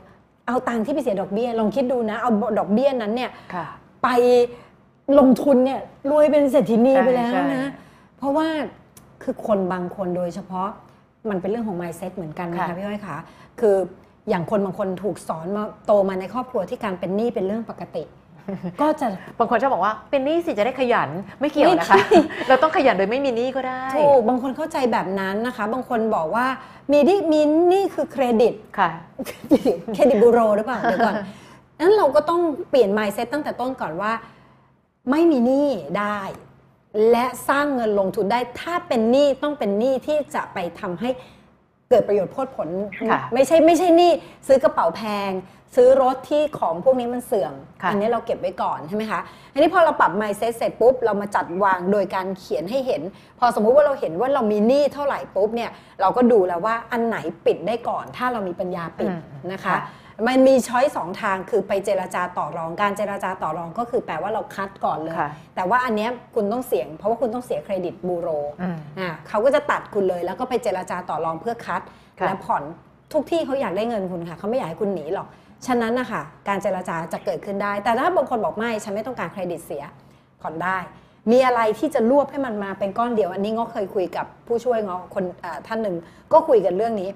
[0.47, 3.65] เอาตังค์ที่ไปเสียดอกเบี้ยลองคิดดูนะ เอาดอกเบี้ยนั้นเนี่ยค่ะ
[4.03, 4.07] ไป
[5.19, 5.79] ลงทุนเนี่ย
[6.11, 7.65] รวยเป็นเศรษฐีนีใช่ไปแล้วใช่นะ
[8.17, 8.47] เพราะว่า
[9.23, 10.69] คือคนบางคนโดยเฉพาะ
[11.29, 13.17] มันเป็นเรื่องของ mindset เหมือนกันนะคะค่ะพี่อ้อยคะ
[13.59, 13.75] คือ
[14.29, 18.03] อย่างคนบางคนถูกสอนมาโตมาในครอบครัวที่การเป็นหนี้เป็นเรื่องปกติ
[18.81, 19.07] ก็จะ
[19.39, 21.09] บางคนชอบบอกว่าเป็นหนี้สิจะได้ขยัน
[21.39, 26.45] ไม่เกี่ยวนะคะไม่ใช่เราต้องขยันโดยไม่มีหนี้ก็ได้ถูกบางคนเข้าใจแบบนั้นนะคะ บางคนบอกว่า
[26.91, 28.89] มีหนี้มีหนี้คือเครดิตค่ะ
[29.25, 31.15] เครดิตบูโรหรือเปล่าเดี๋ยวก่อน
[31.79, 34.11] นั้นเราก็ต้องเปลี่ยน mindset ตั้งแต่ต้นก่อนว่า
[35.11, 35.69] ไม่มีหนี้
[35.99, 36.21] ได้
[37.11, 41.09] และสร้างเงินลงทุนได้ ถ้าเป็นหนี้ต้องเป็นหนี้ที่จะไปทำให้
[41.89, 44.11] เกิดประโยชน์โพดผลค่ะไม่ใช่ไม่ใช่หนี้
[44.47, 45.31] ซื้อกระเป๋าแพง
[45.75, 49.19] ซื้อรถที่ของพวกนี้มันเสื่อมค่ะอันี้เราเก็บไว้ก่อนใช่ไหมคะ
[49.53, 53.01] อันนี้พอเราปรับ mindset เสร็จปุ๊บ เรามาจัดวางโดยการเขียนให้เห็น
[53.39, 55.71] พอสมมุติว่าเราเห็นว่าเรามีหนี้เท่าไหร่ปุ๊บเนี่ย
[56.01, 59.21] เราก็ดูแล้วว่าอันไหนปิดได้ก่อน ถ้าเรามีปัญญาปิดอืม
[59.51, 59.79] นะคะค่ะ
[60.27, 68.29] มันมีช้อยสองทางคือไปเจราจาต่อรองการเจราจาต่อรองก็คือแปลว่าเราคัดก่อนเลยค่ะแต่ว่าอันเนี้ยคุณต้องเสี่ยง เพราะว่าคุณต้องเสียเครดิตบูโร
[68.61, 71.81] อืมอ่าเขาก็จะตัดคุณเลย แล้วก็ไปเจราจาต่อรองเพื่อคัด
[72.19, 72.63] ค่ะและผ่อน
[73.13, 75.27] ทุกที่เขาอยากได้เงินคุณค่ะเขาไม่อยากให้คุณหนีหรอก
[75.67, 79.83] ฉะนั้นนะคะการเจราจาจะเกิดขึ้นได้ แต่ถ้าบางคนบอกไม่ฉันไม่ต้องการเครดิตเสีย
[80.41, 80.77] ผ่อนได้
[81.31, 85.95] มีอะไรที่จะรวบให้มันมาเป็นก้อนเดียว อันนี้ง้อเคยคุยกับผู้ช่วยง้อคนอ่าท่านหนึ่ง
[86.33, 87.09] ก็คุยกันเรื่องนี้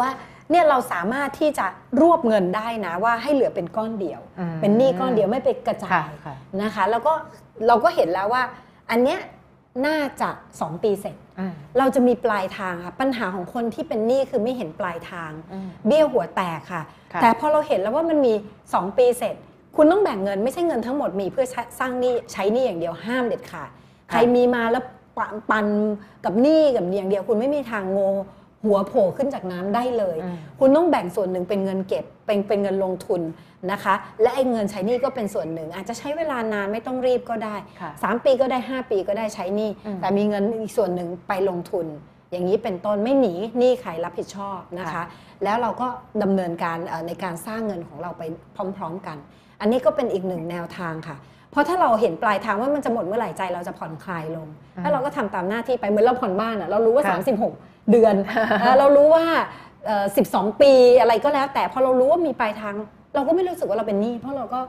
[0.00, 0.10] ว่า
[0.52, 1.66] เนี่ยเราสามารถที่จะ
[2.00, 7.12] รวบเงินได้นะว่าให้เหลือเป็นก้อนเดียวอืมเป็นหนี้ก้อนเดียวไม่ไปกระจาค่ะยค่ะนะคะ แล้วก็
[7.66, 8.42] เราก็เห็นแล้วว่า
[8.90, 9.20] อันเนี้ย
[9.86, 18.34] น่าจะ 2 ปีเสร็จอืมเราจะมีปลายทางค่ะปัญหาของคนที่เป็นหนี้คือไม่เห็นปลายทางอืมเบี้ยวหัวแตกค่ะค่ะ แต่พอเราเห็นแล้วว่ามันมี
[18.66, 19.34] 2 ปีเสร็จ
[19.76, 23.68] คุณต้องแบ่งเงินไม่ใช่เงินทั้งหมดมีเพื่อใช้สร้างหนี้ใช้หนี้อย่างเดียวห้ามเด็ดขาด
[24.10, 24.84] ใครมีมาแล้ว
[25.16, 25.66] ปะปัน
[26.24, 28.00] กับหนี้กับอย่างเดียวคุณไม่มีทางโง
[28.64, 33.20] หัวโผล่ขึ้นจากน้ำได้เลยอืมคุณต้องแบ่งส่วนหนึ่งเป็นเงินเก็บ เป็นเป็นเงินลงทุน
[33.72, 41.86] นะคะ และไอ้เงินใช้หนี้ก็เป็นส่วนหนึ่ง อาจจะใช้เวลานานไม่ต้องรีบก็ได้ค่ะ3ปีก็ได้ 5 ปีก็ได้ใช้หนี้อืมแต่มีเงินอีกส่วนหนึ่งไปลงทุน
[42.30, 45.04] อย่างนี้เป็นต้นไม่หนีหนี้ใครรับผิดชอบนะคะค่ะ
[45.44, 45.86] แล้วเราก็
[46.22, 48.22] ดำเนินการเอ่อในการสร้างเงินของเราไป
[48.76, 49.16] พร้อม ๆ กัน
[49.60, 51.16] อันนี้ก็เป็นอีกหนึ่งแนวทางค่ะ
[51.52, 54.48] เพราะถ้าเราเห็นปลายทางว่ามันจะหมดเมื่อไหร่ใจเราจะผ่อนคลายลง
[54.82, 57.16] แล้วเราก็ทำตามหน้าที่ไปเหมือนเราผ่อนบ้านอะเรารู้ว่าค่ะ
[57.54, 58.14] 36 เดือน
[58.60, 59.24] เอ่อเรารู้ว่า
[59.86, 60.04] เอ่อ
[60.34, 62.74] 12 ปีอะไรก็แล้ว แต่พอเรารู้ว่ามีปลายทาง
[63.14, 64.60] เราก็ไม่รู้สึกว่าเราเป็นหนี้เพราะเราก็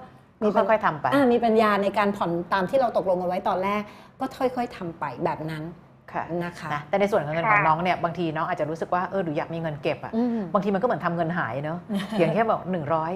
[0.43, 3.81] มีปัญค่อยๆทำไปอ่ามีปัญญาในการผ่อนตามที่เราตกลงกันไว้ตอนแรก
[4.19, 5.63] ก็ค่อยๆทำไปแบบนั้น
[6.11, 11.77] ค่ะนะคะนะแต่ในส่วนของเงินของค่ะน้องเนี่ยบางทีน้องอาจจะรู้สึกว่าเออหนูอยากมีเงินเก็บอะอืมบางทีมันก็เหมือนทำเงินหายเนอะ
[12.19, 13.11] อย่างแค่บอกหนึ่งร้อย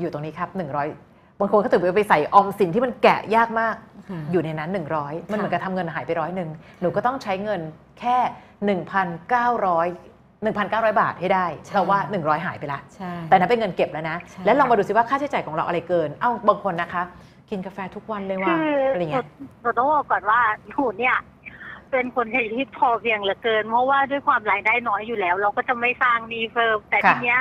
[0.00, 0.86] อยู่ตรงนี้ครับหนึ่งร้อย
[1.42, 3.76] บางคนก็ถึงไปใส่ออมสินที่มันแกะยากมาก
[4.08, 4.70] ค่ะอยู่ในนั้น
[5.00, 6.50] 100 มันเหมือนค่ะกับทำเงินหายไปร้อยหนึ่ง
[6.80, 7.60] หนูก็ต้องใช้เงิน
[8.00, 8.16] แค่
[8.78, 17.02] 1,900 1,900 บาทให้ได้เพราะว่า 100 หายไปละใช่แต่นั้นเป็นเงินเก็บแล้วนะใช่แล้วลองมาดูซิว่าค่าใช้จ่ายของเราอะไรเกิน เอ้าบางคนนะคะ
[17.50, 19.26] กินกาแฟทุกวันเลยว่ะคืออะไรหนูเงี้ย
[19.62, 21.16] หนูต้องบอกก่อนว่าหนูเนี่ย
[21.90, 27.40] เป็นคนใช้ชีวิตพอเพียงเหลือเกิน เพราะว่าด้วยความรายได้น้อยอยู่แล้ว เราก็จะไม่สร้างหนี้เพิ่มแต่ค่ะทีเนี้ย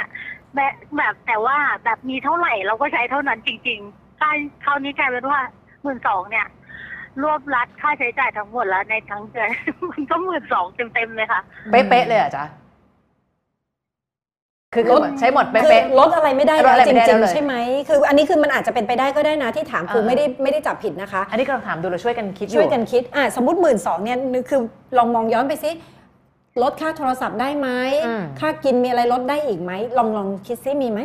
[0.55, 4.31] แบบแบบแต่ว่าแบบมีเท่าไหร่เราก็ใช้เท่านั้นจริงๆค่า
[4.65, 5.39] คราวนี้กลายเป็นว่า
[5.83, 6.47] หมื่นสองเนี่ย
[7.21, 9.49] รวบรัดค่าใช้จ่ายทั้งหมดแล้วในทั้งเดือน
[9.91, 11.41] มันก็หมื่นสองเต็มๆเลยค่ะ
[11.71, 12.45] เป๊ะๆเลยเหรอะจ๊ะ
[14.73, 17.53] คือคือลดใช้หมดคือเป๊ะลดอะไรไม่ได้ลดแล้วอะไรจไม่ได้ริงแล้วเลย ๆใช่ไหม
[17.87, 24.61] คืออันนี้คือมันอาจจะเป็นไปได้ก็ได้นะที่ถามครูอ่าไม่ได้ไม่ได้จับผิดนะคะ ๆอันนี้กำลังถามดูเราช่วยกันคิดอช่วยยู่กันคิดอะสมมติหมื่นสองเนี่ยนึกคือ
[24.97, 25.71] ลองมองย้อนไปสิ
[26.61, 27.69] ลดค่าโทรศัพท์ได้ไหม
[28.07, 31.01] อืม ค่ากินมีอะไรลดได้อีกไหมลองลองคิดซิมีไหม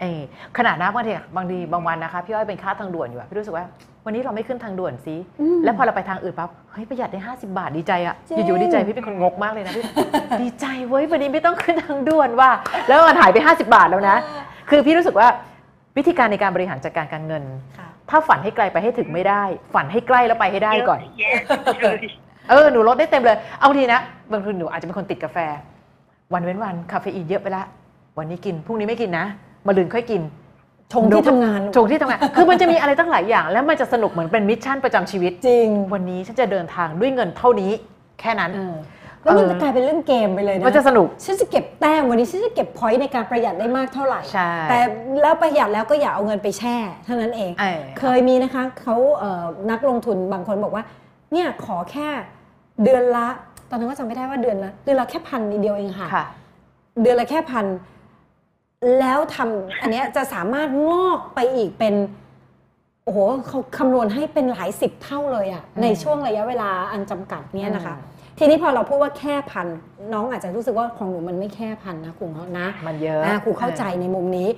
[0.00, 0.20] เออ
[0.56, 3.64] ขนาดนะบางทีบางทีบางวันนะคะพี่อ้อยเป็นค่าทางด่วนอยู่อะพี่รู้สึกว่า
[4.04, 9.84] วันนี้เราไม่ขึ้นทางด่วนสิอืมแล้วพอเราไปทางอื่นปั๊บเฮ้ยประหยัดได้ 50 บาทดีใจอะจริง อยู่ๆดีใจพี่เป็นคนงกมากเลยนะพี่
[10.42, 12.50] ดีใจเว้ยวันนี้ไม่ต้องขึ้นทางด่วนว่า
[12.88, 14.16] แล้วมันหายไป 50 บาทแล้วนะ
[14.70, 15.28] คือพี่รู้สึกว่า
[15.96, 17.44] วิธีการในการบริหารจัดการการเงิน
[17.78, 19.42] ค่ะ ถ้าฝันให้ไกลไปให้ถึงไม่ได้
[19.74, 24.00] ฝันให้ใกล้แล้วไปให้ได้ก่อนเยะแยะ เลยเออหนูลดได้เต็มเลย เอาทีนะ
[24.32, 25.38] บางทีหนูอาจจะเป็นคนติดกาแฟ
[26.32, 27.64] วันเว้นวันคาเฟอีนเยอะไปละ
[28.18, 29.26] วันนี้กินพรุ่งนี้ไม่กินนะ
[29.66, 30.22] มะรืนค่อยกิน
[30.92, 37.70] ชงที่ทำงานชงที่ทำงาน คือมันจะมีอะไรตั้งหลายอย่าง แล้วมันจะสนุกเหมือนเป็น mission ประจำชีวิตจริง วันนี้ฉันจะเดินทางด้วยเงินเท่านี้
[38.20, 38.76] แค่นั้นเออ
[39.22, 44.78] แล้วมันเออจะกลายเป็นเรื่องเกมไปเลยนะมันจะสนุกฉันจะเก็บแต้มวันนี้ฉันจะเก็บพอยต์ในการประหยัดได้มากเท่าไหร่ใช่แต่
[45.22, 50.84] แล้วประหยัดแล้วก็อย่าเอาเงินไปแช่เท่านั้นเองเออเคยมีนะคะเขาเอ่อนักลงทุนบางคนบอกว่า
[51.32, 52.08] เนี่ยขอแค่
[52.82, 53.26] เดือนละ
[53.70, 56.24] ตอนนั้นก็จำไม่ได้ว่าเดือนละเดือนละแค่พันเดียวเองค่ะ ค่ะ
[57.02, 57.66] เดือนละแค่พัน
[59.00, 61.94] แล้วทำอันเนี้ยจะสามารถงอกไปอีกเป็น
[63.04, 69.66] โอ้โหเขาคำนวณให้เป็นหลายสิบเท่าเลยอะอืมในช่วงระยะเวลาอันจำกัดเนี้ยนะคะ อืม ทีนี้พอเราพูดว่าแค่พัน
[70.12, 74.48] น้องอาจจะรู้สึกว่าของหนูมันไม่แค่พันนะครูเงาะนะมันเยอะอ่าครูเข้าใจในมุมนี้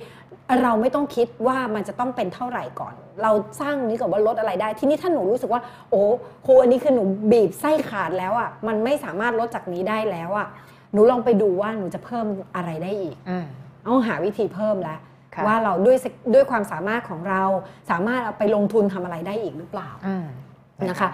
[0.63, 3.31] เราไม่ต้องคิดว่ามันจะต้องเป็นเท่าไหร่ก่อน เรา
[3.61, 6.01] สร้างนี้ก่อนว่าลดอะไรได้ ทีนี้ถ้าหนูรู้สึกว่า โอ้
[6.45, 10.47] ครูอันนี้คือหนูบีบไส้ขาดแล้วอะมันไม่สามารถลดจากนี้ได้แล้วอะ
[10.93, 12.25] หนูลองไปดูว่าหนูจะเพิ่ม
[12.55, 13.45] อะไรได้อีกอืม
[13.83, 14.99] เอาหาวิธีเพิ่มแล้ว
[15.35, 15.97] ค่ะว่าเราด้วย
[16.33, 17.43] ด้วยความสามารถของเรา
[17.91, 20.25] สามารถเอาไปลงทุนทำอะไรได้อีกหรือเปล่าอืม
[20.89, 21.09] นะคะ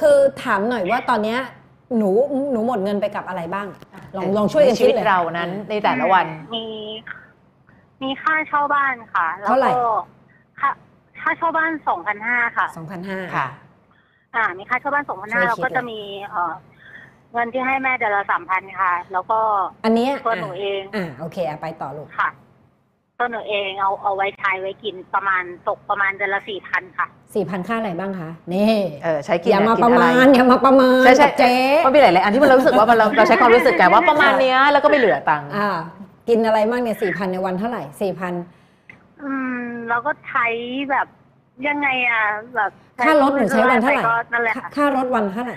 [0.00, 1.38] คือถามหน่อยว่าตอนเนี้ย
[1.96, 2.10] หนู
[2.52, 3.66] หนูหมดเงินไปกับอะไรบ้าง
[4.16, 6.66] ลองลองช่วยกันในชีวิตดลยเรานั้นในแต่ละวัน มี
[8.02, 9.82] มีค่าเช่าบ้านค่ะ แล้วเท่าไหร่ก็
[10.60, 10.68] ค่า
[11.22, 12.66] ค่าเช่าบ้านสองพันห้าค่ะ
[13.00, 13.46] 2,500ค่ะ
[14.34, 16.00] อ่า มีค่าเช่าบ้านสองพันช่วห้ายแล้วคิดก็เลยจะมี
[16.30, 16.52] เอ่อ
[17.32, 19.38] เงินที่ให้แม่เดือนละสามพันค่ะ แล้วก็
[19.84, 22.28] อันเนี้ยตัวหนูเอง อ่าโอเคอะไปต่อลูกค่ะ
[23.20, 28.72] ตัวหนูเองเอาเอาไว้ใช้ไว้กินประมาณตกประมาณเดือนละสี่พันค่ะ4,000ค่าอะไรบ้างคะนี่
[29.02, 31.52] เออใช้กินอย่ามากินประอไมาณอย่ามาประมาณใช่ใช่กับเจ๊
[31.84, 35.68] มันมีหลายๆอันที่มันรู้สึกว่ามันเราเราใช้ความรู้สึกไงว่าประมาณเนี้ยแล้วก็ไม่เหลือตังค์อ่า
[36.28, 37.82] กินอะไรบ้างเนี่ย4,000ในวันเท่าไหร่
[38.52, 40.46] 4,000อืมแล้วก็ใช้
[40.90, 41.06] แบบ
[41.68, 42.22] ยังไงอะ
[42.54, 42.70] แบบ
[43.04, 45.56] ค่ารถหนูใช้วันเท่าไหร่ก็นั่นแหละค่ะค่ารถวันเท่าไหร่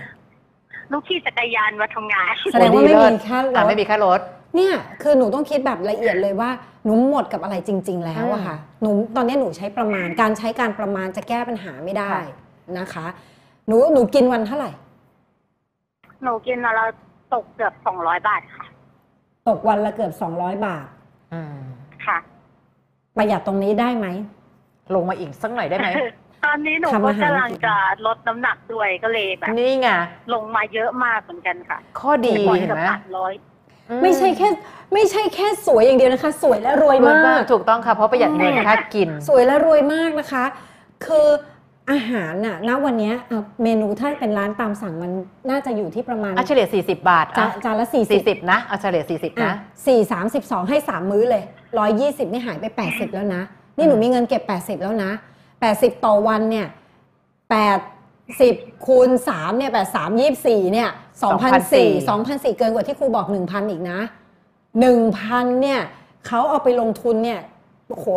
[0.92, 4.22] ลูกขี่จักรยานมาทำงานแสดงว่าไม่มีค่ารอะถไม่มีค่ารถ
[4.56, 6.50] เนี่ยคือหนูต้องคิดแบบละเอียดเลยว่า
[6.86, 12.22] หนูหมดกับอะไรจริง ๆ แล้วอะค่ะหนูตอนนี้หนูใช้ประมาณการใช้การประมาณจะแก้ปัญหาไม่ได้ค่ะ
[12.78, 13.06] นะคะ
[13.68, 14.72] หนูหนูกินวันเท่าไหร่
[16.24, 16.88] หนูกินมาแล้ว
[17.34, 18.66] ตกเกือบสองร้อยบาทค่ะ
[19.48, 20.86] ตกวันละเกือบ200บาท
[21.34, 21.58] อืม
[22.06, 22.18] ค่ะ
[23.18, 24.08] ประหยัดตรงนี้ได้ไหม
[24.96, 25.90] ลงมาอีกสักหน่อยได้ไหม
[26.46, 27.76] ตอนนี้หนูทำก็อาหารกำลังจะ
[28.06, 29.88] ลดน้ำหนักด้วยก็เลยแบบนี่ไง
[30.34, 33.51] ลงมาเยอะมากเหมือนกันค่ะ ข้อดีก่อนเห็นจะไหมผ่านร้อยอื
[34.04, 34.50] ไม่ใช่แค่
[34.94, 40.44] ไม่ใช่แค่สวยอย่างเดียวนะคะ สวยและรวยรวยมามากก ถูกต้องค่ะเพราะประหยัดเงินค่ากิน สวยและรวยมากนะคะ
[41.06, 41.28] คือ
[41.92, 45.12] อาหารน่ะณวันเนี้ยอะเมนูถ้าเป็นร้านตามสั่งมัน
[45.50, 49.54] น่าจะอยู่ที่ประมาณอะเฉลี่ย40 บาทจาอะนจานละสี่สิบ40 นะเอาเฉลี่ย40นะ
[49.88, 51.44] สี่สามสิบสองให้สามมื้อเลย
[51.80, 53.42] ร้อยยี่สิบนี่หายไปแปดสิบแล้วนะ
[53.78, 55.12] นี่หนูมีเงินเก็บแปดสิบแล้วนะ
[55.62, 56.68] แปดสิบต่อวันเนี่ย
[57.50, 57.80] แปด
[58.40, 58.56] สิบ
[58.86, 60.90] คูณสามเนี่ยแปดสามยี่สี่เนี่ย
[61.24, 64.00] สองพันสี่สองพันสี่เกินกว่าที่ครูบอกหนึ่งพันอีกนะ
[64.80, 65.82] หนึ่งพันเนี่ย
[66.28, 67.40] เขาเอาไปลงทุนเนี่ย
[67.90, 68.08] โอ้โห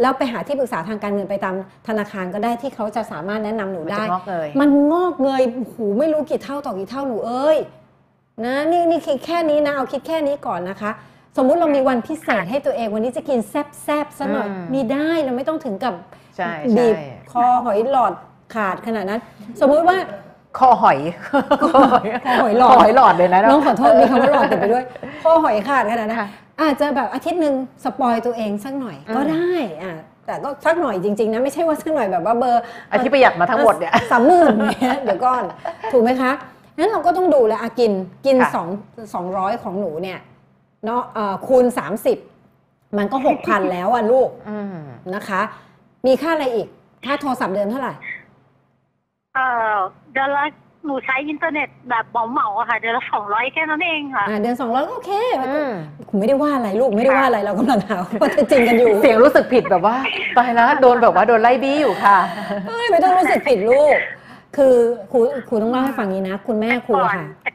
[0.00, 1.54] แล้วไปหาที่ปรึกษาทางการเงินไปตาม
[1.88, 5.42] ธนาคารก็ได้ที่เขาจะสามารถแนะนำหนูมันได้จะงอกเงยมันงอกเงย
[5.72, 7.58] หูไม่รู้กี่เท่าต่อกี่เท่าหนูเอ้ย
[8.44, 10.90] นะนี่นี่คิดแค่นี้นะเอาคิดแค่นี้ก่อนนะคะ
[11.36, 15.94] สมมุติเรามีวันพิเศษให้ตัวเองวันนี้จะกินแซบๆซะหน่อยอืมมีได้เราไม่ต้องถึงกับ
[16.36, 16.94] ใช่บีใช่บ
[17.32, 18.12] คอหอยหลอด
[18.54, 19.20] ขาดขนาดนั้น
[19.60, 19.96] สมมุติว่า
[20.58, 20.98] คอหอย
[21.64, 21.80] คอ
[22.42, 24.84] หอยหลอดคหอยหลอดเลยนะน้องขอโทษมีคำว่าหลอดติดไปด้วย
[25.22, 26.28] คอหอยขาดขนาดนั้นค่ะ
[26.60, 27.54] อาจจะแบบอาทิตย์หนึ่ง
[27.84, 29.52] สปอยตัวเองสักหน่อยก็อืมได้
[29.82, 29.92] อะ
[30.26, 35.42] แต่ก็สักหน่อยจริงๆนะไม่ใช่ว่าสักหน่อยแบบว่าเบอร์อันที่ประหยัดมาทั้งหมดเนี่ยสามหมื่นเนี่ยเดี๋ยวก่อน
[35.92, 36.30] ถูกไหมคะ
[36.78, 37.92] งั้นเราก็ต้องดูแลวอะกิน
[38.26, 38.68] กินค่ะสอง
[39.14, 40.18] สองร้อยของหนูเนี่ย
[40.86, 41.64] เนาะเอ่อคูณ
[42.30, 44.76] 30มันก็หกพันแล้วอะลูกอืม
[45.14, 45.40] นะคะ
[46.06, 46.68] มีค่าอะไรอีก
[47.04, 47.92] ค่าโทรศัพท์เดือนเท่าไหร่
[49.34, 49.40] เอ
[49.72, 49.74] อ
[50.12, 50.44] เดือนละ
[50.84, 55.12] หนูใช้อินเทอร์เน็ตแบบเหมาๆอะค่ะ เดือนละสองร้อยแค่นั้นเองค่ะ อ่าเดือนสองร้อยก็โอเค
[55.48, 55.70] อืม
[56.08, 59.96] คุณไม่ได้ว่าอะไรลูกไม่ได้ว่าอะไรเรากำลังหาว่าจะจริงกันอยู่เสียงรู้สึกผิดแบบว่า
[60.36, 62.18] ตายแล้วโดนแบบว่าโดนไล่บี้อยู่ค่ะ
[62.68, 63.96] เอ้ยไม่ต้องรู้สึกผิดลูก
[64.56, 64.74] คือ
[65.12, 67.49] ครูครูต้องเล่าให้ฟังนี้นะ คุณแม่ครูก่อนอะค่ะแต่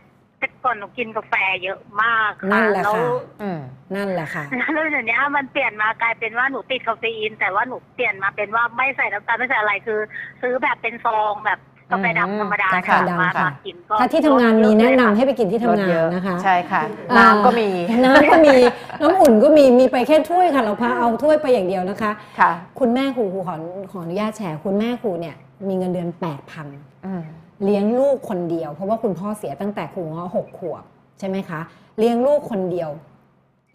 [0.46, 3.08] แต่ก่อนหนูกินกาแฟเยอะมากนั่ค่ะนแหละแล้วค่ะ
[3.42, 3.60] อืม
[3.96, 4.44] นั่นแหละค่ะ
[4.74, 10.00] แล้วเดี๋ยวนี้มันเปลี่ยนมากลายเป็นว่าหนูติดคาเฟอีน แต่ว่าหนูเปลี่ยนมาเป็นว่าไม่ใส่น้ำตาลไม่ใส่อะไรคือ
[10.42, 11.60] ซื้อแบบเป็นซองแบบ
[11.92, 16.82] กาแฟดำธรรมดาอืมกาแฟดำมาค่ะมากินก็ถ้าที่ทำงานมีแนะนำลดเยอให้ไปกินที่ทำลดงานเยอะนะคะ ใช่ค่ะ
[17.12, 17.70] อ่าน้ำก็มี
[18.04, 18.56] น้ำก็มี
[19.02, 23.56] น้ำอุ่นก็มี มีไปแค่ถ้วยค่ะ เราพาเอาถ้วยไปอย่างเดียวนะคะ ค่ะ คุณแม่ครูครูขอ
[23.92, 25.36] ขออนุญาตแชร์คุณแม่ครูเนี่ย
[25.68, 26.10] มีเงินเดือน
[26.58, 27.24] 8,000อืม
[27.64, 30.84] เลี้ยงลูกคนเดียว เพราะว่าคุณพ่อเสียตั้งแต่ครูง้อหกขวบ
[31.20, 31.60] ใช่ไหมคะ
[32.00, 32.90] เลี้ยงลูกคนเดียว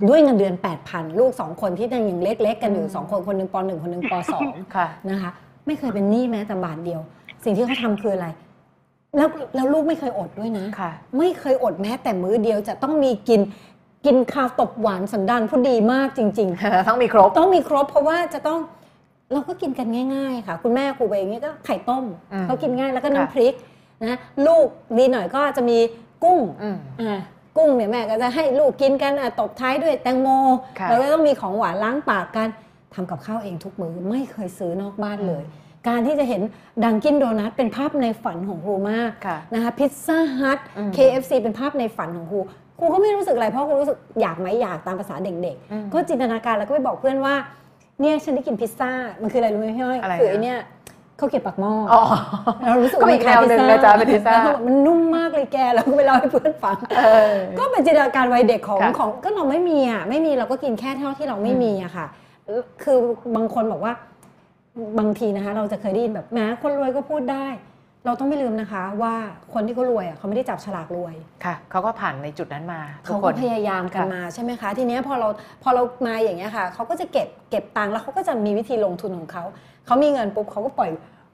[0.09, 0.55] ด้วยเงินเดือน
[0.87, 5.31] 8,000 ลูกสองคนที่ยังเล็กๆ กันอยู่สองคนคนหนึ่งปหนึ่งคนหนึ่งปสองค่ะนะคะ
[5.67, 7.01] ไม่เคยเป็นหนี้แม้แต่บาทเดียว
[7.45, 8.29] สิ่งที่เขาทำคืออะไร
[9.17, 13.41] แล้วแล้วลูกไม่เคยอดด้วยนะค่ะไม่เคยอดแม้แต่มื้อเดียวจะต้องมีกิน
[14.07, 16.49] กินข้าวตบหวานสันดานผู้ดีมากจริง
[16.89, 18.59] ต้องมีครบๆต้องมีครบ เพราะว่าจะต้อง
[19.33, 23.55] เราก็กินกันง่าย ๆ ค่ะ คุณแม่ครูไปอย่างนี้ก็ไข่ต้มอืมเขากินง่ายแล้วก็ค่ะน้ำพริก
[24.03, 24.67] นะลูก
[24.99, 25.79] ดีหน่อยก็จะมี
[26.25, 27.21] กุ้งอืมอ่า
[27.57, 30.29] กุ้งเนี่ยแม่ก็จะให้ลูกกินกันอะตบท้ายด้วยแตงโม
[30.79, 32.49] ค่ะแล้วก็ต้องมีของหวานล้างปากกัน
[32.95, 35.45] ทำกับข้าวเองทุกมื้อไม่เคยซื้อนอกบ้านเลย
[35.89, 36.43] การที่จะเห็น
[36.85, 42.41] ดังกินโดนัทเป็นภาพในฝันของครูมากค่ะนะคะพิซซ่าฮัทอืม KFC เป็นภาพในฝันของครู
[42.79, 47.35] ครูก็ไม่รู้สึกอะไรเพราะครูรู้สึกอยากไหมอยากตามภาษาเด็กอืมๆก็จินตนาการแล้วก็ไปบอกเพื่อนว่า
[48.01, 48.91] เนี่ยฉันได้กินพิซซ่า
[49.23, 50.59] มันคืออะไรรู้ไหมพี่อ้อยอะไรคือนะไอเนี่ย
[51.21, 52.03] ข้าวเกรี๊ยวปากหม้ออ๋อ
[52.67, 57.03] เรารู้สึกก็ว่าอีกแนวหนึ่งนะจ๊ะเป็นพิซซ่าแล้วมันนุ่มมากเลยแกแล้วก็ไปเล่าให้เพื่อนฟังเอ
[57.33, 62.07] อก็เป็นจินตนาการวัยเด็กของค่ะของก็เราไม่มีอะไม่มีเราก็กินแค่เท่าที่เราไม่มีอะค่ะ
[62.83, 62.99] คือ
[63.37, 63.93] บางคนบอกว่า
[64.99, 67.47] บางทีนะคะ เราจะเคยได้ยินแบบแหมคนรวยก็พูดได้
[68.07, 69.15] เราต้องไม่ลืมนะคะ ว่า
[69.53, 71.15] คนที่เขารวยอะเขาไม่ได้จับฉลากรวย
[71.45, 75.29] ค่ะเขาก็ผ่านในจุดนั้นมาทุเขากคก็นพยายามกันค่ะมาใช่ไหมคะ ทีเนี้ยพอเรา
[75.63, 79.45] พอเรามาอย่างเงี้ยค่ะเขาก็จะเก็บเก็บตังค์แล้วเขาก็จะมีวิธีลงทุนของเขา
[79.91, 80.91] เขามีเงินปุ๊บเขาก็ปล่อย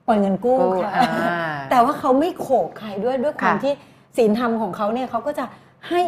[0.07, 3.73] ปล่อยเงินกู้กู้ค่ะอ่าแต่ว่าเขาไม่โขกใครด้วยด้วยความค่ะที่
[4.16, 5.45] ศีลธรรมของเขาเนี่ยเขาก็จะ
[5.89, 6.01] ให้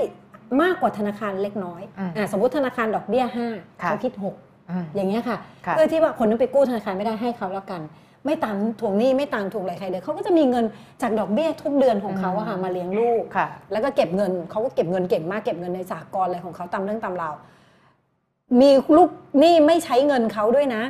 [0.63, 3.49] มากกว่าธนาคารเล็กน้อยอืมอะสมมติธนาคารดอกเบี้ยห้า
[3.83, 4.35] ค่ะเขาคิดหก
[4.71, 7.81] อืมอย่างเงี้ยค่ะค่ะเพื่อที่ว่าคนนั้นไปกู้ธนาคารไม่ได้ให้เขาแล้วกัน
[8.25, 10.65] ไม่ตามทวงหนี้ไม่ตามทวงอะไรใครเลยเขาก็จะมีเงิน
[11.03, 17.35] จากดอกเบี้ยทุกเดือนของเขาอะค่ะมาเลี้ยงลูกค่ะแล้วก็เก็บเงินเขาก็เก็บเงินเก่งมากเก็บเงินในสากลอะไรของเขาตามเรื่องตามราว
[18.61, 19.11] มีลูก
[19.41, 20.83] หนี้ไม่ใช้เงินเขาด้วยนะ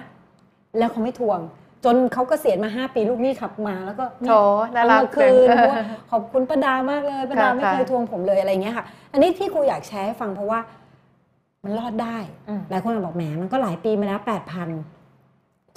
[0.79, 1.41] แล้วเขาไม่ทวง
[1.85, 4.33] จนเขาเกษียณมาห้าปีลูกหนี้ขับมาแล้วก็โถ
[4.73, 10.59] เนี่ยน่ารักเอมาคืนจังเพราะว่าขอบคุณป้าดามากเลยป้าดาค่ะไม่เคยค่ะทวงผมเลยอะไรเงี้ยค่ะ อันนี้ที่ครูอยากแชร์ให้ฟังเพราะว่า
[11.65, 12.17] มันรอดได้
[12.49, 14.69] อืมหลายคนอาจบอกแหมมันก็หลายปีมาแล้วแปดพัน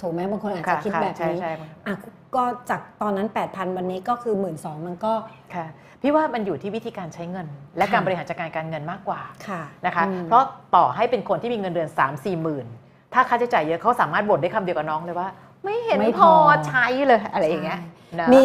[0.00, 1.52] ถูกไหมบางคนอาจจะค่ะคิดค่ะแบบใช่นี้ใช่
[1.86, 1.94] อะ
[2.34, 5.12] ก็จากตอนนั้น 8,000 วันนี้ก็คือ 1 2ื่นมันก็
[5.54, 5.66] ค่ะ
[6.00, 7.46] พี่ว่ามันอยู่ที่วิธีการใช้เงิน
[7.76, 10.44] และค่ะการบริหารจัดการการเงินมากกว่าค่ะนะคะอืมเพราะ
[10.76, 12.66] ต่อให้เป็นคนที่มีเงินเดือน 3 4หมื่น
[13.14, 15.28] ถ้าค่าใช้จ่ายเยอะเขาสามารถบ่นได้คำเดียวกับน้องเลยว่า
[15.64, 17.80] ไม่เห็นไม่พพออใช้เลยอะไรอย่างเงี้ย
[18.20, 18.42] นะมี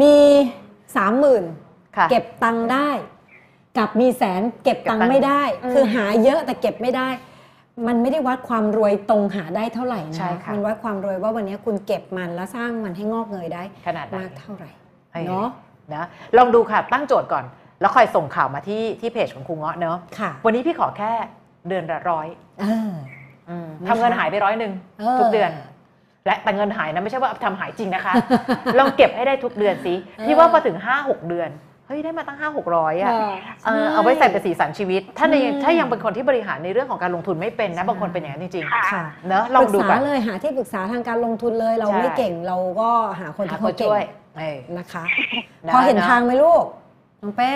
[0.00, 0.14] มี
[0.96, 1.44] สามหมื่น
[1.96, 2.88] ค่ะเก็บตังค์ได้
[3.78, 7.08] กับมีแสนเก็บตังเก็บตังค์ค์ไม่ได้อืมคือหาเยอะแต่เก็บไม่ได้
[7.86, 14.70] มันไม่ได้วัดความรวยตรงหาได้เท่าไหร่ใช่นะค่ะมันวัดความรวยว่าวันนี้คุณเก็บมันแล้วสร้างมันให้งอกเงยได้ขนาดไหนมากเท่าไหร่
[15.12, 15.48] เออเนาะ
[15.94, 16.06] นะ
[16.36, 17.44] ลองดูค่ะตั้งโจทย์ก่อน
[17.80, 21.12] แล้วคอยส่งข่าวมาที่ที่เพจของครูเงาะเนอะค่ะวันนี้พี่ขอแค่
[21.68, 22.26] เดือนละร้อย
[23.48, 25.50] เอออืมนะคะทำเงินหายไปร้อยหนึ่งเออทุกเดือน
[26.26, 28.12] และแต่เงินหายนะไม่ใช่ว่าทำหายจริงนะคะ
[28.78, 29.94] ลองเก็บให้ได้ทุกเดือนสิ
[30.24, 31.50] พี่ว่าพอถึง5 6เดือน
[31.86, 33.12] เฮ้ยได้มาตั้ง5 6 0 0อะ
[33.66, 42.90] เออเอาไว้ใส่เป็นสีสันชีวิต ถ้าในอืมถ้ายังเป็นคนที่บริหารในเรื่องของการลงทุนไม่เป็นนะบางคนเป็นอย่างนั้นจริงค่ะค่ะๆเนอะลองดูปรึกก่อษานเลยหาที่ปรึกษาทางการลงทุนเลยเราใช่ไม่เก่งเราก็
[43.20, 45.04] หาคนหาที่คเขานเก่ช่วยงเออนะคะ
[45.66, 46.64] นะพอเห็นนะทางไหมลูก
[47.22, 47.52] น้องเป้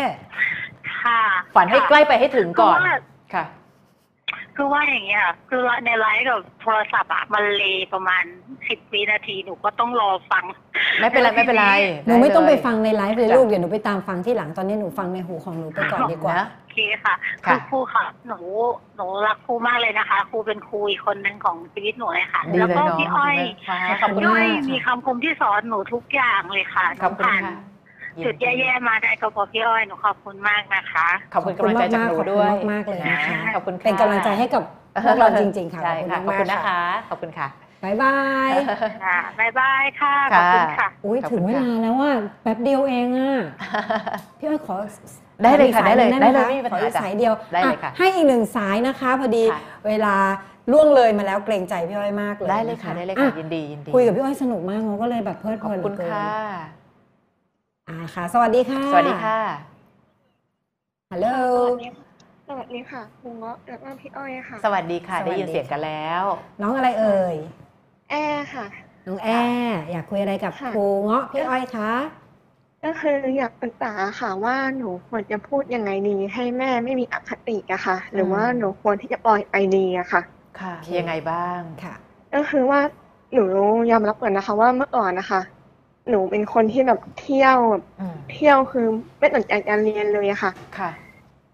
[1.03, 1.21] ค่ะ
[1.55, 2.99] ฝันให้ใกล้ไปให้ถึงก่อนคือว่า
[3.35, 3.45] ค่ะ
[4.57, 7.62] คือว่าอย่างเงี้ยคือในไลฟ์กับโทรศัพท์อะมันเล
[7.95, 8.24] ประมาณ
[8.69, 10.45] สิบวินาทีหนูก็ต้องรอฟัง
[11.01, 11.66] ไม่เป็นไรไม่เป็นไร
[12.07, 17.15] หนูไม่ต้องไปด้เลยฟังในไลฟ์เลยจ้ะลูกเดี๋ยวหนูไปตามฟังที่หลังตอนนี้หนูฟังในหูของหนูไปก่อนดีกว่านะโอเคค่ะ
[17.47, 18.39] ค่ะคือครูค่ะ หนู
[18.97, 23.37] หนูรักครูมากเลยนะคะ ครูเป็นครูอีกคนหนึ่งของชีวิตหนูเลยค่ะดีแล้วเลยก็เนาะพี่อ้อย
[23.69, 27.76] ค่ะขอบคุณพี่อ้มาอยกมีคำคมที่สอนหนูทุกอย่างเลยค่ะขอบคุณผ่านค่ะ
[28.25, 34.63] จุดแย่ๆมาได้ก็เพราะพี่อ้อยหนูขอบคุณมากนะคะ ขอบคุณกำลังใจจากหนูด้วยขอบคุณมากๆเลยนะคะขอบคุณค่ะเป็นกำลังใจให้กับ
[35.05, 36.81] พวกเราจริง ๆ ค่ะใช่ค่ะขอบคุณมากๆนะคะ
[37.11, 37.49] ขอบคุณค่ะ
[37.85, 38.17] บ๊ายบา
[38.49, 38.51] ย
[39.05, 42.13] ค่ะบ๊ายบายค่ะ ขอบคุณค่ะ อุ้ยขอบถึคุงณเวค่ะลาแล้วว่า
[42.43, 43.35] แป๊บเดียวเองอะ
[44.39, 44.77] พี่อ้อยขอ
[45.43, 50.17] ได้เลยค่ะขออีกได้เลยสาหได้นึ่งเลยหไม่มีปัญขอหาอีกจ้ะสายเดียว ได้เลยอะค่ะ ให้อีกหนึ่งสายนะคะ พอดีค่ะเวลา
[50.73, 56.31] ล่วงเลยมาแล้วเกรงใจพี่อ้อยมากเลย ได้เลยค่ะนได้เลยค่ะอ่ยินดี ยินดี คุยกับพี่อ้อยสนุกมากเราก็เลยแบบเพลิดขเพอบลินคุณเหลือเกินค่ะ
[57.89, 59.39] อ่าค่ะ สวัสดีค่ะ สวัสดีค่ะ
[61.11, 61.27] ฮัลโหล
[62.49, 66.23] สวัสดีค่ะคุณเงาะแล้วก็พี่อ้อยค่ะ สวัสดีค่ะสวัสดีได้ยินเสียงกันแล้ว
[66.63, 67.37] น้องอะไรเอ่ย
[68.11, 68.67] แอร์ค่ะ
[69.07, 71.93] น้องแอร์อยากคุยอะไรกับค่ะครูเงาะพี่อ้อยคะ
[72.85, 80.23] ก็คืออยากปรึกษาค่ะว่าหนูควรจะพูดยังไงดีให้แม่ไม่มีอคติอะค่ะ หรือว่าหนูควรที่จะปล่อยไปดีอะค่ะ
[80.61, 81.95] ค่ะ ยังไงบ้าง ค่ะ
[82.35, 82.81] ก็คือว่า
[83.33, 83.45] หนู
[83.91, 85.41] ยอมรับก่อนนะคะ ว่าเมื่อก่อนนะคะ
[86.11, 88.87] หนูเป็นคนที่แบบเที่ยวแบบอืมเที่ยวคือ
[89.19, 90.91] ไม่สนใจการเรียนเลยอะค่ะ ค่ะ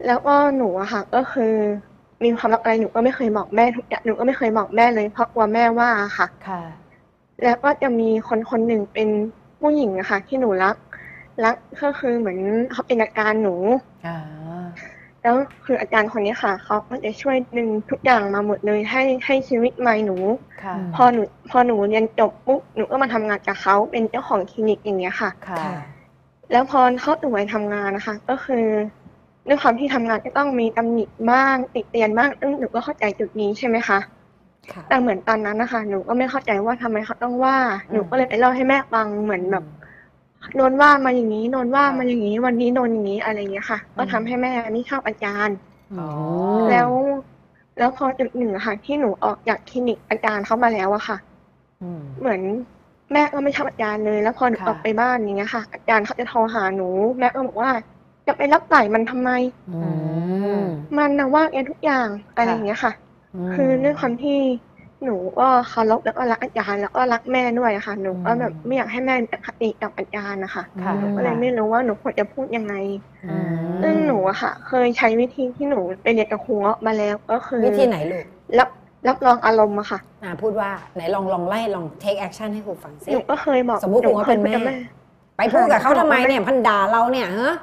[0.07, 1.53] แล้วก็หนูอะค่ะ ก็คือ
[2.23, 6.63] มีความรักอะไรหนูก็ไม่เคยบอกแม่ทุกอย่างหนูก็ไม่เคยบอกแม่เลยเพราะกลัวแม่ว่าค่ะ ค่ะ
[7.45, 9.09] แล้วก็จะมีคนคนหนึ่งเป็น
[9.61, 10.77] ผู้หญิงอะค่ะที่หนูรัก
[11.45, 12.39] รักก็คือเหมือน
[12.73, 13.55] เขาเป็นอาจารย์หนู
[14.07, 14.17] อ่า
[15.23, 20.17] แล้วคืออาจารย์คนนี้ค่ะเขาก็จะช่วยดึงทุกอย่างมาหมดเลยให้ให้ชีวิตใหม่หนู
[20.63, 25.75] ค่ะอืมพอหนูพอหนูเรียนจบปุ๊บหนูก็มาทำงานกับเขาเป็นเจ้าของคลินิกอย่างเงี้ยค่ะ ค่ะ ค่ะ
[26.53, 28.65] แล้วพอเข้าตัวไปทำงานนะคะ ก็คือ
[29.49, 33.99] ด้วยความที่ทำงานก็ต้องมีตำหนิบ้างติดเตียนบ้างซึ่งหนูก็เข้าใจจุดนี้ใช่ไหมคะ
[34.73, 37.57] ค่ะ แต่เหมือนตอนนั้นนะคะหนูก็ไม่เข้าใจว่าทำไมเขาต้องว่า
[37.91, 39.65] หนูก็เลยไปเล่าให้แม่ฟังเหมือนแบบ
[40.57, 45.57] โดนว่ามาอย่างนี้โดนว่ามาอย่างนี้ วันนี้โดนอย่างนี้อะไรอย่างเงี้ยค่ะ ก็ทำให้แม่ไม่ชอบอาจารย์
[45.99, 46.09] อ๋อ
[46.71, 46.91] แล้ว
[47.79, 51.17] แล้วพอจุดหนึ่งอะค่ะ ที่หนูออกจากคลินิกอาจารย์เขามาแล้วอะค่ะ
[51.83, 52.41] อืมเหมือน
[53.13, 56.89] แม่ก็ไม่ชอบอาจารย์เลย แล้วพอหนูค่ะออกไปบ้านอย่างเงี้ยค่ะ อาจารย์เขาจะโทรหาหนู
[57.19, 57.71] แม่ก็บอกว่า
[58.27, 59.31] จะไปรับสายมันทำไม
[59.75, 59.91] อื
[60.59, 60.63] ม
[60.99, 62.93] มันนะว่าแกทุกอย่างอะไรอย่างเงี้ยค่ะ
[63.55, 64.39] คือด้วยความที่
[65.05, 72.75] หนูก็เคารพแล้วก็รักอาจารย์แล้วก็รักแม่ด้วยอะค่ะ หนูก็แบบไม่อยากให้แม่มีอคติกับอาจารย์นะคะค่ะ หนูก็เลยไม่รู้ว่าหนูควรจะพูดยังไง
[73.27, 73.49] อืม
[73.83, 78.25] ซึ่งหนูอะค่ะ เคยใช้วิธีที่หนูไปเรียนกับครูเงาะมาแล้วก็คือวิธีไหนลูก
[78.59, 78.69] รับ
[79.09, 84.73] รับรองอารมณ์อะค่ะ อ่าพูดว่าไหนลองลองไล่ลอง take action ให้ครูฟังสิ หนูก็เคยบอกสมมุติหนูครูเงาะเป็นแม่คยพูดกับ
[85.37, 87.55] ไปไปพูดกับเขาทำไมเนี่ยพันด่าเราเนี่ยฮะ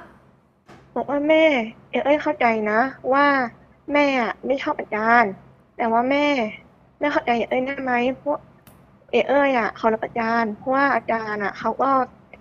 [0.96, 1.44] บอกว่าแม่
[2.04, 2.80] เอ้ยเข้าใจนะ
[3.14, 3.26] ว่า
[3.94, 5.32] แม่อะไม่ชอบอาจารย์
[5.78, 6.26] แต่ว่าแม่
[7.00, 8.38] แม่เข้าใจเอ้ยได้ไหมเพราะ
[9.12, 11.90] เอ้ยเอ้ยอะเขารับอาจารย์เพราะว่าอาจารย์อะเขาก็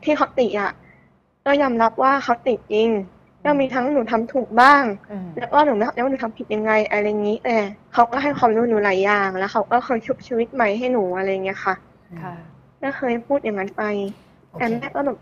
[0.04, 0.72] ที่เขาติอะ
[1.46, 2.88] ก็ยอมรับว่าเขาติจริง
[3.44, 7.56] ก็มีทั้งหนูทำถูกบ้างอืมแล้วก็หนูไม่เข้าใจว่าหนูทำผิดยังไงอะไรอย่างนี้แต่
[7.94, 11.74] เขาก็ให้ความรู้หนูหลายอย่างแล้วเขาก็เคยชุบชีวิตใหม่ให้หนูอะไรอย่างเงี้ยค่ะ
[12.22, 12.34] ค่ะ
[12.78, 13.82] แม่เคยพูดอย่างนั้นไป
[14.48, 15.18] โอเคแต่แม่ก็แบบ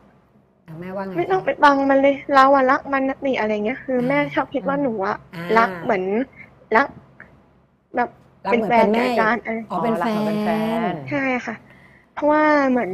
[0.81, 6.05] แม่ว่าไงไม่ต้องไปบังมันเลยเราอะรักมันนะนี่อะไรเงี้ย คือแม่ชอบคิดว่าหนูอะอ่ารักเหมือน
[6.77, 6.87] รัก
[7.97, 8.09] แบบ
[8.47, 11.55] รักเป็นเหมือนแฟเป็นนกับแม่อาจารย์อะไรอ๋อเป็นแฟรักเหมือนเป็นแฟนนใช่ค่ะ
[12.15, 12.91] เพราะว่าเหมือน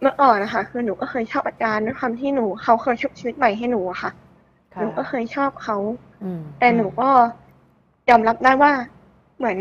[0.00, 4.10] เมื่อก่อนนะคะ คือหนูก็เคยชอบอาจารย์ด้วยความที่หนูเขาเคยชุบชีวิตใหม่ให้หนูอะค่ะ
[4.80, 5.76] หนูก็เคยชอบเขา
[6.24, 7.08] อืม แต่หนูก็
[8.10, 8.72] ยอมรับได้ว่า
[9.38, 9.58] เหมือน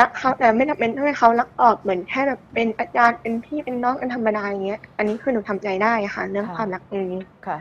[0.00, 7.58] รักเขาแต่ไม่จำเป็นต้องให้เขารักออกเหมือนแค่แบบเป็นอาจารย์เป็นพี่เป็นน้องกันธรรมดาอย่างเงี้ย อันนี้คือหนูทำใจได้ค่ะ เรื่องค่ะความรักตรงนี้ ค่ะ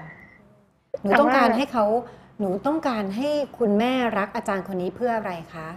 [1.02, 1.86] หนูต้องการให้เขา
[2.40, 5.68] หนูต้องการให้คุณแม่รักอาจารย์คนนี้เพื่ออะไรคะ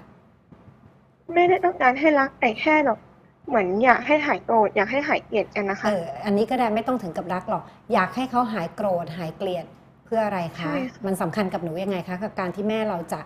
[1.34, 2.98] ไม่ได้ต้องการให้รักแต่แค่แบบ
[3.48, 9.64] เหมือนอยากให้หายโกรธอยากให้หายเกลียดกันนะคะเอออันนี้ก็ได้ไม่ต้องถึงกับรักหรอก อยากให้เขาหายโกรธหายเกลียด
[10.04, 13.20] เพื่ออะไรคะใช่ค่ะมันสำคัญกับหนูยังไงคะกับการที่แม่เราจะ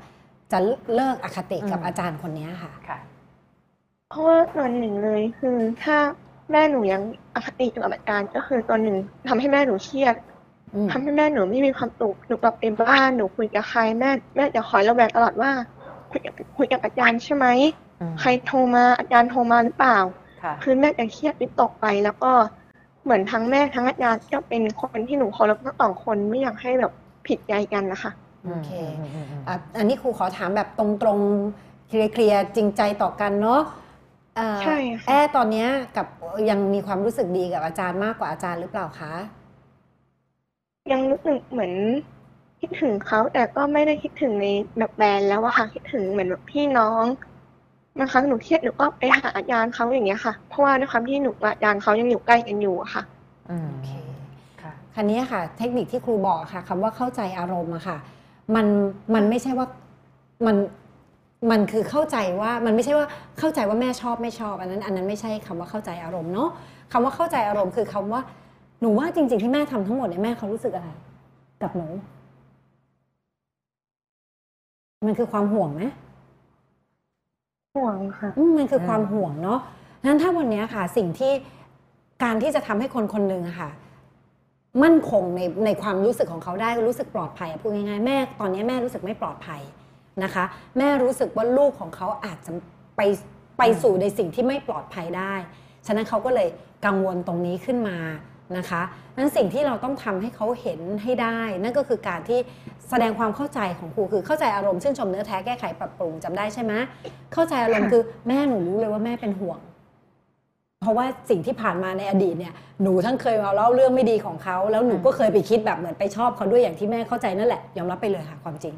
[0.52, 0.58] จะ
[0.94, 2.98] เลิกอคติกับอืมอาจารย์คนนี้ค่ะค่ะ
[4.10, 5.96] เพราะว่าตอนหนึ่งเลยคือถ้า
[6.50, 7.02] แม่หนูยัง
[7.34, 8.96] อคติกับอาจารย์ก็คือตอนหนึ่ง
[9.28, 10.16] ทำให้แม่หนูเครียด
[10.74, 15.50] อืมทำให้แม่หนูไม่มีความสุขหนูกลับไปบ้านหนูคุยกับใครแม่แม่จะคอยระแวงตลอดว่า
[16.10, 17.46] คุยกับคุยกับอาจารย์ใช่ไหม
[17.91, 19.98] อืม ใครโทรมาอาจารย์โทรมาหรือเปล่า
[20.42, 22.32] ค่ะคือแม่จะเครียดวิตกไป แล้วก็
[23.04, 26.92] เหมือนทั้งแม่ทั้งอาจารย์ก็เป็นคนที่หนูเคารพทั้งสองคนไม่อยากให้แบบ
[27.26, 28.12] ผิดใจกันนะคะ
[28.44, 33.60] โอเคอืมอืมอืมอะอันนี้ครูขอถามแบบตรงๆเคลียร์ๆจริงใจต่อกันเนาะ
[34.36, 36.06] เอ่อใช่ค่ะแอตอนเนี้ยกับ
[36.50, 39.14] ยังมีความรู้สึกดีกับอาจารย์มากกว่าอาจารย์หรือเปล่าคะ
[40.92, 41.72] ยังรู้สึกเหมือน
[42.60, 44.46] คิดถึงเขาแต่ก็ไม่ได้คิดถึงใน
[44.78, 47.04] แบบแบรนด์แล้วอะค่ะคิดถึงเหมือนแบบพี่น้อง
[47.98, 53.02] บางครั้งหนูเครียดหนูก็ไปหาอาจารย์เขาอย่างเงี้ยค่ะ เพราะว่าด้วยความที่หนูกับอาจารย์เขายังอยู่ใกล้กันอยู่อะค่ะ
[53.50, 53.90] อืมโอเค
[54.62, 57.96] ค่ะ คันนี้ค่ะ เทคนิคที่ครูบอกค่ะคำว่าเข้าใจอารมณ์อะค่ะ
[58.54, 58.66] มัน
[59.14, 59.66] มันไม่ใช่ว่า
[60.46, 60.56] มัน
[61.50, 63.06] มันคือเข้าใจว่ามันไม่ใช่ว่า
[63.38, 66.50] เข้าใจว่าแม่ชอบไม่ชอบอันนั้น อันนั้นไม่ใช่คำว่าเข้าใจอารมณ์เนาะ
[66.92, 68.20] คำว่าเข้าใจอารมณ์คือคำว่า
[68.80, 70.88] หนูว่าจริง ๆที่แม่ทำทั้งหมดเนี่ยแม่เขารู้สึกอะไร
[71.62, 71.86] กับหนู
[75.06, 75.82] มันคือความห่วงไหม
[77.76, 79.60] ห่วงค่ะอืมมันคืออืมความห่วงเนาะ
[80.06, 81.32] นั้นถ้าวันเนี้ยค่ะสิ่งที่
[82.22, 83.70] การที่จะทำให้คนคนหนึ่งอะค่ะ
[84.82, 89.60] มั่นคงในในความรู้สึกของเขาได้รู้สึกปลอดภัยอะพูดง่ายๆแม่ตอนนี้แม่รู้สึกไม่ปลอดภัย
[90.24, 90.44] นะคะ
[90.78, 92.52] แม่รู้สึกว่าลูกของเขาอาจจะ
[92.96, 93.00] ไป
[93.58, 95.34] ไปสู่ในสิ่งที่ไม่ปลอดภัยได้
[95.86, 96.48] ฉะนั้นเขาก็เลย
[96.86, 97.96] กังวลตรงนี้ขึ้นมา
[98.56, 98.82] นะคะ
[99.16, 102.38] นั้นสิ่งที่เราต้องทำให้เขาเห็นให้ได้ นั่นก็คือการที่
[102.90, 106.72] แสดงความเข้าใจของครูคือเข้าใจอารมณ์ชื่นชมเนื้อแท้แก้ไขปรับปรุงจำได้ใช่ไหม
[107.32, 109.58] เข้าใจอารมณ์ค่ะคือแม่หนูรู้เลยว่าแม่เป็นห่วง
[110.82, 118.74] เพราะว่าสิ่งที่ผ่านมาในอดีตเนี่ยหนูทั้งเคยมาเล่าเรื่องไม่ดีของเขาแล้วหนูก็เคยไปคิดแบบเหมือนไปชอบเขาด้วยอย่างที่แม่เข้าใจนั่นแหละยอมรับไปเลยค่ะความจริง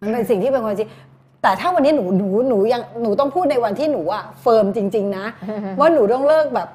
[0.00, 0.88] มันเป็นสิ่งที่เป็นความจริง
[1.42, 5.24] แต่ถ้าวันนี้หนูหนูหนูยังหนูต้องพูดในวันที่หนูอะ firm จริง ๆ นะ
[5.80, 6.68] ว่าหนูต้องเลิกแบบ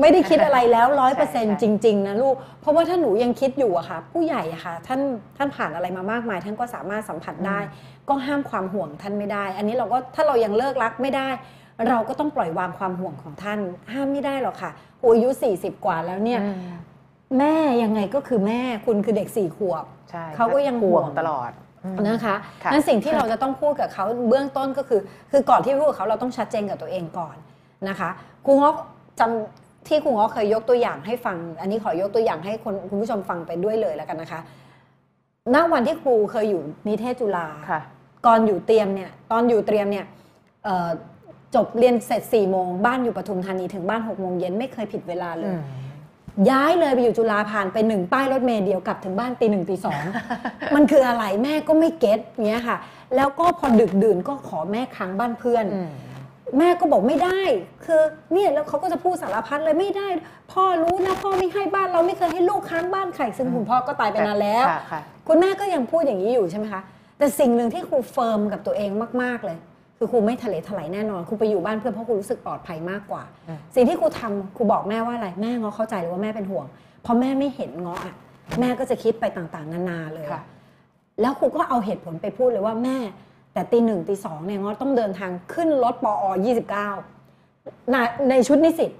[0.00, 5.00] ไม่ได้คิดอะไรแล้วร้อยเปอร์เซ็นต์จริง ๆ นะลูก เพราะว่าถ้าหนูยังคิดอยู่อะค่ะ ผู้ใหญ่อะค่ะ ท่าน
[5.36, 7.58] ท่านผ่านอะไรมามากมาย ท่านก็สามารถสัมผัสได้
[8.08, 11.28] ก็ห้ามความห่วงท่านไม่ได้ อันนี้เราก็ถ้าเรายังเลิกรักไม่ได้
[11.88, 13.58] เราก็ต้องปล่อยวางความห่วงของท่าน
[13.92, 14.70] ห้ามไม่ได้หรอกค่ะ
[15.00, 16.58] โอ้อายุ40 กว่าแล้วเนี่ยอืม
[17.38, 21.50] แม่ยังไงก็คือแม่คุณคือเด็กสี่ขวบใช่เขาก็ยังห่ห่ววงงตลอด
[21.84, 25.00] อืมนะคะค่ะนั้นสิ่งที่เราจะต้องพูดกับเขาเบื้องต้นก็คือ
[25.30, 27.36] คือก่อนที่พูดกับเขาเราต้องชัดเจนกับตัวเองก่อน
[27.88, 28.08] นะคะ
[28.46, 28.72] ครูง้อ
[29.20, 34.40] จำ ที่ครูง้อเคยยกตัวอย่างให้ฟัง อันนี้ขอยกตัวอย่างให้คนคุณผู้ชมฟังไปด้วยเลยแล้วกันนะคะ
[35.54, 37.80] ณวันที่ครูเคยอยู่นิเทศจุฬาค่ะ
[38.26, 40.06] ก่อนอยู่เตรียมเนี่ย ตอนอยู่เตรียมเนี่ย
[40.64, 40.88] เอ่อ
[41.54, 45.54] จบเรียนเสร็จ4ี่โมงบ้านอยู่ปทุมธานีถึงบ้าน6กโมงเย็นไม่เคยผิดเวลาเลย
[46.50, 50.02] ย้ายเลยไปอยู่จุฬาผ่านไปหนึ่งป้ายรถเมล์เดียวกลับถึงบ้านตีหนึ่งตีสอง
[50.74, 52.76] มันคืออะไรแม่ก็ไม่เก็ตเงี้ยค่ะ
[53.16, 55.90] แล้วก็พอดึกดื่นก็ขอแม่ค้างบ้านเพื่อนอืม
[56.58, 57.40] แม่ก็บอกไม่ได้
[57.84, 58.02] คือ
[58.32, 60.08] เนี่ยแล้วเขาก็จะพูดสารพัดเลยไม่ได้
[60.52, 66.82] พ่อรู้นะพ่อไม่ให้บ้านเราไม่เคยให้ลูกค้างบ้านใครซึ่งคุณพ่อก็ตายไปนานแล้วค่ะค่ะ คุณแม่ก็ยังพูดอย่างนี้อยู่ใช่ไหมคะ
[67.18, 68.90] แต่สิ่งหนึ่งที่ครูเฟิร์มกับตัวเอง
[69.22, 69.58] มาก ๆ เลย
[69.98, 76.66] คือครูไม่ทะเลถลายแน่นอนครูไปอยู่บ้านเพื่อนเพราะครูรู้สึกปลอดภัยมากกว่า อืม สิ่งที่ครูทำครูบอกแม่ว่าอะไรแม่ง้อเข้าใจเลยว่าแม่เป็นห่วง
[77.02, 78.14] เพราะแม่ไม่เห็นง้ออะ
[78.60, 80.42] แม่ก็จะคิดไปต่างๆ นานาเลย ค่ะ
[81.20, 82.96] แล้วครูก็เอาเหตุผลไปพูดเลยว่าแม่
[83.58, 86.24] แต่ตีหนึ่งตีสองเนี่ยง้อต้องเดินทางขึ้นรถปอ
[87.06, 87.96] 29ใน
[88.30, 88.90] ในชุดนิสิต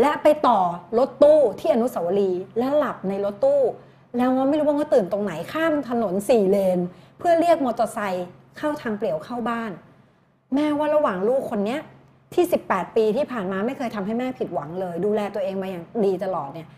[0.00, 0.58] และไปต่อ
[0.98, 3.62] รถตู้ที่อนุสาวรีย์และหลับในรถตู้
[4.16, 6.78] แล้วว่าไม่รู้ว่าเขาตื่นตรงไหนข้ามถนนสี่เลน
[7.18, 8.26] เพื่อเรียกมอเตอร์ไซค์
[8.58, 9.70] เข้าทางเปลี่ยวเข้าบ้าน
[10.54, 11.80] แม่ว่าระหว่างลูกคนเนี้ย
[12.34, 16.68] ที่ 18 ปีที่ผ่านมาไม่เคยทำให้แม่ผิดหวังเลย ดูแลตัวเองมาอย่างดีตลอดเนี่ย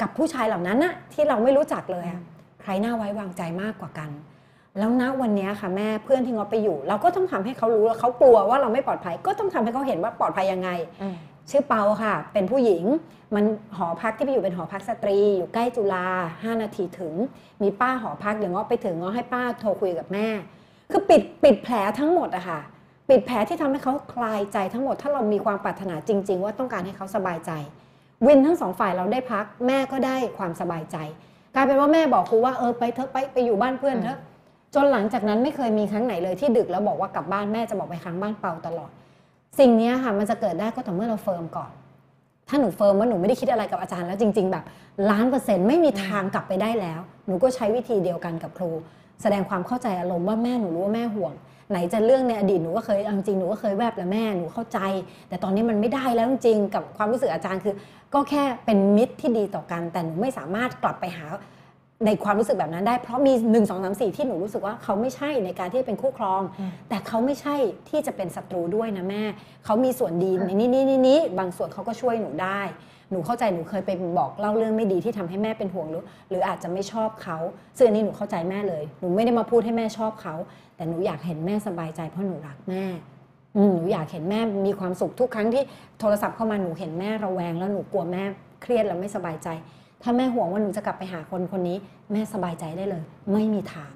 [0.00, 2.22] กับผู้ชายเหล่านั้นนะที่เราไม่รู้จักเลยอะ
[2.62, 4.10] ใครน่าไว้วางใจมากกว่ากัน
[4.78, 10.70] แล้วณวันเนี้ยค่ะแม่เพื่อนที่งอไปอยู่ เราก็ต้องทำให้เขารู้แล้วเขากลัวว่าเราไม่ปลอดภัย ก็ต้องทำให้เขาเห็นว่าปลอดภัยยังไง
[11.02, 11.16] อืม
[11.50, 12.84] ชื่อเปาค่ะ เป็นผู้หญิง
[13.34, 13.44] มัน
[13.76, 17.14] หอพักที่ไปอยู่เป็นหอพักสตรี อยู่ใกล้จุฬา5นาทีถึง
[17.62, 20.28] มีป้าหอพักเดี๋ยวงอไปถึงงอให้ป้าโทรคุยกับแม่
[20.90, 22.60] คือปิดปิดแผลทั้งหมดอะค่ะ
[23.08, 27.50] ปิดแผลที่ทำให้เขาคลายใจทั้งหมด ถ้าเรามีความปรารถนาจริง ๆ ว่าต้องการให้เขาสบายใจ
[28.26, 30.96] win ทั้งสองฝ่ายเราได้พัก แม่ก็ได้ความสบายใจ
[31.54, 34.18] กลายเป็นว่าแม่บอกครูว่าเออไปเถอะไปไปอยู่บ้านเพื่อนเถอะ
[34.74, 38.90] จนหลังจากนั้นไม่เคยมีครั้งไหนเลยที่ดึกแล้วบอกว่ากลับบ้านแม่จะบอกไปค้างบ้านเปาตลอด
[39.58, 41.70] สิ่งนี้ค่ะมันจะเกิดได้ก็ต่อเมื่อเรา firm ก่อน
[42.48, 44.64] ถ้าหนู firm ว่าหนูไม่ได้คิดอะไรกับอาจารย์แล้วจริง ๆ แบบ
[45.10, 48.70] ล้านเปอร์เซ็นต์ไม่มีทางกลับไปได้แล้ว หนูก็ใช้วิธีเดียวกันกับครู
[49.22, 51.32] แสดงความเข้าใจอารมณ์ว่าแม่หนูรู้ว่าแม่ห่วง
[51.70, 54.78] ไหนจะเรื่องในอดีตหนูก็เคยจริงหนูก็เคยแวบแล้วแม่หนูเข้าใจ
[55.28, 57.74] แต่ตอนนี้มันไม่ได้แล้วจริงๆกับความรู้สึกอาจารย์คือ
[58.14, 61.26] ก็แค่เป็นมิตรที่ดีต่อกัน แต่หนูไม่สามารถกลับไปหา
[62.06, 67.54] ในความรู้สึกแบบนั้นได้เพราะมี 1 2 3 4 ที่หนูรู้สึกว่าเขาไม่ใช่ในการที่เป็นคู่ครองอืมแต่เขาไม่ใช่
[67.88, 69.22] ที่จะเป็นศัตรูด้วยนะแม่
[69.64, 72.60] เขามีส่วนดีในนี้นี้นี้นี้บางส่วนเขาก็ช่วยหนูได้
[73.10, 77.38] หนูเข้าใจหนูเคยไปบอกเล่าเรื่องไม่ดีที่ทำให้แม่เป็นห่วงหรือหรืออาจจะไม่ชอบเขา
[77.76, 80.34] ซึ่งอันนี้หนูเข้าใจแม่เลย หนูไม่ได้มาพูดให้แม่ชอบเขา
[80.76, 82.84] แต่หนูอยากเห็นแม่สบายใจเพราะหนูรักแม่
[83.56, 85.62] อืมหนูอยากเห็นแม่มีความสุขทุกครั้งที่
[86.00, 88.22] โทรศัพท์เข้ามาหนูเห็นแม่ระแวง แล้วหนูกลัวแม่
[88.62, 89.48] เครียดแล้วไม่สบายใจ
[90.02, 91.76] ถ้าแม่ห่วงว่าหนูจะกลับไปหาคนคนนี้
[92.12, 93.02] แม่สบายใจได้เลย
[93.32, 93.92] ไม่มีทาง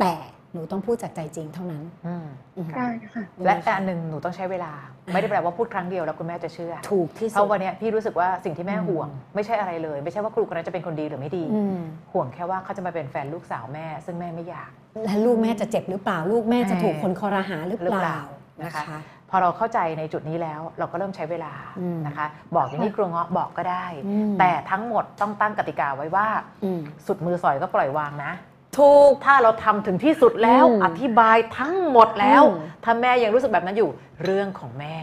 [0.00, 0.14] แต่
[0.52, 2.26] หนูต้องพูดจากใจจริงเท่านั้นอืม
[2.56, 4.72] อืมได้ค่ะ และอันหนึ่งหนูต้องใช้เวลา
[5.12, 11.80] ไม่ได้แปลว่าพูดครั้งเดียวแล้วคุณแม่จะเชื่อ ถูกที่เพสุดราะวันเนี้ยพี่รู้สึกว่าสิ่งที่แม่อืมห่วง ไม่ใช่อะไรเลย ไม่ใช่ว่าครูคนนั้นจะเป็นคนดีหรือไม่ดีอืม
[12.12, 14.70] ห่วงแค่ว่าเขาจะมาเป็นแฟนลูกสาวแม่ ซึ่งแม่ไม่อยาก
[15.04, 18.20] และลูกแม่จะเจ็บหรือเปล่า ลูกแม่จะถูกคนคอรหาหรือหรือเปเปล่าล่า
[18.62, 18.98] นะนะคะคะ
[19.30, 22.26] พอเราเข้าใจในจุดนี้แล้วเราก็เริ่มใช้เวลาอืมนะคะ
[22.56, 26.26] บอกอย่างนี้ครูเงาะบอกก็ได้อืมแต่ทั้งหมดต้องตั้งกติกาไว้ว่า
[26.64, 28.32] อืมสุดมือสอยก็ปล่อยวางนะ
[28.78, 33.90] ถูกถ้าเราทำถึงที่สุดแล้วอืมอธิบายทั้งหมดแล้วอืมถ้าแม่ยังรู้สึกแบบนั้นอยู่
[34.24, 34.96] เรื่องของแม่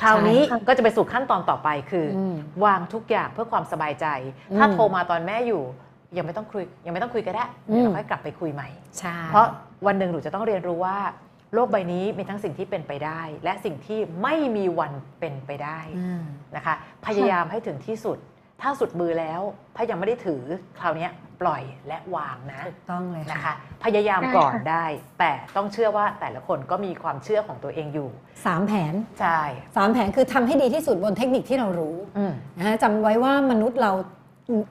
[0.00, 4.06] คราวนี้ใช่ค่ะก็จะไปสู่ขั้นตอนต่อไปคืออมวางทุกอย่างเพื่อความสบายใจ
[4.56, 5.62] ถ้าอืมโทรมาตอนแม่อยู่
[6.16, 8.68] ยังไม่ต้องคุยยังไม่ต้องคุยก็ได้อืมเดี๋ยวเราค่อยกลับไปคุยใหม่
[8.98, 9.46] ใช่เพราะ
[9.86, 10.96] วันหนึ่งหนูจะต้องเรียนรู้ว่า
[11.54, 16.22] โลกใบนี้มีทั้งสิ่งที่เป็นไปได้ และสิ่งที่ไม่มีวันเป็นไปได้อืม
[16.56, 16.74] นะคะ
[17.06, 18.18] พยายามให้ถึงที่สุด
[18.60, 19.40] ถ้าสุดมือแล้ว
[19.76, 20.42] ถ้ายังไม่ได้ถือ
[20.78, 21.10] คราวเนี้ย
[21.40, 23.54] ปล่อยและวางนะถูกต้องเลยนะค่ะคะ
[23.84, 24.84] พยายามก่อนได้
[25.20, 28.08] แต่ต้องเชื่อว่าแต่ละคนก็มีความเชื่อของตัวเองอยู่
[28.46, 29.40] สามแผนใช่
[29.76, 33.92] สามแผนคือทำให้ดีที่สุดบนเทคนิคที่เรารู้อืมนะฮะจำไว้ว่ามนุษย์เรา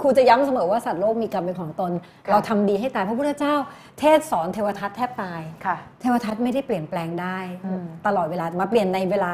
[0.01, 1.91] ครูจะย้ำเสมอว่าสัตว์โลกมีกรรมเป็นของตน
[2.25, 3.53] ค่ะเราทำดีให้ตายพระพุทธเจ้า
[3.99, 9.29] เทศสอนเทวทัตแทบตาย ค่ะ เทวทัตไม่ได้เปลี่ยนแปลงได้ อืมตลอดเวลามาเปลี่ยนในเวลา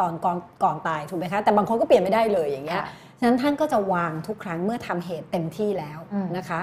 [0.00, 2.86] ตอนก่อนก่อนตายถูกไหมคะแต่บางคนก็เปลี่ยนไม่ได้เลยอย่างเงี้ยค่ะ
[3.18, 6.60] ฉะนั้นท่านก็จะวางทุกครั้งเมื่อทำเหตุเต็มที่แล้วอืมนะคะ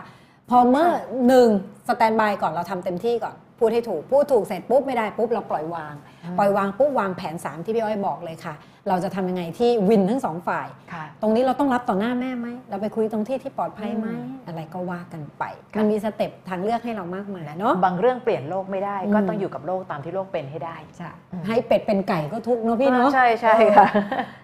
[0.50, 0.88] พอเมื่อ
[1.27, 1.50] หนึ่ง
[1.88, 5.93] สแตนบายก่อนเราทำเต็มที่ก่อน พูดให้ถูกพูดถูกเสร็จปุ๊บไม่ได้ปุ๊บเราปล่อยวาง
[6.38, 8.56] ปล่อยวางปุ๊บวางแผน 3 ที่พี่อ้อยบอกเลยค่ะ
[8.90, 15.43] เราจะทำยังไงที่วินทั้งสองฝ่ายค่ะตรงนี้เราต้องรับต่อหน้าแม่ไหมเราไปคุยตรงที่ที่ปลอดภัยไหมอืมอะไรก็ว่ากันไป
[15.74, 23.88] ค่ะมันมีสเต็ปทางเลือกให้เรามากมายเนาะบางเรื่องเปลี่ยนโลกไม่ได้ก็อืมต้องอยู่กับโลกตามที่โลกเป็นให้ได้จะอืมให้เป็ดเป็นไก่ก็ทุกข์เนาะพี่เนาะใช่ใช่ค่ะ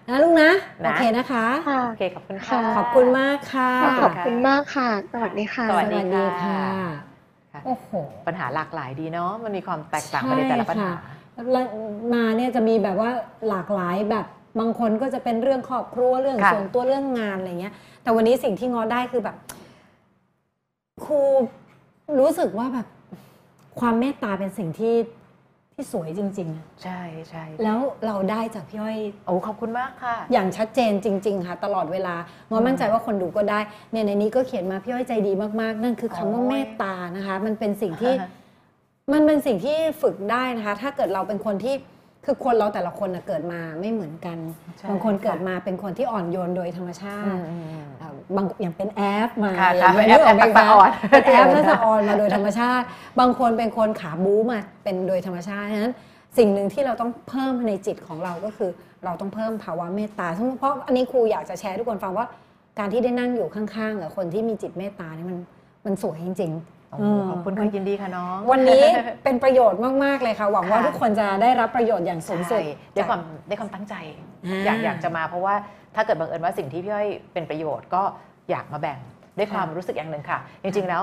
[0.08, 0.50] นะลูกนะ
[0.84, 6.00] นะโอเคนะคะค่ะโอเคขอบคุณค่ะขอบคุณมากค่ะขอบขคุอบณค่ะคุณมากค่ะสวัสดีค่ะสวัสดี
[6.44, 7.11] ค่ะ
[7.52, 7.90] ค่ะโอ้โห
[8.26, 10.92] ปัญหาหลากหลายดีเนาะมันมีความแตกต่างไปในแต่ละปัญหา
[11.52, 11.64] แล้ว
[12.14, 13.10] มาเนี่ยจะมีแบบว่า
[13.48, 14.26] หลากหลายแบบ
[14.60, 19.36] บางคนก็จะเป็นเรื่องครอบครัวเรื่องค่ะส่วนตัวเรื่องงานอะไรเงี้ย แต่วันนี้สิ่งที่งอได้คือแบบ
[21.04, 21.20] ครู
[22.20, 22.86] รู้สึกว่าแบบ
[23.80, 24.94] ความเมตตาเป็นสิ่งที่
[25.74, 32.14] ที่สวยจริงๆอะใช่ใช่แล้วเราได้จากพี่อ้อยโอ้ขอบคุณมากค่ะ อย่างชัดเจนจริง ๆ ค่ะ ตลอดเวลา
[32.50, 33.60] งอมั่นใจว่าคนดูก็ได้
[33.92, 38.14] เนี่ยในนี้ก็เขียนมาพี่อ้อยใจดีมากๆ นั่นคือคำว่าโอ้ยเมตตานะคะ มันเป็นสิ่งที่
[39.12, 41.74] มันเป็นสิ่งที่ฝึกได้นะคะ ถ้าเกิดเราเป็นคนที่
[42.24, 44.38] คือคนเราแต่ละคนน่ะเกิดมาไม่เหมือนกัน
[44.78, 52.86] ใช่บางคนค่ะเกิดมาเป็นคนที่อ่อนโยนโดยธรรมชาอืติมอืมอืมอ่าบางอย่างเป็นแอฟมาค่ะอย่างค่ะเงี้ยแอปนึกกไหมแอปตาคะอ่อนเป็นแอฟและสะออนมาโดยธรรมชาติ
[53.20, 55.94] บางคนเป็นคนขาบู๊มาเป็นโดยธรรมชาติฉะนั้น
[56.38, 58.70] สิ่งหนึ่งที่เราต้องเพิ่มในจิตของเราก็คือ
[59.04, 60.28] เราต้องเพิ่มภาวะเมตตา
[60.58, 62.26] เพราะอันนี้ครูอยากจะแชร์ให้ทุกคนฟังว่า
[62.78, 65.38] การที่ได้นั่งอยู่ข้างๆกับคนที่มีจิตเมตตานี่มัน
[65.86, 68.82] มันสวยจริง ๆ โอ้โหขอบคุณค่ะยินดีค่ะน้อง วันนี้
[69.24, 73.94] เป็นประโยชน์มาก ๆ เลยค่ะ หวังว่าค่ะทุกคนจะได้รับประโยชน์อย่างสูงสุดใช่ด้วยความด้วยความตั้งใจ
[74.46, 75.54] อ่าอยากอยากจะมาเพราะว่า
[75.94, 78.02] ถ้าเกิดบังเอิญว่าสิ่งที่พี่อ้อยเป็นประโยชน์ก็
[78.50, 78.98] อยากมาแบ่ง
[79.38, 81.02] ด้วยความรู้สึกอย่างหนึ่งค่ะ จริง ๆ แล้ว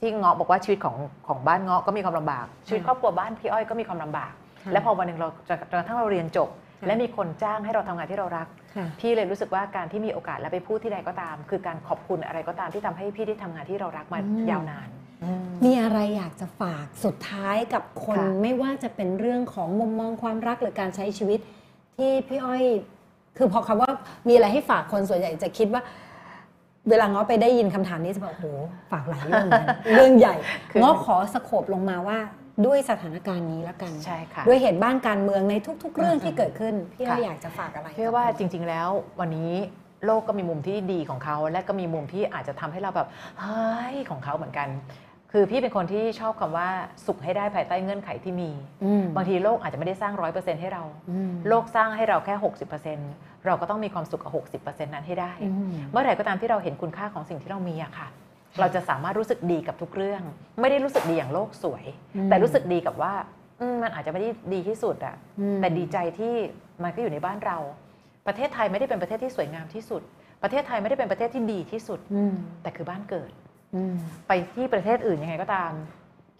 [0.00, 0.96] ที่เงาะบอกว่าชีวิตของ
[1.28, 4.32] ของบ้านเงาะก็มีความลำบาก ชีวิตครอบครัวบ้านพี่อ้อยก็มีความลำบาก
[4.64, 6.48] ค่ะและพอวันหนึ่งเราจะกระทั่งเราเรียนจบ
[6.80, 14.88] ค่ะและมีคนจ้างให้เราทำงานที่เรารักค่ะพี่เลยรู้สึกว่าการที่มีโอกาสและไปพูดที่ใดก็ตาม คือการขอบคุณอะไรก็ตามที่ทำให้พี่ได้ทำงานที่เรารักมาอืมยาวนาน
[15.64, 21.40] มีอะไรอยากจะฝากสุดท้ายกับคนค่ะไม่ว่าจะเป็นเรื่องของมุมมองความรักหรือการใช้ชีวิต
[21.96, 22.62] ที่พี่อ้อย
[23.36, 23.90] คือพอคำว่า
[24.28, 25.82] มีอะไรให้ฝากคนส่วนใหญ่จะคิดว่า
[26.90, 28.46] เวลาง้อไปได้ยินคำถามนี้จะบอกโอ้โห
[28.92, 30.36] ฝากหลายเรื่องเหมือนกันเรื่องใหญ่
[30.70, 32.18] คือง้อขอสโคบลงมาว่า
[32.66, 38.88] ด้วยสถานการณ์นี้แล้วกันใช่ค่ะด้วยเหตุบ้านการเมืองในทุก ๆ เรื่องที่เกิดขึ้นพี่อ้อยค่ะอยากจะฝากอะไรเชื่อว่าจริง ๆ แล้ว
[39.20, 39.52] วันนี้
[40.06, 43.08] โลกก็มีมุมที่ดีของเขา และก็มีมุมที่อาจจะทำให้เราแบบ
[43.40, 44.68] เฮ้ยของเขาเหมือนกัน
[45.32, 46.68] คือพี่เป็นคนที่ชอบคำว่า
[47.06, 48.50] สุขให้ได้ภายใต้เงื่อนไขที่มี
[48.84, 52.34] อืมบางทีโลกอาจจะไม่ได้สร้างร้อยเปอร์เซ็นต์ให้เราอืมโลกสร้างให้เราแค่
[52.90, 58.08] 60%เราก็ต้องมีความสุขกับ60%นั้นให้ได้อืมเมื่อไหร่ก็ตามที่เราเห็นคุณค่าของสิ่งที่เรามีอะค่ะ
[58.60, 60.22] เราจะสามารถรู้สึกดีกับทุกเรื่อง
[60.60, 61.84] ไม่ได้รู้สึกดีอย่างโลกสวย
[62.16, 63.12] อืมแต่รู้สึกดีกับว่า
[63.60, 66.34] อืมมันอาจจะไม่ได้ดีที่สุดอะอืมแต่ดีใจที่
[66.82, 67.58] มันก็อยู่ในบ้านเรา
[68.26, 70.02] ประเทศไทยไม่ได้เป็นประเทศที่สวยงามที่สุด
[70.42, 73.49] ประเทศไทยไม่ได้เป็นประเทศที่ดีที่สุดอืมแต่คือบ้านเกิดอืม
[74.28, 75.72] ไปที่ประเทศอื่นยังไงก็ตาม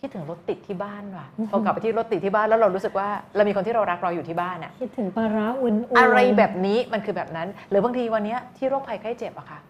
[0.00, 9.60] คิดถึงรถติดที่บ้านว่ะอืมพอกลับไปที่รถติดที่บ้านแล้วเรารู้สึกว่าเรามีคนที่เรารักเราอยู่ที่บ้านอะคิดถึงปลาร้าอุ่นๆอะไรแบบนี้มันคือแบบนั้น หรือบางทีวันเนี้ยที่โรคภัยไข้เจ็บอะค่ะ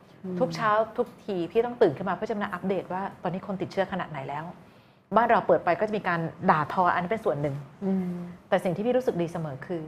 [0.40, 4.44] ทุกเช้าทุกทีพี่ต้องตื่นขึ้นมาเพื่อจะมาอัปเดตว่าตอนนี้คนติดเชื้อขนาดไหนแล้ว
[5.16, 8.14] บ้านเราเปิดไปก็จะมีการด่าทออันนี้เป็นส่วนหนึ่งอืม
[8.48, 9.82] แต่สิ่งที่พี่รู้สึกดีเสมอคือ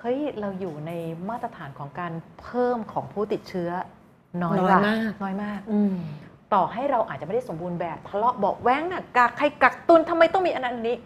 [0.00, 0.92] เฮ้ยเราอยู่ใน
[1.28, 3.70] มาตรฐานของการเพิ่มของผู้ติดเชื้อ
[4.42, 5.94] น้อยน้อยว่ะมากน้อยมากอืม
[6.54, 10.96] ต่อให้เราอาจจะไม่ได้สมบูรณ์แบบทะเลาะเบาะแว้งน่ะกักใครกักตุนทำไมต้องมีอันนั้นอันนี้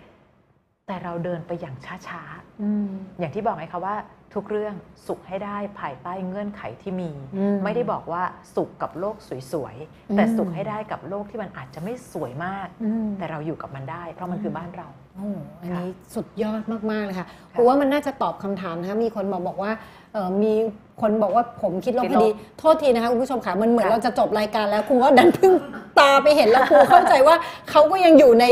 [0.87, 1.77] แต่เราเดินไปอย่าง
[2.07, 3.97] ช้าๆอืมอย่างที่บอกไงคะว่า
[4.35, 4.75] ทุกเรื่อง
[5.07, 8.23] สุขให้ได้ภายใต้เงื่อนไขที่มีอืมไม่ได้บอกว่า
[8.55, 9.17] สุขกับโลก
[9.53, 9.77] สวย
[10.11, 19.73] อืมๆแต่สุขให้ได้กับโลกที่มันอาจจะไม่สวยมากอืมแต่เราอยู่กับมันได้ เพราะมันคือบ้านเราโอ้โหอันนี้สุดยอดมากๆเลยค่ะค่ะเพราะว่ามันน่าจะตอบคำถามนะคะมีคนบอกบอกว่า
[20.13, 20.55] เอ่อมี
[21.01, 25.53] คนบอกว่าผมคิดลบคิพดลอบดี โทษทีนะคะคุณผู้ชมค่ะ มันเหมือนค่ะเราจะจบรายการแล้วครูก็ดันเพิ่ง
[25.99, 27.37] ตาไปเห็นแล้วครูเข้าใจว่า
[27.71, 28.45] เขาก็ยังอยู่ใน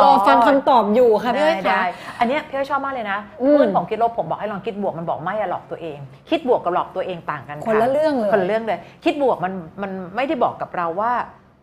[0.00, 1.84] รอฟังคำตอบอยู่ค่ะพี่อ้อยได้ค่ะได้
[2.18, 5.98] อันเนี้ยพี่อ้อยชอบมากเลยนะอืมเพื่อนผมคิดลบผมบอกให้ลองคิดบวกมันบอกไม่อะหลอกตัวเอง
[6.30, 11.12] คิดบวกกับหลอกตัวเองต่างกันคนละเรื่องเลยคนละเรื่องเลย คิดบวกมันมันไม่ได้บอกกับเราว่า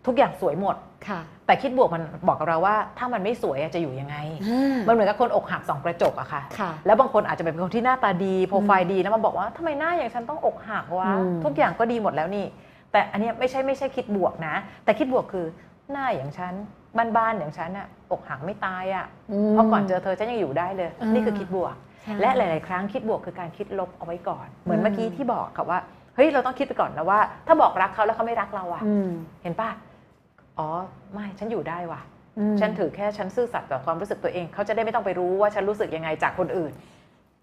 [0.05, 0.75] ทุกอย่างสวยหมด
[1.07, 4.15] ค่ะ แต่คิดบวกมันบอกกับเราว่า ถ้ามันไม่สวยอะจะอยู่ยังไง
[4.47, 12.45] อ่ามันเหมือนกับคนอกหักสองกระจกอะค่ะค่ะ แล้วบางคนอาจจะเป็นคนที่หน้าตาดีโปรไฟล์ดีแล้วมาบอกว่าทำไมหน้าอย่างฉันต้องอกหักวะอืมทุกอย่างก็ดีหมดแล้วนี่
[12.91, 15.45] แต่อันเนี้ยไม่ใช่ไม่ใช่คิดบวกนะ แต่คิดบวกคือ
[15.91, 16.53] หน้าอย่างฉัน
[17.17, 19.05] บ้านๆอย่างฉันอะอกหักไม่ตายอะ
[19.47, 25.79] มเพราะก่อนเจอเธอฉันยังอยู่ได้เลยอ่านี่นี่คือคิดบวกใช่และหลาย ๆ ครั้งคิดบวกคือการคิดลบเอาไว้ก่อน เหมือนอืมเมื่อกี้ที่บอกค่ะว่า
[26.15, 29.09] เฮ้ยเราต้องคิดไปก่อนนะว่า ถ้าบอกรักเขาแล้วเขาไม่รักเราอะอืม
[29.43, 29.69] เห็นป่ะ
[30.59, 30.67] อ๋อ
[31.13, 32.01] ไม่ฉันอยู่ได้ว่ะ
[32.39, 36.71] อืมฉันถือแค่ฉันซื่อสัตย์ต่อความรู้สึกตัวเอง เขาจะได้ไม่ต้องไปรู้ว่าฉันรู้สึกยังไงจากคนอื่น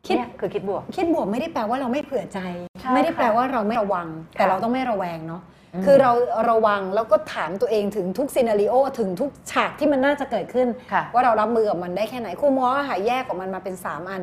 [0.07, 2.39] คิดเนี่ยคือคิดบวก คิดบวกไม่ได้แปลว่าเราไม่เผื่อใจ
[2.81, 5.43] ใช่ไม่ได้แปลค่ะว่าเราไม่ระวัง แต่ค่ะเราต้องไม่ระแวงเนาะ
[5.75, 6.13] อืมคือเรา
[6.51, 14.21] ระวังแล้วก็ถามตัวเองถึงทุกซีนารีโอถึงทุกฉากที่มันน่าจะเกิดขึ้นค่ะว่าเรารับมือกับมันได้แค่ไหนครูหมอหาแยกออกมันมาเป็น 3 อัน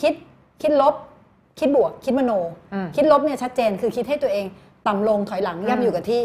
[0.00, 0.12] คิด
[0.62, 0.94] คิดลบ
[1.58, 2.32] คิดบวก คิดมโน
[2.72, 4.46] อืมคิดลบเนี่ยชัดเจนคือคิดให้ตัวเอง
[4.86, 6.22] ต่ำลงถอยหลังอืมย่ำอยู่กับที่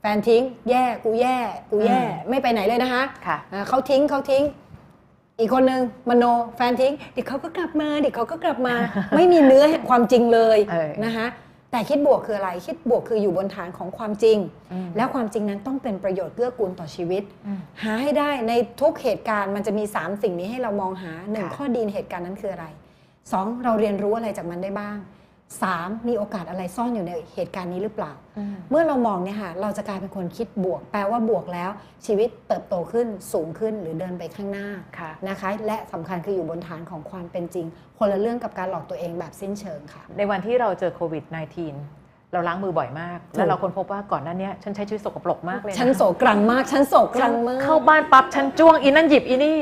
[0.00, 1.36] แฟนทิ้ง แย่กูแย่
[1.70, 4.44] กูแย่อืมไม่ไปไหนเลยนะคะค่ะ อ่าเขาทิ้งเขาทิ้ง
[5.38, 6.24] อีกคนนึงมโน
[6.56, 8.74] แฟนทิ้งเดี๋ยวเขาก็กลับมาเดี๋ยวเขาก็กลับมา
[9.16, 11.26] ไม่มีเนื้อแห่งความจริงเลยเออ นะคะ
[11.72, 14.38] แต่คิดบวกคืออะไรคิดบวกคืออยู่บนฐานของความจริง
[14.72, 22.66] อืมแล้วความจริงนั้นต้องเป็นประโยชน์เกื้อกูลต่อชีวิต อืม หาให้ได้ในทุกเหตุการณ์มันจะมี 3 สิ่งนี้ให้เรามองหา 1 ค่ะ ข้อดีในเหตุการณ์นั้นคืออะไร
[23.14, 24.96] 2 เราเรียนรู้อะไรจากมันได้บ้าง
[25.56, 31.70] 3 มีโอกาสอะไรซ่อนอยู่ในเหตุการณ์นี้หรือเปล่าอืมเมื่อเรามองเนี่ยค่ะเราจะกลายเป็นคนคิดบวก แปลว่าบวกแล้ว
[32.06, 34.68] ชีวิตเติบโตขึ้นสูงขึ้นหรือเดินไปข้างหน้า
[34.98, 37.66] ค่ะนะคะ และสำคัญคืออยู่บนฐานของความเป็นจริง
[37.98, 41.24] คนละเรื่องกับการหลอกตัวเองแบบสิ้นเชิงค่ะ ในวันที่เราเจอโควิด
[41.78, 49.58] -19 เราล้างมือบ่อยมาก แล้วเราค้นพบว่าก่อนหน้าเนี้ยฉันใช้ชีวิตสกปรกมากเลยนะฉันโศกรังมาก ฉันโศกฉัรันงมากเข้าบ้านปั๊บฉันจ้วงอีนั่นหยิบอีนี่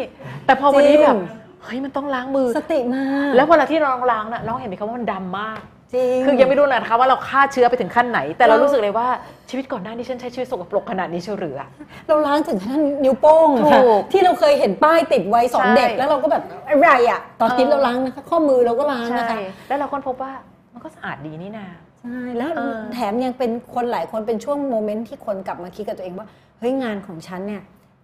[0.46, 1.20] แต่พอวันนี้จริงแบบ
[1.64, 5.60] เฮ้ยมันต้องล้างมือสติมากแล้วเวลาที่น้องล้างน่ะน้องเห็นไหมคะว่ามันดำมาก
[5.94, 9.08] จริง คือยังไม่รู้นะคะว่าเราฆ่าเชื้อไปถึงขั้นไหน แต่เราเรารู้รู้สึกเลยว่า
[9.50, 11.68] ชีวิตก่อนหน้านี้ฉันใช้ชีวิตสกปรกขนาดนี้เชียวหรืออะ
[12.08, 20.32] เราล้างถึงขั้นนิ้วโป้งอะค่ะถูกที่เราเคยเห็นป้ายติดไว้สอนใช่เด็กแล้วเราก็แบบอะไรอะ ตอนนี้เออ เราล้างนะคะ ข้อมือเราก็ล้างใช่นะคะ แล้วเราค้นพบว่า
[20.72, 21.66] มันก็สะอาดดีนี่นา
[22.00, 26.26] ใช่ แล้วเออ แถมยังเป็นคนหลายคนเป็นช่วงโมเมนต์ที่คนกลับมาคิดกับตัวเองว่า
[26.58, 27.62] เฮ้ยงานของฉันเนี่ย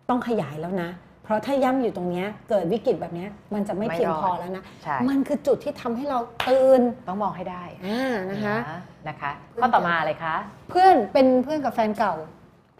[0.09, 8.57] ต้องขยายแล้วนะเพ ราะราะถ้าย่ำอยู่ตรงเนี้ยเกิดวิกฤตแบบเนี้ยมันจะไม่ไม่เพียงรอดพอแล้วนะใช่มันคือจุดที่ทำให้เราตื่นต้องมองให้ได้อ่านะคะ
[9.09, 9.31] นะคะ
[9.61, 10.35] ข้อต่อมาเลยคะ
[10.70, 12.15] เพื่อนเป็นเพื่อนกับแฟนเก่า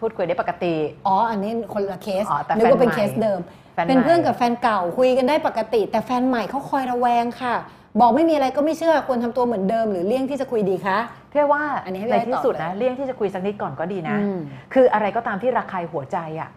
[0.00, 0.74] พูดคุยได้ปกติ
[1.06, 3.40] อ๋ออันนี้คนละเคสอ๋อแต่นึกว่าเป็นแฟนใหม่เคสเดิม
[3.74, 7.55] แฟนใหม่เป็นเพื่อนกับแฟนเก่าคุยกันได้ปกติ แต่แฟนใหม่เขาคอยระแวงค่ะ
[8.00, 10.98] บอกไม่มีอะไรก็ไม่เชื่อควรทำตัวเหมือนเดิมหรือเลี่ยงที่จะคุยดีคะ
[11.31, 14.39] เพื่อว่าอันนี้ให้พี่ในอ้อยที่สุดตอบเลยนะเลี่ยงที่จะคุยสักนิดก่อนก็ดีนะอืม
[14.74, 16.50] คืออะไรก็ตามที่ระคายหัวใจอะ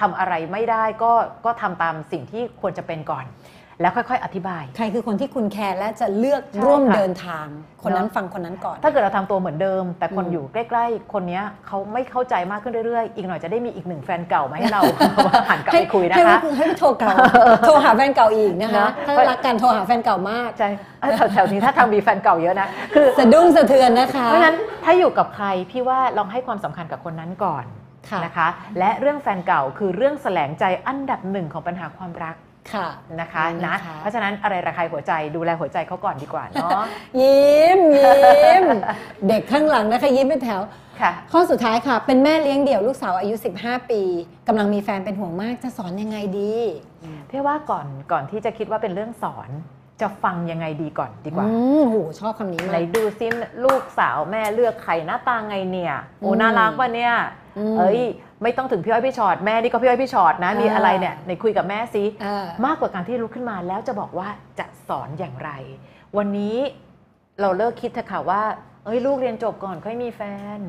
[0.00, 1.12] ทำอะไรไม่ได้ก็
[1.44, 3.24] ก็ทำตามสิ่งที่ควรจะเป็นก่อน
[3.80, 7.46] แล้วค่อยๆ อธิบาย ใครคือคนที่คุณแคร์และจะเลือกใช่ร่วมค่ะเดินทาง
[7.82, 14.80] คนนั้นเนอะฟังคนนั้นก่อน ถ้าเกิดเราทำตัวเหมือนเดิม แต่คนอืมอยู่ใกล้ๆ คนเนี้ยเขาไม่เข้าใจมากขึ้นเรื่อยๆ อีกหน่อยจะได้มีอีกหนึ่งแฟนเก่ามาให้เรา
[15.50, 17.14] หันกลับไปคุยนะให้คะให้ให้โทรเก่า
[17.66, 20.68] โทรหาแฟนเก่าอีกนะคะเนอะถ้ารักกันโทรหาแฟนเก่ามากใช่
[21.00, 27.81] เอ้ยแถวๆนี้ถ้าทางมีแฟนเก่าเยอะนะคือสะดุ้งสะเทือนนะคะเพราะฉะนั้นถ้าอยู่กับใครพี่ว่าลองให้ความสำคัญกับคนนั้นก่อนค่ะ
[28.24, 28.48] นะคะ
[28.78, 32.36] และเรื่องแฟนเก่าคือเรื่องแสลงใจอันดับหนึ่งของปัญหาความรัก
[32.72, 32.88] ค่ะ
[33.20, 36.70] นะคะนะนะคะเพราะฉะนั้นอะไรระคายหัวใจดูแลหัวใจเขาก่อนดีกว่าเนาะ
[37.20, 38.64] ยิ้มยิ้ม
[39.28, 40.60] เด็กข้างหลังนะคะยิ้มเป็นแถว
[41.00, 44.02] ค่ะข้อสุดท้ายค่ะ เป็นแม่เลี้ยงเดี่ยวลูกสาวอายุ 15 ปี
[44.48, 46.54] กำลังมีแฟนเป็นห่วงมากจะสอนยังไงดี
[47.30, 49.50] พี่ว่าก่อนก่อนที่จะคิดว่าเป็นเรื่องสอน
[50.02, 53.26] จะฟังยังไงดีก่อนดีกว่าอืมโหชอบคำนี้ไหนมาก ดูซิ
[53.64, 57.14] ลูกสาวแม่เลือกใครหน้าตาไงเนี่ยโอ้อืม น่ารักป่ะเนี่ย
[57.58, 58.00] อืม เอ้ย
[58.42, 65.50] ไม่ต้องถึงพี่อ้อยพี่ชอตแม่นี่ก็พี่อ้อยพี่ชอตนะมีอ่า อะไรเนี่ยไหนคุยกับแม่ซิอ่ามากกว่าการที่ลุกขึ้นมาแล้วจะบอกว่าจะสอนอย่างไร
[66.16, 66.56] วันนี้
[67.40, 68.42] เราเลิกคิดเถอะค่ะว่า
[68.84, 70.22] เอ้ยลูกเรียนจบก่อนค่อยมีแฟ
[70.58, 70.60] น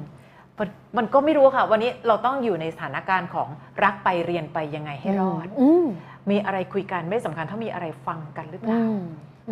[0.59, 3.49] มันมันก็ไม่รู้ค่ะ วันนี้เราต้องอยู่ในสถานการณ์ของ
[3.83, 5.85] รักไปเรียนไปยังไงให้รอดอืม
[6.29, 9.01] มีอะไรคุยกันไม่สำคัญเท่ามีอะไรฟังกันหรือเปล่าอืม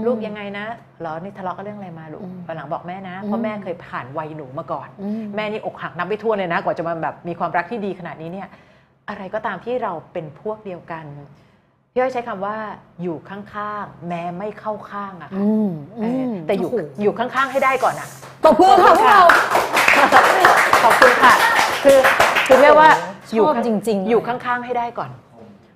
[0.06, 0.66] ลูกยังไงนะ
[1.00, 8.48] เหรอนี่ทะเลาะกันเรื่องอะไรมาลูกอืมวันหลังบอกแม่นะอืมเพราะแม่เคยผ่านวัยหนูมาก่อนอืมแม่นี่อกหักนับไม่ถ้วนเลยนะ กว่าจะมาแบบมีความรักที่ดีขนาดนี้เนี่ย
[9.10, 11.06] อะไรก็ตามที่เราเป็นพวกเดียวกัน
[11.94, 12.56] พี่อ้อยใช้คำว่า
[13.02, 15.70] อยู่ข้างๆ แม้ไม่เข้าข้างอะค่ะอืม
[16.02, 18.08] เออมแต่อยู่โโหอยู่ข้างๆให้ได้ก่อนอะ
[18.44, 19.22] ตบมือค่ะพวกเรา
[20.84, 21.34] ขอบคุณค่ะ
[21.84, 22.00] คือ
[22.48, 22.90] คือเรียกว่า
[23.30, 25.10] ชอบข้าจริง ๆ อยู่ข้างๆให้ได้ก่อน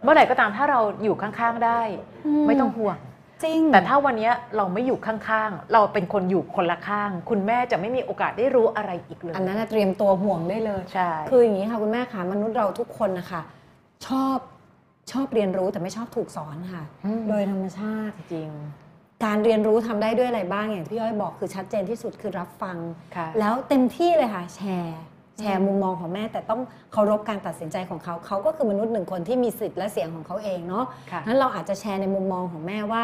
[0.06, 1.82] เมื่อไหร่ก็ตามถ้าเราอยู่ข้างๆได้
[2.48, 2.98] ไม่ต้องห่วง
[3.43, 13.42] จริง แต่ถ้าวันเนี้ยเราไม่อยู่ข้างๆ เราเป็นคนอยู่คนละข้าง คุณแม่จะไม่มีโอกาสได้รู้อะไรอีกเลย อันนั้นนะเตรียมตัวห่วงได้เลย ใช่ คืออย่างนี้ค่ะคุณแม่ค่ะมนุษย์เราทุกคนนะคะ
[14.08, 14.38] ชอบ
[15.11, 16.84] ชอบเรียนรู้แต่ไม่ชอบถูกสอนค่ะ
[17.17, 18.50] มโดยธรรมชาติจริง
[19.25, 22.77] การเรียนรู้ทำได้ด้วยอะไรบ้างอย่างที่ย้อยบอกคือชัดเจนที่สุดคือรับฟัง
[23.16, 25.00] ค่ะแล้วเต็มที่เลยค่ะแชร์
[25.39, 26.61] แชร์มุมมองของแม่แต่ต้อง
[26.93, 33.03] เคารพการตัดสินใจของเขาเขาก็คือมนุษย์หนึ่งคนที่มีสิทธิ์และเสียงของเขาเองเนาะค่ะนั้นเราอาจจะแชร์ในมุมมองของแม่ว่า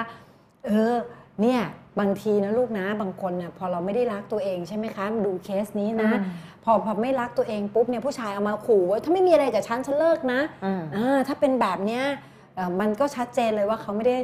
[0.65, 0.95] เออ
[1.41, 1.61] เนี่ย
[1.99, 6.23] บางทีนะลูกนะบางคนเนี่ยพอเราไม่ได้รักตัวเองใช่ไหมคะดูเคสนี้นะอืม
[6.63, 12.03] พอพอไม่รักตัวเองปุ๊บเนี่ยผู้ชายเอามาขู่ว่าถ้าไม่มีอะไรกับฉันฉันเลิกนะอืมอ่าถ้าเป็นแบบเนี้ย
[12.55, 14.17] เอ่อมันก็ชัดเจนเลยว่าเขาไม่ได้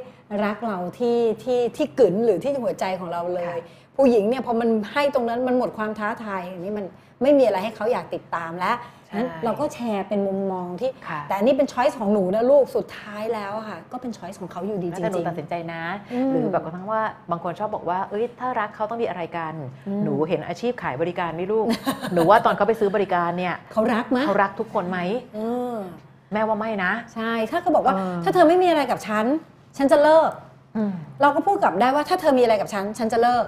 [0.46, 3.60] รักเราที่ที่ที่กึ๋นหรือที่หัวใจของเราเลยค่ะ
[3.96, 6.86] ผู้หญิงเนี่ยพอมันให้ตรงนั้นมันหมดความท้าทายอันนี้มัน
[7.22, 19.54] ไม่มีอะไรให้เขาอยากติดตามแล้วใช่นั้นเราก็แชร์เป็นมุมมองที่ค่ะแต่อันนี้เป็นช้อยส์ของหนูนะลูกสุดท้ายแล้วอะค่ะก็เป็นช้อยส์ของเขาอยู่ดีจแล้วแต่หนูริงตัดสินใจนะอืมหรือแบบกระทั่งว่าบางคนชอบบอกว่าเอ้ยถ้ารักเขาต้องมีอะไรกัน
[19.88, 21.66] อืมหนูเห็นอาชีพขายบริการไหมลูก
[22.14, 25.00] หนูว่าตอนเขาไปซื้อบริการเนี่ยๆเขารักไหมเขารักทุกคนไหม
[25.36, 25.40] เอ
[25.74, 25.76] อ
[26.34, 29.26] แม่ว่าไม่นะ ใช่ถ้าเขาบอกว่าเออถ้าเธอไม่มีอะไรกับฉัน
[29.78, 30.32] ฉันจะเลิก
[30.76, 33.46] อืมเราก็พูดกลับได้ว่าถ้าเธอมีอะไรกับฉัน ฉันจะเลิก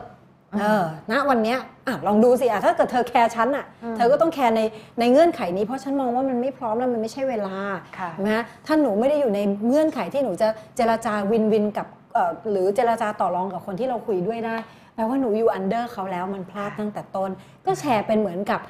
[0.54, 4.62] เออณวันเนี้ยอะลองดูสิอะถ้าเกิดเธอแคร์ฉันอะอืมเธอก็ต้องแคร์ใน
[5.00, 7.58] ในเงื่อนไขนี้เพราะฉันมองว่ามันไม่พร้อมแล้วมันไม่ใช่เวลา
[7.98, 8.32] ค่ะใช่ไหม
[8.66, 14.56] ถ้าหนูไม่ได้อยู่ในเงื่อนไขที่หนูจะเจรจา win-win กับเอ่อหรือเจรจาต่อรองกับคนที่เราคุยด้วยได้
[14.96, 17.30] แปลว่าหนูอยู่ under เขาแล้วมันพลาดตั้งแต่ต้น
[17.66, 18.62] ก็แชร์เป็นเหมือนกับ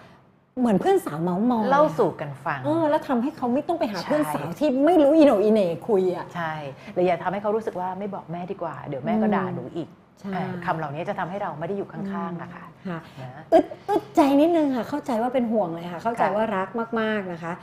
[0.59, 6.53] เหมือนเพื่อนสาวเมาส์มอยเล่าสู่กันฟังเออแล้วทำให้เขาไม่ต้องไปหาใช่เพื่อนสาวที่ไม่รู้อีโหนอีเหน่คุยอะใช่
[6.93, 10.08] หรืออย่าทำให้เขารู้สึกว่าไม่บอกแม่ดีกว่า เดี๋ยวแม่ก็อืมด่าหนูอีกใช่เออ
[10.65, 16.67] คำเหล่านี้จะทำให้เราไม่ได้อยู่ข้างๆนะคะค่ะนะอึดอึดใจนิดนึงค่ะ เข้าใจว่าเป็นห่วงเลยค่ะ เข้าใจค่ะว่ารัก
[17.01, 17.53] มากๆนะคะ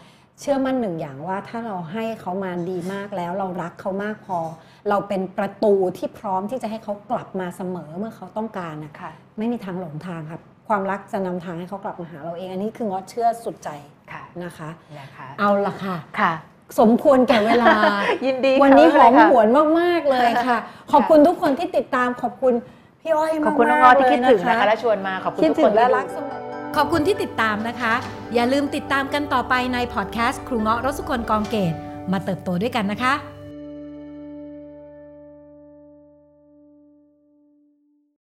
[0.41, 4.39] เชื่อมั่นหนึ่งอย่างว่าถ้าเราให้เขามาดีมากแล้ว เรารักเขามากพอ
[4.89, 13.71] เราเป็นประตูที่พร้อมที่จะให้เขากลับมาเสมอเมื่อเขาต้องการนะค่ะไม่มีทางหลงทางครับความรักจะนำทางให้เขากลับมาหาเราเอง อันนี้คืองอเชื่อสุดใจ
[14.13, 16.33] ค่ะนะคะนะคะ เอาละค่ะค่ะ
[16.81, 17.75] สมควรแก่เวลา
[18.27, 20.59] ยินดีวันนี้หค่ะอมไม่หเป็วนไรมาก ๆ เลยค่ะ
[20.93, 22.55] ขอบคุณทุกคนที่ติดตามขอบคุณ
[23.01, 26.41] พี่อ้อยค่ะมากๆขอบคุณน้องออที่คิดถึงเลยนะคะและชวนมาขอบคุณคิดทุกถึคงนและที่รักดูเสมอ
[26.77, 27.95] ขอบคุณที่ติดตามนะคะ
[28.35, 31.75] อย่าลืมติดตามกันต่อไปในพอดแคสต์ครูเงาะรสสุคนกองเกต
[32.13, 33.36] มาเติบโตด้วยกันนะคะ